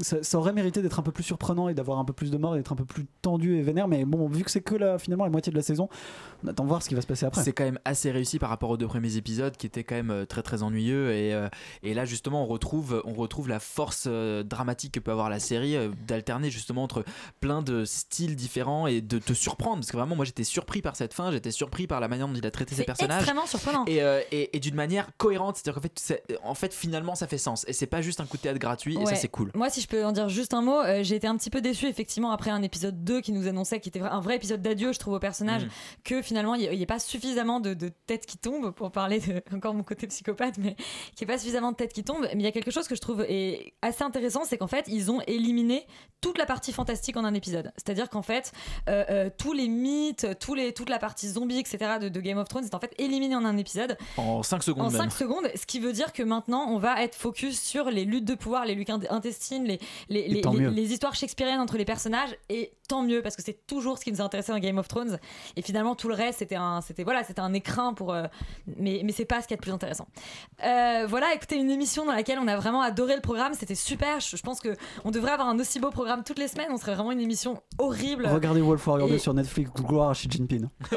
ça, 0.00 0.22
ça 0.22 0.38
aurait 0.38 0.52
mérité 0.52 0.82
d'être 0.82 0.98
un 0.98 1.02
peu 1.02 1.12
plus 1.12 1.22
surprenant 1.24 1.68
et 1.68 1.74
d'avoir 1.74 1.98
un 1.98 2.04
peu 2.04 2.12
plus 2.12 2.30
de 2.30 2.36
morts, 2.36 2.54
et 2.54 2.58
d'être 2.58 2.72
un 2.72 2.76
peu 2.76 2.84
plus 2.84 3.06
tendu 3.22 3.56
et 3.56 3.62
vénère. 3.62 3.88
Mais 3.88 4.04
bon, 4.04 4.28
vu 4.28 4.42
que 4.44 4.50
c'est 4.50 4.60
que 4.60 4.74
la, 4.74 4.98
finalement 4.98 5.24
la 5.24 5.30
moitié 5.30 5.50
de 5.52 5.56
la 5.56 5.62
saison, 5.62 5.88
on 6.44 6.48
attend 6.48 6.64
de 6.64 6.68
voir 6.68 6.82
ce 6.82 6.88
qui 6.88 6.94
va 6.94 7.00
se 7.00 7.06
passer 7.06 7.26
après. 7.26 7.42
C'est 7.42 7.52
quand 7.52 7.64
même 7.64 7.78
assez 7.84 8.10
réussi 8.10 8.38
par 8.38 8.48
rapport 8.50 8.70
aux 8.70 8.76
deux 8.76 8.86
premiers 8.88 9.16
épisodes 9.16 9.56
qui 9.56 9.66
étaient 9.66 9.84
quand 9.84 9.94
même 9.94 10.10
euh, 10.10 10.24
très 10.26 10.42
très 10.42 10.62
ennuyeux 10.62 11.12
et, 11.12 11.32
euh, 11.34 11.48
et 11.82 11.94
là 11.94 12.04
justement 12.04 12.42
on 12.42 12.46
retrouve, 12.46 13.02
on 13.04 13.12
retrouve 13.14 13.48
la 13.48 13.60
force 13.60 14.04
euh, 14.06 14.42
dramatique 14.42 14.92
que 14.94 15.00
peut 15.00 15.10
avoir 15.12 15.30
la 15.30 15.38
série 15.38 15.76
euh, 15.76 15.90
d'alterner 16.06 16.50
justement 16.50 16.82
entre 16.82 17.04
plein 17.40 17.62
de 17.62 17.84
styles 17.84 18.36
différents 18.36 18.86
et 18.86 19.00
de 19.00 19.18
te 19.18 19.32
surprendre 19.32 19.76
parce 19.76 19.90
que 19.90 19.96
vraiment 19.96 20.16
moi 20.16 20.24
j'étais 20.24 20.44
surpris 20.44 20.82
par 20.82 20.96
cette 20.96 21.14
fin, 21.14 21.30
j'étais 21.30 21.50
surpris 21.50 21.86
par 21.86 22.00
la 22.00 22.08
manière 22.08 22.28
dont 22.28 22.34
il 22.34 22.46
a 22.46 22.50
traité 22.50 22.74
ses 22.74 22.82
C'est 22.82 22.84
personnages 22.86 23.18
extrêmement 23.18 23.46
surprenant. 23.46 23.84
et, 23.86 24.02
euh, 24.02 24.20
et, 24.32 24.56
et 24.56 24.60
d'une 24.60 24.74
manière 24.74 25.08
cohérente, 25.16 25.56
c'est-à-dire 25.56 25.80
qu'en 25.80 25.88
fait, 25.88 26.38
en 26.42 26.54
fait 26.54 26.74
finalement 26.74 27.14
ça 27.14 27.26
fait 27.26 27.38
sens 27.38 27.64
et 27.68 27.72
c'est 27.72 27.86
pas 27.86 28.02
juste 28.02 28.20
un 28.20 28.26
coup 28.26 28.36
de 28.36 28.42
théâtre 28.42 28.58
gratuit 28.58 28.98
et 29.00 29.06
ça 29.06 29.14
c'est 29.14 29.28
cool. 29.28 29.50
Moi, 29.54 29.70
si 29.70 29.83
je 29.84 29.88
peux 29.88 30.04
en 30.04 30.12
dire 30.12 30.28
juste 30.28 30.54
un 30.54 30.62
mot, 30.62 30.80
euh, 30.80 31.02
j'ai 31.02 31.16
été 31.16 31.26
un 31.26 31.36
petit 31.36 31.50
peu 31.50 31.60
déçue 31.60 31.86
effectivement 31.86 32.30
après 32.32 32.50
un 32.50 32.62
épisode 32.62 33.04
2 33.04 33.20
qui 33.20 33.32
nous 33.32 33.46
annonçait, 33.48 33.80
qui 33.80 33.88
était 33.88 34.00
un 34.00 34.20
vrai 34.20 34.36
épisode 34.36 34.62
d'adieu, 34.62 34.92
je 34.92 34.98
trouve, 34.98 35.14
au 35.14 35.18
personnage, 35.18 35.64
Mm. 35.64 35.68
que 36.04 36.22
finalement 36.22 36.54
il 36.54 36.70
n'y 36.70 36.82
ait 36.82 36.86
pas 36.86 36.98
suffisamment 36.98 37.60
de, 37.60 37.74
de 37.74 37.90
têtes 38.06 38.26
qui 38.26 38.38
tombent, 38.38 38.70
pour 38.72 38.90
parler 38.90 39.20
de 39.20 39.42
encore 39.54 39.74
mon 39.74 39.82
côté 39.82 40.06
psychopathe, 40.06 40.58
mais 40.58 40.74
qu'il 41.14 41.26
n'y 41.26 41.32
ait 41.32 41.34
pas 41.34 41.38
suffisamment 41.38 41.70
de 41.72 41.76
têtes 41.76 41.92
qui 41.92 42.02
tombent. 42.04 42.22
Mais 42.32 42.40
il 42.40 42.42
y 42.42 42.46
a 42.46 42.52
quelque 42.52 42.70
chose 42.70 42.88
que 42.88 42.94
je 42.94 43.00
trouve 43.00 43.24
est 43.28 43.74
assez 43.82 44.02
intéressant, 44.02 44.42
c'est 44.44 44.58
qu'en 44.58 44.66
fait, 44.66 44.86
ils 44.88 45.10
ont 45.10 45.20
éliminé 45.26 45.86
toute 46.20 46.38
la 46.38 46.46
partie 46.46 46.72
fantastique 46.72 47.16
en 47.16 47.24
un 47.24 47.34
épisode. 47.34 47.70
C'est-à-dire 47.76 48.08
qu'en 48.08 48.22
fait, 48.22 48.52
euh, 48.88 49.04
euh, 49.10 49.30
tous 49.36 49.52
les 49.52 49.68
mythes, 49.68 50.26
tous 50.40 50.54
les, 50.54 50.72
toute 50.72 50.88
la 50.88 50.98
partie 50.98 51.28
zombie, 51.28 51.58
etc. 51.58 51.98
de, 52.00 52.08
de 52.08 52.20
Game 52.20 52.38
of 52.38 52.48
Thrones 52.48 52.64
est 52.64 52.74
en 52.74 52.80
fait 52.80 52.94
éliminée 52.98 53.36
en 53.36 53.44
un 53.44 53.56
épisode. 53.58 53.98
En 54.16 54.42
5 54.42 54.62
secondes 54.62 54.86
En 54.86 54.90
même. 54.90 55.00
5 55.02 55.12
secondes, 55.12 55.44
ce 55.54 55.66
qui 55.66 55.80
veut 55.80 55.92
dire 55.92 56.12
que 56.12 56.22
maintenant 56.22 56.66
on 56.70 56.78
va 56.78 57.02
être 57.02 57.14
focus 57.14 57.60
sur 57.60 57.90
les 57.90 58.04
luttes 58.04 58.24
de 58.24 58.34
pouvoir, 58.34 58.64
les 58.64 58.74
luttes 58.74 58.88
int- 58.88 59.06
intestines, 59.10 59.64
les, 59.64 59.73
les, 60.08 60.28
les, 60.28 60.40
tant 60.40 60.52
les- 60.52 60.60
mieux. 60.60 60.68
les 60.70 60.92
histoires 60.92 61.14
shakespeariennes 61.14 61.60
entre 61.60 61.76
les 61.76 61.84
personnages, 61.84 62.36
et 62.48 62.72
tant 62.88 63.02
mieux 63.02 63.22
parce 63.22 63.36
que 63.36 63.42
c'est 63.42 63.66
toujours 63.66 63.98
ce 63.98 64.04
qui 64.04 64.12
nous 64.12 64.20
a 64.20 64.24
intéressé 64.24 64.52
dans 64.52 64.58
Game 64.58 64.78
of 64.78 64.88
Thrones. 64.88 65.18
Et 65.56 65.62
finalement, 65.62 65.94
tout 65.94 66.08
le 66.08 66.14
reste, 66.14 66.40
c'était 66.40 66.54
un, 66.56 66.80
c'était 66.80 67.04
voilà, 67.04 67.24
c'était 67.24 67.40
un 67.40 67.52
écrin 67.54 67.94
pour, 67.94 68.12
euh, 68.12 68.24
mais, 68.76 69.00
mais 69.04 69.12
c'est 69.12 69.24
pas 69.24 69.40
ce 69.42 69.48
qui 69.48 69.54
est 69.54 69.56
le 69.56 69.62
plus 69.62 69.72
intéressant. 69.72 70.06
Euh, 70.64 71.06
voilà, 71.08 71.32
écoutez, 71.34 71.56
une 71.56 71.70
émission 71.70 72.04
dans 72.04 72.12
laquelle 72.12 72.38
on 72.38 72.48
a 72.48 72.56
vraiment 72.56 72.82
adoré 72.82 73.14
le 73.16 73.22
programme, 73.22 73.54
c'était 73.54 73.74
super. 73.74 74.20
Je, 74.20 74.36
je 74.36 74.42
pense 74.42 74.60
que 74.60 74.76
on 75.04 75.10
devrait 75.10 75.32
avoir 75.32 75.48
un 75.48 75.58
aussi 75.58 75.80
beau 75.80 75.90
programme 75.90 76.22
toutes 76.24 76.38
les 76.38 76.48
semaines. 76.48 76.68
On 76.70 76.76
serait 76.76 76.94
vraiment 76.94 77.12
une 77.12 77.20
émission 77.20 77.62
horrible. 77.78 78.26
Regardez 78.26 78.60
Wolf 78.60 78.86
Warrior 78.86 79.08
2 79.08 79.14
Et- 79.14 79.18
sur 79.18 79.34
Netflix, 79.34 79.70
gloire 79.82 80.10
à 80.10 80.12
Xi 80.14 80.28
Jinping. 80.30 80.66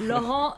Laurent 0.00 0.54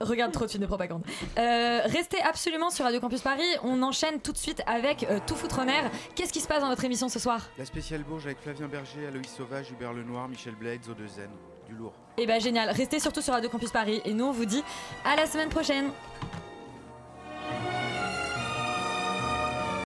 regarde 0.00 0.32
trop 0.32 0.46
de 0.46 0.50
films 0.50 0.62
de 0.62 0.66
propagande. 0.66 1.02
Euh, 1.38 1.80
restez 1.84 2.20
absolument 2.22 2.70
sur 2.70 2.84
Radio 2.84 3.00
Campus 3.00 3.20
Paris. 3.20 3.48
On 3.62 3.82
enchaîne 3.82 4.20
tout 4.20 4.32
de 4.32 4.38
suite 4.38 4.62
avec 4.66 5.04
euh, 5.04 5.18
Tout 5.26 5.34
foutre 5.34 5.58
en 5.60 5.68
air. 5.68 5.90
Qu'est-ce 6.14 6.32
qui 6.32 6.40
se 6.40 6.48
passe 6.48 6.60
dans 6.60 6.68
votre 6.68 6.84
émission 6.84 7.08
ce 7.08 7.18
soir? 7.18 7.48
La 7.58 7.64
spéciale 7.64 8.02
Bourges 8.02 8.26
avec 8.26 8.40
Flavien 8.40 8.68
Berger, 8.68 9.06
Aloïs 9.06 9.28
Sauvage, 9.28 9.70
Hubert 9.70 9.92
Lenoir, 9.92 10.28
Michel 10.28 10.54
Blades, 10.54 10.88
Odezen. 10.88 11.30
Du 11.68 11.74
lourd. 11.74 11.92
Eh 12.16 12.26
ben 12.26 12.40
génial. 12.40 12.70
Restez 12.70 12.98
surtout 12.98 13.20
sur 13.20 13.34
Radio 13.34 13.50
Campus 13.50 13.70
Paris. 13.70 14.00
Et 14.04 14.14
nous 14.14 14.24
on 14.24 14.32
vous 14.32 14.46
dit 14.46 14.62
à 15.04 15.16
la 15.16 15.26
semaine 15.26 15.50
prochaine. 15.50 15.90